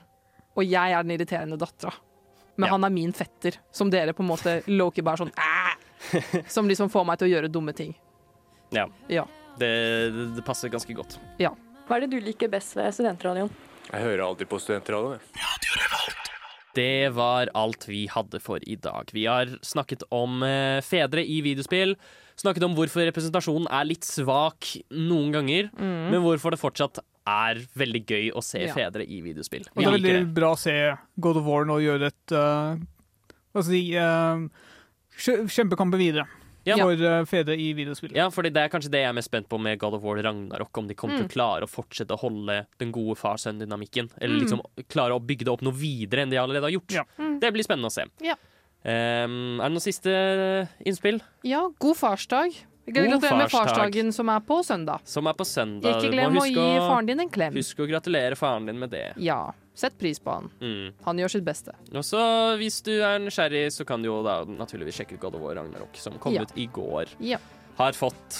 Og 0.58 0.66
jeg 0.66 0.94
er 0.96 1.06
den 1.06 1.14
irriterende 1.14 1.58
dattera. 1.60 1.92
Men 2.56 2.68
Ja. 2.68 2.72
han 2.76 2.84
er 2.86 2.92
min 2.94 3.12
fetter, 3.14 3.56
som 3.74 3.88
dere 3.90 4.12
på 4.14 4.22
en 4.22 4.28
måte 4.30 4.56
Loki 4.70 5.02
bare 5.02 5.22
sånn 5.24 5.32
«Æ!» 5.34 6.42
Som 6.50 6.68
liksom 6.70 6.90
får 6.92 7.06
meg 7.08 7.18
til 7.18 7.26
å 7.30 7.32
gjøre 7.36 7.48
dumme 7.50 7.72
ting. 7.74 7.94
Ja. 8.74 8.84
Ja. 9.10 9.24
Det, 9.58 9.70
det, 10.14 10.26
det 10.36 10.44
passer 10.46 10.68
ganske 10.70 10.94
godt. 10.94 11.16
Ja. 11.42 11.50
Hva 11.88 11.96
er 11.98 12.04
det 12.06 12.10
du 12.14 12.20
liker 12.22 12.50
best 12.52 12.74
ved 12.78 12.90
studentradioen? 12.94 13.50
Jeg 13.90 14.02
hører 14.06 14.22
aldri 14.26 14.46
på 14.50 14.58
studentradioen. 14.62 15.20
Det 16.74 17.12
var 17.14 17.48
alt 17.54 17.86
vi 17.88 18.06
hadde 18.10 18.40
for 18.42 18.58
i 18.66 18.74
dag. 18.76 19.10
Vi 19.14 19.26
har 19.30 19.46
snakket 19.62 20.02
om 20.14 20.42
eh, 20.42 20.80
fedre 20.82 21.22
i 21.24 21.40
videospill. 21.44 21.94
Snakket 22.40 22.64
om 22.66 22.74
hvorfor 22.74 23.06
representasjonen 23.06 23.68
er 23.70 23.84
litt 23.86 24.02
svak 24.06 24.72
noen 24.90 25.30
ganger, 25.36 25.68
Mm. 25.78 26.10
men 26.10 26.20
hvorfor 26.24 26.50
det 26.50 26.58
fortsatt 26.58 26.98
er 27.26 27.60
veldig 27.78 28.02
gøy 28.10 28.32
å 28.34 28.42
se 28.42 28.64
Ja. 28.66 28.74
fedre 28.74 29.06
i 29.06 29.20
videospill. 29.22 29.62
Og 29.76 29.82
det 29.82 29.86
er 29.86 29.94
veldig 29.98 30.12
det. 30.18 30.34
bra 30.34 30.50
å 30.52 30.58
se 30.58 30.74
God 31.18 31.36
of 31.38 31.44
War 31.46 31.64
nå 31.64 31.78
gjøre 31.80 32.06
et 32.10 32.32
uh, 32.34 32.74
Hva 33.54 33.62
skal 33.62 33.74
jeg 33.74 33.86
si 33.86 33.96
uh, 33.96 35.46
Kjempekamper 35.46 35.96
videre 35.96 36.26
Ja. 36.66 36.76
for 36.80 36.92
uh, 36.92 37.24
fedre 37.28 37.56
i 37.60 37.72
videospillet. 37.76 38.16
Ja, 38.16 38.28
for 38.30 38.42
det 38.42 38.56
er 38.56 38.68
kanskje 38.72 38.90
det 38.90 39.00
jeg 39.04 39.08
er 39.10 39.16
mest 39.16 39.28
spent 39.30 39.48
på 39.48 39.58
med 39.60 39.78
God 39.78 39.94
of 39.98 40.02
War 40.02 40.16
Ragnarok. 40.16 40.70
Om 40.78 40.86
de 40.88 40.94
kommer 40.94 41.16
til 41.18 41.26
Mm. 41.26 41.30
å 41.30 41.34
klare 41.34 41.62
å 41.66 41.70
fortsette 41.70 42.14
å 42.16 42.18
holde 42.20 42.66
den 42.78 42.92
gode 42.92 43.16
far-sønn-dynamikken. 43.20 44.10
Eller 44.20 44.36
Mm. 44.36 44.42
liksom 44.42 44.62
klare 44.88 45.12
å 45.12 45.20
bygge 45.20 45.44
det 45.44 45.48
opp 45.52 45.62
noe 45.62 45.72
videre 45.72 46.22
enn 46.22 46.30
de 46.30 46.36
allerede 46.38 46.62
har 46.62 46.70
gjort. 46.72 47.06
Mm. 47.18 47.40
Det 47.40 47.52
blir 47.52 47.62
spennende 47.64 47.90
å 47.90 47.92
se. 47.92 48.04
Ja. 48.22 48.34
Um, 48.84 49.60
er 49.60 49.68
det 49.68 49.72
noen 49.72 49.80
siste 49.80 50.68
innspill? 50.84 51.20
Ja, 51.42 51.68
god 51.78 51.96
farsdag. 51.96 52.54
Gratulerer 52.86 53.38
med 53.38 53.48
farsdagen 53.50 54.12
som 54.12 54.28
er 54.28 54.40
på 54.44 54.58
søndag. 54.62 55.00
Som 55.08 55.26
er 55.26 55.32
på 55.32 55.44
søndag. 55.48 56.02
Ikke 56.02 56.10
glem 56.12 56.36
å 56.36 56.44
gi 56.44 56.54
faren 56.84 57.06
din 57.06 57.20
en 57.20 57.30
klem. 57.30 57.54
Husk 57.56 57.78
å 57.80 57.86
gratulere 57.88 58.36
faren 58.36 58.66
din 58.66 58.78
med 58.78 58.90
det. 58.90 59.14
Ja, 59.16 59.52
sett 59.74 59.96
pris 59.98 60.20
på 60.22 60.30
han. 60.30 60.50
Mm. 60.60 60.92
Han 61.04 61.18
gjør 61.18 61.32
sitt 61.36 61.44
beste. 61.46 61.74
Og 61.94 62.04
så 62.06 62.20
hvis 62.60 62.80
du 62.86 62.92
er 63.02 63.18
nysgjerrig, 63.22 63.66
så 63.74 63.84
kan 63.88 64.02
du 64.02 64.08
jo 64.10 64.20
da 64.26 64.40
naturligvis 64.46 65.00
sjekke 65.00 65.16
ut 65.18 65.20
God 65.26 65.34
of 65.38 65.42
War 65.42 65.56
Ragnarok, 65.60 65.96
som 65.98 66.18
kom 66.22 66.34
Ja. 66.34 66.42
ut 66.42 66.52
i 66.58 66.66
går. 66.66 67.14
Ja. 67.18 67.38
Har 67.76 67.92
fått 67.92 68.38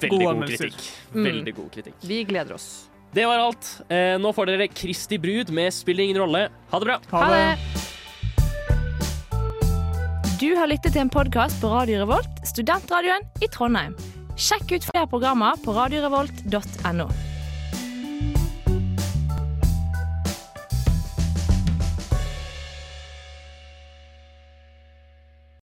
veldig 0.00 0.24
god, 0.24 0.40
god 0.40 0.48
kritikk. 0.48 0.80
Mm. 1.14 1.24
Veldig 1.24 1.54
god 1.56 1.70
kritikk. 1.72 1.94
Vi 2.02 2.24
gleder 2.24 2.54
oss. 2.54 2.86
Det 3.12 3.26
var 3.26 3.38
alt. 3.42 3.82
Eh, 3.90 4.16
nå 4.22 4.32
får 4.32 4.46
dere 4.46 4.68
Kristi 4.68 5.18
brud 5.18 5.50
med 5.50 5.72
Spiller 5.74 6.04
ingen 6.04 6.18
rolle. 6.22 6.48
Ha 6.70 6.78
det 6.78 6.86
bra. 6.86 6.98
Ha 7.10 7.30
det. 7.34 7.58
Du 10.40 10.54
har 10.56 10.66
lyttet 10.70 10.94
til 10.94 11.02
en 11.02 11.10
podkast 11.12 11.60
på 11.60 11.68
Radio 11.68 11.98
Revolt, 12.00 12.38
studentradioen 12.48 13.26
i 13.44 13.48
Trondheim. 13.52 13.92
Sjekk 14.40 14.72
ut 14.72 14.86
flere 14.88 15.06
programmer 15.10 15.58
på 15.60 15.74
radiorevolt.no. 15.76 17.10